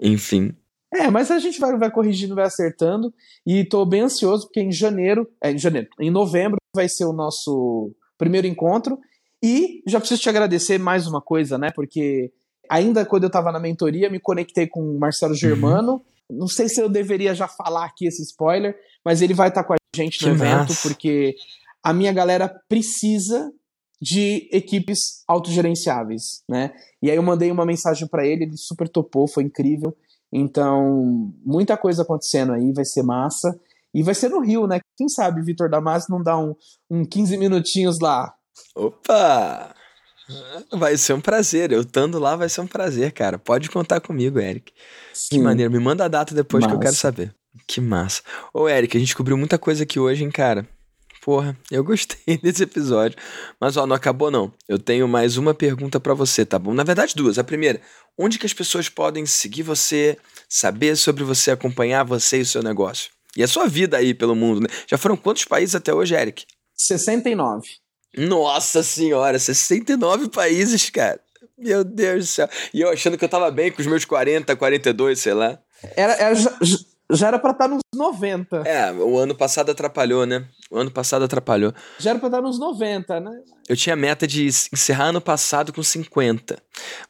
Enfim, 0.00 0.56
é, 0.92 1.08
mas 1.08 1.30
a 1.30 1.38
gente 1.38 1.60
vai, 1.60 1.76
vai 1.78 1.90
corrigindo, 1.90 2.34
vai 2.34 2.44
acertando. 2.44 3.14
E 3.46 3.64
tô 3.64 3.84
bem 3.86 4.02
ansioso, 4.02 4.46
porque 4.46 4.60
em 4.60 4.72
janeiro, 4.72 5.28
é, 5.42 5.52
em 5.52 5.58
janeiro, 5.58 5.88
em 6.00 6.10
novembro 6.10 6.58
vai 6.74 6.88
ser 6.88 7.04
o 7.04 7.12
nosso 7.12 7.94
primeiro 8.18 8.46
encontro. 8.46 8.98
E 9.42 9.82
já 9.86 9.98
preciso 9.98 10.20
te 10.20 10.28
agradecer 10.28 10.78
mais 10.78 11.06
uma 11.06 11.20
coisa, 11.20 11.56
né? 11.56 11.70
Porque 11.74 12.32
ainda 12.70 13.04
quando 13.04 13.24
eu 13.24 13.30
tava 13.30 13.50
na 13.50 13.58
mentoria, 13.58 14.08
me 14.08 14.20
conectei 14.20 14.68
com 14.68 14.80
o 14.80 14.98
Marcelo 14.98 15.32
uhum. 15.32 15.38
Germano. 15.38 15.92
Uhum. 16.30 16.38
Não 16.38 16.46
sei 16.46 16.68
se 16.68 16.80
eu 16.80 16.88
deveria 16.88 17.34
já 17.34 17.48
falar 17.48 17.84
aqui 17.84 18.06
esse 18.06 18.22
spoiler, 18.22 18.78
mas 19.04 19.20
ele 19.20 19.34
vai 19.34 19.48
estar 19.48 19.62
tá 19.62 19.66
com 19.66 19.74
a 19.74 19.76
gente 19.94 20.24
no 20.24 20.28
que 20.28 20.42
evento, 20.42 20.68
massa. 20.68 20.88
porque 20.88 21.34
a 21.82 21.92
minha 21.92 22.12
galera 22.12 22.48
precisa 22.68 23.52
de 24.00 24.48
equipes 24.52 25.24
autogerenciáveis, 25.26 26.42
né? 26.48 26.72
E 27.02 27.10
aí 27.10 27.16
eu 27.16 27.22
mandei 27.22 27.50
uma 27.50 27.66
mensagem 27.66 28.06
para 28.06 28.24
ele, 28.24 28.44
ele 28.44 28.56
super 28.56 28.88
topou, 28.88 29.26
foi 29.26 29.42
incrível. 29.42 29.94
Então, 30.32 31.34
muita 31.44 31.76
coisa 31.76 32.02
acontecendo 32.02 32.52
aí, 32.52 32.72
vai 32.72 32.84
ser 32.84 33.02
massa. 33.02 33.58
E 33.92 34.02
vai 34.02 34.14
ser 34.14 34.28
no 34.28 34.40
Rio, 34.40 34.68
né? 34.68 34.80
Quem 34.96 35.08
sabe 35.08 35.42
Vitor 35.42 35.68
Damasio 35.68 36.12
não 36.12 36.22
dá 36.22 36.38
um, 36.38 36.54
um 36.88 37.04
15 37.04 37.36
minutinhos 37.36 37.98
lá. 37.98 38.32
Opa! 38.76 39.74
Vai 40.72 40.96
ser 40.96 41.12
um 41.12 41.20
prazer. 41.20 41.72
Eu 41.72 41.80
estando 41.82 42.18
lá 42.18 42.36
vai 42.36 42.48
ser 42.48 42.60
um 42.60 42.66
prazer, 42.66 43.12
cara. 43.12 43.38
Pode 43.38 43.70
contar 43.70 44.00
comigo, 44.00 44.38
Eric. 44.38 44.72
Sim. 45.12 45.28
Que 45.30 45.38
maneiro. 45.38 45.70
Me 45.70 45.78
manda 45.78 46.04
a 46.04 46.08
data 46.08 46.34
depois 46.34 46.62
massa. 46.62 46.70
que 46.70 46.76
eu 46.76 46.80
quero 46.80 46.94
saber. 46.96 47.34
Que 47.66 47.80
massa. 47.80 48.22
Ô, 48.52 48.68
Eric, 48.68 48.96
a 48.96 49.00
gente 49.00 49.08
descobriu 49.08 49.36
muita 49.36 49.58
coisa 49.58 49.82
aqui 49.82 49.98
hoje, 49.98 50.24
hein, 50.24 50.30
cara? 50.30 50.66
Porra, 51.22 51.56
eu 51.70 51.84
gostei 51.84 52.38
desse 52.42 52.62
episódio. 52.62 53.18
Mas 53.60 53.76
ó, 53.76 53.86
não 53.86 53.94
acabou 53.94 54.30
não. 54.30 54.52
Eu 54.68 54.78
tenho 54.78 55.06
mais 55.06 55.36
uma 55.36 55.52
pergunta 55.52 56.00
para 56.00 56.14
você, 56.14 56.44
tá 56.46 56.58
bom? 56.58 56.72
Na 56.72 56.84
verdade, 56.84 57.14
duas. 57.14 57.38
A 57.38 57.44
primeira, 57.44 57.80
onde 58.16 58.38
que 58.38 58.46
as 58.46 58.54
pessoas 58.54 58.88
podem 58.88 59.26
seguir 59.26 59.62
você, 59.62 60.16
saber 60.48 60.96
sobre 60.96 61.22
você, 61.24 61.50
acompanhar 61.50 62.04
você 62.04 62.38
e 62.38 62.42
o 62.42 62.46
seu 62.46 62.62
negócio? 62.62 63.10
E 63.36 63.42
a 63.42 63.48
sua 63.48 63.66
vida 63.66 63.96
aí 63.96 64.14
pelo 64.14 64.34
mundo, 64.34 64.60
né? 64.60 64.68
Já 64.86 64.96
foram 64.98 65.16
quantos 65.16 65.44
países 65.44 65.74
até 65.74 65.92
hoje, 65.92 66.14
Eric? 66.14 66.44
69. 66.74 67.68
Nossa 68.16 68.82
senhora, 68.82 69.38
69 69.38 70.28
países, 70.28 70.90
cara. 70.90 71.20
Meu 71.58 71.84
Deus 71.84 72.24
do 72.24 72.28
céu. 72.28 72.48
E 72.72 72.80
eu 72.80 72.90
achando 72.90 73.18
que 73.18 73.24
eu 73.24 73.28
tava 73.28 73.50
bem 73.50 73.70
com 73.70 73.80
os 73.80 73.86
meus 73.86 74.04
40, 74.04 74.56
42, 74.56 75.18
sei 75.18 75.34
lá. 75.34 75.58
Era, 75.96 76.14
era 76.14 76.34
já 77.12 77.28
era 77.28 77.38
pra 77.38 77.50
estar 77.50 77.68
tá 77.68 77.74
nos 77.74 77.82
90. 77.94 78.62
É, 78.66 78.92
o 78.92 79.18
ano 79.18 79.34
passado 79.34 79.70
atrapalhou, 79.70 80.24
né? 80.24 80.46
O 80.70 80.78
ano 80.78 80.90
passado 80.90 81.24
atrapalhou. 81.24 81.72
Já 81.98 82.10
era 82.10 82.18
pra 82.18 82.28
estar 82.28 82.38
tá 82.38 82.42
nos 82.46 82.58
90, 82.58 83.20
né? 83.20 83.42
Eu 83.68 83.76
tinha 83.76 83.96
meta 83.96 84.26
de 84.26 84.46
encerrar 84.46 85.06
ano 85.06 85.20
passado 85.20 85.72
com 85.72 85.82
50. 85.82 86.56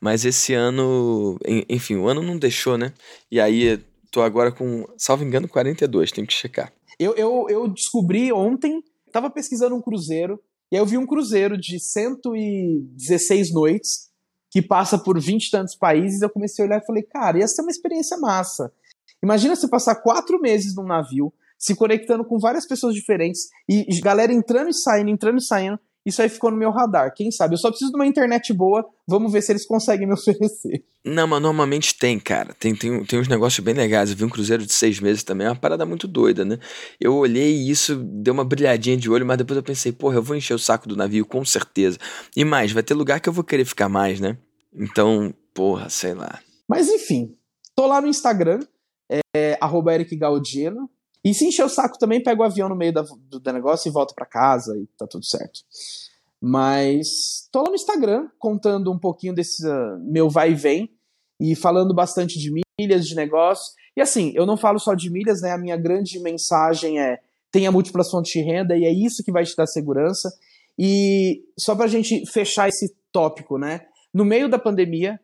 Mas 0.00 0.24
esse 0.24 0.54
ano. 0.54 1.38
Enfim, 1.68 1.96
o 1.96 2.08
ano 2.08 2.22
não 2.22 2.38
deixou, 2.38 2.78
né? 2.78 2.92
E 3.30 3.40
aí, 3.40 3.78
tô 4.10 4.22
agora 4.22 4.50
com, 4.50 4.86
salvo 4.96 5.24
engano, 5.24 5.48
42. 5.48 6.12
Tenho 6.12 6.26
que 6.26 6.32
checar. 6.32 6.72
Eu, 6.98 7.14
eu, 7.14 7.46
eu 7.48 7.68
descobri 7.68 8.32
ontem, 8.32 8.82
tava 9.12 9.30
pesquisando 9.30 9.74
um 9.74 9.82
cruzeiro. 9.82 10.40
E 10.70 10.76
aí 10.76 10.80
eu 10.80 10.86
vi 10.86 10.96
um 10.96 11.06
cruzeiro 11.06 11.58
de 11.58 11.80
116 11.80 13.52
noites 13.52 14.08
que 14.50 14.62
passa 14.62 14.98
por 14.98 15.20
20 15.20 15.46
e 15.46 15.50
tantos 15.50 15.76
países. 15.76 16.22
Eu 16.22 16.30
comecei 16.30 16.64
a 16.64 16.68
olhar 16.68 16.80
e 16.80 16.86
falei, 16.86 17.02
cara, 17.02 17.38
ia 17.38 17.48
ser 17.48 17.62
uma 17.62 17.70
experiência 17.70 18.16
massa. 18.18 18.72
Imagina 19.22 19.56
você 19.56 19.68
passar 19.68 19.96
quatro 19.96 20.40
meses 20.40 20.74
num 20.74 20.86
navio, 20.86 21.32
se 21.58 21.74
conectando 21.74 22.24
com 22.24 22.38
várias 22.38 22.66
pessoas 22.66 22.94
diferentes, 22.94 23.48
e 23.68 24.00
galera 24.00 24.32
entrando 24.32 24.70
e 24.70 24.74
saindo, 24.74 25.10
entrando 25.10 25.38
e 25.38 25.44
saindo. 25.44 25.78
Isso 26.04 26.22
aí 26.22 26.28
ficou 26.28 26.50
no 26.50 26.56
meu 26.56 26.70
radar. 26.70 27.12
Quem 27.14 27.30
sabe? 27.30 27.54
Eu 27.54 27.58
só 27.58 27.68
preciso 27.68 27.90
de 27.90 27.96
uma 27.96 28.06
internet 28.06 28.52
boa. 28.52 28.86
Vamos 29.06 29.32
ver 29.32 29.42
se 29.42 29.52
eles 29.52 29.66
conseguem 29.66 30.06
me 30.06 30.14
oferecer. 30.14 30.84
Não, 31.04 31.26
mas 31.26 31.42
normalmente 31.42 31.96
tem, 31.98 32.18
cara. 32.18 32.54
Tem, 32.54 32.74
tem, 32.74 33.04
tem 33.04 33.18
uns 33.18 33.28
negócios 33.28 33.64
bem 33.64 33.74
legais. 33.74 34.10
Eu 34.10 34.16
vi 34.16 34.24
um 34.24 34.28
cruzeiro 34.30 34.64
de 34.64 34.72
seis 34.72 34.98
meses 34.98 35.22
também. 35.22 35.46
É 35.46 35.50
uma 35.50 35.56
parada 35.56 35.84
muito 35.84 36.08
doida, 36.08 36.44
né? 36.44 36.58
Eu 36.98 37.14
olhei 37.16 37.54
e 37.54 37.70
isso 37.70 37.96
deu 37.96 38.32
uma 38.32 38.44
brilhadinha 38.44 38.96
de 38.96 39.10
olho, 39.10 39.26
mas 39.26 39.38
depois 39.38 39.56
eu 39.56 39.62
pensei, 39.62 39.92
porra, 39.92 40.16
eu 40.16 40.22
vou 40.22 40.36
encher 40.36 40.54
o 40.54 40.58
saco 40.58 40.88
do 40.88 40.96
navio, 40.96 41.26
com 41.26 41.44
certeza. 41.44 41.98
E 42.36 42.44
mais, 42.44 42.72
vai 42.72 42.82
ter 42.82 42.94
lugar 42.94 43.20
que 43.20 43.28
eu 43.28 43.32
vou 43.32 43.44
querer 43.44 43.64
ficar 43.64 43.88
mais, 43.88 44.20
né? 44.20 44.38
Então, 44.74 45.34
porra, 45.54 45.88
sei 45.88 46.14
lá. 46.14 46.40
Mas 46.68 46.88
enfim, 46.88 47.34
tô 47.74 47.86
lá 47.86 48.00
no 48.00 48.08
Instagram 48.08 48.60
é 49.34 49.58
arroba 49.60 49.94
Eric 49.94 50.14
Galdino. 50.16 50.88
E 51.24 51.34
se 51.34 51.46
encher 51.46 51.64
o 51.64 51.68
saco 51.68 51.98
também, 51.98 52.22
pega 52.22 52.40
o 52.40 52.44
avião 52.44 52.68
no 52.68 52.76
meio 52.76 52.92
da, 52.92 53.02
do, 53.02 53.38
do 53.38 53.52
negócio 53.52 53.88
e 53.88 53.92
volta 53.92 54.14
para 54.14 54.26
casa 54.26 54.76
e 54.76 54.86
tá 54.98 55.06
tudo 55.06 55.24
certo. 55.24 55.60
Mas 56.40 57.48
tô 57.52 57.62
lá 57.62 57.68
no 57.68 57.74
Instagram 57.74 58.28
contando 58.38 58.90
um 58.90 58.98
pouquinho 58.98 59.34
desse 59.34 59.66
uh, 59.66 59.98
meu 60.00 60.30
vai 60.30 60.52
e 60.52 60.54
vem 60.54 60.90
e 61.38 61.54
falando 61.54 61.94
bastante 61.94 62.38
de 62.38 62.50
milhas, 62.78 63.06
de 63.06 63.14
negócio. 63.14 63.74
E 63.94 64.00
assim, 64.00 64.32
eu 64.34 64.46
não 64.46 64.56
falo 64.56 64.78
só 64.78 64.94
de 64.94 65.10
milhas, 65.10 65.42
né? 65.42 65.52
A 65.52 65.58
minha 65.58 65.76
grande 65.76 66.18
mensagem 66.20 66.98
é 66.98 67.18
tenha 67.52 67.70
múltiplas 67.72 68.10
fontes 68.10 68.32
de 68.32 68.40
renda 68.40 68.76
e 68.76 68.84
é 68.84 68.92
isso 68.92 69.22
que 69.24 69.32
vai 69.32 69.44
te 69.44 69.54
dar 69.54 69.66
segurança. 69.66 70.32
E 70.78 71.42
só 71.58 71.74
pra 71.74 71.86
gente 71.86 72.24
fechar 72.30 72.68
esse 72.68 72.94
tópico, 73.12 73.58
né? 73.58 73.82
No 74.14 74.24
meio 74.24 74.48
da 74.48 74.58
pandemia, 74.58 75.20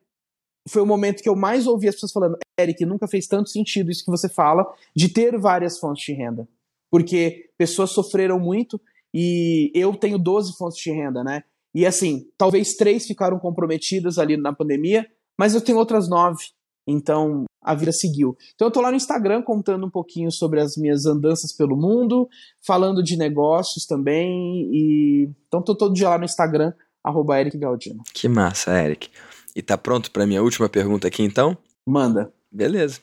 foi 0.68 0.82
o 0.82 0.86
momento 0.86 1.22
que 1.22 1.28
eu 1.28 1.36
mais 1.36 1.66
ouvi 1.66 1.88
as 1.88 1.94
pessoas 1.94 2.12
falando, 2.12 2.38
Eric, 2.58 2.84
nunca 2.84 3.06
fez 3.06 3.26
tanto 3.26 3.50
sentido 3.50 3.90
isso 3.90 4.04
que 4.04 4.10
você 4.10 4.28
fala, 4.28 4.66
de 4.94 5.08
ter 5.08 5.38
várias 5.38 5.78
fontes 5.78 6.04
de 6.04 6.12
renda. 6.12 6.48
Porque 6.90 7.50
pessoas 7.58 7.90
sofreram 7.90 8.38
muito 8.38 8.80
e 9.14 9.70
eu 9.74 9.94
tenho 9.94 10.18
12 10.18 10.56
fontes 10.56 10.78
de 10.78 10.90
renda, 10.90 11.22
né? 11.22 11.42
E 11.74 11.84
assim, 11.84 12.28
talvez 12.38 12.74
três 12.74 13.06
ficaram 13.06 13.38
comprometidas 13.38 14.18
ali 14.18 14.36
na 14.36 14.52
pandemia, 14.52 15.06
mas 15.38 15.54
eu 15.54 15.60
tenho 15.60 15.78
outras 15.78 16.08
nove. 16.08 16.44
Então 16.86 17.44
a 17.62 17.74
vida 17.74 17.92
seguiu. 17.92 18.36
Então 18.54 18.68
eu 18.68 18.72
tô 18.72 18.80
lá 18.80 18.90
no 18.90 18.96
Instagram 18.96 19.42
contando 19.42 19.84
um 19.84 19.90
pouquinho 19.90 20.30
sobre 20.30 20.60
as 20.60 20.76
minhas 20.76 21.04
andanças 21.04 21.52
pelo 21.52 21.76
mundo, 21.76 22.28
falando 22.64 23.02
de 23.02 23.16
negócios 23.16 23.84
também. 23.84 24.70
E 24.72 25.28
então 25.48 25.62
tô 25.62 25.74
todo 25.74 25.94
dia 25.94 26.08
lá 26.08 26.18
no 26.18 26.24
Instagram, 26.24 26.72
arroba 27.02 27.40
Eric 27.40 27.58
Galdino. 27.58 28.02
Que 28.14 28.28
massa, 28.28 28.72
Eric. 28.80 29.10
E 29.56 29.62
tá 29.62 29.78
pronto 29.78 30.10
para 30.10 30.26
minha 30.26 30.42
última 30.42 30.68
pergunta 30.68 31.08
aqui 31.08 31.22
então? 31.22 31.56
Manda. 31.86 32.30
Beleza. 32.52 33.00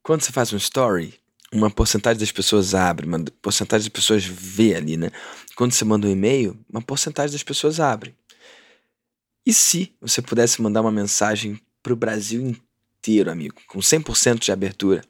Quando 0.00 0.22
você 0.22 0.30
faz 0.30 0.52
um 0.52 0.56
story, 0.56 1.12
uma 1.52 1.68
porcentagem 1.68 2.20
das 2.20 2.30
pessoas 2.30 2.72
abre, 2.72 3.04
uma 3.04 3.18
porcentagem 3.42 3.86
das 3.86 3.92
pessoas 3.92 4.24
vê 4.24 4.76
ali, 4.76 4.96
né? 4.96 5.10
Quando 5.56 5.72
você 5.72 5.84
manda 5.84 6.06
um 6.06 6.10
e-mail, 6.10 6.56
uma 6.70 6.80
porcentagem 6.80 7.32
das 7.32 7.42
pessoas 7.42 7.80
abre. 7.80 8.14
E 9.44 9.52
se 9.52 9.92
você 10.00 10.22
pudesse 10.22 10.62
mandar 10.62 10.82
uma 10.82 10.92
mensagem 10.92 11.60
para 11.82 11.92
o 11.92 11.96
Brasil 11.96 12.40
inteiro, 12.40 13.28
amigo, 13.28 13.56
com 13.66 13.80
100% 13.80 14.38
de 14.38 14.52
abertura, 14.52 15.02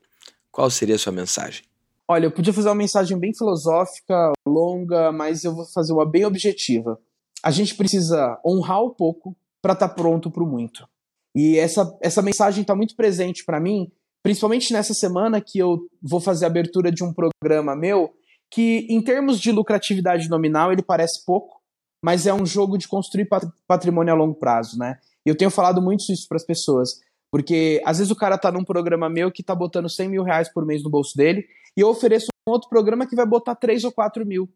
qual 0.51 0.71
seria 0.71 0.95
a 0.95 0.99
sua 0.99 1.13
mensagem? 1.13 1.65
Olha, 2.09 2.25
eu 2.25 2.33
podia 2.33 2.53
fazer 2.53 2.71
uma 2.71 2.75
mensagem 2.75 3.19
bem 3.19 3.35
filosófica, 3.37 4.33
longa, 4.49 5.13
mas 5.13 5.45
eu 5.45 5.55
vou 5.55 5.67
fazer 5.67 5.93
uma 5.93 6.11
bem 6.11 6.25
objetiva. 6.25 6.99
A 7.43 7.51
gente 7.51 7.75
precisa 7.75 8.41
honrar 8.43 8.81
o 8.81 8.95
pouco 8.95 9.37
para 9.63 9.75
estar 9.75 9.89
tá 9.89 9.95
pronto 9.95 10.31
para 10.31 10.43
o 10.43 10.47
muito. 10.47 10.87
E 11.35 11.57
essa, 11.57 11.97
essa 12.03 12.21
mensagem 12.21 12.63
está 12.63 12.75
muito 12.75 12.95
presente 12.95 13.45
para 13.45 13.61
mim, 13.61 13.91
principalmente 14.23 14.73
nessa 14.73 14.93
semana 14.93 15.41
que 15.41 15.59
eu 15.59 15.79
vou 16.03 16.21
fazer 16.21 16.45
a 16.45 16.49
abertura 16.49 16.93
de 16.93 17.03
um 17.03 17.15
programa 17.15 17.75
meu, 17.75 18.13
que 18.51 18.87
em 18.91 19.01
termos 19.01 19.41
de 19.41 19.51
lucratividade 19.51 20.29
nominal 20.29 20.73
ele 20.73 20.83
parece 20.83 21.25
pouco, 21.25 21.63
mas 22.05 22.27
é 22.27 22.35
um 22.35 22.45
jogo 22.45 22.77
de 22.77 22.87
construir 22.87 23.29
patrimônio 23.67 24.13
a 24.13 24.17
longo 24.17 24.35
prazo, 24.35 24.79
né? 24.79 24.99
Eu 25.25 25.37
tenho 25.37 25.51
falado 25.51 25.81
muito 25.81 26.13
isso 26.13 26.27
para 26.29 26.37
as 26.37 26.45
pessoas, 26.45 27.01
porque 27.31 27.81
às 27.87 27.99
vezes 27.99 28.11
o 28.11 28.17
cara 28.17 28.37
tá 28.37 28.51
num 28.51 28.65
programa 28.65 29.09
meu 29.09 29.31
que 29.31 29.43
tá 29.43 29.55
botando 29.55 29.89
100 29.89 30.09
mil 30.09 30.23
reais 30.23 30.53
por 30.53 30.67
mês 30.67 30.83
no 30.83 30.91
bolso 30.91 31.17
dele, 31.17 31.47
e 31.77 31.81
eu 31.81 31.89
ofereço 31.89 32.27
outro 32.47 32.69
programa 32.69 33.07
que 33.07 33.17
vai 33.17 33.25
botar 33.25 33.55
3 33.55 33.85
ou 33.85 33.93
4 33.93 34.27
mil. 34.27 34.49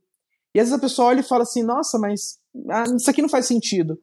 E 0.54 0.60
às 0.60 0.68
vezes 0.68 0.78
a 0.78 0.82
pessoa 0.82 1.08
olha 1.08 1.20
e 1.20 1.22
fala 1.22 1.42
assim, 1.42 1.62
nossa, 1.62 1.98
mas 1.98 2.38
ah, 2.70 2.84
isso 2.96 3.08
aqui 3.08 3.22
não 3.22 3.28
faz 3.28 3.46
sentido. 3.46 3.98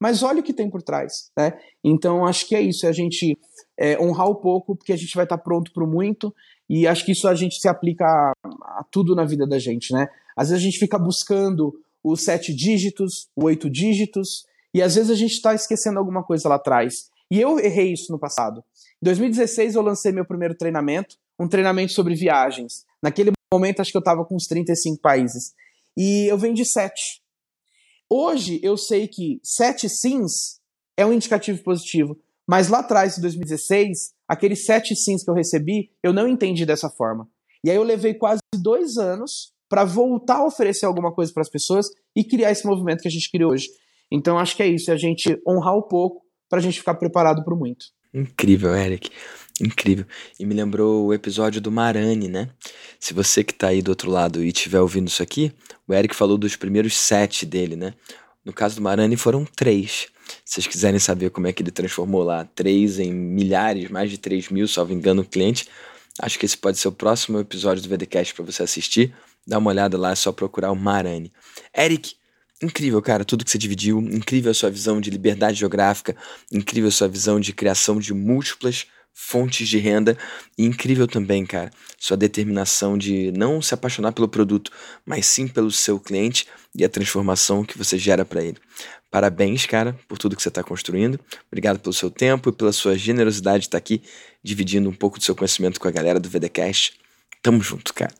Mas 0.00 0.22
olha 0.22 0.40
o 0.40 0.42
que 0.42 0.52
tem 0.52 0.70
por 0.70 0.82
trás, 0.82 1.30
né? 1.36 1.58
Então 1.82 2.24
acho 2.24 2.46
que 2.46 2.54
é 2.54 2.60
isso, 2.60 2.86
é 2.86 2.88
a 2.88 2.92
gente 2.92 3.36
é, 3.76 3.98
honrar 4.00 4.28
o 4.28 4.36
pouco, 4.36 4.76
porque 4.76 4.92
a 4.92 4.96
gente 4.96 5.14
vai 5.14 5.24
estar 5.24 5.38
pronto 5.38 5.72
para 5.72 5.84
o 5.84 5.86
muito, 5.86 6.34
e 6.68 6.86
acho 6.86 7.04
que 7.04 7.12
isso 7.12 7.26
a 7.26 7.34
gente 7.34 7.60
se 7.60 7.68
aplica 7.68 8.04
a, 8.04 8.32
a, 8.80 8.84
tudo 8.90 9.14
na 9.14 9.24
vida 9.24 9.46
da 9.46 9.58
gente, 9.58 9.92
né? 9.92 10.08
Às 10.36 10.50
vezes 10.50 10.62
a 10.62 10.64
gente 10.64 10.78
fica 10.78 10.98
buscando 10.98 11.74
os 12.02 12.22
sete 12.22 12.54
dígitos, 12.54 13.28
os 13.36 13.44
oito 13.44 13.68
dígitos, 13.68 14.46
e 14.72 14.82
às 14.82 14.94
vezes 14.94 15.10
a 15.10 15.14
gente 15.14 15.32
está 15.32 15.54
esquecendo 15.54 15.98
alguma 15.98 16.22
coisa 16.22 16.48
lá 16.48 16.56
atrás. 16.56 17.10
E 17.30 17.40
eu 17.40 17.58
errei 17.58 17.92
isso 17.92 18.12
no 18.12 18.18
passado. 18.18 18.62
Em 19.02 19.04
2016 19.04 19.74
eu 19.74 19.82
lancei 19.82 20.12
meu 20.12 20.24
primeiro 20.24 20.54
treinamento, 20.54 21.16
um 21.38 21.48
treinamento 21.48 21.92
sobre 21.92 22.14
viagens. 22.14 22.84
Naquele 23.02 23.32
momento 23.52 23.80
acho 23.80 23.90
que 23.90 23.96
eu 23.96 24.00
estava 24.00 24.24
com 24.24 24.36
uns 24.36 24.46
35 24.46 25.00
países. 25.00 25.52
E 25.96 26.26
eu 26.30 26.38
vendi 26.38 26.64
sete. 26.64 27.22
Hoje 28.10 28.58
eu 28.62 28.76
sei 28.76 29.06
que 29.06 29.38
sete 29.42 29.88
sims 29.88 30.60
é 30.96 31.04
um 31.04 31.12
indicativo 31.12 31.62
positivo, 31.62 32.18
mas 32.48 32.68
lá 32.68 32.78
atrás, 32.78 33.18
em 33.18 33.20
2016, 33.20 34.14
aqueles 34.26 34.64
sete 34.64 34.96
sims 34.96 35.22
que 35.22 35.30
eu 35.30 35.34
recebi, 35.34 35.90
eu 36.02 36.12
não 36.12 36.26
entendi 36.26 36.64
dessa 36.64 36.88
forma. 36.88 37.28
E 37.62 37.70
aí 37.70 37.76
eu 37.76 37.82
levei 37.82 38.14
quase 38.14 38.40
dois 38.54 38.96
anos 38.96 39.52
para 39.68 39.84
voltar 39.84 40.38
a 40.38 40.46
oferecer 40.46 40.86
alguma 40.86 41.12
coisa 41.12 41.30
para 41.32 41.42
as 41.42 41.50
pessoas 41.50 41.88
e 42.16 42.24
criar 42.24 42.50
esse 42.50 42.66
movimento 42.66 43.02
que 43.02 43.08
a 43.08 43.10
gente 43.10 43.30
criou 43.30 43.52
hoje. 43.52 43.68
Então 44.10 44.38
acho 44.38 44.56
que 44.56 44.62
é 44.62 44.66
isso, 44.66 44.90
é 44.90 44.94
a 44.94 44.98
gente 44.98 45.38
honrar 45.46 45.74
o 45.74 45.86
pouco 45.86 46.22
para 46.48 46.60
a 46.60 46.62
gente 46.62 46.78
ficar 46.78 46.94
preparado 46.94 47.44
para 47.44 47.54
o 47.54 47.58
muito. 47.58 47.84
Incrível, 48.12 48.74
Eric. 48.74 49.10
Incrível. 49.60 50.06
E 50.38 50.46
me 50.46 50.54
lembrou 50.54 51.06
o 51.06 51.14
episódio 51.14 51.60
do 51.60 51.70
Marani, 51.70 52.28
né? 52.28 52.48
Se 53.00 53.12
você 53.12 53.42
que 53.42 53.52
tá 53.52 53.68
aí 53.68 53.82
do 53.82 53.88
outro 53.88 54.10
lado 54.10 54.42
e 54.42 54.48
estiver 54.48 54.80
ouvindo 54.80 55.08
isso 55.08 55.22
aqui, 55.22 55.52
o 55.86 55.92
Eric 55.92 56.14
falou 56.14 56.38
dos 56.38 56.56
primeiros 56.56 56.96
sete 56.96 57.44
dele, 57.44 57.74
né? 57.74 57.94
No 58.44 58.52
caso 58.52 58.76
do 58.76 58.82
Marani 58.82 59.16
foram 59.16 59.44
três. 59.44 60.08
Se 60.44 60.54
vocês 60.54 60.66
quiserem 60.66 60.98
saber 60.98 61.30
como 61.30 61.46
é 61.46 61.52
que 61.52 61.62
ele 61.62 61.70
transformou 61.70 62.22
lá 62.22 62.44
três 62.44 62.98
em 62.98 63.12
milhares, 63.12 63.90
mais 63.90 64.10
de 64.10 64.18
três 64.18 64.48
mil, 64.48 64.68
salvo 64.68 64.92
engano, 64.92 65.24
cliente, 65.24 65.68
acho 66.20 66.38
que 66.38 66.46
esse 66.46 66.56
pode 66.56 66.78
ser 66.78 66.88
o 66.88 66.92
próximo 66.92 67.40
episódio 67.40 67.82
do 67.82 67.88
VDCast 67.88 68.34
para 68.34 68.44
você 68.44 68.62
assistir. 68.62 69.14
Dá 69.46 69.58
uma 69.58 69.70
olhada 69.70 69.98
lá, 69.98 70.12
é 70.12 70.14
só 70.14 70.30
procurar 70.30 70.70
o 70.70 70.76
Marani. 70.76 71.32
Eric, 71.76 72.14
Incrível, 72.62 73.00
cara, 73.00 73.24
tudo 73.24 73.44
que 73.44 73.50
você 73.50 73.58
dividiu, 73.58 74.00
incrível 74.00 74.50
a 74.50 74.54
sua 74.54 74.68
visão 74.68 75.00
de 75.00 75.10
liberdade 75.10 75.60
geográfica, 75.60 76.16
incrível 76.50 76.88
a 76.88 76.92
sua 76.92 77.06
visão 77.06 77.38
de 77.38 77.52
criação 77.52 78.00
de 78.00 78.12
múltiplas 78.12 78.86
fontes 79.14 79.68
de 79.68 79.78
renda 79.78 80.16
e 80.56 80.64
incrível 80.64 81.06
também, 81.06 81.44
cara, 81.44 81.70
sua 81.98 82.16
determinação 82.16 82.96
de 82.96 83.32
não 83.32 83.60
se 83.60 83.74
apaixonar 83.74 84.12
pelo 84.12 84.28
produto, 84.28 84.70
mas 85.04 85.26
sim 85.26 85.46
pelo 85.46 85.70
seu 85.70 85.98
cliente 86.00 86.46
e 86.74 86.84
a 86.84 86.88
transformação 86.88 87.64
que 87.64 87.76
você 87.76 87.98
gera 87.98 88.24
para 88.24 88.42
ele. 88.42 88.56
Parabéns, 89.10 89.64
cara, 89.64 89.98
por 90.06 90.18
tudo 90.18 90.36
que 90.36 90.42
você 90.42 90.48
está 90.48 90.62
construindo. 90.62 91.18
Obrigado 91.48 91.80
pelo 91.80 91.92
seu 91.92 92.10
tempo 92.10 92.50
e 92.50 92.52
pela 92.52 92.72
sua 92.72 92.96
generosidade 92.96 93.62
de 93.62 93.66
estar 93.66 93.78
tá 93.78 93.82
aqui 93.82 94.02
dividindo 94.42 94.88
um 94.88 94.94
pouco 94.94 95.18
do 95.18 95.24
seu 95.24 95.34
conhecimento 95.34 95.80
com 95.80 95.88
a 95.88 95.92
galera 95.92 96.20
do 96.20 96.28
VDcast. 96.28 96.98
Tamo 97.42 97.60
junto, 97.60 97.94
cara. 97.94 98.14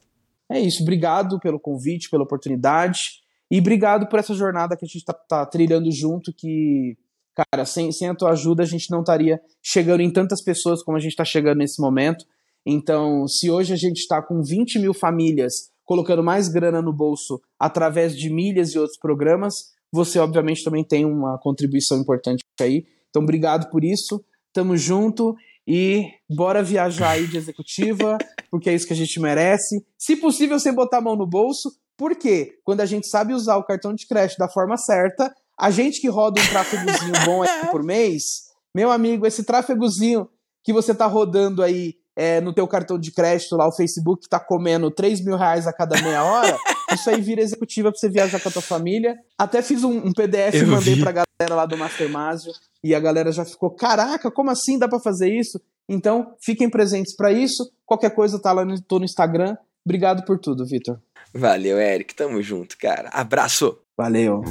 É 0.50 0.58
isso, 0.58 0.82
obrigado 0.82 1.38
pelo 1.38 1.60
convite, 1.60 2.08
pela 2.08 2.22
oportunidade 2.22 3.20
e 3.50 3.58
obrigado 3.58 4.08
por 4.08 4.18
essa 4.18 4.34
jornada 4.34 4.76
que 4.76 4.84
a 4.84 4.88
gente 4.88 4.98
está 4.98 5.14
tá 5.14 5.46
trilhando 5.46 5.90
junto, 5.90 6.32
que 6.32 6.96
cara, 7.34 7.64
sem, 7.64 7.92
sem 7.92 8.08
a 8.08 8.14
tua 8.14 8.30
ajuda 8.30 8.62
a 8.62 8.66
gente 8.66 8.90
não 8.90 9.00
estaria 9.00 9.40
chegando 9.62 10.00
em 10.00 10.10
tantas 10.10 10.42
pessoas 10.42 10.82
como 10.82 10.96
a 10.96 11.00
gente 11.00 11.12
está 11.12 11.24
chegando 11.24 11.58
nesse 11.58 11.80
momento. 11.80 12.24
Então, 12.66 13.26
se 13.26 13.50
hoje 13.50 13.72
a 13.72 13.76
gente 13.76 13.98
está 13.98 14.20
com 14.20 14.42
20 14.42 14.78
mil 14.78 14.92
famílias 14.92 15.70
colocando 15.84 16.22
mais 16.22 16.48
grana 16.48 16.82
no 16.82 16.92
bolso 16.92 17.40
através 17.58 18.16
de 18.16 18.28
milhas 18.28 18.74
e 18.74 18.78
outros 18.78 18.98
programas, 18.98 19.72
você 19.90 20.18
obviamente 20.18 20.62
também 20.62 20.84
tem 20.84 21.06
uma 21.06 21.38
contribuição 21.38 21.98
importante 21.98 22.42
aí. 22.60 22.84
Então, 23.08 23.22
obrigado 23.22 23.70
por 23.70 23.82
isso. 23.82 24.22
Tamo 24.52 24.76
junto 24.76 25.34
e 25.66 26.10
bora 26.28 26.62
viajar 26.62 27.10
aí 27.10 27.26
de 27.26 27.36
executiva, 27.36 28.18
porque 28.50 28.68
é 28.68 28.74
isso 28.74 28.86
que 28.86 28.92
a 28.92 28.96
gente 28.96 29.20
merece. 29.20 29.82
Se 29.96 30.16
possível, 30.16 30.58
sem 30.58 30.74
botar 30.74 30.98
a 30.98 31.02
mão 31.02 31.16
no 31.16 31.26
bolso, 31.26 31.70
porque 31.98 32.54
quando 32.64 32.80
a 32.80 32.86
gente 32.86 33.08
sabe 33.08 33.34
usar 33.34 33.56
o 33.56 33.64
cartão 33.64 33.92
de 33.92 34.06
crédito 34.06 34.38
da 34.38 34.48
forma 34.48 34.76
certa, 34.76 35.34
a 35.58 35.70
gente 35.70 36.00
que 36.00 36.08
roda 36.08 36.40
um 36.40 36.46
tráfegozinho 36.46 37.12
bom 37.26 37.42
por 37.72 37.82
mês, 37.82 38.44
meu 38.74 38.92
amigo, 38.92 39.26
esse 39.26 39.42
tráfegozinho 39.42 40.28
que 40.62 40.72
você 40.72 40.94
tá 40.94 41.06
rodando 41.06 41.62
aí 41.62 41.96
é, 42.14 42.40
no 42.40 42.52
teu 42.52 42.66
cartão 42.68 42.98
de 42.98 43.10
crédito 43.10 43.56
lá, 43.56 43.66
o 43.66 43.72
Facebook 43.72 44.28
tá 44.28 44.38
comendo 44.38 44.90
3 44.90 45.24
mil 45.24 45.36
reais 45.36 45.66
a 45.66 45.72
cada 45.72 46.00
meia 46.00 46.22
hora, 46.22 46.56
isso 46.94 47.10
aí 47.10 47.20
vira 47.20 47.42
executiva 47.42 47.90
pra 47.90 47.98
você 47.98 48.08
viajar 48.08 48.40
com 48.40 48.48
a 48.48 48.52
tua 48.52 48.62
família. 48.62 49.16
Até 49.36 49.60
fiz 49.60 49.82
um, 49.82 49.98
um 49.98 50.12
PDF 50.12 50.54
e 50.54 50.66
mandei 50.66 50.94
vi. 50.94 51.02
pra 51.02 51.12
galera 51.12 51.54
lá 51.54 51.66
do 51.66 51.76
Mastermásio 51.76 52.52
e 52.82 52.94
a 52.94 53.00
galera 53.00 53.32
já 53.32 53.44
ficou, 53.44 53.70
caraca, 53.70 54.30
como 54.30 54.50
assim 54.50 54.78
dá 54.78 54.88
pra 54.88 55.00
fazer 55.00 55.32
isso? 55.32 55.60
Então, 55.88 56.34
fiquem 56.40 56.68
presentes 56.68 57.16
para 57.16 57.32
isso. 57.32 57.72
Qualquer 57.86 58.10
coisa 58.10 58.38
tá 58.40 58.52
lá 58.52 58.64
no, 58.64 58.80
tô 58.80 58.98
no 58.98 59.04
Instagram. 59.04 59.56
Obrigado 59.84 60.24
por 60.24 60.38
tudo, 60.38 60.66
Vitor. 60.66 61.00
Valeu, 61.34 61.78
Eric. 61.78 62.14
Tamo 62.14 62.42
junto, 62.42 62.76
cara. 62.78 63.08
Abraço. 63.10 63.78
Valeu. 63.96 64.42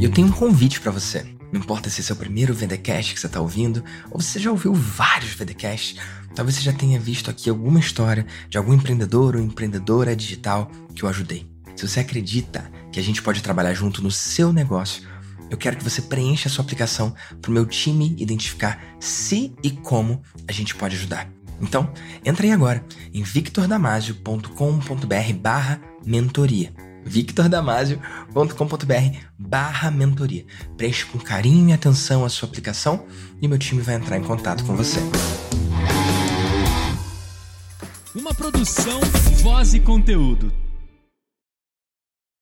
E 0.00 0.04
eu 0.04 0.12
tenho 0.12 0.28
um 0.28 0.32
convite 0.32 0.80
para 0.80 0.92
você. 0.92 1.24
Não 1.52 1.60
importa 1.60 1.88
se 1.88 2.00
esse 2.00 2.10
é 2.10 2.14
o 2.14 2.18
primeiro 2.18 2.52
VDcast 2.52 3.14
que 3.14 3.20
você 3.20 3.26
está 3.26 3.40
ouvindo, 3.40 3.82
ou 4.10 4.20
você 4.20 4.38
já 4.38 4.50
ouviu 4.50 4.74
vários 4.74 5.32
VDcasts, 5.32 5.96
talvez 6.34 6.56
você 6.56 6.62
já 6.62 6.72
tenha 6.72 6.98
visto 6.98 7.30
aqui 7.30 7.48
alguma 7.48 7.78
história 7.78 8.26
de 8.48 8.58
algum 8.58 8.74
empreendedor 8.74 9.36
ou 9.36 9.42
empreendedora 9.42 10.14
digital 10.14 10.70
que 10.94 11.02
eu 11.02 11.08
ajudei. 11.08 11.46
Se 11.74 11.86
você 11.86 12.00
acredita 12.00 12.70
que 12.92 12.98
a 12.98 13.02
gente 13.02 13.22
pode 13.22 13.42
trabalhar 13.42 13.74
junto 13.74 14.02
no 14.02 14.10
seu 14.10 14.52
negócio, 14.52 15.02
eu 15.50 15.56
quero 15.56 15.76
que 15.76 15.84
você 15.84 16.02
preencha 16.02 16.48
a 16.48 16.52
sua 16.52 16.64
aplicação 16.64 17.14
para 17.40 17.50
o 17.50 17.54
meu 17.54 17.64
time 17.64 18.16
identificar 18.18 18.82
se 18.98 19.54
e 19.62 19.70
como 19.70 20.22
a 20.48 20.52
gente 20.52 20.74
pode 20.74 20.96
ajudar. 20.96 21.35
Então, 21.60 21.92
entra 22.24 22.46
aí 22.46 22.52
agora 22.52 22.82
em 23.12 23.22
victordamasio.com.br 23.22 25.32
barra 25.40 25.80
mentoria 26.04 26.72
victordamasio.com.br 27.06 29.18
barra 29.38 29.90
mentoria. 29.90 30.44
Preste 30.76 31.06
com 31.06 31.18
carinho 31.18 31.70
e 31.70 31.72
atenção 31.72 32.24
a 32.24 32.28
sua 32.28 32.48
aplicação 32.48 33.06
e 33.40 33.46
meu 33.46 33.58
time 33.58 33.80
vai 33.80 33.94
entrar 33.94 34.18
em 34.18 34.24
contato 34.24 34.64
com 34.64 34.74
você. 34.74 34.98
Uma 38.14 38.34
produção, 38.34 39.00
voz 39.42 39.74
e 39.74 39.80
conteúdo. 39.80 40.65